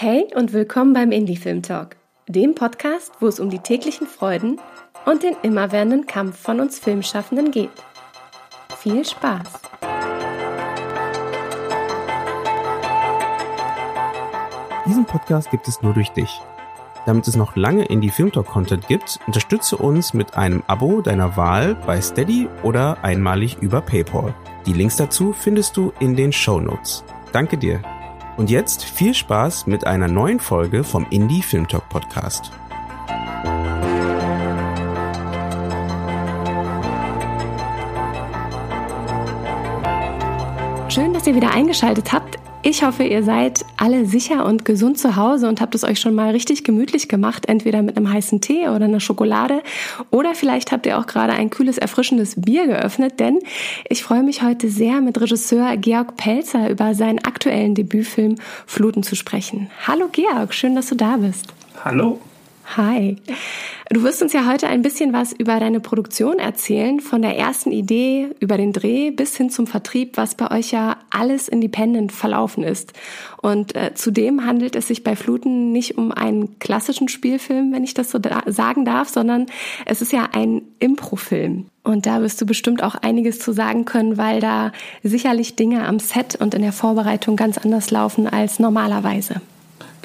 Hey 0.00 0.28
und 0.36 0.52
willkommen 0.52 0.92
beim 0.92 1.10
Indie 1.10 1.34
Film 1.34 1.60
Talk, 1.60 1.96
dem 2.28 2.54
Podcast, 2.54 3.10
wo 3.18 3.26
es 3.26 3.40
um 3.40 3.50
die 3.50 3.58
täglichen 3.58 4.06
Freuden 4.06 4.60
und 5.06 5.24
den 5.24 5.34
immerwährenden 5.42 6.06
Kampf 6.06 6.38
von 6.38 6.60
uns 6.60 6.78
Filmschaffenden 6.78 7.50
geht. 7.50 7.72
Viel 8.76 9.04
Spaß! 9.04 9.60
Diesen 14.86 15.04
Podcast 15.04 15.50
gibt 15.50 15.66
es 15.66 15.82
nur 15.82 15.94
durch 15.94 16.10
dich. 16.10 16.30
Damit 17.04 17.26
es 17.26 17.34
noch 17.34 17.56
lange 17.56 17.84
Indie 17.86 18.10
Film 18.10 18.30
Talk 18.30 18.46
Content 18.46 18.86
gibt, 18.86 19.18
unterstütze 19.26 19.76
uns 19.76 20.14
mit 20.14 20.36
einem 20.36 20.62
Abo 20.68 21.00
deiner 21.00 21.36
Wahl 21.36 21.74
bei 21.74 22.00
Steady 22.00 22.48
oder 22.62 23.02
einmalig 23.02 23.56
über 23.60 23.80
PayPal. 23.80 24.32
Die 24.64 24.74
Links 24.74 24.94
dazu 24.94 25.32
findest 25.32 25.76
du 25.76 25.92
in 25.98 26.14
den 26.14 26.32
Show 26.32 26.60
Notes. 26.60 27.02
Danke 27.32 27.58
dir. 27.58 27.82
Und 28.38 28.50
jetzt 28.50 28.84
viel 28.84 29.14
Spaß 29.14 29.66
mit 29.66 29.84
einer 29.84 30.06
neuen 30.06 30.38
Folge 30.38 30.84
vom 30.84 31.04
Indie 31.10 31.42
Film 31.42 31.66
Talk 31.66 31.88
Podcast. 31.88 32.52
Schön, 40.88 41.12
dass 41.12 41.26
ihr 41.26 41.34
wieder 41.34 41.50
eingeschaltet 41.50 42.12
habt. 42.12 42.38
Ich 42.62 42.82
hoffe, 42.82 43.04
ihr 43.04 43.22
seid 43.22 43.64
alle 43.76 44.04
sicher 44.04 44.44
und 44.44 44.64
gesund 44.64 44.98
zu 44.98 45.14
Hause 45.14 45.48
und 45.48 45.60
habt 45.60 45.76
es 45.76 45.84
euch 45.84 46.00
schon 46.00 46.14
mal 46.14 46.30
richtig 46.30 46.64
gemütlich 46.64 47.08
gemacht, 47.08 47.48
entweder 47.48 47.82
mit 47.82 47.96
einem 47.96 48.12
heißen 48.12 48.40
Tee 48.40 48.68
oder 48.68 48.86
einer 48.86 48.98
Schokolade 48.98 49.62
oder 50.10 50.34
vielleicht 50.34 50.72
habt 50.72 50.84
ihr 50.84 50.98
auch 50.98 51.06
gerade 51.06 51.34
ein 51.34 51.50
kühles, 51.50 51.78
erfrischendes 51.78 52.34
Bier 52.40 52.66
geöffnet, 52.66 53.20
denn 53.20 53.38
ich 53.88 54.02
freue 54.02 54.24
mich 54.24 54.42
heute 54.42 54.68
sehr 54.70 55.00
mit 55.00 55.20
Regisseur 55.20 55.76
Georg 55.76 56.16
Pelzer 56.16 56.68
über 56.68 56.94
seinen 56.94 57.20
aktuellen 57.20 57.76
Debütfilm 57.76 58.34
Fluten 58.66 59.04
zu 59.04 59.14
sprechen. 59.14 59.70
Hallo 59.86 60.08
Georg, 60.10 60.52
schön, 60.52 60.74
dass 60.74 60.88
du 60.88 60.96
da 60.96 61.16
bist. 61.16 61.46
Hallo. 61.84 62.18
Hi. 62.76 63.16
Du 63.90 64.02
wirst 64.02 64.20
uns 64.20 64.34
ja 64.34 64.46
heute 64.46 64.66
ein 64.68 64.82
bisschen 64.82 65.14
was 65.14 65.32
über 65.32 65.58
deine 65.58 65.80
Produktion 65.80 66.38
erzählen, 66.38 67.00
von 67.00 67.22
der 67.22 67.36
ersten 67.38 67.72
Idee 67.72 68.28
über 68.40 68.58
den 68.58 68.74
Dreh 68.74 69.10
bis 69.10 69.36
hin 69.36 69.48
zum 69.48 69.66
Vertrieb, 69.66 70.18
was 70.18 70.34
bei 70.34 70.50
euch 70.50 70.72
ja 70.72 70.98
alles 71.08 71.48
independent 71.48 72.12
verlaufen 72.12 72.64
ist. 72.64 72.92
Und 73.40 73.74
äh, 73.74 73.94
zudem 73.94 74.44
handelt 74.44 74.76
es 74.76 74.88
sich 74.88 75.02
bei 75.02 75.16
Fluten 75.16 75.72
nicht 75.72 75.96
um 75.96 76.12
einen 76.12 76.58
klassischen 76.58 77.08
Spielfilm, 77.08 77.72
wenn 77.72 77.84
ich 77.84 77.94
das 77.94 78.10
so 78.10 78.18
da 78.18 78.42
sagen 78.46 78.84
darf, 78.84 79.08
sondern 79.08 79.46
es 79.86 80.02
ist 80.02 80.12
ja 80.12 80.28
ein 80.32 80.60
Improfilm. 80.78 81.66
Und 81.84 82.04
da 82.04 82.20
wirst 82.20 82.38
du 82.42 82.44
bestimmt 82.44 82.82
auch 82.82 82.96
einiges 82.96 83.38
zu 83.38 83.52
sagen 83.52 83.86
können, 83.86 84.18
weil 84.18 84.40
da 84.40 84.72
sicherlich 85.02 85.56
Dinge 85.56 85.86
am 85.86 85.98
Set 86.00 86.36
und 86.38 86.52
in 86.52 86.60
der 86.60 86.74
Vorbereitung 86.74 87.36
ganz 87.36 87.56
anders 87.56 87.90
laufen 87.90 88.26
als 88.26 88.58
normalerweise. 88.58 89.40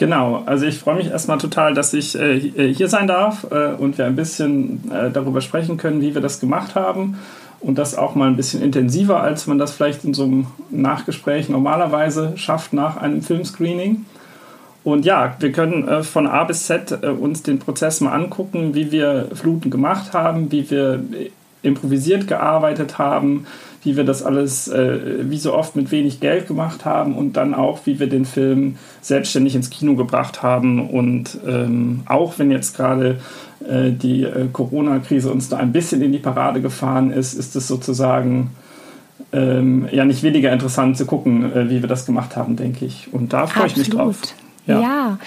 Genau, 0.04 0.44
also 0.46 0.66
ich 0.66 0.80
freue 0.80 0.96
mich 0.96 1.08
erstmal 1.08 1.38
total, 1.38 1.73
dass 1.73 1.94
ich 1.94 2.20
äh, 2.20 2.36
äh, 2.36 2.73
hier 2.73 2.90
sein 2.90 3.08
darf 3.08 3.48
äh, 3.50 3.72
und 3.72 3.98
wir 3.98 4.06
ein 4.06 4.18
bisschen 4.18 4.92
äh, 4.92 5.10
darüber 5.10 5.40
sprechen 5.40 5.78
können, 5.78 6.02
wie 6.02 6.14
wir 6.14 6.22
das 6.22 6.42
gemacht 6.42 6.76
haben 6.76 7.20
und 7.62 7.78
das 7.78 7.98
auch 7.98 8.14
mal 8.14 8.28
ein 8.28 8.36
bisschen 8.36 8.62
intensiver, 8.62 9.22
als 9.22 9.48
man 9.48 9.60
das 9.60 9.72
vielleicht 9.72 10.04
in 10.04 10.14
so 10.14 10.23
einem 10.26 10.48
Nachgespräch 10.72 11.48
normalerweise 11.48 12.34
schafft 12.36 12.73
nach 12.73 12.98
einem 12.98 13.22
Filmscreening. 13.22 14.06
Und 14.84 15.06
ja, 15.06 15.38
wir 15.40 15.54
können 15.54 15.88
äh, 15.88 16.04
von 16.04 16.28
A 16.28 16.44
bis 16.44 16.66
Z 16.66 17.00
äh, 17.02 17.08
uns 17.08 17.42
den 17.44 17.60
Prozess 17.60 18.02
mal 18.02 18.12
angucken, 18.12 18.76
wie 18.76 18.92
wir 18.92 19.30
Fluten 19.34 19.70
gemacht 19.70 20.12
haben, 20.12 20.52
wie 20.52 20.70
wir 20.70 21.02
improvisiert 21.62 22.28
gearbeitet 22.28 22.98
haben, 22.98 23.48
wie 23.84 23.98
wir 23.98 24.03
das 24.03 24.23
alles 24.23 24.67
äh, 24.67 25.30
wie 25.30 25.38
so 25.38 25.53
oft 25.53 25.76
mit 25.76 25.92
wenig 25.92 26.20
Geld 26.20 26.48
gemacht 26.48 26.86
haben 26.86 27.16
und 27.16 27.34
dann 27.34 27.53
auch, 27.53 27.80
wie 27.86 28.00
wir 28.00 28.08
den 28.08 28.26
Film 28.26 28.78
selbstständig 29.02 29.56
ins 29.56 29.70
Kino 29.70 29.95
gebracht 29.95 30.42
haben. 30.42 30.89
Und 30.89 31.38
ähm, 31.48 32.02
auch 32.06 32.39
wenn 32.39 32.52
jetzt 32.52 32.76
gerade 32.76 33.20
äh, 33.67 33.92
die 33.92 34.23
äh, 34.23 34.48
Corona-Krise 34.52 35.31
uns 35.31 35.50
da 35.50 35.58
ein 35.58 35.72
bisschen 35.72 36.02
in 36.02 36.11
die 36.11 36.20
Parade 36.20 36.61
gefahren 36.61 37.11
ist, 37.11 37.33
ist 37.33 37.55
es 37.55 37.67
sozusagen 37.67 38.52
ähm, 39.32 39.88
ja 39.92 40.05
nicht 40.05 40.23
weniger 40.23 40.52
interessant 40.54 40.98
zu 40.98 41.05
gucken, 41.05 41.52
äh, 41.54 41.70
wie 41.70 41.82
wir 41.82 41.89
das 41.89 42.05
gemacht 42.05 42.36
haben, 42.36 42.55
denke 42.55 42.86
ich. 42.86 43.10
Und 43.11 43.33
da 43.33 43.48
freue 43.48 43.67
ich 43.67 43.77
mich 43.77 43.89
drauf. 43.89 44.17
ja. 44.65 44.80
ja. 44.80 45.17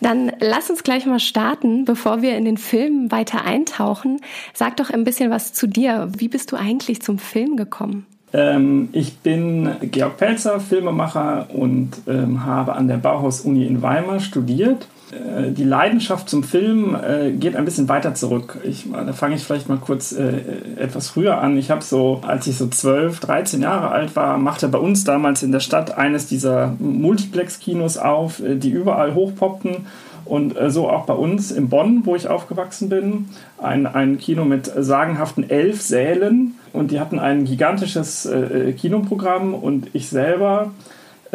Dann 0.00 0.32
lass 0.40 0.70
uns 0.70 0.82
gleich 0.82 1.06
mal 1.06 1.20
starten, 1.20 1.84
bevor 1.84 2.22
wir 2.22 2.36
in 2.36 2.44
den 2.44 2.58
Film 2.58 3.10
weiter 3.10 3.44
eintauchen. 3.44 4.20
Sag 4.52 4.76
doch 4.76 4.90
ein 4.90 5.04
bisschen 5.04 5.30
was 5.30 5.52
zu 5.52 5.66
dir. 5.66 6.08
Wie 6.16 6.28
bist 6.28 6.52
du 6.52 6.56
eigentlich 6.56 7.02
zum 7.02 7.18
Film 7.18 7.56
gekommen? 7.56 8.06
Ähm, 8.32 8.88
ich 8.92 9.18
bin 9.18 9.70
Georg 9.80 10.16
Pelzer, 10.16 10.60
Filmemacher 10.60 11.48
und 11.50 11.92
ähm, 12.06 12.44
habe 12.44 12.74
an 12.74 12.88
der 12.88 12.96
Bauhaus-Uni 12.96 13.66
in 13.66 13.82
Weimar 13.82 14.20
studiert 14.20 14.86
äh, 15.12 15.52
die 15.52 15.64
Leidenschaft 15.64 16.28
zum 16.28 16.42
Film 16.42 16.96
äh, 16.96 17.30
geht 17.32 17.54
ein 17.54 17.64
bisschen 17.64 17.88
weiter 17.88 18.14
zurück. 18.14 18.58
Ich, 18.64 18.86
da 18.90 19.12
fange 19.12 19.36
ich 19.36 19.44
vielleicht 19.44 19.68
mal 19.68 19.78
kurz 19.78 20.12
äh, 20.12 20.42
etwas 20.76 21.08
früher 21.08 21.38
an. 21.40 21.56
Ich 21.56 21.70
habe 21.70 21.82
so, 21.82 22.20
als 22.26 22.46
ich 22.46 22.56
so 22.56 22.66
12, 22.66 23.20
13 23.20 23.62
Jahre 23.62 23.90
alt 23.90 24.16
war, 24.16 24.38
machte 24.38 24.68
bei 24.68 24.78
uns 24.78 25.04
damals 25.04 25.42
in 25.42 25.52
der 25.52 25.60
Stadt 25.60 25.96
eines 25.96 26.26
dieser 26.26 26.74
Multiplex-Kinos 26.78 27.98
auf, 27.98 28.40
äh, 28.40 28.56
die 28.56 28.70
überall 28.70 29.14
hochpoppten. 29.14 29.86
Und 30.24 30.56
äh, 30.58 30.70
so 30.70 30.90
auch 30.90 31.06
bei 31.06 31.14
uns 31.14 31.52
in 31.52 31.68
Bonn, 31.68 32.02
wo 32.04 32.16
ich 32.16 32.26
aufgewachsen 32.26 32.88
bin, 32.88 33.28
ein, 33.58 33.86
ein 33.86 34.18
Kino 34.18 34.44
mit 34.44 34.70
sagenhaften 34.76 35.48
elf 35.48 35.82
Sälen. 35.82 36.56
Und 36.72 36.90
die 36.90 36.98
hatten 36.98 37.20
ein 37.20 37.44
gigantisches 37.44 38.26
äh, 38.26 38.72
Kinoprogramm. 38.72 39.54
Und 39.54 39.88
ich 39.92 40.08
selber 40.08 40.72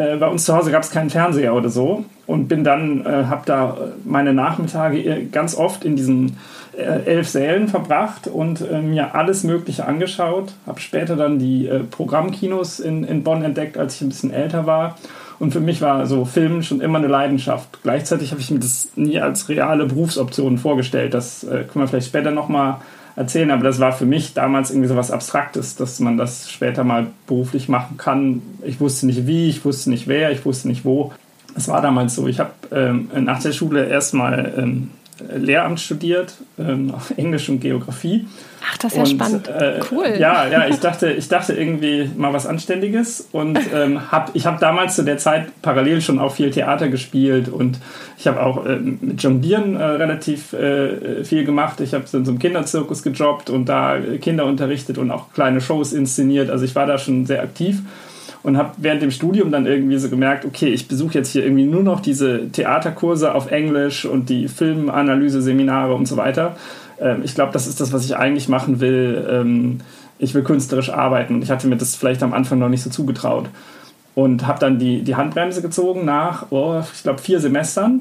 äh, 0.02 0.16
bei 0.16 0.28
uns 0.28 0.44
zu 0.44 0.54
Hause 0.54 0.70
gab 0.70 0.82
es 0.82 0.90
keinen 0.90 1.10
Fernseher 1.10 1.54
oder 1.54 1.68
so 1.68 2.04
und 2.26 2.48
bin 2.48 2.64
dann, 2.64 3.04
äh, 3.04 3.24
habe 3.26 3.42
da 3.46 3.76
meine 4.04 4.32
Nachmittage 4.32 4.98
äh, 4.98 5.24
ganz 5.26 5.54
oft 5.54 5.84
in 5.84 5.96
diesen 5.96 6.36
äh, 6.76 7.04
elf 7.04 7.28
Sälen 7.28 7.68
verbracht 7.68 8.28
und 8.28 8.62
äh, 8.62 8.80
mir 8.80 9.14
alles 9.14 9.44
Mögliche 9.44 9.86
angeschaut. 9.86 10.54
Habe 10.66 10.80
später 10.80 11.16
dann 11.16 11.38
die 11.38 11.66
äh, 11.66 11.80
Programmkinos 11.80 12.80
in, 12.80 13.04
in 13.04 13.22
Bonn 13.22 13.42
entdeckt, 13.44 13.76
als 13.76 13.96
ich 13.96 14.02
ein 14.02 14.08
bisschen 14.08 14.32
älter 14.32 14.64
war. 14.66 14.96
Und 15.38 15.52
für 15.52 15.60
mich 15.60 15.82
war 15.82 16.06
so 16.06 16.24
Film 16.24 16.62
schon 16.62 16.80
immer 16.80 16.98
eine 16.98 17.08
Leidenschaft. 17.08 17.82
Gleichzeitig 17.82 18.30
habe 18.30 18.40
ich 18.40 18.50
mir 18.50 18.60
das 18.60 18.90
nie 18.94 19.18
als 19.18 19.48
reale 19.48 19.86
Berufsoption 19.86 20.56
vorgestellt. 20.56 21.14
Das 21.14 21.44
können 21.44 21.68
wir 21.74 21.88
vielleicht 21.88 22.06
später 22.06 22.30
nochmal 22.30 22.76
erzählen, 23.16 23.50
aber 23.50 23.64
das 23.64 23.78
war 23.80 23.92
für 23.92 24.06
mich 24.06 24.34
damals 24.34 24.70
irgendwie 24.70 24.88
so 24.88 24.96
was 24.96 25.10
Abstraktes, 25.10 25.76
dass 25.76 26.00
man 26.00 26.16
das 26.16 26.50
später 26.50 26.84
mal 26.84 27.08
beruflich 27.26 27.68
machen 27.68 27.96
kann. 27.96 28.42
Ich 28.64 28.80
wusste 28.80 29.06
nicht 29.06 29.26
wie, 29.26 29.48
ich 29.48 29.64
wusste 29.64 29.90
nicht 29.90 30.08
wer, 30.08 30.30
ich 30.32 30.44
wusste 30.44 30.68
nicht 30.68 30.84
wo. 30.84 31.12
Es 31.54 31.68
war 31.68 31.82
damals 31.82 32.14
so. 32.14 32.26
Ich 32.28 32.40
habe 32.40 32.52
ähm, 32.70 33.10
nach 33.14 33.42
der 33.42 33.52
Schule 33.52 33.86
erstmal 33.86 34.54
ähm, 34.56 34.90
Lehramt 35.36 35.80
studiert, 35.80 36.34
ähm, 36.58 36.94
Englisch 37.16 37.48
und 37.48 37.60
Geografie. 37.60 38.26
Ach, 38.64 38.78
das 38.78 38.92
ist 38.92 38.96
ja 38.96 39.02
und, 39.02 39.08
spannend. 39.08 39.48
Äh, 39.48 39.80
cool. 39.90 40.14
Ja, 40.18 40.46
ja, 40.46 40.68
ich 40.68 40.76
dachte, 40.76 41.10
ich 41.10 41.28
dachte 41.28 41.52
irgendwie 41.52 42.10
mal 42.16 42.32
was 42.32 42.46
Anständiges 42.46 43.28
und 43.32 43.58
ähm, 43.74 44.12
hab, 44.12 44.30
ich 44.34 44.46
habe 44.46 44.58
damals 44.60 44.96
zu 44.96 45.04
der 45.04 45.18
Zeit 45.18 45.46
parallel 45.62 46.00
schon 46.00 46.18
auch 46.18 46.34
viel 46.34 46.50
Theater 46.50 46.88
gespielt 46.88 47.48
und 47.48 47.78
ich 48.18 48.26
habe 48.26 48.42
auch 48.42 48.64
äh, 48.64 48.76
mit 48.76 49.22
Jonglieren 49.22 49.76
äh, 49.76 49.84
relativ 49.84 50.52
äh, 50.52 51.24
viel 51.24 51.44
gemacht. 51.44 51.80
Ich 51.80 51.94
habe 51.94 52.04
in 52.12 52.24
so 52.24 52.30
einem 52.30 52.38
Kinderzirkus 52.38 53.02
gejobbt 53.02 53.50
und 53.50 53.68
da 53.68 53.98
Kinder 54.20 54.46
unterrichtet 54.46 54.98
und 54.98 55.10
auch 55.10 55.32
kleine 55.32 55.60
Shows 55.60 55.92
inszeniert. 55.92 56.50
Also 56.50 56.64
ich 56.64 56.74
war 56.74 56.86
da 56.86 56.98
schon 56.98 57.26
sehr 57.26 57.42
aktiv 57.42 57.82
und 58.42 58.56
habe 58.56 58.72
während 58.78 59.02
dem 59.02 59.10
Studium 59.10 59.50
dann 59.50 59.66
irgendwie 59.66 59.98
so 59.98 60.08
gemerkt, 60.08 60.44
okay, 60.44 60.68
ich 60.68 60.88
besuche 60.88 61.14
jetzt 61.14 61.30
hier 61.30 61.44
irgendwie 61.44 61.64
nur 61.64 61.82
noch 61.82 62.00
diese 62.00 62.48
Theaterkurse 62.50 63.34
auf 63.34 63.50
Englisch 63.50 64.04
und 64.04 64.28
die 64.28 64.48
Filmanalyse-Seminare 64.48 65.94
und 65.94 66.06
so 66.06 66.16
weiter. 66.16 66.56
Ähm, 67.00 67.22
ich 67.24 67.34
glaube, 67.34 67.52
das 67.52 67.66
ist 67.66 67.80
das, 67.80 67.92
was 67.92 68.04
ich 68.04 68.16
eigentlich 68.16 68.48
machen 68.48 68.80
will. 68.80 69.26
Ähm, 69.30 69.78
ich 70.18 70.34
will 70.34 70.42
künstlerisch 70.42 70.90
arbeiten. 70.90 71.42
Ich 71.42 71.50
hatte 71.50 71.66
mir 71.66 71.76
das 71.76 71.96
vielleicht 71.96 72.22
am 72.22 72.32
Anfang 72.32 72.58
noch 72.58 72.68
nicht 72.68 72.82
so 72.82 72.90
zugetraut. 72.90 73.48
Und 74.14 74.46
habe 74.46 74.58
dann 74.60 74.78
die, 74.78 75.02
die 75.02 75.16
Handbremse 75.16 75.62
gezogen 75.62 76.04
nach, 76.04 76.46
oh, 76.50 76.82
ich 76.92 77.02
glaube, 77.02 77.18
vier 77.18 77.40
Semestern. 77.40 78.00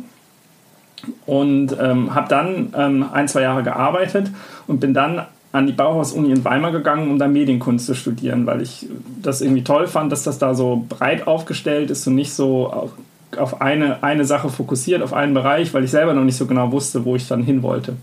Und 1.26 1.76
ähm, 1.80 2.14
habe 2.14 2.28
dann 2.30 2.74
ähm, 2.78 3.06
ein, 3.12 3.28
zwei 3.28 3.42
Jahre 3.42 3.64
gearbeitet 3.64 4.30
und 4.68 4.80
bin 4.80 4.94
dann 4.94 5.26
an 5.52 5.68
die 5.68 5.74
Bauhaus-Uni 5.74 6.32
in 6.32 6.46
Weimar 6.46 6.72
gegangen, 6.72 7.10
um 7.10 7.20
da 7.20 7.28
Medienkunst 7.28 7.86
zu 7.86 7.94
studieren, 7.94 8.46
weil 8.46 8.62
ich 8.62 8.88
das 9.22 9.42
irgendwie 9.42 9.64
toll 9.64 9.88
fand, 9.88 10.12
dass 10.12 10.24
das 10.24 10.40
da 10.40 10.54
so 10.54 10.86
breit 10.88 11.28
aufgestellt 11.28 11.92
ist 11.92 12.08
und 12.08 12.16
nicht 12.16 12.34
so 12.34 12.90
auf 13.38 13.62
eine, 13.62 14.04
eine 14.04 14.26
Sache 14.26 14.50
fokussiert, 14.50 15.02
auf 15.02 15.14
einen 15.14 15.34
Bereich, 15.34 15.74
weil 15.74 15.84
ich 15.84 15.92
selber 15.92 16.14
noch 16.14 16.24
nicht 16.24 16.38
so 16.38 16.46
genau 16.46 16.72
wusste, 16.72 17.06
wo 17.06 17.16
ich 17.16 17.28
dann 17.28 17.44
hin 17.44 17.64
wollte. 17.64 17.96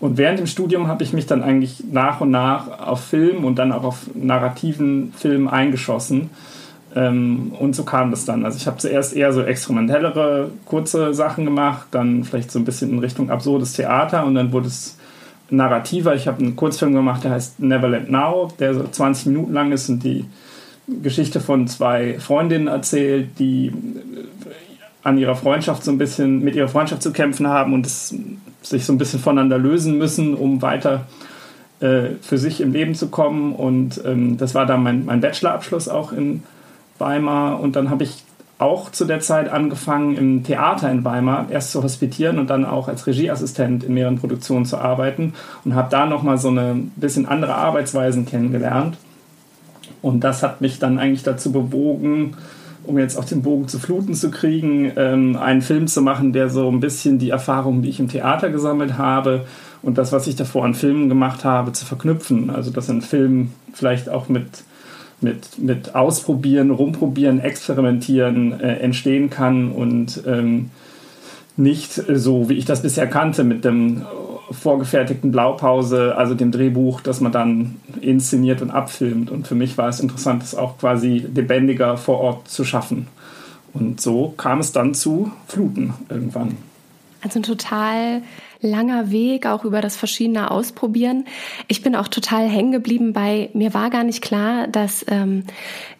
Und 0.00 0.16
während 0.16 0.38
dem 0.38 0.46
Studium 0.46 0.88
habe 0.88 1.04
ich 1.04 1.12
mich 1.12 1.26
dann 1.26 1.42
eigentlich 1.42 1.84
nach 1.90 2.22
und 2.22 2.30
nach 2.30 2.86
auf 2.86 3.04
Film 3.04 3.44
und 3.44 3.56
dann 3.56 3.70
auch 3.70 3.84
auf 3.84 4.06
narrativen 4.14 5.12
Film 5.14 5.46
eingeschossen. 5.46 6.30
Ähm, 6.96 7.52
und 7.58 7.76
so 7.76 7.84
kam 7.84 8.10
das 8.10 8.24
dann. 8.24 8.44
Also 8.46 8.56
ich 8.56 8.66
habe 8.66 8.78
zuerst 8.78 9.14
eher 9.14 9.32
so 9.32 9.42
experimentellere, 9.42 10.50
kurze 10.64 11.12
Sachen 11.12 11.44
gemacht, 11.44 11.88
dann 11.90 12.24
vielleicht 12.24 12.50
so 12.50 12.58
ein 12.58 12.64
bisschen 12.64 12.90
in 12.90 12.98
Richtung 12.98 13.30
absurdes 13.30 13.74
Theater 13.74 14.24
und 14.24 14.34
dann 14.34 14.52
wurde 14.52 14.68
es 14.68 14.96
narrativer. 15.50 16.14
Ich 16.14 16.26
habe 16.26 16.38
einen 16.38 16.56
Kurzfilm 16.56 16.94
gemacht, 16.94 17.24
der 17.24 17.32
heißt 17.32 17.60
Neverland 17.60 18.10
Now, 18.10 18.52
der 18.58 18.74
so 18.74 18.84
20 18.84 19.26
Minuten 19.26 19.52
lang 19.52 19.72
ist 19.72 19.88
und 19.88 20.02
die 20.02 20.24
Geschichte 21.02 21.40
von 21.40 21.68
zwei 21.68 22.18
Freundinnen 22.18 22.66
erzählt, 22.66 23.38
die 23.38 23.72
an 25.02 25.18
ihrer 25.18 25.36
Freundschaft 25.36 25.84
so 25.84 25.90
ein 25.90 25.98
bisschen, 25.98 26.42
mit 26.42 26.54
ihrer 26.54 26.68
Freundschaft 26.68 27.02
zu 27.02 27.12
kämpfen 27.12 27.46
haben 27.46 27.72
und 27.72 27.86
es, 27.86 28.14
sich 28.62 28.84
so 28.84 28.92
ein 28.92 28.98
bisschen 28.98 29.20
voneinander 29.20 29.58
lösen 29.58 29.96
müssen, 29.96 30.34
um 30.34 30.60
weiter 30.60 31.06
äh, 31.80 32.16
für 32.20 32.36
sich 32.36 32.60
im 32.60 32.72
Leben 32.72 32.94
zu 32.94 33.08
kommen. 33.08 33.54
Und 33.54 34.02
ähm, 34.04 34.36
das 34.36 34.54
war 34.54 34.66
dann 34.66 34.82
mein, 34.82 35.06
mein 35.06 35.20
Bachelorabschluss 35.20 35.88
auch 35.88 36.12
in 36.12 36.42
Weimar. 36.98 37.60
Und 37.60 37.76
dann 37.76 37.88
habe 37.88 38.04
ich 38.04 38.22
auch 38.60 38.90
zu 38.90 39.04
der 39.04 39.20
Zeit 39.20 39.48
angefangen, 39.48 40.16
im 40.16 40.44
Theater 40.44 40.90
in 40.90 41.04
Weimar 41.04 41.46
erst 41.50 41.72
zu 41.72 41.82
hospitieren 41.82 42.38
und 42.38 42.50
dann 42.50 42.64
auch 42.64 42.88
als 42.88 43.06
Regieassistent 43.06 43.84
in 43.84 43.94
mehreren 43.94 44.18
Produktionen 44.18 44.66
zu 44.66 44.78
arbeiten 44.78 45.32
und 45.64 45.74
habe 45.74 45.88
da 45.90 46.06
nochmal 46.06 46.38
so 46.38 46.48
eine 46.48 46.76
bisschen 46.96 47.26
andere 47.26 47.54
Arbeitsweisen 47.54 48.26
kennengelernt. 48.26 48.98
Und 50.02 50.20
das 50.24 50.42
hat 50.42 50.60
mich 50.60 50.78
dann 50.78 50.98
eigentlich 50.98 51.22
dazu 51.22 51.52
bewogen, 51.52 52.36
um 52.84 52.98
jetzt 52.98 53.16
auch 53.16 53.24
den 53.24 53.42
Bogen 53.42 53.68
zu 53.68 53.78
Fluten 53.78 54.14
zu 54.14 54.30
kriegen, 54.30 54.92
ähm, 54.96 55.36
einen 55.36 55.62
Film 55.62 55.86
zu 55.86 56.02
machen, 56.02 56.32
der 56.32 56.48
so 56.48 56.68
ein 56.68 56.80
bisschen 56.80 57.18
die 57.18 57.30
Erfahrungen, 57.30 57.82
die 57.82 57.88
ich 57.88 58.00
im 58.00 58.08
Theater 58.08 58.50
gesammelt 58.50 58.98
habe 58.98 59.46
und 59.82 59.98
das, 59.98 60.12
was 60.12 60.26
ich 60.26 60.36
davor 60.36 60.64
an 60.64 60.74
Filmen 60.74 61.08
gemacht 61.08 61.44
habe, 61.44 61.72
zu 61.72 61.84
verknüpfen. 61.84 62.50
Also 62.50 62.70
dass 62.70 62.90
ein 62.90 63.02
Film 63.02 63.52
vielleicht 63.72 64.08
auch 64.08 64.28
mit, 64.28 64.64
mit, 65.20 65.58
mit 65.58 65.94
Ausprobieren, 65.94 66.70
Rumprobieren, 66.70 67.40
Experimentieren 67.40 68.58
äh, 68.60 68.76
entstehen 68.76 69.30
kann 69.30 69.70
und 69.72 70.22
ähm, 70.26 70.70
nicht 71.56 71.92
so, 71.92 72.48
wie 72.48 72.54
ich 72.54 72.64
das 72.64 72.82
bisher 72.82 73.06
kannte, 73.06 73.44
mit 73.44 73.64
dem 73.64 74.06
vorgefertigten 74.50 75.30
Blaupause, 75.30 76.16
also 76.16 76.34
dem 76.34 76.50
Drehbuch, 76.50 77.00
das 77.00 77.20
man 77.20 77.32
dann 77.32 77.76
inszeniert 78.00 78.62
und 78.62 78.70
abfilmt. 78.70 79.30
Und 79.30 79.46
für 79.46 79.54
mich 79.54 79.78
war 79.78 79.88
es 79.88 80.00
interessant, 80.00 80.42
das 80.42 80.54
auch 80.54 80.78
quasi 80.78 81.24
lebendiger 81.34 81.96
vor 81.96 82.18
Ort 82.18 82.48
zu 82.48 82.64
schaffen. 82.64 83.06
Und 83.72 84.00
so 84.00 84.34
kam 84.36 84.58
es 84.58 84.72
dann 84.72 84.94
zu 84.94 85.30
Fluten 85.46 85.94
irgendwann. 86.08 86.56
Also 87.22 87.40
total 87.40 88.22
langer 88.60 89.10
Weg, 89.10 89.46
auch 89.46 89.64
über 89.64 89.80
das 89.80 89.96
verschiedene 89.96 90.50
Ausprobieren. 90.50 91.24
Ich 91.68 91.82
bin 91.82 91.96
auch 91.96 92.08
total 92.08 92.48
hängen 92.48 92.72
geblieben 92.72 93.12
bei, 93.12 93.50
mir 93.54 93.74
war 93.74 93.90
gar 93.90 94.04
nicht 94.04 94.22
klar, 94.22 94.66
dass 94.68 95.04
ähm, 95.08 95.44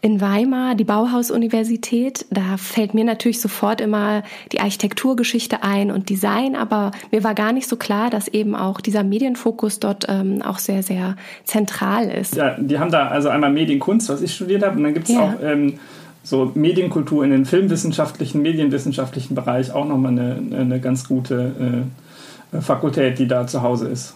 in 0.03 0.21
Weimar 0.21 0.75
die 0.75 0.85
Bauhaus-Universität, 0.85 2.27
da 2.31 2.57
fällt 2.57 2.95
mir 2.95 3.05
natürlich 3.05 3.41
sofort 3.41 3.81
immer 3.81 4.23
die 4.53 4.61
Architekturgeschichte 4.61 5.63
ein 5.63 5.91
und 5.91 6.11
Design, 6.11 6.57
aber 6.57 6.91
mir 7.11 7.25
war 7.25 7.35
gar 7.35 7.53
nicht 7.53 7.69
so 7.69 7.77
klar, 7.77 8.11
dass 8.11 8.29
eben 8.29 8.55
auch 8.55 8.81
dieser 8.81 9.05
Medienfokus 9.05 9.81
dort 9.81 10.07
ähm, 10.09 10.43
auch 10.43 10.59
sehr, 10.59 10.83
sehr 10.83 11.17
zentral 11.45 12.09
ist. 12.09 12.37
Ja, 12.37 12.57
die 12.59 12.79
haben 12.79 12.91
da 12.91 13.09
also 13.09 13.29
einmal 13.29 13.53
Medienkunst, 13.53 14.09
was 14.09 14.23
ich 14.23 14.35
studiert 14.35 14.63
habe, 14.63 14.77
und 14.77 14.85
dann 14.85 14.95
gibt 14.95 15.09
es 15.09 15.15
ja. 15.15 15.21
auch 15.23 15.35
ähm, 15.43 15.79
so 16.23 16.53
Medienkultur 16.55 17.25
in 17.25 17.31
den 17.31 17.47
filmwissenschaftlichen, 17.47 18.43
medienwissenschaftlichen 18.43 19.35
Bereich 19.35 19.73
auch 19.73 19.87
nochmal 19.87 20.13
eine, 20.13 20.43
eine 20.57 20.81
ganz 20.81 21.09
gute 21.09 21.53
äh, 21.59 22.10
Fakultät, 22.59 23.19
die 23.19 23.29
da 23.29 23.47
zu 23.47 23.63
Hause 23.63 23.89
ist. 23.89 24.15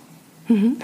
Mhm. 0.49 0.77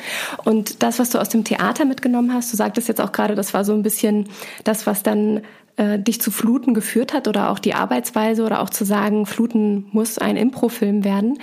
Und 0.45 0.83
das, 0.83 0.99
was 0.99 1.11
du 1.11 1.19
aus 1.19 1.29
dem 1.29 1.45
Theater 1.45 1.85
mitgenommen 1.85 2.33
hast, 2.33 2.53
du 2.53 2.57
sagtest 2.57 2.89
jetzt 2.89 3.01
auch 3.01 3.13
gerade, 3.13 3.35
das 3.35 3.55
war 3.55 3.65
so 3.65 3.73
ein 3.75 3.83
bisschen 3.83 4.29
das, 4.65 4.87
was 4.87 5.03
dann 5.03 5.43
äh, 5.81 5.99
dich 5.99 6.21
zu 6.21 6.31
Fluten 6.31 6.75
geführt 6.75 7.15
hat 7.15 7.27
oder 7.27 7.49
auch 7.51 7.59
die 7.59 7.75
Arbeitsweise 7.75 8.45
oder 8.45 8.61
auch 8.61 8.69
zu 8.71 8.85
sagen, 8.85 9.25
Fluten 9.25 9.87
muss 9.93 10.19
ein 10.19 10.37
Improfilm 10.37 11.05
werden. 11.05 11.39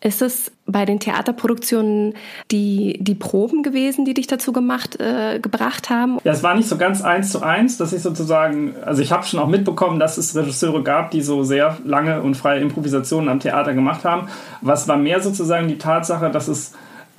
Ist 0.00 0.22
es 0.22 0.50
bei 0.66 0.84
den 0.84 0.98
Theaterproduktionen 0.98 2.14
die, 2.50 2.98
die 3.00 3.14
Proben 3.14 3.62
gewesen, 3.62 4.04
die 4.04 4.14
dich 4.14 4.26
dazu 4.26 4.52
gemacht, 4.52 4.98
äh, 5.00 5.38
gebracht 5.38 5.88
haben? 5.88 6.18
Ja, 6.24 6.32
es 6.32 6.42
war 6.42 6.56
nicht 6.56 6.68
so 6.68 6.76
ganz 6.76 7.00
eins 7.02 7.30
zu 7.30 7.42
eins, 7.42 7.76
dass 7.76 7.92
ich 7.92 8.02
sozusagen, 8.02 8.74
also 8.84 9.02
ich 9.02 9.12
habe 9.12 9.24
schon 9.24 9.38
auch 9.38 9.48
mitbekommen, 9.48 10.00
dass 10.00 10.18
es 10.18 10.34
Regisseure 10.34 10.82
gab, 10.82 11.12
die 11.12 11.22
so 11.22 11.44
sehr 11.44 11.78
lange 11.84 12.22
und 12.22 12.36
freie 12.36 12.60
Improvisationen 12.60 13.28
am 13.28 13.38
Theater 13.38 13.72
gemacht 13.72 14.04
haben. 14.04 14.28
Was 14.62 14.88
war 14.88 14.96
mehr 14.96 15.20
sozusagen 15.20 15.68
die 15.68 15.78
Tatsache, 15.78 16.30
dass 16.30 16.48
es 16.48 16.72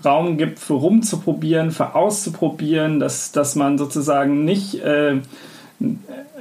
Raum 0.04 0.38
gibt 0.38 0.60
für 0.60 0.74
rumzuprobieren, 0.74 1.72
für 1.72 1.96
auszuprobieren, 1.96 3.00
dass, 3.00 3.32
dass 3.32 3.56
man 3.56 3.78
sozusagen 3.78 4.46
nicht 4.46 4.76
äh, 4.82 5.18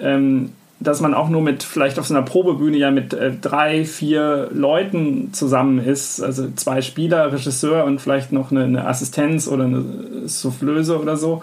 ähm, 0.01 0.53
dass 0.79 1.01
man 1.01 1.15
auch 1.15 1.31
nur 1.31 1.41
mit 1.41 1.63
vielleicht 1.63 1.99
auf 1.99 2.07
so 2.07 2.15
einer 2.15 2.25
Probebühne 2.25 2.77
ja 2.77 2.91
mit 2.91 3.15
äh, 3.15 3.33
drei, 3.33 3.85
vier 3.85 4.51
Leuten 4.53 5.33
zusammen 5.33 5.79
ist, 5.79 6.23
also 6.23 6.51
zwei 6.55 6.83
Spieler, 6.83 7.33
Regisseur 7.33 7.85
und 7.85 8.01
vielleicht 8.01 8.31
noch 8.33 8.51
eine, 8.51 8.65
eine 8.65 8.87
Assistenz 8.87 9.49
oder 9.49 9.65
eine 9.65 9.85
Soufflöse 10.27 11.01
oder 11.01 11.17
so. 11.17 11.43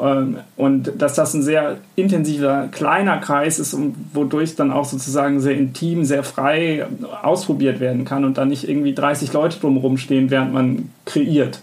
Ähm, 0.00 0.38
und 0.56 0.92
dass 0.98 1.14
das 1.14 1.34
ein 1.34 1.42
sehr 1.42 1.78
intensiver, 1.96 2.68
kleiner 2.70 3.18
Kreis 3.18 3.58
ist, 3.58 3.76
wodurch 4.12 4.56
dann 4.56 4.70
auch 4.70 4.84
sozusagen 4.84 5.40
sehr 5.40 5.56
intim, 5.56 6.04
sehr 6.04 6.24
frei 6.24 6.86
ausprobiert 7.22 7.80
werden 7.80 8.04
kann 8.04 8.24
und 8.24 8.38
dann 8.38 8.48
nicht 8.48 8.68
irgendwie 8.68 8.94
30 8.94 9.32
Leute 9.32 9.58
drumherum 9.58 9.98
stehen, 9.98 10.30
während 10.30 10.52
man 10.52 10.90
kreiert. 11.04 11.60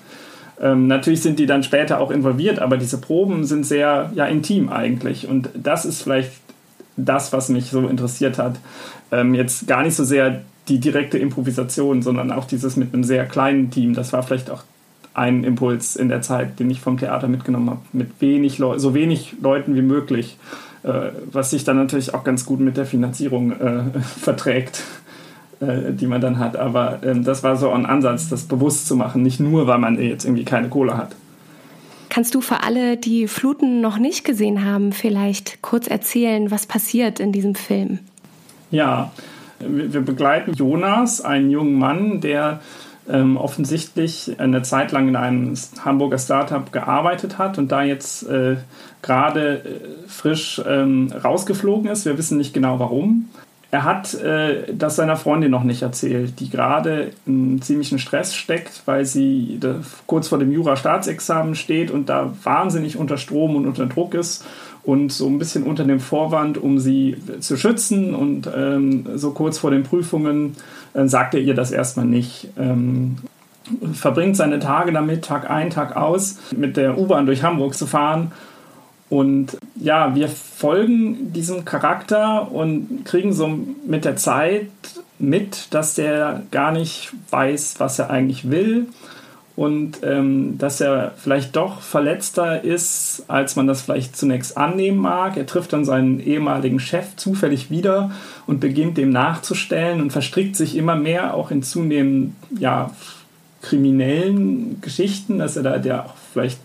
Ähm, 0.62 0.88
natürlich 0.88 1.22
sind 1.22 1.40
die 1.40 1.46
dann 1.46 1.64
später 1.64 2.00
auch 2.00 2.12
involviert, 2.12 2.60
aber 2.60 2.78
diese 2.78 3.00
Proben 3.00 3.46
sind 3.46 3.66
sehr 3.66 4.12
ja, 4.14 4.26
intim 4.26 4.70
eigentlich. 4.70 5.28
Und 5.28 5.50
das 5.56 5.86
ist 5.86 6.04
vielleicht 6.04 6.34
das, 6.98 7.32
was 7.32 7.50
mich 7.50 7.70
so 7.70 7.88
interessiert 7.88 8.38
hat. 8.38 8.60
Ähm, 9.12 9.34
jetzt 9.34 9.68
gar 9.68 9.84
nicht 9.84 9.96
so 9.96 10.04
sehr 10.04 10.42
die 10.68 10.80
direkte 10.80 11.18
Improvisation, 11.18 12.02
sondern 12.02 12.32
auch 12.32 12.46
dieses 12.46 12.76
mit 12.76 12.94
einem 12.94 13.04
sehr 13.04 13.26
kleinen 13.26 13.72
Team. 13.72 13.94
Das 13.94 14.14
war 14.14 14.22
vielleicht 14.22 14.52
auch 14.52 14.64
ein 15.20 15.44
Impuls 15.44 15.96
in 15.96 16.08
der 16.08 16.22
Zeit, 16.22 16.60
den 16.60 16.70
ich 16.72 16.80
vom 16.80 16.98
Theater 16.98 17.28
mitgenommen 17.28 17.70
habe, 17.70 17.82
mit 17.92 18.22
wenig 18.22 18.58
Leu 18.58 18.80
so 18.80 18.94
wenig 18.94 19.36
Leuten 19.42 19.76
wie 19.76 19.82
möglich, 19.82 20.38
äh, 20.84 21.12
was 21.32 21.52
sich 21.52 21.66
dann 21.66 21.76
natürlich 21.78 22.14
auch 22.14 22.24
ganz 22.24 22.46
gut 22.46 22.62
mit 22.62 22.78
der 22.78 22.86
Finanzierung 22.86 23.52
äh, 23.52 24.00
verträgt, 24.02 24.84
äh, 25.60 25.92
die 25.92 26.08
man 26.08 26.22
dann 26.22 26.40
hat. 26.40 26.56
Aber 26.56 27.00
ähm, 27.04 27.26
das 27.26 27.44
war 27.44 27.58
so 27.58 27.70
ein 27.72 27.86
Ansatz, 27.86 28.30
das 28.30 28.44
bewusst 28.44 28.88
zu 28.88 28.96
machen, 28.96 29.22
nicht 29.22 29.42
nur, 29.42 29.68
weil 29.68 29.78
man 29.78 30.02
jetzt 30.02 30.24
irgendwie 30.24 30.46
keine 30.46 30.70
Kohle 30.70 30.98
hat. 30.98 31.16
Kannst 32.08 32.34
du 32.34 32.42
für 32.42 32.64
alle, 32.64 32.98
die 32.98 33.28
Fluten 33.28 33.82
noch 33.82 34.00
nicht 34.00 34.24
gesehen 34.24 34.66
haben, 34.66 34.94
vielleicht 34.94 35.62
kurz 35.62 35.88
erzählen, 35.88 36.50
was 36.50 36.66
passiert 36.66 37.20
in 37.20 37.32
diesem 37.32 37.54
Film? 37.56 38.00
Ja, 38.72 39.12
wir 39.60 40.02
begleiten 40.02 40.54
Jonas, 40.54 41.22
einen 41.22 41.52
jungen 41.52 41.78
Mann, 41.78 42.22
der 42.22 42.62
ähm, 43.10 43.38
offensichtlich 43.38 44.36
eine 44.40 44.62
Zeit 44.62 44.92
lang 44.92 45.08
in 45.08 45.16
einem 45.16 45.54
Hamburger 45.84 46.20
Startup 46.20 46.72
gearbeitet 46.72 47.38
hat 47.38 47.58
und 47.58 47.72
da 47.72 47.84
jetzt 47.84 48.28
äh, 48.28 48.58
gerade 49.02 49.58
äh, 49.58 50.08
frisch 50.08 50.62
ähm, 50.68 51.12
rausgeflogen 51.24 51.90
ist. 51.90 52.06
Wir 52.06 52.18
wissen 52.18 52.38
nicht 52.38 52.54
genau 52.54 52.80
warum. 52.80 53.30
Er 53.72 53.84
hat 53.84 54.16
äh, 54.16 54.74
das 54.74 54.96
seiner 54.96 55.16
Freundin 55.16 55.52
noch 55.52 55.64
nicht 55.64 55.84
erzählt, 55.84 56.40
die 56.40 56.50
gerade 56.50 57.12
in 57.28 57.62
ziemlichen 57.62 58.00
Stress 58.00 58.36
steckt, 58.36 58.82
weil 58.86 59.06
sie 59.06 59.60
kurz 60.08 60.28
vor 60.28 60.40
dem 60.40 60.52
Jura-Staatsexamen 60.52 61.54
steht 61.54 61.92
und 61.92 62.10
da 62.10 62.34
wahnsinnig 62.44 62.98
unter 62.98 63.18
Strom 63.18 63.56
und 63.56 63.68
unter 63.68 63.86
Druck 63.86 64.16
ist 64.16 64.44
und 64.84 65.12
so 65.12 65.28
ein 65.28 65.40
bisschen 65.40 65.64
unter 65.64 65.84
dem 65.84 66.00
Vorwand, 66.00 66.58
um 66.58 66.80
sie 66.80 67.18
zu 67.40 67.58
schützen. 67.58 68.16
Und 68.16 68.50
ähm, 68.56 69.06
so 69.16 69.32
kurz 69.32 69.58
vor 69.58 69.72
den 69.72 69.84
Prüfungen 69.84 70.56
äh, 70.94 71.08
sagt 71.08 71.34
er 71.34 71.42
ihr 71.42 71.54
das 71.54 71.72
erstmal 71.72 72.06
nicht. 72.06 72.50
Ähm, 72.58 73.18
verbringt 73.94 74.36
seine 74.36 74.60
Tage 74.60 74.92
damit, 74.92 75.26
Tag 75.26 75.50
ein, 75.50 75.70
Tag 75.70 75.96
aus, 75.96 76.40
mit 76.56 76.78
der 76.78 76.98
U-Bahn 76.98 77.26
durch 77.26 77.44
Hamburg 77.44 77.76
zu 77.76 77.86
fahren. 77.86 78.32
Und 79.10 79.58
ja, 79.76 80.16
wir 80.16 80.28
folgen 80.28 81.34
diesem 81.34 81.66
Charakter 81.66 82.52
und 82.52 83.06
kriegen 83.06 83.34
so 83.34 83.60
mit 83.86 84.06
der 84.06 84.16
Zeit 84.16 84.70
mit, 85.18 85.74
dass 85.74 85.96
der 85.96 86.44
gar 86.52 86.72
nicht 86.72 87.12
weiß, 87.32 87.76
was 87.80 88.00
er 88.00 88.10
eigentlich 88.10 88.50
will 88.50 88.88
und 89.60 90.04
ähm, 90.04 90.58
dass 90.58 90.80
er 90.80 91.12
vielleicht 91.18 91.58
doch 91.58 91.82
verletzter 91.82 92.64
ist, 92.64 93.26
als 93.28 93.58
man 93.58 93.68
das 93.68 93.82
vielleicht 93.82 94.16
zunächst 94.16 94.56
annehmen 94.56 95.00
mag. 95.00 95.36
Er 95.36 95.46
trifft 95.46 95.74
dann 95.74 95.84
seinen 95.84 96.22
ehemaligen 96.22 96.80
Chef 96.80 97.18
zufällig 97.18 97.70
wieder 97.70 98.10
und 98.48 98.62
beginnt 98.62 98.98
dem 98.98 99.10
nachzustellen 99.10 100.00
und 100.00 100.12
verstrickt 100.12 100.56
sich 100.56 100.78
immer 100.78 100.96
mehr 100.96 101.34
auch 101.34 101.52
in 101.52 101.62
zunehmend 101.62 102.36
ja, 102.58 102.92
kriminellen 103.62 104.80
Geschichten, 104.80 105.40
dass 105.40 105.58
er 105.58 105.64
da 105.64 105.78
der 105.78 106.06
auch 106.06 106.14
vielleicht 106.32 106.60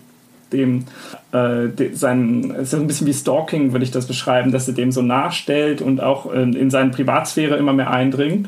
dem 0.53 0.85
äh, 1.33 1.67
de, 1.67 1.93
sein, 1.95 2.55
es 2.57 2.73
ein 2.73 2.87
bisschen 2.87 3.07
wie 3.07 3.13
Stalking, 3.13 3.73
würde 3.73 3.83
ich 3.83 3.91
das 3.91 4.05
beschreiben, 4.05 4.53
dass 4.53 4.69
er 4.69 4.73
dem 4.73 4.93
so 4.93 5.01
nachstellt 5.01 5.81
und 5.81 6.01
auch 6.01 6.33
äh, 6.33 6.43
in 6.43 6.69
seine 6.69 6.91
Privatsphäre 6.91 7.57
immer 7.57 7.73
mehr 7.73 7.91
eindringt. 7.91 8.47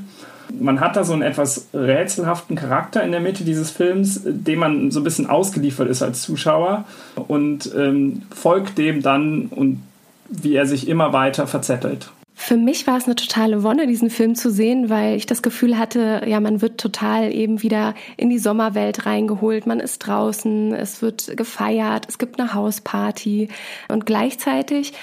Man 0.60 0.80
hat 0.80 0.96
da 0.96 1.04
so 1.04 1.14
einen 1.14 1.22
etwas 1.22 1.68
rätselhaften 1.74 2.56
Charakter 2.56 3.04
in 3.04 3.12
der 3.12 3.22
Mitte 3.22 3.44
dieses 3.44 3.72
Films, 3.72 4.22
dem 4.24 4.60
man 4.60 4.92
so 4.92 5.00
ein 5.00 5.04
bisschen 5.04 5.28
ausgeliefert 5.28 5.90
ist 5.90 6.02
als 6.02 6.22
Zuschauer 6.22 6.86
und 7.16 7.72
ähm, 7.76 8.24
folgt 8.34 8.78
dem 8.78 9.02
dann 9.02 9.48
und 9.48 9.84
wie 10.30 10.56
er 10.56 10.66
sich 10.66 10.88
immer 10.88 11.14
weiter 11.14 11.48
verzettelt. 11.48 12.12
Für 12.40 12.56
mich 12.56 12.86
war 12.86 12.98
es 12.98 13.06
eine 13.06 13.16
totale 13.16 13.64
Wonne, 13.64 13.88
diesen 13.88 14.12
Film 14.12 14.36
zu 14.36 14.52
sehen, 14.52 14.92
weil 14.92 15.16
ich 15.16 15.26
das 15.26 15.42
Gefühl 15.42 15.78
hatte, 15.78 16.22
ja, 16.28 16.40
man 16.40 16.62
wird 16.62 16.80
total 16.80 17.34
eben 17.34 17.64
wieder 17.64 17.96
in 18.16 18.30
die 18.30 18.38
Sommerwelt 18.38 19.08
reingeholt. 19.08 19.66
Man 19.66 19.80
ist 19.80 20.00
draußen, 20.00 20.72
es 20.74 21.02
wird 21.02 21.36
gefeiert, 21.36 22.06
es 22.08 22.20
gibt 22.20 22.40
eine 22.40 22.54
Hausparty 22.54 23.50
und 23.88 24.06
gleichzeitig 24.06 24.94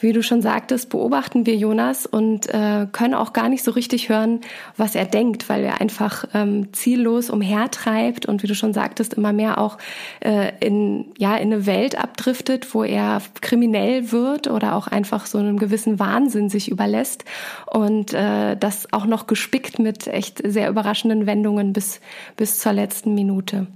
wie 0.00 0.12
du 0.12 0.22
schon 0.22 0.42
sagtest, 0.42 0.88
beobachten 0.88 1.46
wir 1.46 1.56
Jonas 1.56 2.06
und 2.06 2.52
äh, 2.52 2.86
können 2.90 3.14
auch 3.14 3.32
gar 3.32 3.48
nicht 3.48 3.62
so 3.62 3.70
richtig 3.70 4.08
hören, 4.08 4.40
was 4.76 4.94
er 4.94 5.04
denkt, 5.04 5.48
weil 5.48 5.64
er 5.64 5.80
einfach 5.80 6.24
ähm, 6.34 6.72
ziellos 6.72 7.30
umhertreibt 7.30 8.26
und 8.26 8.42
wie 8.42 8.46
du 8.46 8.54
schon 8.54 8.72
sagtest, 8.72 9.14
immer 9.14 9.32
mehr 9.32 9.58
auch 9.58 9.78
äh, 10.20 10.52
in, 10.60 11.12
ja, 11.18 11.36
in 11.36 11.52
eine 11.52 11.66
Welt 11.66 11.98
abdriftet, 11.98 12.74
wo 12.74 12.82
er 12.82 13.22
kriminell 13.40 14.12
wird 14.12 14.48
oder 14.48 14.74
auch 14.74 14.86
einfach 14.86 15.26
so 15.26 15.38
einem 15.38 15.58
gewissen 15.58 15.98
Wahnsinn 15.98 16.48
sich 16.48 16.70
überlässt 16.70 17.24
und 17.66 18.14
äh, 18.14 18.56
das 18.56 18.92
auch 18.92 19.06
noch 19.06 19.26
gespickt 19.26 19.78
mit 19.78 20.06
echt 20.06 20.40
sehr 20.44 20.68
überraschenden 20.68 21.26
Wendungen 21.26 21.72
bis, 21.72 22.00
bis 22.36 22.58
zur 22.58 22.72
letzten 22.72 23.14
Minute. 23.14 23.66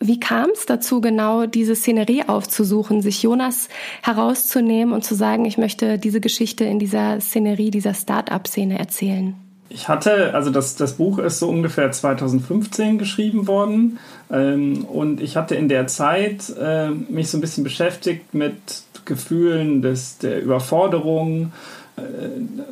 Wie 0.00 0.20
kam 0.20 0.50
es 0.52 0.66
dazu, 0.66 1.00
genau 1.00 1.46
diese 1.46 1.74
Szenerie 1.74 2.24
aufzusuchen, 2.26 3.02
sich 3.02 3.22
Jonas 3.22 3.68
herauszunehmen 4.02 4.94
und 4.94 5.04
zu 5.04 5.14
sagen, 5.14 5.44
ich 5.44 5.58
möchte 5.58 5.98
diese 5.98 6.20
Geschichte 6.20 6.64
in 6.64 6.78
dieser 6.78 7.20
Szenerie, 7.20 7.70
dieser 7.70 7.94
Start-up-Szene 7.94 8.78
erzählen? 8.78 9.34
Ich 9.70 9.88
hatte, 9.88 10.34
also 10.34 10.50
das, 10.50 10.76
das 10.76 10.94
Buch 10.94 11.18
ist 11.18 11.40
so 11.40 11.48
ungefähr 11.48 11.90
2015 11.90 12.96
geschrieben 12.96 13.46
worden 13.46 13.98
ähm, 14.30 14.84
und 14.86 15.20
ich 15.20 15.36
hatte 15.36 15.56
in 15.56 15.68
der 15.68 15.86
Zeit 15.86 16.54
äh, 16.58 16.88
mich 16.88 17.30
so 17.30 17.36
ein 17.36 17.42
bisschen 17.42 17.64
beschäftigt 17.64 18.32
mit 18.32 18.56
Gefühlen 19.04 19.82
des, 19.82 20.18
der 20.18 20.40
Überforderung, 20.42 21.52
äh, 21.96 22.00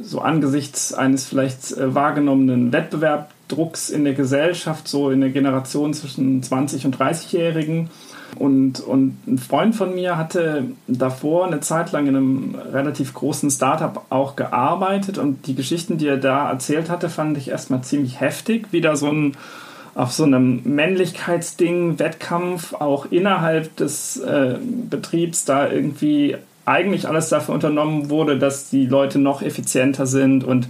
so 0.02 0.20
angesichts 0.20 0.94
eines 0.94 1.26
vielleicht 1.26 1.72
äh, 1.72 1.94
wahrgenommenen 1.94 2.72
Wettbewerbs 2.72 3.35
Drucks 3.48 3.90
in 3.90 4.04
der 4.04 4.14
Gesellschaft, 4.14 4.88
so 4.88 5.10
in 5.10 5.20
der 5.20 5.30
Generation 5.30 5.94
zwischen 5.94 6.42
20 6.42 6.86
und 6.86 6.96
30-Jährigen. 6.96 7.90
Und, 8.38 8.80
und 8.80 9.16
ein 9.26 9.38
Freund 9.38 9.74
von 9.74 9.94
mir 9.94 10.18
hatte 10.18 10.64
davor 10.88 11.46
eine 11.46 11.60
Zeit 11.60 11.92
lang 11.92 12.06
in 12.06 12.16
einem 12.16 12.54
relativ 12.72 13.14
großen 13.14 13.50
Startup 13.50 14.04
auch 14.10 14.36
gearbeitet 14.36 15.16
und 15.16 15.46
die 15.46 15.54
Geschichten, 15.54 15.96
die 15.96 16.08
er 16.08 16.18
da 16.18 16.50
erzählt 16.50 16.90
hatte, 16.90 17.08
fand 17.08 17.38
ich 17.38 17.48
erstmal 17.48 17.82
ziemlich 17.82 18.20
heftig. 18.20 18.72
Wieder 18.72 18.96
so 18.96 19.08
ein 19.08 19.36
auf 19.94 20.12
so 20.12 20.24
einem 20.24 20.60
Männlichkeitsding, 20.64 21.98
Wettkampf, 21.98 22.74
auch 22.74 23.06
innerhalb 23.10 23.74
des 23.76 24.18
äh, 24.18 24.58
Betriebs 24.90 25.46
da 25.46 25.70
irgendwie 25.70 26.36
eigentlich 26.66 27.08
alles 27.08 27.30
dafür 27.30 27.54
unternommen 27.54 28.10
wurde, 28.10 28.38
dass 28.38 28.68
die 28.68 28.84
Leute 28.84 29.18
noch 29.18 29.40
effizienter 29.40 30.04
sind 30.04 30.44
und 30.44 30.68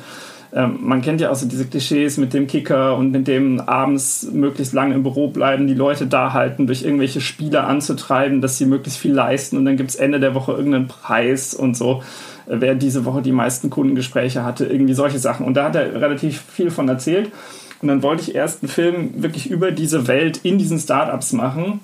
ähm, 0.53 0.79
man 0.81 1.03
kennt 1.03 1.21
ja 1.21 1.31
auch 1.31 1.35
so 1.35 1.47
diese 1.47 1.67
Klischees 1.67 2.19
mit 2.19 2.33
dem 2.33 2.47
Kicker 2.47 2.97
und 2.97 3.11
mit 3.11 3.27
dem 3.29 3.61
abends 3.61 4.29
möglichst 4.33 4.73
lange 4.73 4.95
im 4.95 5.03
Büro 5.03 5.29
bleiben, 5.29 5.67
die 5.67 5.75
Leute 5.75 6.07
da 6.07 6.33
halten, 6.33 6.67
durch 6.67 6.83
irgendwelche 6.83 7.21
Spiele 7.21 7.65
anzutreiben, 7.65 8.41
dass 8.41 8.59
sie 8.59 8.67
möglichst 8.67 8.99
viel 8.99 9.13
leisten 9.13 9.57
und 9.57 9.65
dann 9.65 9.77
gibt 9.77 9.91
es 9.91 9.97
Ende 9.97 10.21
der 10.21 10.35
Woche 10.35 10.53
irgendeinen 10.53 10.89
Preis 10.89 11.55
und 11.55 11.77
so. 11.77 12.03
Äh, 12.47 12.57
wer 12.61 12.75
diese 12.75 13.05
Woche 13.05 13.23
die 13.23 13.33
meisten 13.33 13.71
Kundengespräche 13.71 14.45
hatte, 14.45 14.67
irgendwie 14.67 14.95
solche 14.95 15.19
Sachen. 15.19 15.47
Und 15.47 15.55
da 15.55 15.65
hat 15.65 15.77
er 15.77 16.01
relativ 16.01 16.43
viel 16.43 16.71
von 16.71 16.89
erzählt. 16.89 17.33
Und 17.83 17.89
dann 17.89 18.03
wollte 18.03 18.23
ich 18.23 18.35
erst 18.35 18.63
einen 18.63 18.71
Film 18.71 19.23
wirklich 19.23 19.51
über 19.51 19.71
diese 19.71 20.09
Welt 20.09 20.39
in 20.43 20.59
diesen 20.59 20.79
Startups 20.79 21.33
machen. 21.33 21.81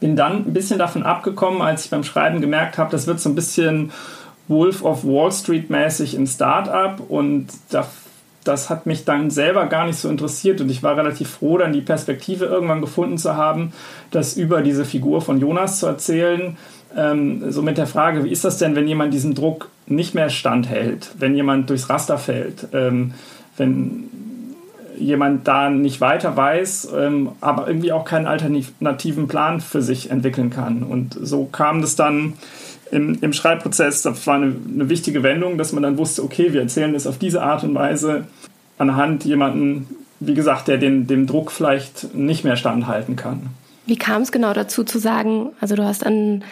Bin 0.00 0.16
dann 0.16 0.46
ein 0.46 0.52
bisschen 0.52 0.78
davon 0.78 1.02
abgekommen, 1.02 1.62
als 1.62 1.84
ich 1.84 1.90
beim 1.90 2.02
Schreiben 2.02 2.40
gemerkt 2.40 2.78
habe, 2.78 2.90
das 2.90 3.06
wird 3.06 3.20
so 3.20 3.28
ein 3.28 3.34
bisschen 3.34 3.92
Wolf 4.48 4.82
of 4.84 5.04
Wall 5.04 5.32
Street 5.32 5.70
mäßig 5.70 6.14
in 6.14 6.26
Startup 6.26 6.98
und 7.08 7.48
das, 7.70 7.88
das 8.44 8.70
hat 8.70 8.86
mich 8.86 9.04
dann 9.04 9.30
selber 9.30 9.66
gar 9.66 9.86
nicht 9.86 9.98
so 9.98 10.08
interessiert 10.08 10.60
und 10.60 10.70
ich 10.70 10.82
war 10.82 10.96
relativ 10.96 11.30
froh, 11.30 11.58
dann 11.58 11.72
die 11.72 11.80
Perspektive 11.80 12.46
irgendwann 12.46 12.80
gefunden 12.80 13.18
zu 13.18 13.36
haben, 13.36 13.72
das 14.10 14.36
über 14.36 14.62
diese 14.62 14.84
Figur 14.84 15.20
von 15.22 15.38
Jonas 15.38 15.78
zu 15.78 15.86
erzählen. 15.86 16.56
Ähm, 16.96 17.50
so 17.50 17.62
mit 17.62 17.78
der 17.78 17.86
Frage, 17.86 18.24
wie 18.24 18.30
ist 18.30 18.44
das 18.44 18.58
denn, 18.58 18.74
wenn 18.74 18.86
jemand 18.86 19.14
diesem 19.14 19.34
Druck 19.34 19.70
nicht 19.86 20.14
mehr 20.14 20.28
standhält, 20.28 21.12
wenn 21.18 21.34
jemand 21.34 21.70
durchs 21.70 21.88
Raster 21.88 22.18
fällt, 22.18 22.68
ähm, 22.72 23.14
wenn 23.56 24.10
jemand 24.98 25.48
da 25.48 25.70
nicht 25.70 26.00
weiter 26.00 26.36
weiß, 26.36 26.88
ähm, 26.96 27.30
aber 27.40 27.66
irgendwie 27.66 27.92
auch 27.92 28.04
keinen 28.04 28.26
alternativen 28.26 29.28
Plan 29.28 29.60
für 29.60 29.82
sich 29.82 30.10
entwickeln 30.10 30.50
kann. 30.50 30.82
Und 30.82 31.16
so 31.20 31.46
kam 31.46 31.80
das 31.80 31.96
dann 31.96 32.34
im, 32.92 33.18
im 33.20 33.32
Schreibprozess, 33.32 34.02
das 34.02 34.26
war 34.26 34.36
eine, 34.36 34.54
eine 34.74 34.88
wichtige 34.88 35.22
Wendung, 35.22 35.58
dass 35.58 35.72
man 35.72 35.82
dann 35.82 35.98
wusste, 35.98 36.22
okay, 36.22 36.52
wir 36.52 36.60
erzählen 36.60 36.92
das 36.92 37.06
auf 37.06 37.18
diese 37.18 37.42
Art 37.42 37.64
und 37.64 37.74
Weise 37.74 38.26
anhand 38.78 39.24
jemanden, 39.24 39.88
wie 40.20 40.34
gesagt, 40.34 40.68
der 40.68 40.78
den, 40.78 41.06
dem 41.06 41.26
Druck 41.26 41.50
vielleicht 41.50 42.14
nicht 42.14 42.44
mehr 42.44 42.56
standhalten 42.56 43.16
kann. 43.16 43.46
Wie 43.86 43.96
kam 43.96 44.22
es 44.22 44.30
genau 44.30 44.52
dazu 44.52 44.84
zu 44.84 44.98
sagen, 44.98 45.50
also 45.60 45.74
du 45.74 45.84
hast 45.84 46.06
an 46.06 46.44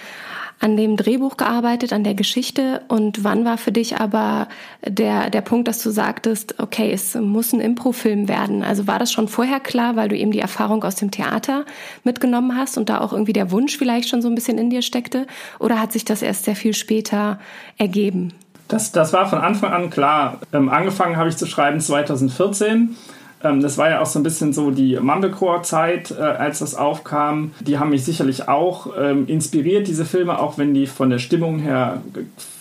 an 0.60 0.76
dem 0.76 0.96
Drehbuch 0.96 1.38
gearbeitet, 1.38 1.92
an 1.94 2.04
der 2.04 2.14
Geschichte 2.14 2.82
und 2.88 3.24
wann 3.24 3.46
war 3.46 3.56
für 3.56 3.72
dich 3.72 3.96
aber 3.96 4.46
der, 4.86 5.30
der 5.30 5.40
Punkt, 5.40 5.66
dass 5.66 5.82
du 5.82 5.90
sagtest, 5.90 6.60
okay, 6.60 6.92
es 6.92 7.14
muss 7.14 7.54
ein 7.54 7.60
Improfilm 7.60 8.28
werden? 8.28 8.62
Also 8.62 8.86
war 8.86 8.98
das 8.98 9.10
schon 9.10 9.26
vorher 9.26 9.58
klar, 9.58 9.96
weil 9.96 10.10
du 10.10 10.16
eben 10.16 10.32
die 10.32 10.38
Erfahrung 10.38 10.84
aus 10.84 10.96
dem 10.96 11.10
Theater 11.10 11.64
mitgenommen 12.04 12.56
hast 12.56 12.76
und 12.76 12.90
da 12.90 13.00
auch 13.00 13.14
irgendwie 13.14 13.32
der 13.32 13.50
Wunsch 13.50 13.78
vielleicht 13.78 14.10
schon 14.10 14.20
so 14.20 14.28
ein 14.28 14.34
bisschen 14.34 14.58
in 14.58 14.68
dir 14.68 14.82
steckte? 14.82 15.26
Oder 15.58 15.80
hat 15.80 15.92
sich 15.92 16.04
das 16.04 16.20
erst 16.20 16.44
sehr 16.44 16.56
viel 16.56 16.74
später 16.74 17.40
ergeben? 17.78 18.34
Das, 18.68 18.92
das 18.92 19.14
war 19.14 19.28
von 19.28 19.40
Anfang 19.40 19.72
an 19.72 19.88
klar. 19.88 20.40
Ähm, 20.52 20.68
angefangen 20.68 21.16
habe 21.16 21.30
ich 21.30 21.38
zu 21.38 21.46
schreiben 21.46 21.80
2014 21.80 22.96
ähm, 23.42 23.60
das 23.60 23.78
war 23.78 23.90
ja 23.90 24.00
auch 24.00 24.06
so 24.06 24.18
ein 24.18 24.22
bisschen 24.22 24.52
so 24.52 24.70
die 24.70 24.98
Mumblecore-Zeit, 24.98 26.10
äh, 26.10 26.20
als 26.20 26.58
das 26.58 26.74
aufkam. 26.74 27.52
Die 27.60 27.78
haben 27.78 27.90
mich 27.90 28.04
sicherlich 28.04 28.48
auch 28.48 28.88
ähm, 28.98 29.26
inspiriert, 29.26 29.86
diese 29.86 30.04
Filme, 30.04 30.38
auch 30.38 30.58
wenn 30.58 30.74
die 30.74 30.86
von 30.86 31.10
der 31.10 31.18
Stimmung 31.18 31.58
her 31.58 32.02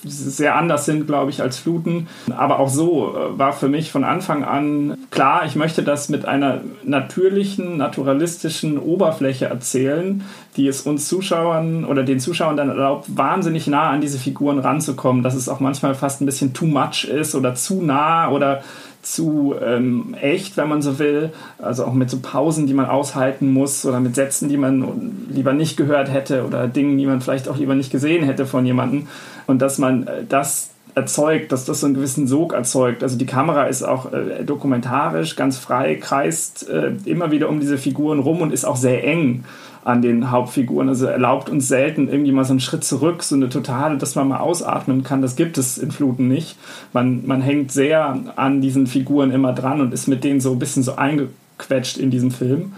sehr 0.04 0.56
anders 0.56 0.86
sind, 0.86 1.08
glaube 1.08 1.32
ich, 1.32 1.42
als 1.42 1.58
Fluten. 1.58 2.08
Aber 2.36 2.60
auch 2.60 2.70
so 2.70 3.16
äh, 3.16 3.38
war 3.38 3.54
für 3.54 3.68
mich 3.68 3.92
von 3.92 4.04
Anfang 4.04 4.44
an 4.44 4.98
klar, 5.12 5.44
ich 5.46 5.56
möchte 5.56 5.84
das 5.84 6.10
mit 6.10 6.26
einer 6.26 6.62
natürlichen, 6.84 7.78
naturalistischen 7.78 8.78
Oberfläche 8.78 9.46
erzählen, 9.46 10.24
die 10.56 10.68
es 10.68 10.82
uns 10.82 11.08
Zuschauern 11.08 11.86
oder 11.86 12.04
den 12.04 12.20
Zuschauern 12.20 12.58
dann 12.58 12.70
erlaubt, 12.70 13.06
wahnsinnig 13.16 13.68
nah 13.68 13.90
an 13.90 14.02
diese 14.02 14.20
Figuren 14.20 14.60
ranzukommen, 14.60 15.24
dass 15.24 15.36
es 15.36 15.50
auch 15.50 15.60
manchmal 15.60 15.96
fast 15.96 16.22
ein 16.22 16.26
bisschen 16.26 16.54
too 16.54 16.66
much 16.66 17.06
ist 17.06 17.36
oder 17.36 17.56
zu 17.56 17.82
nah 17.82 18.30
oder 18.30 18.64
zu 19.02 19.56
ähm, 19.64 20.16
echt, 20.20 20.58
wenn 20.58 20.68
man 20.68 20.82
so 20.82 21.00
will. 21.00 21.32
Also 21.58 21.86
auch 21.86 21.94
mit 21.94 22.10
so 22.10 22.20
Pausen, 22.22 22.68
die 22.68 22.74
man 22.74 22.86
aushalten 22.86 23.52
muss 23.52 23.86
oder 23.86 24.00
mit 24.00 24.16
Sätzen, 24.16 24.50
die 24.50 24.58
man 24.58 25.28
lieber 25.30 25.54
nicht 25.54 25.78
gehört 25.78 26.12
hätte 26.12 26.46
oder 26.46 26.68
Dingen, 26.68 26.98
die 26.98 27.06
man 27.06 27.22
vielleicht 27.22 27.48
auch 27.48 27.58
lieber 27.58 27.76
nicht 27.76 27.92
gesehen 27.92 28.26
hätte 28.26 28.46
von 28.46 28.66
jemandem. 28.66 29.08
Und 29.50 29.64
dass 29.64 29.80
man 29.80 30.06
äh, 30.06 30.24
das 30.30 30.70
erzeugt, 30.94 31.52
dass 31.52 31.66
das 31.66 31.80
so 31.80 31.88
einen 31.88 31.96
gewissen 31.96 32.28
Sog 32.28 32.54
erzeugt. 32.54 33.02
Also 33.02 33.18
die 33.18 33.26
Kamera 33.26 33.64
ist 33.64 33.82
auch 33.82 34.14
äh, 34.14 34.44
dokumentarisch, 34.44 35.36
ganz 35.36 35.58
frei, 35.58 35.96
kreist 35.96 36.70
äh, 36.70 36.92
immer 37.06 37.32
wieder 37.32 37.50
um 37.50 37.60
diese 37.60 37.80
Figuren 37.80 38.20
rum 38.20 38.42
und 38.42 38.54
ist 38.54 38.64
auch 38.64 38.76
sehr 38.76 39.04
eng 39.04 39.44
an 39.84 40.04
den 40.04 40.30
Hauptfiguren. 40.30 40.88
Also 40.88 41.08
erlaubt 41.08 41.50
uns 41.50 41.68
selten 41.68 42.10
irgendwie 42.10 42.32
mal 42.32 42.46
so 42.46 42.54
einen 42.54 42.60
Schritt 42.60 42.84
zurück, 42.84 43.24
so 43.24 43.34
eine 43.34 43.50
totale, 43.50 43.98
dass 43.98 44.14
man 44.14 44.28
mal 44.28 44.40
ausatmen 44.40 45.04
kann. 45.04 45.24
Das 45.24 45.36
gibt 45.36 45.58
es 45.58 45.80
in 45.80 45.90
Fluten 45.90 46.28
nicht. 46.28 46.56
Man, 46.94 47.26
man 47.26 47.42
hängt 47.42 47.72
sehr 47.72 48.20
an 48.36 48.62
diesen 48.62 48.86
Figuren 48.86 49.32
immer 49.32 49.54
dran 49.54 49.82
und 49.82 49.96
ist 49.96 50.08
mit 50.08 50.24
denen 50.24 50.42
so 50.42 50.52
ein 50.52 50.60
bisschen 50.60 50.84
so 50.84 50.96
eingequetscht 50.96 51.98
in 51.98 52.12
diesem 52.12 52.30
Film. 52.30 52.74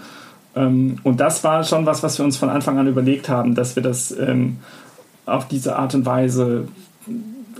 Ähm, 0.55 0.99
und 1.03 1.19
das 1.19 1.43
war 1.43 1.65
schon 1.65 1.85
was, 1.85 2.01
was 2.01 2.17
wir 2.17 2.23
uns 2.23 2.37
von 2.37 2.49
Anfang 2.49 2.77
an 2.77 2.87
überlegt 2.87 3.27
haben, 3.27 3.55
dass 3.55 3.75
wir 3.75 3.83
das 3.83 4.17
ähm, 4.17 4.59
auf 5.25 5.47
diese 5.47 5.75
Art 5.75 5.95
und 5.95 6.05
Weise 6.05 6.67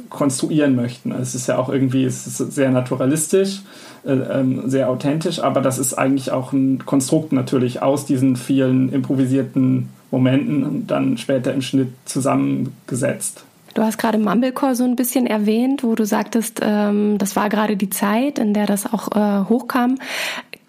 konstruieren 0.09 0.75
möchten. 0.75 1.11
Es 1.11 1.35
ist 1.35 1.47
ja 1.47 1.57
auch 1.57 1.69
irgendwie 1.69 2.03
es 2.03 2.27
ist 2.27 2.37
sehr 2.53 2.71
naturalistisch 2.71 3.61
äh, 4.03 4.13
ähm, 4.13 4.67
sehr 4.67 4.89
authentisch, 4.89 5.39
aber 5.39 5.61
das 5.61 5.77
ist 5.77 5.93
eigentlich 5.93 6.31
auch 6.31 6.53
ein 6.53 6.85
Konstrukt 6.85 7.33
natürlich 7.33 7.83
aus 7.83 8.05
diesen 8.05 8.35
vielen 8.35 8.91
improvisierten 8.91 9.89
Momenten 10.09 10.63
und 10.63 10.87
dann 10.87 11.17
später 11.17 11.53
im 11.53 11.61
Schnitt 11.61 11.89
zusammengesetzt. 12.05 13.43
Du 13.75 13.83
hast 13.83 13.97
gerade 13.97 14.17
Mumblecore 14.17 14.75
so 14.75 14.83
ein 14.83 14.95
bisschen 14.95 15.27
erwähnt, 15.27 15.83
wo 15.83 15.95
du 15.95 16.05
sagtest, 16.05 16.59
ähm, 16.61 17.17
das 17.19 17.35
war 17.35 17.49
gerade 17.49 17.77
die 17.77 17.89
Zeit, 17.89 18.39
in 18.39 18.53
der 18.53 18.65
das 18.65 18.91
auch 18.91 19.15
äh, 19.15 19.47
hochkam. 19.47 19.97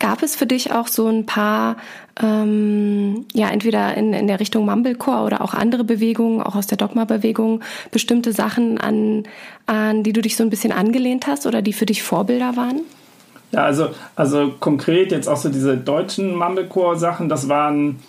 Gab 0.02 0.24
es 0.24 0.34
für 0.34 0.46
dich 0.46 0.72
auch 0.72 0.88
so 0.88 1.06
ein 1.06 1.26
paar, 1.26 1.76
ähm, 2.20 3.24
ja, 3.34 3.48
entweder 3.50 3.96
in, 3.96 4.12
in 4.12 4.26
der 4.26 4.40
Richtung 4.40 4.66
Mumblecore 4.66 5.24
oder 5.24 5.40
auch 5.40 5.54
andere 5.54 5.84
Bewegungen, 5.84 6.42
auch 6.42 6.56
aus 6.56 6.66
der 6.66 6.76
Dogma-Bewegung, 6.76 7.60
bestimmte 7.92 8.32
Sachen, 8.32 8.78
an, 8.78 9.22
an 9.66 10.02
die 10.02 10.12
du 10.12 10.20
dich 10.20 10.36
so 10.36 10.42
ein 10.42 10.50
bisschen 10.50 10.72
angelehnt 10.72 11.28
hast 11.28 11.46
oder 11.46 11.62
die 11.62 11.72
für 11.72 11.86
dich 11.86 12.02
Vorbilder 12.02 12.56
waren? 12.56 12.80
Ja, 13.52 13.62
also, 13.62 13.90
also 14.16 14.52
konkret 14.58 15.12
jetzt 15.12 15.28
auch 15.28 15.36
so 15.36 15.50
diese 15.50 15.76
deutschen 15.76 16.34
Mumblecore-Sachen, 16.34 17.28
das 17.28 17.48
waren 17.48 18.00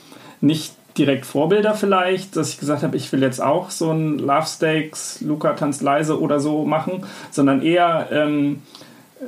nicht 0.41 0.73
direkt 0.97 1.27
Vorbilder 1.27 1.75
vielleicht, 1.75 2.35
dass 2.35 2.50
ich 2.50 2.59
gesagt 2.59 2.81
habe, 2.81 2.97
ich 2.97 3.12
will 3.12 3.21
jetzt 3.21 3.39
auch 3.39 3.69
so 3.69 3.91
ein 3.91 4.17
Love 4.17 4.47
Stakes, 4.47 5.21
Luca 5.21 5.53
tanzt 5.53 5.83
leise 5.83 6.19
oder 6.19 6.39
so 6.39 6.65
machen, 6.65 7.05
sondern 7.29 7.62
eher, 7.62 8.07
ähm, 8.12 8.63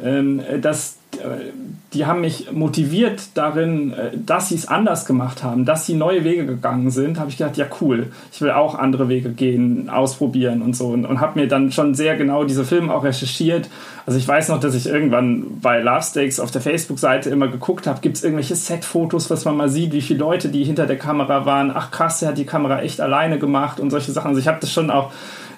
ähm, 0.04 0.42
dass 0.62 0.98
die 1.96 2.06
haben 2.06 2.22
mich 2.22 2.52
motiviert 2.52 3.30
darin, 3.36 3.94
äh, 3.94 4.12
dass 4.14 4.50
sie 4.50 4.56
es 4.56 4.68
anders 4.68 5.06
gemacht 5.06 5.44
haben, 5.44 5.66
dass 5.66 5.86
sie 5.86 5.94
neue 5.94 6.24
Wege 6.24 6.46
gegangen 6.46 6.92
sind, 6.92 7.20
habe 7.20 7.30
ich 7.30 7.38
gedacht, 7.38 7.58
ja 7.58 7.66
cool, 7.82 8.12
ich 8.32 8.42
will 8.42 8.52
auch 8.52 8.76
andere 8.76 9.08
Wege 9.10 9.30
gehen, 9.30 9.90
ausprobieren 9.90 10.62
und 10.62 10.76
so 10.76 10.88
und, 10.88 11.06
und 11.06 11.22
habe 11.22 11.40
mir 11.40 11.48
dann 11.48 11.72
schon 11.72 11.96
sehr 11.96 12.18
genau 12.18 12.44
diese 12.44 12.66
Filme 12.66 12.94
auch 12.94 13.04
recherchiert. 13.04 13.70
Also 14.06 14.20
ich 14.20 14.28
weiß 14.28 14.50
noch, 14.50 14.60
dass 14.60 14.76
ich 14.76 14.88
irgendwann 14.88 15.60
bei 15.62 15.82
Love 15.82 16.04
Stakes 16.04 16.40
auf 16.40 16.52
der 16.52 16.62
Facebook-Seite 16.62 17.30
immer 17.30 17.48
geguckt 17.48 17.88
habe, 17.88 18.02
gibt 18.02 18.18
es 18.18 18.24
irgendwelche 18.24 18.56
Set-Fotos, 18.56 19.30
was 19.30 19.46
man 19.46 19.58
mal 19.58 19.70
sieht, 19.70 19.94
wie 19.94 20.02
viele 20.02 20.20
Leute, 20.20 20.50
die 20.50 20.64
hinter 20.64 20.86
der 20.86 20.98
Kamera 20.98 21.46
waren. 21.46 21.72
Ach 21.74 21.92
krass, 21.92 22.20
der 22.20 22.30
hat 22.30 22.38
die 22.38 22.46
Kamera 22.46 22.82
echt 22.82 23.00
alleine 23.00 23.40
gemacht 23.40 23.80
und 23.80 23.90
solche 23.90 24.12
Sachen. 24.12 24.30
Also 24.30 24.40
ich 24.40 24.48
habe 24.48 24.60
das 24.60 24.72
schon 24.72 24.92
auch 24.92 25.12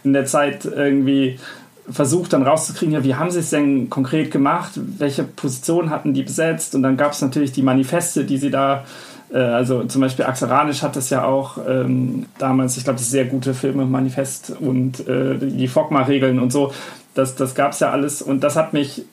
in 0.03 0.13
der 0.13 0.25
Zeit 0.25 0.65
irgendwie 0.65 1.39
versucht 1.89 2.33
dann 2.33 2.43
rauszukriegen, 2.43 2.93
ja, 2.93 3.03
wie 3.03 3.15
haben 3.15 3.31
sie 3.31 3.39
es 3.39 3.49
denn 3.49 3.89
konkret 3.89 4.31
gemacht, 4.31 4.71
welche 4.75 5.23
Position 5.23 5.89
hatten 5.89 6.13
die 6.13 6.23
besetzt? 6.23 6.75
Und 6.75 6.83
dann 6.83 6.97
gab 6.97 7.13
es 7.13 7.21
natürlich 7.21 7.51
die 7.51 7.61
Manifeste, 7.61 8.25
die 8.25 8.37
sie 8.37 8.49
da, 8.49 8.83
äh, 9.31 9.37
also 9.37 9.83
zum 9.85 10.01
Beispiel 10.01 10.25
Axel 10.25 10.49
Ranisch 10.49 10.81
hat 10.81 10.95
das 10.95 11.09
ja 11.09 11.23
auch 11.23 11.57
ähm, 11.67 12.25
damals, 12.37 12.77
ich 12.77 12.83
glaube, 12.83 12.99
das 12.99 13.09
sehr 13.09 13.25
gute 13.25 13.53
Filme, 13.53 13.85
Manifest 13.85 14.53
und 14.59 15.07
äh, 15.07 15.37
die 15.37 15.67
Fogma-Regeln 15.67 16.39
und 16.39 16.51
so, 16.51 16.73
das, 17.13 17.35
das 17.35 17.55
gab 17.55 17.71
es 17.71 17.79
ja 17.79 17.91
alles. 17.91 18.21
Und 18.21 18.43
das 18.43 18.55
hat 18.55 18.73
mich 18.73 19.03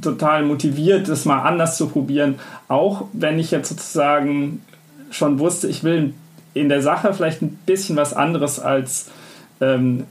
total 0.00 0.44
motiviert, 0.44 1.08
das 1.08 1.24
mal 1.24 1.42
anders 1.42 1.76
zu 1.76 1.88
probieren, 1.88 2.36
auch 2.68 3.06
wenn 3.12 3.38
ich 3.38 3.50
jetzt 3.50 3.68
sozusagen 3.68 4.62
schon 5.10 5.38
wusste, 5.38 5.68
ich 5.68 5.84
will 5.84 6.14
in 6.54 6.68
der 6.68 6.82
Sache 6.82 7.12
vielleicht 7.12 7.42
ein 7.42 7.58
bisschen 7.66 7.96
was 7.96 8.14
anderes 8.14 8.58
als 8.58 9.06
ähm, 9.60 10.04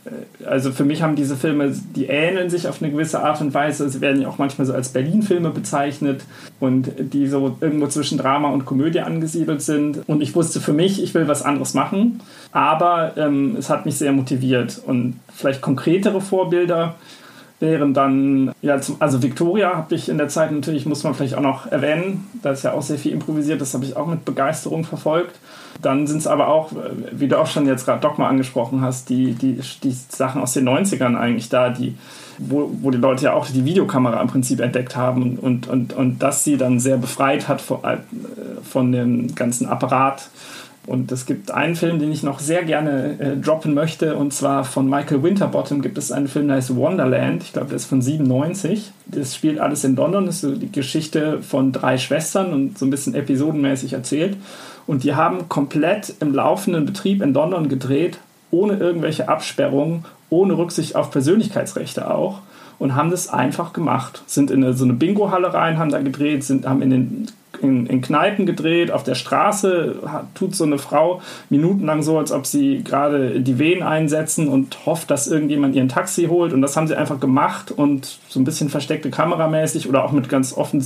also 0.46 0.72
für 0.72 0.86
mich 0.86 1.02
haben 1.02 1.16
diese 1.16 1.36
Filme, 1.36 1.74
die 1.96 2.06
ähneln 2.06 2.50
sich 2.50 2.68
auf 2.68 2.82
eine 2.82 2.92
gewisse 2.92 3.24
Art 3.24 3.42
und 3.42 3.54
Weise. 3.54 3.90
Sie 3.90 4.00
werden 4.00 4.22
ja 4.22 4.28
auch 4.28 4.38
manchmal 4.38 4.68
so 4.68 4.74
als 4.74 4.90
Berlin-Filme 4.90 5.50
bezeichnet 5.50 6.22
und 6.60 6.92
die 7.00 7.28
so 7.28 7.58
irgendwo 7.60 7.88
zwischen 7.88 8.18
Drama 8.20 8.50
und 8.50 8.66
Komödie 8.66 9.02
angesiedelt 9.02 9.62
sind. 9.62 10.08
Und 10.08 10.22
ich 10.22 10.36
wusste 10.36 10.62
für 10.62 10.74
mich, 10.74 11.02
ich 11.02 11.14
will 11.16 11.28
was 11.28 11.42
anderes 11.42 11.74
machen, 11.74 12.22
aber 12.52 13.14
ähm, 13.18 13.56
es 13.58 13.70
hat 13.70 13.86
mich 13.86 13.98
sehr 13.98 14.12
motiviert. 14.12 14.82
Und 14.86 15.20
vielleicht 15.34 15.62
konkretere 15.62 16.22
Vorbilder 16.22 16.96
wären 17.60 17.94
dann, 17.94 18.52
ja, 18.62 18.80
zum, 18.80 18.98
also 19.00 19.22
Victoria 19.22 19.76
habe 19.76 19.96
ich 19.96 20.10
in 20.10 20.18
der 20.18 20.30
Zeit 20.30 20.52
natürlich, 20.52 20.86
muss 20.86 21.04
man 21.04 21.14
vielleicht 21.14 21.36
auch 21.36 21.42
noch 21.42 21.68
erwähnen, 21.68 22.28
da 22.42 22.52
ist 22.52 22.64
ja 22.64 22.74
auch 22.74 22.82
sehr 22.82 22.98
viel 22.98 23.12
improvisiert, 23.12 23.60
das 23.60 23.74
habe 23.74 23.86
ich 23.86 23.96
auch 23.96 24.08
mit 24.08 24.26
Begeisterung 24.26 24.84
verfolgt. 24.86 25.36
Dann 25.82 26.08
sind 26.08 26.18
es 26.18 26.28
aber 26.28 26.50
auch, 26.50 26.72
wie 27.12 27.28
du 27.28 27.40
auch 27.40 27.48
schon 27.48 27.66
jetzt 27.66 27.86
gerade 27.86 28.02
Dogma 28.02 28.28
angesprochen 28.28 28.82
hast, 28.82 29.10
die, 29.10 29.34
die, 29.34 29.60
die 29.84 29.96
Sachen 30.10 30.42
aus 30.42 30.54
den 30.54 30.68
90ern 30.68 31.18
eigentlich 31.18 31.48
da, 31.48 31.70
die, 31.70 31.96
wo, 32.38 32.70
wo 32.82 32.92
die 32.92 32.98
Leute 32.98 33.26
ja 33.26 33.34
auch 33.34 33.48
die 33.48 33.64
Videokamera 33.64 34.22
im 34.22 34.28
Prinzip 34.28 34.60
entdeckt 34.60 34.96
haben 34.96 35.38
und, 35.38 35.68
und, 35.68 35.94
und 35.94 36.20
das 36.20 36.44
sie 36.44 36.58
dann 36.58 36.80
sehr 36.80 36.98
befreit 36.98 37.48
hat 37.48 37.62
von, 37.62 37.84
äh, 37.84 37.98
von 38.64 38.92
dem 38.92 39.36
ganzen 39.36 39.68
Apparat 39.68 40.30
und 40.90 41.12
es 41.12 41.28
gibt 41.28 41.52
einen 41.52 41.76
Film, 41.76 42.00
den 42.00 42.12
ich 42.12 42.24
noch 42.24 42.40
sehr 42.40 42.64
gerne 42.64 43.20
äh, 43.20 43.38
droppen 43.38 43.76
möchte, 43.76 44.16
und 44.16 44.34
zwar 44.34 44.64
von 44.64 44.90
Michael 44.90 45.22
Winterbottom 45.22 45.84
gibt 45.84 46.00
es 46.00 46.12
einen 46.12 46.28
Film, 46.28 46.48
der 46.48 46.58
heißt 46.58 46.76
Wonderland. 46.76 47.44
Ich 47.44 47.54
glaube, 47.54 47.68
der 47.68 47.76
ist 47.76 47.86
von 47.86 48.02
97. 48.02 48.92
Das 49.06 49.36
spielt 49.36 49.60
alles 49.60 49.84
in 49.84 49.96
London. 49.96 50.26
Das 50.26 50.36
ist 50.36 50.42
so 50.42 50.56
die 50.56 50.72
Geschichte 50.72 51.44
von 51.44 51.72
drei 51.72 52.00
Schwestern 52.00 52.54
und 52.54 52.80
so 52.80 52.88
ein 52.88 52.90
bisschen 52.90 53.14
episodenmäßig 53.14 53.94
erzählt. 53.94 54.36
Und 54.88 55.04
die 55.04 55.14
haben 55.14 55.48
komplett 55.48 56.16
im 56.22 56.34
laufenden 56.34 56.88
Betrieb 56.88 57.22
in 57.22 57.36
London 57.36 57.70
gedreht, 57.70 58.18
ohne 58.50 58.78
irgendwelche 58.78 59.30
Absperrungen, 59.30 60.06
ohne 60.32 60.58
Rücksicht 60.58 60.96
auf 60.96 61.12
Persönlichkeitsrechte 61.12 62.10
auch 62.10 62.40
und 62.80 62.96
haben 62.96 63.12
das 63.12 63.28
einfach 63.28 63.74
gemacht. 63.74 64.24
Sind 64.26 64.50
in 64.50 64.74
so 64.74 64.86
eine 64.86 64.94
Bingo-Halle 64.94 65.54
rein, 65.54 65.78
haben 65.78 65.92
da 65.92 66.02
gedreht, 66.02 66.44
sind, 66.44 66.66
haben 66.66 66.82
in 66.82 66.90
den 66.90 67.28
in, 67.62 67.86
in 67.86 68.02
Kneipen 68.02 68.46
gedreht, 68.46 68.92
auf 68.92 69.04
der 69.04 69.16
Straße 69.16 69.98
hat, 70.06 70.36
tut 70.36 70.56
so 70.56 70.64
eine 70.64 70.78
Frau 70.78 71.22
minutenlang 71.50 72.04
so, 72.04 72.18
als 72.18 72.32
ob 72.32 72.46
sie 72.46 72.84
gerade 72.84 73.42
die 73.42 73.60
Wehen 73.60 73.84
einsetzen 73.84 74.48
und 74.48 74.86
hofft, 74.86 75.12
dass 75.12 75.28
irgendjemand 75.28 75.76
ihren 75.76 75.90
Taxi 75.90 76.26
holt. 76.26 76.54
Und 76.54 76.62
das 76.62 76.76
haben 76.76 76.88
sie 76.88 76.98
einfach 76.98 77.20
gemacht 77.20 77.72
und 77.72 78.20
so 78.28 78.40
ein 78.40 78.44
bisschen 78.44 78.70
versteckte 78.70 79.10
Kameramäßig 79.10 79.88
oder 79.88 80.04
auch 80.04 80.12
mit 80.12 80.30
ganz 80.30 80.56
offen 80.56 80.84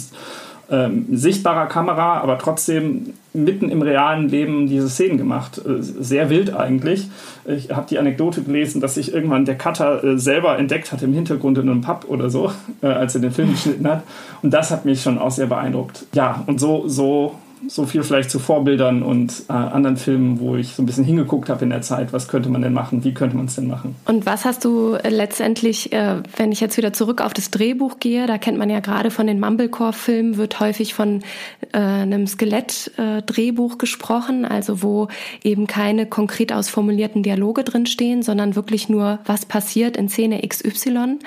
ähm, 0.73 1.05
sichtbarer 1.11 1.67
Kamera, 1.67 2.17
aber 2.17 2.39
trotzdem 2.39 3.13
mitten 3.33 3.69
im 3.69 3.83
realen 3.83 4.27
Leben 4.27 4.67
diese 4.67 4.89
Szenen 4.89 5.17
gemacht. 5.17 5.61
Äh, 5.63 5.81
sehr 5.81 6.31
wild 6.31 6.55
eigentlich. 6.55 7.09
Ich 7.45 7.69
habe 7.69 7.85
die 7.87 7.99
Anekdote 7.99 8.41
gelesen, 8.41 8.81
dass 8.81 8.95
sich 8.95 9.13
irgendwann 9.13 9.45
der 9.45 9.55
Cutter 9.55 10.03
äh, 10.03 10.17
selber 10.17 10.57
entdeckt 10.57 10.91
hat 10.91 11.03
im 11.03 11.13
Hintergrund 11.13 11.59
in 11.59 11.69
einem 11.69 11.81
Pub 11.81 12.05
oder 12.07 12.29
so, 12.31 12.51
äh, 12.81 12.87
als 12.87 13.13
er 13.13 13.21
den 13.21 13.31
Film 13.31 13.51
geschnitten 13.51 13.87
hat. 13.87 14.03
Und 14.41 14.51
das 14.51 14.71
hat 14.71 14.83
mich 14.83 15.03
schon 15.03 15.19
auch 15.19 15.31
sehr 15.31 15.47
beeindruckt. 15.47 16.05
Ja, 16.13 16.43
und 16.47 16.59
so, 16.59 16.87
so 16.87 17.35
so 17.67 17.85
viel 17.85 18.03
vielleicht 18.03 18.29
zu 18.29 18.39
Vorbildern 18.39 19.03
und 19.03 19.43
äh, 19.49 19.53
anderen 19.53 19.97
Filmen, 19.97 20.39
wo 20.39 20.55
ich 20.55 20.75
so 20.75 20.83
ein 20.83 20.85
bisschen 20.85 21.03
hingeguckt 21.03 21.49
habe 21.49 21.63
in 21.63 21.69
der 21.69 21.81
Zeit, 21.81 22.13
was 22.13 22.27
könnte 22.27 22.49
man 22.49 22.61
denn 22.61 22.73
machen, 22.73 23.03
wie 23.03 23.13
könnte 23.13 23.35
man 23.35 23.45
es 23.45 23.55
denn 23.55 23.67
machen. 23.67 23.95
Und 24.05 24.25
was 24.25 24.45
hast 24.45 24.65
du 24.65 24.93
äh, 24.93 25.09
letztendlich, 25.09 25.93
äh, 25.93 26.21
wenn 26.35 26.51
ich 26.51 26.61
jetzt 26.61 26.77
wieder 26.77 26.93
zurück 26.93 27.21
auf 27.21 27.33
das 27.33 27.51
Drehbuch 27.51 27.99
gehe, 27.99 28.27
da 28.27 28.37
kennt 28.37 28.57
man 28.57 28.69
ja 28.69 28.79
gerade 28.79 29.11
von 29.11 29.27
den 29.27 29.39
Mumblecore-Filmen, 29.39 30.37
wird 30.37 30.59
häufig 30.59 30.93
von 30.93 31.21
äh, 31.71 31.77
einem 31.77 32.27
Skelett-Drehbuch 32.27 33.77
gesprochen, 33.77 34.45
also 34.45 34.81
wo 34.81 35.07
eben 35.43 35.67
keine 35.67 36.05
konkret 36.05 36.53
ausformulierten 36.53 37.23
Dialoge 37.23 37.63
drinstehen, 37.63 38.23
sondern 38.23 38.55
wirklich 38.55 38.89
nur, 38.89 39.19
was 39.25 39.45
passiert 39.45 39.97
in 39.97 40.09
Szene 40.09 40.41
XY 40.47 41.19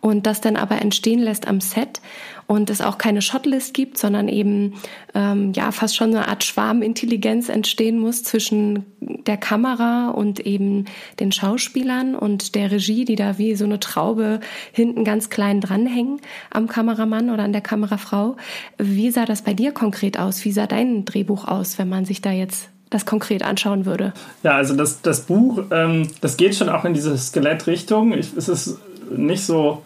und 0.00 0.26
das 0.26 0.40
dann 0.40 0.56
aber 0.56 0.80
entstehen 0.80 1.20
lässt 1.20 1.48
am 1.48 1.60
Set 1.60 2.00
und 2.48 2.70
es 2.70 2.80
auch 2.80 2.96
keine 2.96 3.20
Shotlist 3.20 3.74
gibt, 3.74 3.98
sondern 3.98 4.26
eben 4.26 4.72
ähm, 5.14 5.52
ja 5.54 5.70
fast 5.70 5.94
schon 5.94 6.08
eine 6.08 6.28
Art 6.28 6.42
Schwarmintelligenz 6.42 7.50
entstehen 7.50 7.98
muss 7.98 8.24
zwischen 8.24 8.86
der 9.00 9.36
Kamera 9.36 10.08
und 10.08 10.40
eben 10.40 10.86
den 11.20 11.30
Schauspielern 11.30 12.14
und 12.14 12.54
der 12.54 12.72
Regie, 12.72 13.04
die 13.04 13.16
da 13.16 13.36
wie 13.36 13.54
so 13.54 13.66
eine 13.66 13.80
Traube 13.80 14.40
hinten 14.72 15.04
ganz 15.04 15.28
klein 15.28 15.60
dranhängen 15.60 16.20
am 16.50 16.68
Kameramann 16.68 17.28
oder 17.28 17.42
an 17.44 17.52
der 17.52 17.60
Kamerafrau. 17.60 18.36
Wie 18.78 19.10
sah 19.10 19.26
das 19.26 19.42
bei 19.42 19.52
dir 19.52 19.72
konkret 19.72 20.18
aus? 20.18 20.42
Wie 20.46 20.52
sah 20.52 20.66
dein 20.66 21.04
Drehbuch 21.04 21.46
aus, 21.46 21.78
wenn 21.78 21.90
man 21.90 22.06
sich 22.06 22.22
da 22.22 22.32
jetzt 22.32 22.70
das 22.88 23.04
konkret 23.04 23.42
anschauen 23.42 23.84
würde? 23.84 24.14
Ja, 24.42 24.52
also 24.52 24.74
das, 24.74 25.02
das 25.02 25.26
Buch, 25.26 25.64
ähm, 25.70 26.08
das 26.22 26.38
geht 26.38 26.54
schon 26.54 26.70
auch 26.70 26.86
in 26.86 26.94
diese 26.94 27.18
Skelettrichtung. 27.18 28.14
Ich, 28.14 28.34
es 28.34 28.48
ist 28.48 28.78
nicht 29.14 29.44
so 29.44 29.82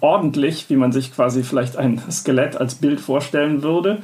ordentlich, 0.00 0.68
wie 0.68 0.76
man 0.76 0.92
sich 0.92 1.14
quasi 1.14 1.42
vielleicht 1.42 1.76
ein 1.76 2.00
Skelett 2.10 2.56
als 2.56 2.76
Bild 2.76 3.00
vorstellen 3.00 3.62
würde. 3.62 3.98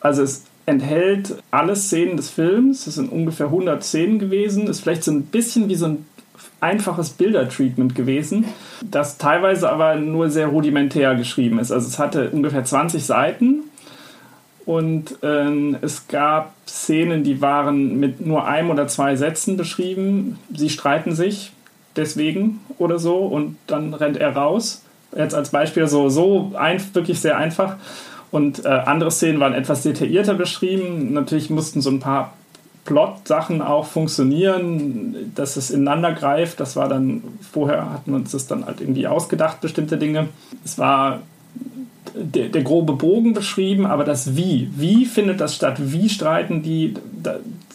Also 0.00 0.22
es 0.22 0.44
enthält 0.66 1.36
alle 1.50 1.76
Szenen 1.76 2.16
des 2.16 2.30
Films. 2.30 2.86
Es 2.86 2.96
sind 2.96 3.10
ungefähr 3.10 3.46
100 3.46 3.82
Szenen 3.82 4.18
gewesen. 4.18 4.64
Es 4.64 4.78
ist 4.78 4.80
vielleicht 4.82 5.04
so 5.04 5.12
ein 5.12 5.22
bisschen 5.22 5.68
wie 5.68 5.74
so 5.74 5.86
ein 5.86 6.06
einfaches 6.60 7.10
Bildertreatment 7.10 7.94
gewesen, 7.94 8.46
das 8.82 9.18
teilweise 9.18 9.70
aber 9.70 9.96
nur 9.96 10.30
sehr 10.30 10.48
rudimentär 10.48 11.14
geschrieben 11.14 11.58
ist. 11.58 11.70
Also 11.70 11.86
es 11.86 11.98
hatte 11.98 12.30
ungefähr 12.30 12.64
20 12.64 13.04
Seiten 13.04 13.62
und 14.66 15.22
äh, 15.22 15.76
es 15.82 16.08
gab 16.08 16.54
Szenen, 16.66 17.22
die 17.22 17.40
waren 17.40 17.98
mit 18.00 18.24
nur 18.24 18.46
einem 18.46 18.70
oder 18.70 18.88
zwei 18.88 19.16
Sätzen 19.16 19.56
beschrieben. 19.56 20.38
Sie 20.54 20.68
streiten 20.68 21.14
sich 21.14 21.52
deswegen 21.96 22.60
oder 22.78 22.98
so 22.98 23.18
und 23.18 23.56
dann 23.66 23.94
rennt 23.94 24.16
er 24.16 24.34
raus 24.34 24.82
jetzt 25.16 25.34
als 25.34 25.50
Beispiel 25.50 25.86
so, 25.88 26.08
so 26.08 26.52
ein, 26.56 26.82
wirklich 26.94 27.20
sehr 27.20 27.36
einfach. 27.36 27.76
Und 28.30 28.64
äh, 28.64 28.68
andere 28.68 29.10
Szenen 29.10 29.40
waren 29.40 29.54
etwas 29.54 29.82
detaillierter 29.82 30.34
beschrieben. 30.34 31.12
Natürlich 31.12 31.50
mussten 31.50 31.80
so 31.80 31.90
ein 31.90 32.00
paar 32.00 32.34
Plot-Sachen 32.84 33.62
auch 33.62 33.86
funktionieren, 33.86 35.32
dass 35.34 35.56
es 35.56 35.70
ineinander 35.70 36.12
greift. 36.12 36.60
Das 36.60 36.76
war 36.76 36.88
dann, 36.88 37.22
vorher 37.52 37.90
hatten 37.90 38.12
wir 38.12 38.16
uns 38.16 38.32
das 38.32 38.46
dann 38.46 38.66
halt 38.66 38.80
irgendwie 38.80 39.06
ausgedacht, 39.06 39.60
bestimmte 39.60 39.98
Dinge. 39.98 40.28
Es 40.64 40.78
war 40.78 41.20
der, 42.14 42.48
der 42.48 42.62
grobe 42.62 42.94
Bogen 42.94 43.34
beschrieben, 43.34 43.86
aber 43.86 44.04
das 44.04 44.36
Wie, 44.36 44.70
wie 44.74 45.04
findet 45.04 45.40
das 45.40 45.54
statt, 45.54 45.76
wie 45.78 46.08
streiten 46.08 46.62
die, 46.62 46.94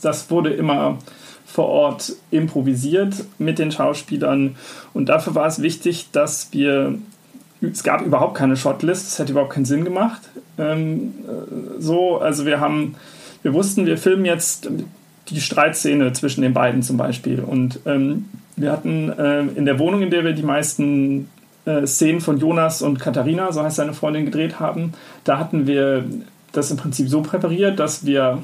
das 0.02 0.30
wurde 0.32 0.52
immer 0.52 0.98
vor 1.46 1.68
Ort 1.68 2.14
improvisiert 2.32 3.14
mit 3.38 3.60
den 3.60 3.72
Schauspielern. 3.72 4.56
Und 4.94 5.10
dafür 5.10 5.36
war 5.36 5.46
es 5.46 5.62
wichtig, 5.62 6.08
dass 6.12 6.50
wir 6.52 6.98
es 7.72 7.84
gab 7.84 8.02
überhaupt 8.02 8.36
keine 8.36 8.58
Shotlist, 8.58 9.08
es 9.08 9.20
hätte 9.20 9.32
überhaupt 9.32 9.54
keinen 9.54 9.66
Sinn 9.66 9.84
gemacht. 9.84 10.22
Ähm, 10.58 11.14
äh, 11.28 11.82
so, 11.82 12.20
also 12.20 12.46
wir 12.46 12.60
haben, 12.60 12.96
wir 13.42 13.54
wussten, 13.54 13.86
wir 13.86 13.98
filmen 13.98 14.26
jetzt 14.26 14.70
die 15.30 15.42
Streitszene 15.42 16.12
zwischen 16.14 16.42
den 16.42 16.54
beiden 16.54 16.84
zum 16.84 16.98
Beispiel. 16.98 17.40
Und 17.40 17.80
ähm, 17.86 18.26
wir 18.56 18.72
hatten 18.72 19.10
äh, 19.10 19.42
in 19.42 19.66
der 19.66 19.80
Wohnung, 19.80 20.02
in 20.02 20.10
der 20.10 20.24
wir 20.24 20.34
die 20.34 20.44
meisten 20.44 21.30
äh, 21.66 21.88
Szenen 21.88 22.22
von 22.22 22.38
Jonas 22.38 22.82
und 22.82 23.00
Katharina, 23.00 23.52
so 23.52 23.64
heißt 23.64 23.78
seine 23.78 23.94
Freundin, 23.94 24.26
gedreht 24.26 24.60
haben, 24.60 24.94
da 25.24 25.40
hatten 25.40 25.66
wir 25.66 26.04
das 26.52 26.70
im 26.72 26.78
Prinzip 26.78 27.10
so 27.10 27.22
präpariert, 27.22 27.80
dass 27.80 28.06
wir 28.06 28.40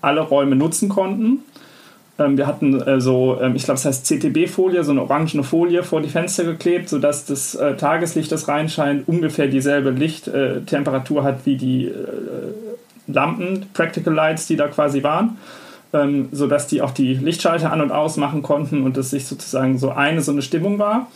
alle 0.00 0.20
Räume 0.20 0.56
nutzen 0.56 0.88
konnten. 0.88 1.40
Ähm, 2.22 2.36
wir 2.36 2.46
hatten 2.46 2.80
äh, 2.80 3.00
so, 3.00 3.38
ähm, 3.40 3.54
ich 3.54 3.64
glaube, 3.64 3.78
es 3.78 3.84
heißt 3.84 4.06
CTB-Folie, 4.06 4.84
so 4.84 4.92
eine 4.92 5.02
orangene 5.02 5.42
Folie 5.42 5.82
vor 5.82 6.00
die 6.00 6.08
Fenster 6.08 6.44
geklebt, 6.44 6.88
sodass 6.88 7.24
das 7.24 7.54
äh, 7.54 7.76
Tageslicht, 7.76 8.30
das 8.30 8.48
reinscheint, 8.48 9.08
ungefähr 9.08 9.48
dieselbe 9.48 9.90
Lichttemperatur 9.90 11.24
hat 11.24 11.44
wie 11.46 11.56
die 11.56 11.86
äh, 11.86 11.92
Lampen, 13.06 13.66
Practical 13.72 14.14
Lights, 14.14 14.46
die 14.46 14.56
da 14.56 14.68
quasi 14.68 15.02
waren. 15.02 15.38
Ähm, 15.94 16.30
sodass 16.32 16.68
die 16.68 16.80
auch 16.80 16.92
die 16.92 17.12
Lichtschalter 17.12 17.70
an- 17.70 17.82
und 17.82 17.92
ausmachen 17.92 18.40
konnten 18.40 18.82
und 18.82 18.96
es 18.96 19.10
sich 19.10 19.26
sozusagen 19.26 19.76
so 19.76 19.90
eine 19.90 20.22
so 20.22 20.32
eine 20.32 20.40
Stimmung 20.40 20.78
war. 20.78 21.08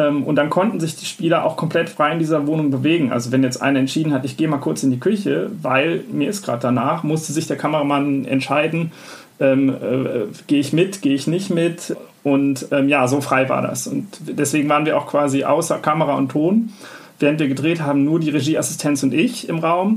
Ähm, 0.00 0.22
und 0.24 0.36
dann 0.36 0.48
konnten 0.48 0.80
sich 0.80 0.96
die 0.96 1.06
Spieler 1.06 1.44
auch 1.44 1.56
komplett 1.56 1.88
frei 1.88 2.12
in 2.12 2.18
dieser 2.18 2.46
Wohnung 2.46 2.70
bewegen. 2.70 3.12
Also 3.12 3.32
wenn 3.32 3.42
jetzt 3.42 3.60
einer 3.60 3.78
entschieden 3.78 4.12
hat, 4.12 4.24
ich 4.24 4.36
gehe 4.36 4.48
mal 4.48 4.58
kurz 4.58 4.82
in 4.82 4.90
die 4.90 5.00
Küche, 5.00 5.50
weil 5.60 6.04
mir 6.10 6.30
ist 6.30 6.44
gerade 6.44 6.62
danach, 6.62 7.02
musste 7.02 7.32
sich 7.32 7.46
der 7.46 7.56
Kameramann 7.56 8.24
entscheiden, 8.24 8.92
ähm, 9.40 9.70
äh, 9.70 10.26
gehe 10.46 10.60
ich 10.60 10.72
mit, 10.72 11.02
gehe 11.02 11.14
ich 11.14 11.26
nicht 11.26 11.50
mit. 11.50 11.96
Und 12.22 12.66
ähm, 12.70 12.88
ja, 12.88 13.08
so 13.08 13.20
frei 13.20 13.48
war 13.48 13.62
das. 13.62 13.86
Und 13.86 14.06
deswegen 14.20 14.68
waren 14.68 14.84
wir 14.84 14.98
auch 14.98 15.06
quasi 15.06 15.44
außer 15.44 15.78
Kamera 15.78 16.14
und 16.16 16.30
Ton, 16.30 16.70
während 17.18 17.40
wir 17.40 17.48
gedreht 17.48 17.80
haben, 17.80 18.04
nur 18.04 18.20
die 18.20 18.30
Regieassistenz 18.30 19.02
und 19.02 19.14
ich 19.14 19.48
im 19.48 19.58
Raum. 19.58 19.96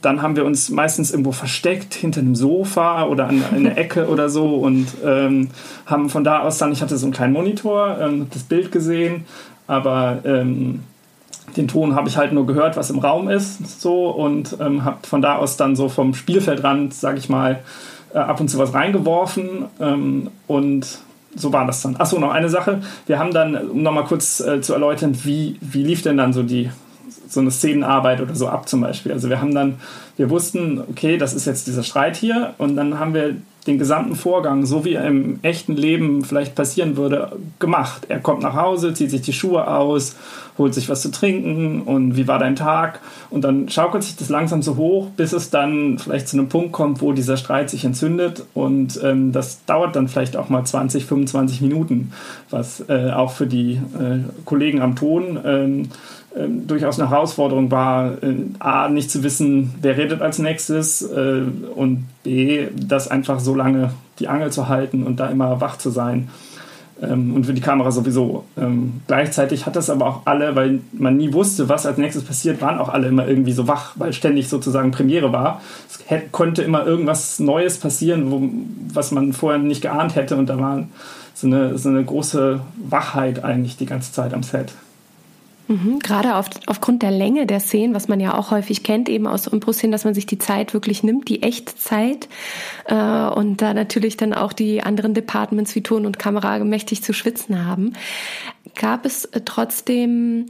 Dann 0.00 0.22
haben 0.22 0.34
wir 0.34 0.46
uns 0.46 0.70
meistens 0.70 1.10
irgendwo 1.10 1.32
versteckt, 1.32 1.92
hinter 1.92 2.20
einem 2.20 2.34
Sofa 2.34 3.04
oder 3.04 3.28
an, 3.28 3.44
in 3.54 3.64
der 3.64 3.76
Ecke 3.76 4.08
oder 4.08 4.30
so 4.30 4.54
und 4.56 4.86
ähm, 5.04 5.50
haben 5.84 6.08
von 6.08 6.24
da 6.24 6.40
aus 6.40 6.56
dann, 6.56 6.72
ich 6.72 6.80
hatte 6.80 6.96
so 6.96 7.04
einen 7.04 7.12
kleinen 7.12 7.34
Monitor, 7.34 7.98
ähm, 8.00 8.26
das 8.32 8.44
Bild 8.44 8.72
gesehen, 8.72 9.26
aber 9.66 10.20
ähm, 10.24 10.80
den 11.56 11.68
Ton 11.68 11.94
habe 11.94 12.08
ich 12.08 12.16
halt 12.16 12.32
nur 12.32 12.46
gehört, 12.46 12.78
was 12.78 12.88
im 12.88 12.98
Raum 12.98 13.28
ist, 13.28 13.80
so 13.80 14.08
und 14.08 14.56
ähm, 14.58 14.84
habe 14.84 15.06
von 15.06 15.20
da 15.20 15.36
aus 15.36 15.58
dann 15.58 15.76
so 15.76 15.90
vom 15.90 16.14
Spielfeldrand, 16.14 16.94
sage 16.94 17.18
ich 17.18 17.28
mal, 17.28 17.60
äh, 18.14 18.18
ab 18.18 18.40
und 18.40 18.48
zu 18.48 18.58
was 18.58 18.74
reingeworfen 18.74 19.66
ähm, 19.80 20.30
und 20.46 20.98
so 21.36 21.52
war 21.52 21.66
das 21.66 21.82
dann. 21.82 21.96
Achso, 21.96 22.18
noch 22.18 22.32
eine 22.32 22.48
Sache. 22.48 22.80
Wir 23.06 23.18
haben 23.18 23.32
dann, 23.32 23.56
um 23.56 23.82
nochmal 23.82 24.04
kurz 24.04 24.40
äh, 24.40 24.60
zu 24.60 24.72
erläutern, 24.72 25.16
wie, 25.22 25.58
wie 25.60 25.84
lief 25.84 26.02
denn 26.02 26.16
dann 26.16 26.32
so 26.32 26.42
die 26.42 26.70
so 27.28 27.40
eine 27.40 27.50
Szenenarbeit 27.50 28.20
oder 28.20 28.34
so 28.34 28.48
ab 28.48 28.68
zum 28.68 28.80
Beispiel. 28.80 29.12
Also 29.12 29.28
wir 29.28 29.40
haben 29.40 29.54
dann, 29.54 29.76
wir 30.16 30.30
wussten, 30.30 30.82
okay, 30.90 31.16
das 31.16 31.32
ist 31.32 31.46
jetzt 31.46 31.66
dieser 31.68 31.84
Streit 31.84 32.16
hier 32.16 32.54
und 32.58 32.76
dann 32.76 32.98
haben 32.98 33.14
wir 33.14 33.36
den 33.66 33.78
gesamten 33.78 34.16
Vorgang, 34.16 34.64
so 34.64 34.84
wie 34.84 34.94
er 34.94 35.06
im 35.06 35.38
echten 35.42 35.76
Leben 35.76 36.24
vielleicht 36.24 36.54
passieren 36.54 36.96
würde, 36.96 37.32
gemacht. 37.58 38.06
Er 38.08 38.18
kommt 38.18 38.42
nach 38.42 38.54
Hause, 38.54 38.94
zieht 38.94 39.10
sich 39.10 39.22
die 39.22 39.32
Schuhe 39.32 39.66
aus, 39.68 40.16
holt 40.56 40.74
sich 40.74 40.88
was 40.88 41.02
zu 41.02 41.10
trinken 41.10 41.82
und 41.82 42.16
wie 42.16 42.26
war 42.26 42.38
dein 42.38 42.56
Tag? 42.56 43.00
Und 43.28 43.42
dann 43.42 43.68
schaukelt 43.68 44.02
sich 44.02 44.16
das 44.16 44.28
langsam 44.28 44.62
so 44.62 44.76
hoch, 44.76 45.08
bis 45.16 45.32
es 45.32 45.50
dann 45.50 45.98
vielleicht 45.98 46.28
zu 46.28 46.38
einem 46.38 46.48
Punkt 46.48 46.72
kommt, 46.72 47.00
wo 47.00 47.12
dieser 47.12 47.36
Streit 47.36 47.70
sich 47.70 47.84
entzündet 47.84 48.44
und 48.54 49.00
ähm, 49.02 49.32
das 49.32 49.64
dauert 49.66 49.96
dann 49.96 50.08
vielleicht 50.08 50.36
auch 50.36 50.48
mal 50.48 50.64
20, 50.64 51.04
25 51.04 51.60
Minuten, 51.60 52.12
was 52.50 52.84
äh, 52.88 53.10
auch 53.10 53.32
für 53.32 53.46
die 53.46 53.72
äh, 53.74 54.20
Kollegen 54.44 54.80
am 54.80 54.96
Ton 54.96 55.38
ähm, 55.44 55.88
ähm, 56.36 56.66
durchaus 56.66 57.00
eine 57.00 57.10
Herausforderung 57.10 57.70
war, 57.70 58.12
A, 58.58 58.88
nicht 58.88 59.10
zu 59.10 59.22
wissen, 59.22 59.74
wer 59.82 59.96
redet 59.96 60.22
als 60.22 60.38
nächstes 60.38 61.02
äh, 61.02 61.42
und 61.74 62.06
B, 62.22 62.68
das 62.74 63.08
einfach 63.08 63.40
so 63.40 63.54
lange 63.54 63.90
die 64.18 64.28
Angel 64.28 64.52
zu 64.52 64.68
halten 64.68 65.02
und 65.02 65.18
da 65.18 65.28
immer 65.28 65.60
wach 65.60 65.78
zu 65.78 65.90
sein. 65.90 66.28
Ähm, 67.02 67.34
und 67.34 67.46
für 67.46 67.54
die 67.54 67.60
Kamera 67.60 67.90
sowieso. 67.90 68.44
Ähm, 68.58 69.00
gleichzeitig 69.06 69.64
hat 69.64 69.74
das 69.74 69.88
aber 69.88 70.06
auch 70.06 70.22
alle, 70.26 70.54
weil 70.54 70.80
man 70.92 71.16
nie 71.16 71.32
wusste, 71.32 71.68
was 71.68 71.86
als 71.86 71.96
nächstes 71.98 72.24
passiert, 72.24 72.60
waren 72.60 72.78
auch 72.78 72.90
alle 72.90 73.08
immer 73.08 73.26
irgendwie 73.26 73.52
so 73.52 73.66
wach, 73.68 73.92
weil 73.96 74.12
ständig 74.12 74.48
sozusagen 74.48 74.90
Premiere 74.90 75.32
war. 75.32 75.62
Es 75.88 75.98
hätte, 76.06 76.28
konnte 76.30 76.62
immer 76.62 76.86
irgendwas 76.86 77.38
Neues 77.40 77.78
passieren, 77.78 78.30
wo, 78.30 78.42
was 78.92 79.12
man 79.12 79.32
vorher 79.32 79.58
nicht 79.58 79.80
geahnt 79.80 80.14
hätte 80.14 80.36
und 80.36 80.48
da 80.48 80.58
war 80.58 80.84
so 81.34 81.46
eine, 81.46 81.78
so 81.78 81.88
eine 81.88 82.04
große 82.04 82.60
Wachheit 82.88 83.44
eigentlich 83.44 83.76
die 83.78 83.86
ganze 83.86 84.12
Zeit 84.12 84.34
am 84.34 84.42
Set. 84.42 84.72
Mhm, 85.70 86.00
gerade 86.00 86.34
auf, 86.34 86.50
aufgrund 86.66 87.02
der 87.02 87.12
Länge 87.12 87.46
der 87.46 87.60
Szenen, 87.60 87.94
was 87.94 88.08
man 88.08 88.18
ja 88.18 88.34
auch 88.34 88.50
häufig 88.50 88.82
kennt, 88.82 89.08
eben 89.08 89.28
aus 89.28 89.46
Impro-Szenen, 89.46 89.92
dass 89.92 90.04
man 90.04 90.14
sich 90.14 90.26
die 90.26 90.38
Zeit 90.38 90.74
wirklich 90.74 91.04
nimmt, 91.04 91.28
die 91.28 91.44
Echtzeit 91.44 92.28
äh, 92.86 92.94
und 92.96 93.62
da 93.62 93.72
natürlich 93.72 94.16
dann 94.16 94.34
auch 94.34 94.52
die 94.52 94.82
anderen 94.82 95.14
Departments 95.14 95.76
wie 95.76 95.82
Ton 95.82 96.06
und 96.06 96.18
Kamera 96.18 96.58
mächtig 96.58 97.04
zu 97.04 97.12
schwitzen 97.12 97.64
haben. 97.64 97.92
Gab 98.74 99.06
es 99.06 99.26
äh, 99.26 99.42
trotzdem 99.44 100.46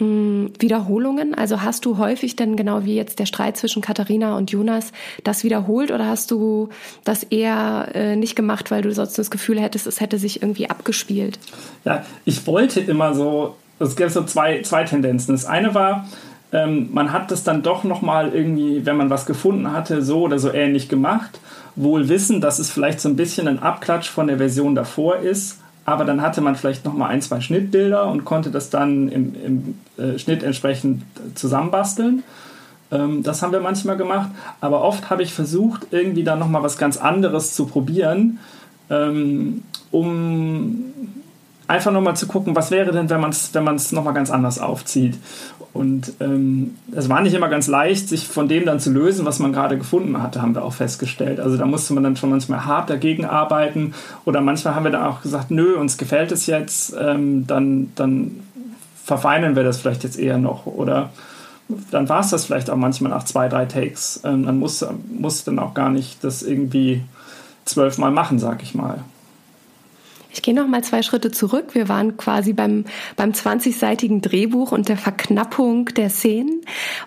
mh, 0.00 0.06
mm, 0.06 0.52
Wiederholungen? 0.58 1.36
Also 1.36 1.62
hast 1.62 1.84
du 1.84 1.98
häufig 1.98 2.34
dann 2.34 2.56
genau 2.56 2.84
wie 2.84 2.96
jetzt 2.96 3.20
der 3.20 3.26
Streit 3.26 3.56
zwischen 3.56 3.80
Katharina 3.80 4.36
und 4.36 4.50
Jonas 4.50 4.90
das 5.22 5.44
wiederholt 5.44 5.92
oder 5.92 6.08
hast 6.08 6.32
du 6.32 6.68
das 7.04 7.22
eher 7.22 7.90
äh, 7.94 8.16
nicht 8.16 8.34
gemacht, 8.34 8.72
weil 8.72 8.82
du 8.82 8.92
sonst 8.92 9.16
das 9.18 9.30
Gefühl 9.30 9.60
hättest, 9.60 9.86
es 9.86 10.00
hätte 10.00 10.18
sich 10.18 10.42
irgendwie 10.42 10.68
abgespielt? 10.68 11.38
Ja, 11.84 12.04
ich 12.24 12.44
wollte 12.48 12.80
immer 12.80 13.14
so 13.14 13.54
es 13.78 13.96
gibt 13.96 14.12
so 14.12 14.22
zwei, 14.24 14.62
zwei 14.62 14.84
Tendenzen. 14.84 15.32
Das 15.34 15.46
eine 15.46 15.74
war, 15.74 16.06
ähm, 16.52 16.88
man 16.92 17.12
hat 17.12 17.30
das 17.30 17.42
dann 17.42 17.62
doch 17.62 17.84
nochmal 17.84 18.32
irgendwie, 18.32 18.86
wenn 18.86 18.96
man 18.96 19.10
was 19.10 19.26
gefunden 19.26 19.72
hatte, 19.72 20.02
so 20.02 20.22
oder 20.22 20.38
so 20.38 20.52
ähnlich 20.52 20.88
gemacht. 20.88 21.40
Wohl 21.76 22.08
wissen, 22.08 22.40
dass 22.40 22.58
es 22.60 22.70
vielleicht 22.70 23.00
so 23.00 23.08
ein 23.08 23.16
bisschen 23.16 23.48
ein 23.48 23.58
Abklatsch 23.58 24.08
von 24.08 24.28
der 24.28 24.38
Version 24.38 24.74
davor 24.74 25.16
ist, 25.16 25.58
aber 25.84 26.04
dann 26.04 26.22
hatte 26.22 26.40
man 26.40 26.54
vielleicht 26.54 26.84
nochmal 26.84 27.10
ein, 27.10 27.20
zwei 27.20 27.40
Schnittbilder 27.40 28.06
und 28.06 28.24
konnte 28.24 28.50
das 28.50 28.70
dann 28.70 29.08
im, 29.08 29.34
im 29.44 29.78
äh, 30.02 30.18
Schnitt 30.18 30.42
entsprechend 30.44 31.02
zusammenbasteln. 31.34 32.22
Ähm, 32.92 33.22
das 33.24 33.42
haben 33.42 33.52
wir 33.52 33.60
manchmal 33.60 33.96
gemacht, 33.96 34.30
aber 34.60 34.82
oft 34.82 35.10
habe 35.10 35.24
ich 35.24 35.34
versucht, 35.34 35.88
irgendwie 35.90 36.22
dann 36.22 36.38
nochmal 36.38 36.62
was 36.62 36.78
ganz 36.78 36.96
anderes 36.96 37.54
zu 37.54 37.66
probieren, 37.66 38.38
ähm, 38.90 39.64
um 39.90 40.92
einfach 41.66 41.92
nochmal 41.92 42.16
zu 42.16 42.26
gucken, 42.26 42.54
was 42.54 42.70
wäre 42.70 42.92
denn, 42.92 43.08
wenn 43.08 43.20
man 43.20 43.30
es 43.30 43.54
wenn 43.54 43.96
nochmal 43.96 44.14
ganz 44.14 44.30
anders 44.30 44.58
aufzieht. 44.58 45.16
Und 45.72 46.12
ähm, 46.20 46.76
es 46.92 47.08
war 47.08 47.20
nicht 47.20 47.34
immer 47.34 47.48
ganz 47.48 47.66
leicht, 47.66 48.08
sich 48.08 48.28
von 48.28 48.48
dem 48.48 48.64
dann 48.64 48.80
zu 48.80 48.90
lösen, 48.90 49.26
was 49.26 49.40
man 49.40 49.52
gerade 49.52 49.76
gefunden 49.76 50.22
hatte, 50.22 50.40
haben 50.40 50.54
wir 50.54 50.64
auch 50.64 50.74
festgestellt. 50.74 51.40
Also 51.40 51.56
da 51.56 51.66
musste 51.66 51.94
man 51.94 52.04
dann 52.04 52.16
schon 52.16 52.30
manchmal 52.30 52.64
hart 52.64 52.90
dagegen 52.90 53.24
arbeiten 53.24 53.94
oder 54.24 54.40
manchmal 54.40 54.74
haben 54.74 54.84
wir 54.84 54.92
dann 54.92 55.04
auch 55.04 55.22
gesagt, 55.22 55.50
nö, 55.50 55.76
uns 55.76 55.98
gefällt 55.98 56.30
es 56.32 56.46
jetzt, 56.46 56.94
ähm, 57.00 57.46
dann, 57.46 57.92
dann 57.96 58.42
verfeinern 59.04 59.56
wir 59.56 59.64
das 59.64 59.80
vielleicht 59.80 60.04
jetzt 60.04 60.18
eher 60.18 60.38
noch 60.38 60.66
oder 60.66 61.10
dann 61.90 62.08
war 62.08 62.20
es 62.20 62.30
das 62.30 62.44
vielleicht 62.44 62.70
auch 62.70 62.76
manchmal 62.76 63.10
nach 63.10 63.24
zwei, 63.24 63.48
drei 63.48 63.64
Takes. 63.64 64.20
Ähm, 64.24 64.44
dann 64.44 64.58
muss, 64.58 64.84
muss 65.08 65.44
dann 65.44 65.58
auch 65.58 65.74
gar 65.74 65.90
nicht 65.90 66.22
das 66.22 66.42
irgendwie 66.42 67.02
zwölfmal 67.64 68.10
machen, 68.10 68.38
sag 68.38 68.62
ich 68.62 68.74
mal. 68.74 68.98
Ich 70.34 70.42
gehe 70.42 70.52
noch 70.52 70.66
mal 70.66 70.82
zwei 70.82 71.02
Schritte 71.02 71.30
zurück. 71.30 71.74
Wir 71.74 71.88
waren 71.88 72.16
quasi 72.16 72.52
beim, 72.54 72.86
beim 73.14 73.30
20-seitigen 73.30 74.20
Drehbuch 74.20 74.72
und 74.72 74.88
der 74.88 74.96
Verknappung 74.96 75.86
der 75.94 76.10
Szenen 76.10 76.62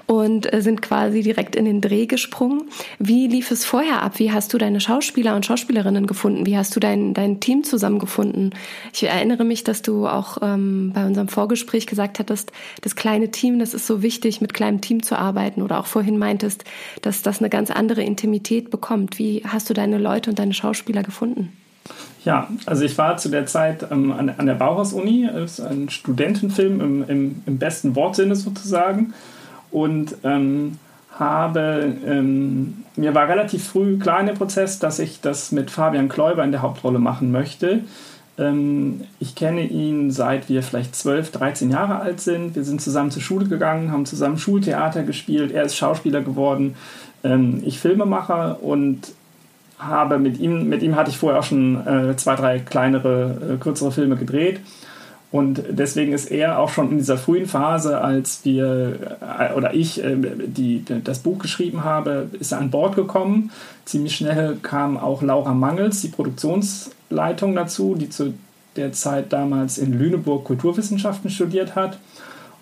und 0.06 0.52
äh, 0.52 0.62
sind 0.62 0.82
quasi 0.82 1.24
direkt 1.24 1.58
in 1.58 1.66
den 1.66 1.82
Dreh 1.82 2.06
gesprungen. 2.06 2.70
Wie 3.00 3.28
lief 3.28 3.52
es 3.52 3.66
vorher 3.66 4.02
ab? 4.02 4.18
Wie 4.20 4.32
hast 4.32 4.54
du 4.54 4.58
deine 4.58 4.80
Schauspieler 4.80 5.36
und 5.36 5.46
Schauspielerinnen 5.46 6.08
gefunden? 6.08 6.46
Wie 6.46 6.56
hast 6.56 6.74
du 6.78 6.80
dein, 6.80 7.14
dein 7.14 7.42
Team 7.42 7.66
zusammengefunden? 7.66 8.56
Ich 8.94 9.04
erinnere 9.04 9.44
mich, 9.44 9.66
dass 9.66 9.82
du 9.82 10.08
auch 10.08 10.38
ähm, 10.42 10.94
bei 10.96 11.06
unserem 11.06 11.28
Vorgespräch 11.28 11.86
gesagt 11.86 12.20
hattest, 12.20 12.54
das 12.80 12.96
kleine 12.96 13.30
Team, 13.30 13.60
das 13.60 13.74
ist 13.74 13.88
so 13.88 14.02
wichtig, 14.02 14.40
mit 14.40 14.54
kleinem 14.54 14.80
Team 14.80 15.04
zu 15.04 15.20
arbeiten 15.20 15.64
oder 15.64 15.82
auch 15.82 15.88
vorhin 15.88 16.18
meintest, 16.18 16.64
dass 17.02 17.24
das 17.24 17.40
eine 17.40 17.50
ganz 17.50 17.72
andere 17.72 18.04
Intimität 18.04 18.72
bekommt. 18.72 19.20
Wie 19.20 19.44
hast 19.46 19.70
du 19.70 19.74
deine 19.74 19.98
Leute 19.98 20.30
und 20.30 20.40
deine 20.40 20.54
Schauspieler 20.54 21.04
gefunden? 21.04 21.52
Ja, 22.28 22.50
also 22.66 22.84
ich 22.84 22.98
war 22.98 23.16
zu 23.16 23.30
der 23.30 23.46
Zeit 23.46 23.88
ähm, 23.90 24.12
an, 24.12 24.30
an, 24.38 24.46
der 24.46 24.56
Bauhaus-Uni, 24.56 25.30
ist 25.46 25.62
ein 25.62 25.88
Studentenfilm 25.88 26.82
im, 26.82 27.10
im, 27.10 27.44
im, 27.46 27.58
besten 27.58 27.96
Wortsinne 27.96 28.36
sozusagen 28.36 29.14
und 29.72 30.14
ähm, 30.26 30.78
habe, 31.18 31.94
ähm, 32.06 32.84
mir 32.98 33.16
war 33.16 33.30
relativ 33.30 33.66
früh 33.66 33.98
klar 33.98 34.20
in 34.20 34.26
dem 34.26 34.36
Prozess, 34.36 34.78
dass 34.78 35.00
ich 35.00 35.22
das 35.22 35.54
mit 35.54 35.72
Fabian 35.72 36.10
Kläuber 36.10 36.44
in 36.44 36.52
der 36.52 36.62
Hauptrolle 36.62 37.00
machen 37.00 37.32
möchte. 37.32 37.86
Ähm, 38.38 39.06
ich 39.22 39.36
kenne 39.36 39.62
ihn 39.62 40.12
seit 40.12 40.50
wir 40.50 40.64
vielleicht 40.64 40.98
12, 40.98 41.32
13 41.32 41.72
Jahre 41.72 42.02
alt 42.02 42.20
sind. 42.20 42.58
Wir 42.58 42.66
sind 42.66 42.82
zusammen 42.82 43.10
zur 43.10 43.22
Schule 43.22 43.46
gegangen, 43.46 43.94
haben 43.94 44.06
zusammen 44.06 44.38
Schultheater 44.38 45.04
gespielt. 45.04 45.54
Er 45.54 45.64
ist 45.64 45.78
Schauspieler 45.78 46.20
geworden, 46.20 46.76
ähm, 47.24 47.64
ich 47.66 47.80
Filmemacher 47.80 48.62
und 48.62 49.14
habe 49.80 50.18
mit 50.18 50.40
ihm, 50.40 50.70
mit 50.70 50.82
ihm 50.82 50.96
hatte 50.96 51.10
ich 51.10 51.18
vorher 51.18 51.40
auch 51.40 51.44
schon 51.44 51.86
äh, 51.86 52.16
zwei, 52.18 52.36
drei 52.36 52.60
kleinere, 52.60 53.56
äh, 53.56 53.58
kürzere 53.58 53.92
Filme 53.92 54.16
gedreht. 54.16 54.60
Und 55.30 55.62
deswegen 55.70 56.14
ist 56.14 56.32
er 56.32 56.58
auch 56.58 56.70
schon 56.70 56.92
in 56.92 56.98
dieser 57.00 57.18
frühen 57.18 57.48
Phase, 57.48 58.00
als 58.00 58.46
wir 58.46 59.18
äh, 59.40 59.54
oder 59.54 59.74
ich 59.74 60.04
äh, 60.04 60.16
die, 60.16 60.84
das 61.04 61.20
Buch 61.20 61.38
geschrieben 61.40 61.84
habe, 61.84 62.28
ist 62.40 62.54
er 62.54 62.60
an 62.60 62.72
Bord 62.72 62.96
gekommen. 62.96 63.52
Ziemlich 63.86 64.16
schnell 64.16 64.58
kam 64.62 64.98
auch 64.98 65.22
Laura 65.22 65.54
Mangels, 65.54 66.02
die 66.02 66.08
Produktionsleitung 66.08 67.56
dazu, 67.56 67.96
die 67.96 68.10
zu 68.10 68.34
der 68.78 68.94
Zeit 68.94 69.34
damals 69.34 69.78
in 69.78 69.98
Lüneburg 69.98 70.46
Kulturwissenschaften 70.46 71.30
studiert 71.30 71.76
hat. 71.76 72.00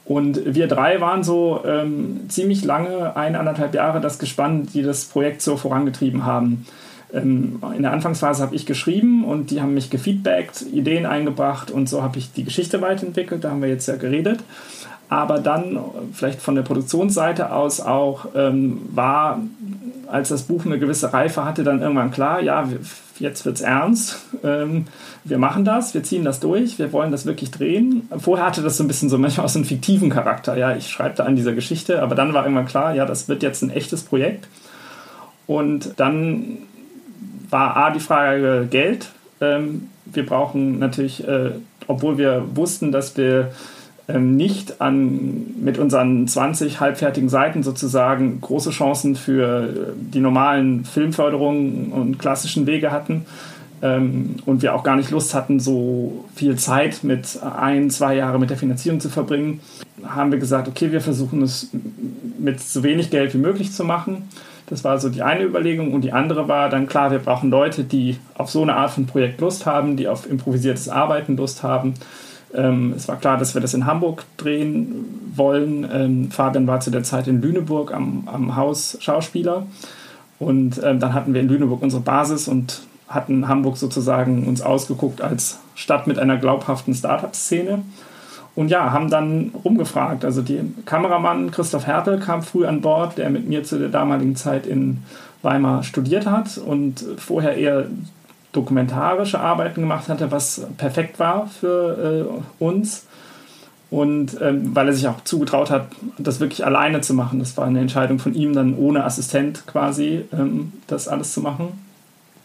Und 0.06 0.56
wir 0.56 0.67
drei 0.67 1.01
waren 1.01 1.23
so 1.23 1.62
ähm, 1.65 2.21
ziemlich 2.30 2.63
lange, 2.63 3.15
eineinhalb 3.15 3.73
Jahre, 3.73 4.01
das 4.01 4.19
Gespann, 4.19 4.67
die 4.71 4.84
das 4.84 5.06
Projekt 5.06 5.41
so 5.41 5.58
vorangetrieben 5.58 6.25
haben. 6.25 6.65
Ähm, 7.15 7.60
in 7.75 7.84
der 7.84 7.93
Anfangsphase 7.93 8.43
habe 8.43 8.56
ich 8.56 8.65
geschrieben 8.65 9.23
und 9.23 9.51
die 9.51 9.62
haben 9.62 9.73
mich 9.73 9.89
gefeedbackt, 9.89 10.63
Ideen 10.73 11.06
eingebracht 11.06 11.71
und 11.71 11.89
so 11.89 12.04
habe 12.04 12.19
ich 12.19 12.32
die 12.34 12.43
Geschichte 12.43 12.82
weiterentwickelt. 12.82 13.43
Da 13.43 13.51
haben 13.51 13.62
wir 13.62 13.69
jetzt 13.69 13.88
ja 13.88 13.95
geredet. 13.95 14.39
Aber 15.08 15.39
dann, 15.39 15.80
vielleicht 16.13 16.41
von 16.41 16.56
der 16.56 16.63
Produktionsseite 16.63 17.51
aus 17.51 17.80
auch, 17.80 18.28
ähm, 18.36 18.82
war, 18.93 19.39
als 20.08 20.30
das 20.30 20.43
Buch 20.43 20.65
eine 20.65 20.80
gewisse 20.80 21.13
Reife 21.13 21.45
hatte, 21.45 21.63
dann 21.63 21.82
irgendwann 21.82 22.12
klar, 22.12 22.41
ja, 22.41 22.67
jetzt 23.19 23.45
wird 23.45 23.58
es 23.58 23.62
ernst. 23.62 24.25
Ähm, 24.43 24.86
wir 25.23 25.38
machen 25.38 25.63
das, 25.63 25.93
wir 25.93 26.04
ziehen 26.04 26.25
das 26.25 26.39
durch, 26.39 26.80
wir 26.80 26.91
wollen 26.91 27.12
das 27.12 27.25
wirklich 27.25 27.51
drehen. 27.51 28.10
Vorher 28.17 28.47
hatte 28.47 28.63
das 28.63 28.78
so 28.78 28.84
ein 28.84 28.88
bisschen 28.88 29.10
so 29.10 29.17
manchmal 29.19 29.47
so 29.47 29.60
einen 29.60 29.65
fiktiven 29.65 30.10
Charakter. 30.10 30.58
Ja, 30.58 30.75
ich 30.75 30.89
schreibe 30.89 31.15
da 31.15 31.23
an 31.23 31.36
dieser 31.36 31.54
Geschichte, 31.54 32.01
aber 32.01 32.15
dann 32.15 32.34
war 32.34 32.43
irgendwann 32.43 32.65
klar, 32.65 32.95
ja, 32.95 33.06
das 33.06 33.28
wird 33.28 33.43
jetzt 33.43 33.62
ein 33.62 33.69
echtes 33.69 34.04
Projekt. 34.04 34.47
Und 35.47 35.93
dann 35.97 36.58
war 37.49 37.77
A 37.77 37.91
die 37.91 37.99
Frage 37.99 38.67
Geld. 38.69 39.10
Ähm, 39.41 39.89
wir 40.05 40.25
brauchen 40.25 40.79
natürlich, 40.79 41.27
äh, 41.27 41.51
obwohl 41.88 42.17
wir 42.17 42.43
wussten, 42.53 42.91
dass 42.91 43.17
wir 43.17 43.51
ähm, 44.08 44.36
nicht 44.36 44.81
an, 44.81 45.55
mit 45.60 45.79
unseren 45.79 46.27
20 46.27 46.79
halbfertigen 46.79 47.29
Seiten 47.29 47.63
sozusagen 47.63 48.39
große 48.39 48.69
Chancen 48.69 49.15
für 49.15 49.63
äh, 49.63 49.93
die 49.97 50.19
normalen 50.19 50.86
Filmförderungen 50.86 51.91
und 51.91 52.19
klassischen 52.19 52.67
Wege 52.67 52.91
hatten 52.91 53.25
ähm, 53.81 54.36
und 54.45 54.62
wir 54.62 54.75
auch 54.75 54.84
gar 54.84 54.95
nicht 54.95 55.12
Lust 55.12 55.34
hatten, 55.34 55.60
so 55.60 56.25
viel 56.36 56.55
Zeit 56.58 57.03
mit 57.03 57.39
ein, 57.41 57.89
zwei 57.89 58.15
Jahre 58.15 58.39
mit 58.39 58.49
der 58.49 58.58
Finanzierung 58.58 58.99
zu 58.99 59.10
verbringen, 59.10 59.60
haben 60.03 60.31
wir 60.31 60.39
gesagt, 60.39 60.67
okay, 60.67 60.91
wir 60.91 61.01
versuchen 61.01 61.41
es 61.41 61.69
mit 62.38 62.60
so 62.60 62.84
wenig 62.84 63.10
Geld 63.10 63.34
wie 63.34 63.39
möglich 63.39 63.71
zu 63.71 63.84
machen. 63.84 64.29
Das 64.67 64.84
war 64.84 64.97
so 64.99 65.10
die 65.10 65.21
eine 65.21 65.43
Überlegung. 65.43 65.93
Und 65.93 66.01
die 66.01 66.13
andere 66.13 66.47
war 66.47 66.69
dann 66.69 66.88
klar, 66.88 67.12
wir 67.12 67.19
brauchen 67.19 67.49
Leute, 67.49 67.84
die 67.84 68.17
auf 68.36 68.49
so 68.49 68.62
eine 68.62 68.75
Art 68.75 68.91
von 68.91 69.06
Projekt 69.06 69.41
Lust 69.41 69.65
haben, 69.65 69.95
die 69.95 70.08
auf 70.08 70.30
improvisiertes 70.30 70.89
Arbeiten 70.89 71.38
Lust 71.38 71.63
haben 71.63 71.95
ähm, 72.56 72.93
es 72.95 73.08
war 73.08 73.17
klar, 73.17 73.38
dass 73.38 73.54
wir 73.54 73.62
das 73.62 73.73
in 73.73 73.86
Hamburg 73.86 74.23
drehen 74.38 75.32
wollen. 75.36 75.88
Ähm, 75.91 76.32
Fabian 76.32 76.67
war 76.67 76.80
zu 76.80 76.89
der 76.91 77.04
Zeit 77.04 77.28
in 77.28 77.41
Lüneburg 77.41 77.93
am, 77.93 78.28
am 78.32 78.56
Haus 78.56 78.97
Schauspieler. 79.01 79.65
Und 80.39 80.82
ähm, 80.84 80.99
dann 80.99 81.13
hatten 81.13 81.34
wir 81.34 81.41
in 81.41 81.47
Lüneburg 81.47 81.82
unsere 81.82 82.01
Basis 82.01 82.47
und 82.47 82.82
hatten 83.08 83.47
Hamburg 83.47 83.78
sozusagen 83.78 84.47
uns 84.47 84.62
ausgeguckt 84.62 85.21
als 85.21 85.60
Stadt 85.75 86.08
mit 86.08 86.17
einer 86.17 86.38
glaubhaften 86.38 86.93
Startup-Szene. 86.93 87.84
Und 88.56 88.70
ja, 88.70 88.91
haben 88.91 89.10
dann 89.10 89.52
rumgefragt. 89.65 90.24
Also 90.24 90.41
der 90.41 90.63
Kameramann 90.86 91.52
Christoph 91.52 91.88
Hertel 91.88 92.20
kam 92.20 92.41
früh 92.41 92.65
an 92.65 92.82
Bord, 92.82 93.18
der 93.18 93.30
mit 93.30 93.48
mir 93.48 93.63
zu 93.63 93.78
der 93.78 93.89
damaligen 93.89 94.36
Zeit 94.36 94.65
in 94.65 95.04
Weimar 95.41 95.84
studiert 95.84 96.26
hat 96.26 96.58
und 96.58 97.04
vorher 97.18 97.58
eher 97.58 97.86
dokumentarische 98.54 99.39
Arbeiten 99.39 99.82
gemacht 99.82 100.08
hatte, 100.08 100.32
was 100.32 100.65
perfekt 100.78 101.20
war 101.20 101.48
für 101.48 102.30
äh, 102.60 102.63
uns. 102.63 103.06
Und 103.91 104.41
ähm, 104.41 104.76
weil 104.76 104.88
er 104.88 104.94
sich 104.94 105.08
auch 105.08 105.24
zugetraut 105.24 105.70
hat, 105.70 105.88
das 106.18 106.39
wirklich 106.39 106.65
alleine 106.65 107.02
zu 107.02 107.13
machen. 107.13 107.39
Das 107.39 107.56
war 107.56 107.65
eine 107.65 107.80
Entscheidung 107.80 108.20
von 108.20 108.34
ihm, 108.34 108.54
dann 108.54 108.76
ohne 108.76 109.04
Assistent 109.04 109.68
quasi 109.68 110.26
ähm, 110.34 110.74
das 110.88 111.08
alles 111.08 111.34
zu 111.34 111.41
machen. 111.41 111.86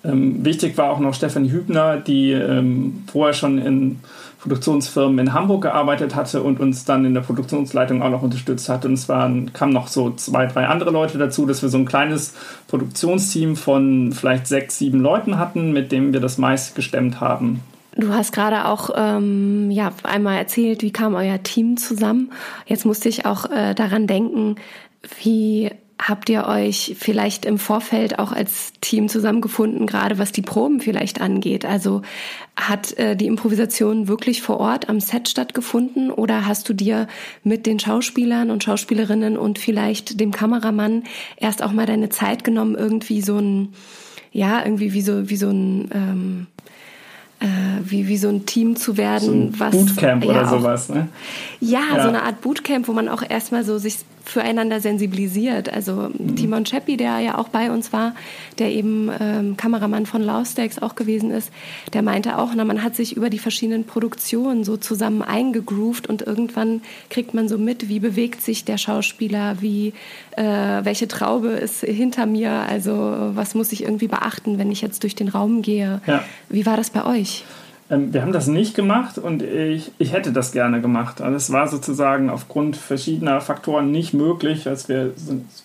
Ähm, 0.05 0.45
wichtig 0.45 0.77
war 0.77 0.91
auch 0.91 1.01
noch 1.01 1.15
Stefanie 1.15 1.51
Hübner, 1.51 1.97
die 1.97 2.33
ähm, 2.33 3.05
vorher 3.11 3.35
schon 3.35 3.59
in 3.59 4.01
Produktionsfirmen 4.41 5.19
in 5.19 5.35
Hamburg 5.35 5.63
gearbeitet 5.63 6.15
hatte 6.15 6.43
und 6.43 6.61
uns 6.61 6.85
dann 6.85 7.05
in 7.05 7.15
der 7.15 7.21
Produktionsleitung 7.21 8.03
auch 8.03 8.11
noch 8.11 8.23
unterstützt 8.23 8.69
hat. 8.69 8.85
Und 8.85 8.95
es 8.95 9.09
waren, 9.09 9.53
kamen 9.53 9.73
noch 9.73 9.89
so 9.89 10.11
zwei, 10.11 10.47
drei 10.47 10.67
andere 10.67 10.91
Leute 10.91 11.19
dazu, 11.19 11.47
dass 11.47 11.63
wir 11.63 11.69
so 11.69 11.79
ein 11.79 11.85
kleines 11.85 12.35
Produktionsteam 12.69 13.57
von 13.57 14.13
vielleicht 14.13 14.47
sechs, 14.47 14.79
sieben 14.79 15.01
Leuten 15.01 15.39
hatten, 15.39 15.73
mit 15.73 15.93
dem 15.93 16.13
wir 16.13 16.21
das 16.21 16.39
meist 16.39 16.75
gestemmt 16.75 17.21
haben. 17.21 17.61
Du 17.97 18.15
hast 18.15 18.33
gerade 18.33 18.67
auch 18.67 18.91
ähm, 18.95 19.71
ja, 19.71 19.93
einmal 20.05 20.39
erzählt, 20.39 20.83
wie 20.83 20.93
kam 20.93 21.15
euer 21.15 21.43
Team 21.43 21.77
zusammen. 21.77 22.31
Jetzt 22.67 22.87
musste 22.87 23.09
ich 23.09 23.27
auch 23.27 23.51
äh, 23.51 23.75
daran 23.75 24.07
denken, 24.07 24.57
wie 25.23 25.71
Habt 26.03 26.31
ihr 26.31 26.47
euch 26.47 26.97
vielleicht 26.99 27.45
im 27.45 27.59
Vorfeld 27.59 28.19
auch 28.19 28.33
als 28.33 28.73
Team 28.81 29.11
zusammengefunden, 29.11 29.87
gerade 29.87 30.19
was 30.19 30.33
die 30.33 30.41
Proben 30.41 30.81
vielleicht 30.81 31.21
angeht? 31.21 31.67
Also 31.67 32.01
hat 32.57 32.97
äh, 32.99 33.17
die 33.17 33.27
Improvisation 33.27 34.09
wirklich 34.09 34.41
vor 34.41 34.61
Ort 34.61 34.89
am 34.89 35.01
Set 35.01 35.29
stattgefunden 35.29 36.11
oder 36.11 36.47
hast 36.47 36.69
du 36.71 36.73
dir 36.73 37.07
mit 37.45 37.67
den 37.67 37.79
Schauspielern 37.79 38.51
und 38.51 38.65
Schauspielerinnen 38.65 39.37
und 39.37 39.59
vielleicht 39.59 40.19
dem 40.21 40.31
Kameramann 40.31 41.05
erst 41.37 41.63
auch 41.63 41.73
mal 41.73 41.87
deine 41.87 42.09
Zeit 42.09 42.45
genommen, 42.45 42.77
irgendwie 42.77 43.21
so 43.21 43.37
ein, 43.37 43.75
ja, 44.33 44.65
irgendwie 44.65 44.95
wie 44.95 45.03
so, 45.03 45.29
wie 45.29 45.37
so 45.37 45.51
ein, 45.51 45.91
ähm, 45.93 46.47
äh, 47.41 47.47
wie, 47.85 48.09
wie 48.09 48.17
so 48.17 48.29
ein 48.29 48.47
Team 48.47 48.77
zu 48.77 48.97
werden, 48.97 49.53
so 49.53 49.61
was. 49.61 49.73
Bootcamp 49.73 50.25
ja, 50.25 50.31
oder 50.31 50.49
sowas, 50.49 50.89
ne? 50.89 51.09
Ja, 51.61 51.81
ja, 51.95 52.03
so 52.03 52.09
eine 52.09 52.23
Art 52.23 52.41
Bootcamp, 52.41 52.89
wo 52.89 52.93
man 52.93 53.09
auch 53.09 53.23
erstmal 53.23 53.65
so 53.65 53.77
sich 53.77 53.99
füreinander 54.25 54.81
sensibilisiert. 54.81 55.73
Also 55.73 56.11
mhm. 56.13 56.37
Timon 56.37 56.65
Cheppi, 56.65 56.97
der 56.97 57.19
ja 57.21 57.39
auch 57.39 57.49
bei 57.49 57.71
uns 57.71 57.93
war, 57.93 58.15
der 58.59 58.71
eben 58.71 59.11
ähm, 59.21 59.57
Kameramann 59.57 60.07
von 60.07 60.23
Laustex 60.23 60.79
auch 60.81 60.95
gewesen 60.95 61.31
ist, 61.31 61.51
der 61.93 62.03
meinte 62.03 62.39
auch, 62.39 62.51
na, 62.55 62.65
man 62.65 62.83
hat 62.83 62.97
sich 62.97 63.17
über 63.17 63.31
die 63.31 63.39
verschiedenen 63.39 63.85
Produktionen 63.85 64.65
so 64.65 64.77
zusammen 64.77 65.23
eingegroovt 65.23 66.07
und 66.07 66.23
irgendwann 66.23 66.83
kriegt 67.09 67.35
man 67.35 67.49
so 67.49 67.59
mit, 67.59 67.89
wie 67.89 68.01
bewegt 68.01 68.43
sich 68.43 68.65
der 68.65 68.79
Schauspieler, 68.79 69.61
wie 69.61 69.93
äh, 70.37 70.45
welche 70.45 71.09
Traube 71.09 71.49
ist 71.49 71.81
hinter 71.81 72.27
mir, 72.27 72.51
also 72.53 73.31
was 73.35 73.55
muss 73.55 73.73
ich 73.73 73.83
irgendwie 73.83 74.09
beachten, 74.09 74.59
wenn 74.59 74.71
ich 74.71 74.81
jetzt 74.81 75.03
durch 75.03 75.15
den 75.15 75.29
Raum 75.29 75.63
gehe. 75.63 76.01
Ja. 76.07 76.25
Wie 76.49 76.67
war 76.67 76.77
das 76.77 76.91
bei 76.91 77.05
euch? 77.05 77.45
Ähm, 77.91 78.13
wir 78.15 78.23
haben 78.23 78.33
das 78.33 78.47
nicht 78.47 78.75
gemacht 78.75 79.19
und 79.19 79.43
ich, 79.43 79.91
ich 79.99 80.13
hätte 80.13 80.33
das 80.33 80.53
gerne 80.53 80.81
gemacht. 80.81 81.21
Also 81.21 81.37
es 81.37 81.53
war 81.53 81.67
sozusagen 81.69 82.31
aufgrund 82.31 82.77
verschiedener 82.77 83.41
Faktoren 83.41 83.91
nicht 83.91 84.15
möglich. 84.15 84.69
Also 84.69 84.89
wir 84.89 85.11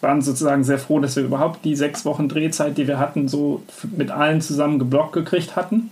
waren 0.01 0.21
sozusagen 0.21 0.63
sehr 0.63 0.79
froh, 0.79 0.99
dass 0.99 1.15
wir 1.15 1.23
überhaupt 1.23 1.63
die 1.63 1.75
sechs 1.75 2.03
Wochen 2.05 2.27
Drehzeit, 2.27 2.77
die 2.77 2.87
wir 2.87 2.99
hatten, 2.99 3.27
so 3.27 3.61
mit 3.95 4.11
allen 4.11 4.41
zusammen 4.41 4.79
geblockt 4.79 5.13
gekriegt 5.13 5.55
hatten. 5.55 5.91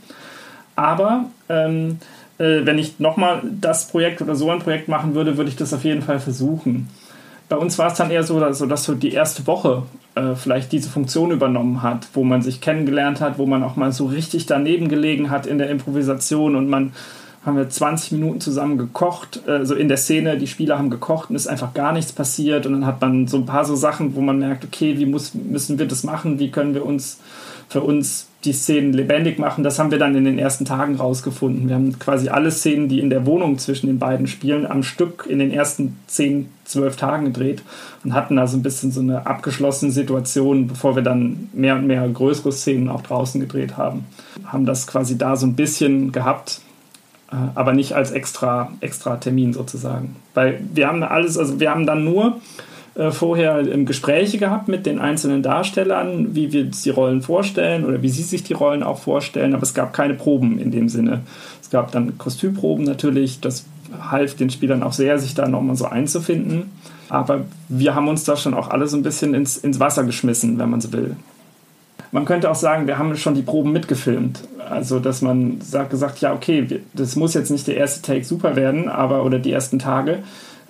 Aber 0.76 1.26
ähm, 1.50 2.00
äh, 2.40 2.66
wenn 2.66 2.80
ich 2.80 3.00
nochmal 3.00 3.42
das 3.44 3.88
Projekt 3.88 4.22
oder 4.22 4.36
so 4.36 4.50
ein 4.50 4.60
Projekt 4.60 4.88
machen 4.88 5.14
würde, 5.14 5.38
würde 5.38 5.50
ich 5.50 5.56
das 5.56 5.74
auf 5.74 5.84
jeden 5.84 6.02
Fall 6.02 6.20
versuchen. 6.20 6.90
Bei 7.48 7.58
uns 7.58 7.78
war 7.78 7.92
es 7.92 7.98
dann 7.98 8.10
eher 8.10 8.24
so, 8.24 8.40
dass, 8.40 8.58
dass 8.58 8.84
so 8.84 8.96
die 8.96 9.12
erste 9.12 9.46
Woche 9.46 9.84
äh, 10.16 10.36
vielleicht 10.36 10.72
diese 10.72 10.90
Funktion 10.90 11.32
übernommen 11.32 11.82
hat, 11.82 12.08
wo 12.14 12.24
man 12.24 12.42
sich 12.42 12.62
kennengelernt 12.62 13.22
hat, 13.22 13.38
wo 13.38 13.46
man 13.46 13.64
auch 13.64 13.76
mal 13.76 13.92
so 13.92 14.06
richtig 14.06 14.46
daneben 14.46 14.88
gelegen 14.88 15.30
hat 15.30 15.46
in 15.46 15.58
der 15.58 15.70
Improvisation 15.70 16.56
und 16.56 16.70
man 16.70 16.94
haben 17.46 17.58
wir 17.58 17.68
20 17.68 18.14
Minuten 18.14 18.40
zusammen 18.40 18.78
gekocht, 18.78 19.46
äh, 19.48 19.66
so 19.66 19.76
in 19.76 19.90
der 19.90 19.98
Szene, 19.98 20.38
die 20.38 20.48
Spieler 20.48 20.78
haben 20.78 20.90
gekocht 20.90 21.30
und 21.30 21.36
ist 21.36 21.48
einfach 21.48 21.74
gar 21.74 21.92
nichts 21.92 22.14
passiert 22.14 22.66
und 22.66 22.74
dann 22.74 22.86
hat 22.86 23.02
man 23.02 23.28
so 23.28 23.38
ein 23.38 23.46
paar 23.46 23.66
so 23.66 23.76
Sachen, 23.76 24.16
wo 24.16 24.22
man 24.22 24.40
merkt, 24.40 24.64
okay, 24.64 24.98
wie 24.98 25.06
muss, 25.06 25.34
müssen 25.34 25.78
wir 25.78 25.88
das 25.88 26.04
machen, 26.04 26.40
wie 26.40 26.52
können 26.52 26.74
wir 26.74 26.86
uns 26.86 27.20
für 27.70 27.82
uns 27.82 28.28
die 28.46 28.54
Szenen 28.54 28.94
lebendig 28.94 29.40
machen. 29.40 29.64
Das 29.64 29.80
haben 29.80 29.92
wir 29.92 30.00
dann 30.00 30.16
in 30.16 30.26
den 30.26 30.38
ersten 30.38 30.66
Tagen 30.66 30.96
rausgefunden. 30.96 31.68
Wir 31.70 31.76
haben 31.76 31.98
quasi 31.98 32.30
alle 32.30 32.52
Szenen, 32.52 32.90
die 32.90 33.00
in 33.00 33.10
der 33.10 33.26
Wohnung 33.26 33.58
zwischen 33.58 33.88
den 33.88 34.00
beiden 34.00 34.28
spielen, 34.28 34.66
am 34.66 34.84
Stück 34.84 35.26
in 35.30 35.40
den 35.40 35.52
ersten 35.52 35.98
10, 36.08 36.50
12 36.66 36.96
Tagen 36.98 37.26
gedreht 37.26 37.64
und 38.04 38.14
hatten 38.14 38.38
also 38.38 38.58
ein 38.58 38.64
bisschen 38.64 38.92
so 38.92 39.00
eine 39.00 39.26
abgeschlossene 39.26 39.92
Situation, 39.92 40.68
bevor 40.68 40.96
wir 40.96 41.04
dann 41.04 41.50
mehr 41.54 41.76
und 41.76 41.88
mehr 41.88 42.08
größere 42.08 42.52
Szenen 42.52 42.90
auch 42.90 43.02
draußen 43.02 43.40
gedreht 43.40 43.78
haben. 43.78 44.06
Haben 44.46 44.66
das 44.66 44.88
quasi 44.88 45.18
da 45.18 45.38
so 45.38 45.46
ein 45.46 45.56
bisschen 45.56 46.12
gehabt, 46.12 46.60
äh, 47.32 47.36
aber 47.56 47.74
nicht 47.74 47.94
als 47.94 48.12
extra, 48.12 48.74
extra 48.82 49.18
Termin 49.18 49.54
sozusagen. 49.54 50.18
Weil 50.34 50.62
wir 50.74 50.88
haben 50.88 51.02
alles, 51.04 51.38
also 51.38 51.60
wir 51.60 51.72
haben 51.72 51.86
dann 51.86 52.04
nur 52.04 52.42
äh, 52.96 53.12
vorher 53.12 53.64
Gespräche 53.86 54.38
gehabt 54.38 54.68
mit 54.68 54.86
den 54.86 55.00
einzelnen 55.00 55.42
Darstellern, 55.42 56.36
wie 56.36 56.54
wir 56.54 56.66
die 56.66 56.90
Rollen 56.90 57.22
vorstellen 57.22 57.86
oder 57.86 58.02
wie 58.02 58.10
sie 58.10 58.24
sich 58.24 58.44
die 58.44 58.54
Rollen 58.54 58.84
auch 58.84 59.00
vorstellen, 59.00 59.54
aber 59.54 59.64
es 59.64 59.74
gab 59.74 59.94
keine 59.94 60.14
Proben 60.14 60.60
in 60.60 60.72
dem 60.72 60.90
Sinne. 60.90 61.22
Es 61.62 61.70
gab 61.70 61.92
dann 61.92 62.18
Kostümproben 62.18 62.86
natürlich, 62.86 63.40
das 63.40 63.66
half 64.00 64.36
den 64.36 64.50
Spielern 64.50 64.84
auch 64.84 64.94
sehr, 64.94 65.20
sich 65.20 65.34
da 65.34 65.48
nochmal 65.48 65.76
so 65.76 65.86
einzufinden. 65.86 66.72
Aber 67.10 67.46
wir 67.70 67.96
haben 67.96 68.08
uns 68.08 68.24
da 68.24 68.36
schon 68.36 68.54
auch 68.54 68.70
alle 68.70 68.88
so 68.88 68.98
ein 68.98 69.04
bisschen 69.04 69.34
ins, 69.34 69.58
ins 69.58 69.80
Wasser 69.80 70.04
geschmissen, 70.04 70.58
wenn 70.60 70.70
man 70.70 70.82
so 70.82 70.92
will. 70.94 71.16
Man 72.12 72.26
könnte 72.26 72.50
auch 72.50 72.56
sagen, 72.56 72.86
wir 72.86 73.00
haben 73.00 73.16
schon 73.18 73.34
die 73.34 73.42
Proben 73.42 73.72
mitgefilmt. 73.72 74.44
Also, 74.70 75.00
dass 75.00 75.22
man 75.22 75.60
sagt, 75.62 75.90
gesagt, 75.90 76.22
ja, 76.22 76.34
okay, 76.34 76.82
das 76.94 77.16
muss 77.16 77.34
jetzt 77.34 77.50
nicht 77.50 77.68
der 77.68 77.78
erste 77.78 78.02
Take 78.02 78.24
super 78.24 78.56
werden, 78.56 78.88
aber 78.88 79.26
oder 79.26 79.40
die 79.40 79.52
ersten 79.52 79.80
Tage, 79.80 80.20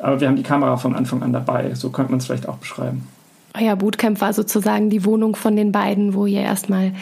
aber 0.04 0.20
wir 0.20 0.28
haben 0.28 0.36
die 0.36 0.44
Kamera 0.44 0.78
von 0.78 0.96
Anfang 0.96 1.24
an 1.24 1.34
dabei. 1.34 1.74
So 1.76 1.90
könnte 1.90 2.12
man 2.12 2.20
es 2.20 2.26
vielleicht 2.26 2.48
auch 2.48 2.58
beschreiben. 2.58 3.08
Euer 3.60 3.76
Bootcamp 3.76 4.20
war 4.20 4.34
sozusagen 4.34 4.90
die 4.90 5.06
Wohnung 5.06 5.36
von 5.36 5.56
den 5.56 5.72
beiden, 5.72 6.14
wo 6.14 6.26
ihr 6.26 6.42
erstmal 6.42 6.94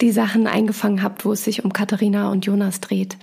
die 0.00 0.12
Sachen 0.12 0.46
eingefangen 0.46 1.02
habt, 1.02 1.24
wo 1.24 1.32
es 1.32 1.44
sich 1.44 1.64
um 1.64 1.72
Katharina 1.72 2.30
und 2.30 2.46
Jonas 2.46 2.80
dreht. 2.80 3.16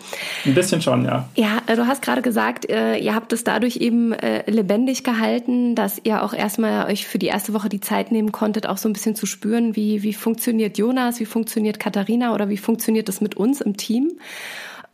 Ein 0.45 0.53
bisschen 0.53 0.81
schon, 0.81 1.05
ja. 1.05 1.27
Ja, 1.35 1.61
äh, 1.65 1.75
du 1.75 1.87
hast 1.87 2.01
gerade 2.01 2.21
gesagt, 2.21 2.69
äh, 2.69 2.97
ihr 2.97 3.15
habt 3.15 3.33
es 3.33 3.43
dadurch 3.43 3.77
eben 3.77 4.13
äh, 4.13 4.49
lebendig 4.49 5.03
gehalten, 5.03 5.73
dass 5.73 5.99
ihr 6.03 6.23
auch 6.23 6.33
erstmal 6.33 6.87
euch 6.87 7.07
für 7.07 7.17
die 7.17 7.27
erste 7.27 7.53
Woche 7.53 7.69
die 7.69 7.79
Zeit 7.79 8.11
nehmen 8.11 8.31
konntet, 8.31 8.67
auch 8.67 8.77
so 8.77 8.87
ein 8.89 8.93
bisschen 8.93 9.15
zu 9.15 9.25
spüren, 9.25 9.75
wie, 9.75 10.03
wie 10.03 10.13
funktioniert 10.13 10.77
Jonas, 10.77 11.19
wie 11.19 11.25
funktioniert 11.25 11.79
Katharina 11.79 12.33
oder 12.33 12.49
wie 12.49 12.57
funktioniert 12.57 13.09
es 13.09 13.21
mit 13.21 13.35
uns 13.35 13.61
im 13.61 13.75
Team. 13.77 14.11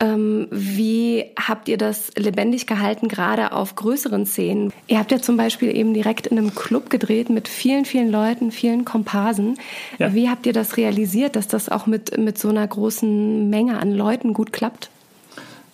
Ähm, 0.04 0.48
wie 0.50 1.24
habt 1.36 1.68
ihr 1.68 1.78
das 1.78 2.10
lebendig 2.16 2.66
gehalten, 2.66 3.08
gerade 3.08 3.52
auf 3.52 3.74
größeren 3.74 4.26
Szenen? 4.26 4.72
Ihr 4.86 4.98
habt 4.98 5.10
ja 5.10 5.20
zum 5.20 5.36
Beispiel 5.36 5.74
eben 5.74 5.94
direkt 5.94 6.26
in 6.26 6.36
einem 6.36 6.54
Club 6.54 6.90
gedreht 6.90 7.30
mit 7.30 7.48
vielen, 7.48 7.86
vielen 7.86 8.10
Leuten, 8.10 8.50
vielen 8.50 8.84
Komparsen. 8.84 9.58
Ja. 9.98 10.12
Wie 10.12 10.28
habt 10.28 10.44
ihr 10.46 10.52
das 10.52 10.76
realisiert, 10.76 11.36
dass 11.36 11.48
das 11.48 11.70
auch 11.70 11.86
mit, 11.86 12.18
mit 12.18 12.38
so 12.38 12.50
einer 12.50 12.66
großen 12.66 13.48
Menge 13.48 13.78
an 13.78 13.92
Leuten 13.92 14.34
gut 14.34 14.52
klappt? 14.52 14.90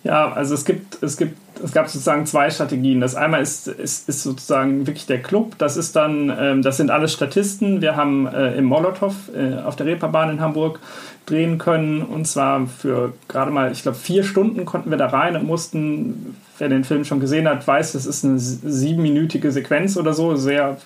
Ja, 0.03 0.31
also 0.31 0.53
es 0.53 0.65
gibt, 0.65 1.03
es 1.03 1.17
gibt, 1.17 1.37
es 1.63 1.71
gab 1.71 1.87
sozusagen 1.87 2.25
zwei 2.25 2.49
Strategien. 2.49 3.01
Das 3.01 3.15
einmal 3.15 3.41
ist, 3.41 3.67
ist, 3.67 4.07
ist 4.09 4.23
sozusagen 4.23 4.87
wirklich 4.87 5.05
der 5.05 5.21
Club. 5.21 5.57
Das 5.57 5.77
ist 5.77 5.95
dann, 5.95 6.31
ähm, 6.37 6.61
das 6.61 6.77
sind 6.77 6.91
alles 6.91 7.13
Statisten. 7.13 7.81
Wir 7.81 7.95
haben 7.95 8.27
äh, 8.27 8.55
im 8.55 8.65
Molotow 8.65 9.13
äh, 9.35 9.61
auf 9.61 9.75
der 9.75 9.85
Reeperbahn 9.85 10.29
in 10.29 10.41
Hamburg 10.41 10.79
drehen 11.25 11.57
können. 11.57 12.01
Und 12.01 12.27
zwar 12.27 12.67
für 12.67 13.13
gerade 13.27 13.51
mal, 13.51 13.71
ich 13.71 13.83
glaube, 13.83 13.97
vier 13.97 14.23
Stunden 14.23 14.65
konnten 14.65 14.89
wir 14.89 14.97
da 14.97 15.07
rein 15.07 15.35
und 15.35 15.45
mussten, 15.45 16.35
wer 16.57 16.69
den 16.69 16.83
Film 16.83 17.05
schon 17.05 17.19
gesehen 17.19 17.47
hat, 17.47 17.67
weiß, 17.67 17.93
das 17.93 18.05
ist 18.05 18.25
eine 18.25 18.39
siebenminütige 18.39 19.51
Sequenz 19.51 19.97
oder 19.97 20.13
so, 20.13 20.35
sehr 20.35 20.77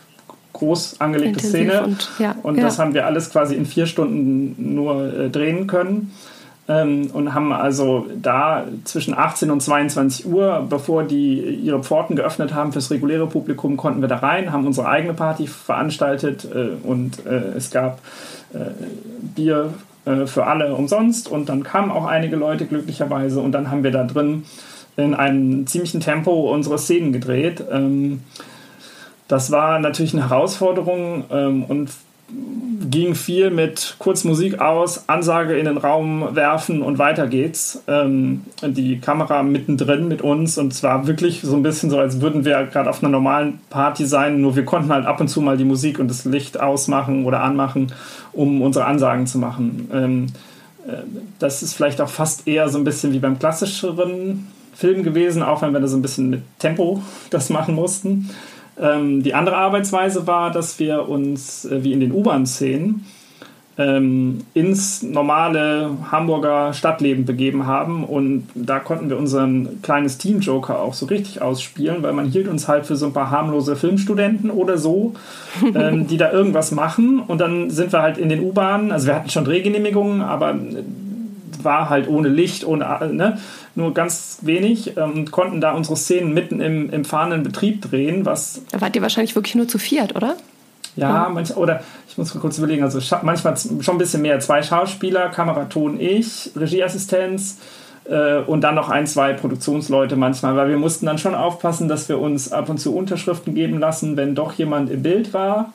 groß 0.54 1.02
angelegte 1.02 1.46
Intensiv 1.46 1.70
Szene. 1.72 1.84
Und, 1.84 2.10
ja, 2.20 2.36
und 2.44 2.62
das 2.62 2.80
haben 2.80 2.94
wir 2.94 3.06
alles 3.06 3.30
quasi 3.30 3.56
in 3.56 3.66
vier 3.66 3.86
Stunden 3.86 4.74
nur 4.74 5.14
äh, 5.14 5.30
drehen 5.30 5.68
können. 5.68 6.12
Ähm, 6.68 7.12
und 7.14 7.34
haben 7.36 7.54
also 7.54 8.08
da 8.20 8.66
zwischen 8.86 9.16
18 9.16 9.52
und 9.52 9.62
22 9.62 10.26
Uhr, 10.26 10.66
bevor 10.68 11.04
die 11.04 11.40
ihre 11.40 11.84
Pforten 11.84 12.16
geöffnet 12.16 12.56
haben 12.56 12.74
fürs 12.74 12.90
reguläre 12.90 13.28
Publikum, 13.28 13.78
konnten 13.78 14.02
wir 14.02 14.08
da 14.08 14.18
rein, 14.18 14.52
haben 14.52 14.66
unsere 14.66 14.88
eigene 14.88 15.14
Party 15.14 15.46
veranstaltet 15.46 16.46
äh, 16.46 16.70
und 16.88 17.24
äh, 17.28 17.56
es 17.56 17.70
gab 17.70 18.00
äh, 18.54 18.72
Bier 19.36 19.76
äh, 20.06 20.26
für 20.26 20.48
alle 20.48 20.74
umsonst 20.74 21.30
und 21.30 21.50
dann 21.50 21.64
kamen 21.64 21.92
auch 21.92 22.06
einige 22.06 22.36
Leute 22.36 22.66
glücklicherweise 22.66 23.42
und 23.42 23.52
dann 23.52 23.70
haben 23.70 23.84
wir 23.84 23.92
da 23.92 24.04
drin 24.04 24.46
in 24.98 25.14
einem 25.14 25.68
ziemlichen 25.68 26.00
Tempo 26.00 26.52
unsere 26.52 26.80
Szenen 26.80 27.12
gedreht. 27.12 27.64
Ähm, 27.72 28.22
das 29.28 29.52
war 29.52 29.80
natürlich 29.80 30.14
eine 30.14 30.30
Herausforderung 30.30 31.26
ähm, 31.32 31.64
und 31.64 31.90
ging 32.28 33.14
viel 33.14 33.52
mit 33.52 33.96
kurz 34.00 34.24
Musik 34.24 34.60
aus, 34.60 35.08
Ansage 35.08 35.58
in 35.58 35.66
den 35.66 35.78
Raum 35.78 36.36
werfen 36.36 36.82
und 36.82 36.98
weiter 36.98 37.28
geht's. 37.28 37.84
Ähm, 37.88 38.44
die 38.64 39.00
Kamera 39.00 39.44
mittendrin 39.44 40.08
mit 40.08 40.22
uns 40.22 40.58
und 40.58 40.74
zwar 40.74 41.08
wirklich 41.08 41.42
so 41.42 41.56
ein 41.56 41.64
bisschen 41.64 41.90
so, 41.90 42.00
als 42.00 42.22
würden 42.22 42.46
wir 42.46 42.64
gerade 42.66 42.90
auf 42.90 43.04
einer 43.04 43.12
normalen 43.12 43.60
Party 43.70 44.06
sein, 44.06 44.42
nur 44.42 44.56
wir 44.56 44.66
konnten 44.66 44.90
halt 44.90 45.06
ab 45.06 45.22
und 45.22 45.28
zu 45.28 45.42
mal 45.42 45.58
die 45.58 45.66
Musik 45.66 46.00
und 46.00 46.10
das 46.10 46.26
Licht 46.26 46.60
ausmachen 46.60 47.26
oder 47.26 47.42
anmachen, 47.42 47.94
um 48.34 48.62
unsere 48.62 48.86
Ansagen 48.86 49.28
zu 49.28 49.38
machen. 49.38 49.90
Ähm, 49.94 50.28
äh, 50.88 51.04
das 51.40 51.64
ist 51.64 51.74
vielleicht 51.74 52.02
auch 52.02 52.10
fast 52.10 52.48
eher 52.48 52.70
so 52.70 52.78
ein 52.78 52.84
bisschen 52.84 53.14
wie 53.14 53.20
beim 53.20 53.38
klassischeren 53.38 54.48
Film 54.74 55.04
gewesen, 55.04 55.44
auch 55.44 55.62
wenn 55.62 55.74
wir 55.74 55.80
da 55.80 55.88
so 55.88 55.98
ein 55.98 56.02
bisschen 56.02 56.30
mit 56.30 56.42
Tempo 56.60 57.02
das 57.30 57.50
machen 57.50 57.76
mussten. 57.76 58.30
Ähm, 58.80 59.24
die 59.24 59.34
andere 59.34 59.58
Arbeitsweise 59.58 60.28
war, 60.28 60.52
dass 60.52 60.80
wir 60.80 61.08
uns, 61.08 61.66
äh, 61.66 61.84
wie 61.84 61.94
in 61.94 62.00
den 62.00 62.12
U-Bahn-Szenen, 62.12 63.06
ähm, 63.78 64.46
ins 64.54 65.04
normale 65.04 65.90
Hamburger 66.10 66.74
Stadtleben 66.74 67.26
begeben 67.26 67.68
haben. 67.68 68.06
Und 68.06 68.48
da 68.56 68.80
konnten 68.80 69.10
wir 69.10 69.18
unseren 69.18 69.82
kleines 69.82 70.18
Team-Joker 70.18 70.80
auch 70.80 70.94
so 70.94 71.08
richtig 71.08 71.42
ausspielen, 71.42 72.02
weil 72.02 72.14
man 72.14 72.26
hielt 72.26 72.48
uns 72.48 72.68
halt 72.68 72.86
für 72.86 72.96
so 72.96 73.08
ein 73.08 73.14
paar 73.14 73.32
harmlose 73.32 73.76
Filmstudenten 73.76 74.50
oder 74.50 74.78
so, 74.78 75.14
ähm, 75.76 76.08
die 76.08 76.18
da 76.18 76.32
irgendwas 76.32 76.72
machen. 76.72 77.20
Und 77.20 77.42
dann 77.42 77.70
sind 77.70 77.92
wir 77.92 78.02
halt 78.02 78.18
in 78.18 78.30
den 78.30 78.42
U-Bahnen, 78.42 78.92
also 78.92 79.08
wir 79.08 79.16
hatten 79.16 79.30
schon 79.30 79.46
Drehgenehmigungen, 79.46 80.22
aber 80.22 80.56
war 81.66 81.90
halt 81.90 82.08
ohne 82.08 82.30
Licht, 82.30 82.66
ohne, 82.66 83.10
ne, 83.12 83.40
nur 83.76 83.94
ganz 83.94 84.40
wenig 84.42 84.98
und 84.98 85.18
ähm, 85.18 85.32
konnten 85.32 85.60
da 85.60 85.74
unsere 85.74 85.98
Szenen 85.98 86.34
mitten 86.34 86.62
im, 86.62 86.90
im 86.92 87.04
fahrenden 87.04 87.44
Betrieb 87.44 87.82
drehen. 87.82 88.26
Was 88.26 88.62
da 88.72 88.80
wart 88.82 88.96
ihr 88.96 89.02
wahrscheinlich 89.02 89.36
wirklich 89.36 89.56
nur 89.56 89.68
zu 89.68 89.78
viert, 89.78 90.16
oder? 90.16 90.36
Ja, 90.96 91.30
manch, 91.30 91.56
oder 91.58 91.82
ich 92.08 92.18
muss 92.18 92.34
kurz 92.40 92.58
überlegen, 92.58 92.84
also 92.84 93.00
manchmal 93.24 93.58
schon 93.58 93.96
ein 93.96 93.98
bisschen 93.98 94.22
mehr. 94.22 94.40
Zwei 94.40 94.64
Schauspieler, 94.64 95.28
Kameraton 95.28 96.00
ich, 96.00 96.52
Regieassistenz 96.56 97.58
äh, 98.06 98.38
und 98.38 98.62
dann 98.62 98.76
noch 98.76 98.90
ein, 98.90 99.06
zwei 99.06 99.34
Produktionsleute 99.34 100.16
manchmal, 100.16 100.56
weil 100.56 100.70
wir 100.70 100.78
mussten 100.78 101.06
dann 101.06 101.18
schon 101.18 101.36
aufpassen, 101.36 101.90
dass 101.90 102.08
wir 102.08 102.20
uns 102.20 102.52
ab 102.52 102.70
und 102.70 102.78
zu 102.78 102.96
Unterschriften 102.96 103.56
geben 103.56 103.80
lassen, 103.80 104.16
wenn 104.16 104.36
doch 104.36 104.54
jemand 104.54 104.90
im 104.90 105.04
Bild 105.04 105.34
war. 105.34 105.74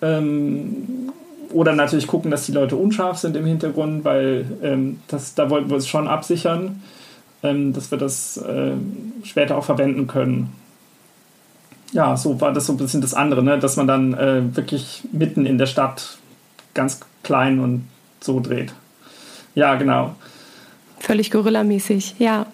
Ähm, 0.00 1.12
oder 1.52 1.74
natürlich 1.74 2.06
gucken, 2.06 2.30
dass 2.30 2.46
die 2.46 2.52
Leute 2.52 2.76
unscharf 2.76 3.18
sind 3.18 3.36
im 3.36 3.46
Hintergrund, 3.46 4.04
weil 4.04 4.46
ähm, 4.62 5.00
das, 5.08 5.34
da 5.34 5.50
wollten 5.50 5.70
wir 5.70 5.76
es 5.76 5.88
schon 5.88 6.08
absichern, 6.08 6.82
ähm, 7.42 7.72
dass 7.72 7.90
wir 7.90 7.98
das 7.98 8.36
äh, 8.36 8.72
später 9.24 9.56
auch 9.56 9.64
verwenden 9.64 10.06
können. 10.06 10.52
Ja, 11.92 12.16
so 12.16 12.40
war 12.40 12.52
das 12.52 12.66
so 12.66 12.74
ein 12.74 12.76
bisschen 12.76 13.00
das 13.00 13.14
andere, 13.14 13.42
ne? 13.42 13.58
dass 13.58 13.76
man 13.76 13.86
dann 13.86 14.14
äh, 14.14 14.56
wirklich 14.56 15.02
mitten 15.12 15.44
in 15.46 15.58
der 15.58 15.66
Stadt 15.66 16.18
ganz 16.74 17.00
klein 17.22 17.58
und 17.58 17.88
so 18.20 18.40
dreht. 18.40 18.72
Ja, 19.54 19.74
genau. 19.74 20.14
Völlig 21.00 21.30
Gorilla-mäßig, 21.30 22.16
ja. 22.18 22.46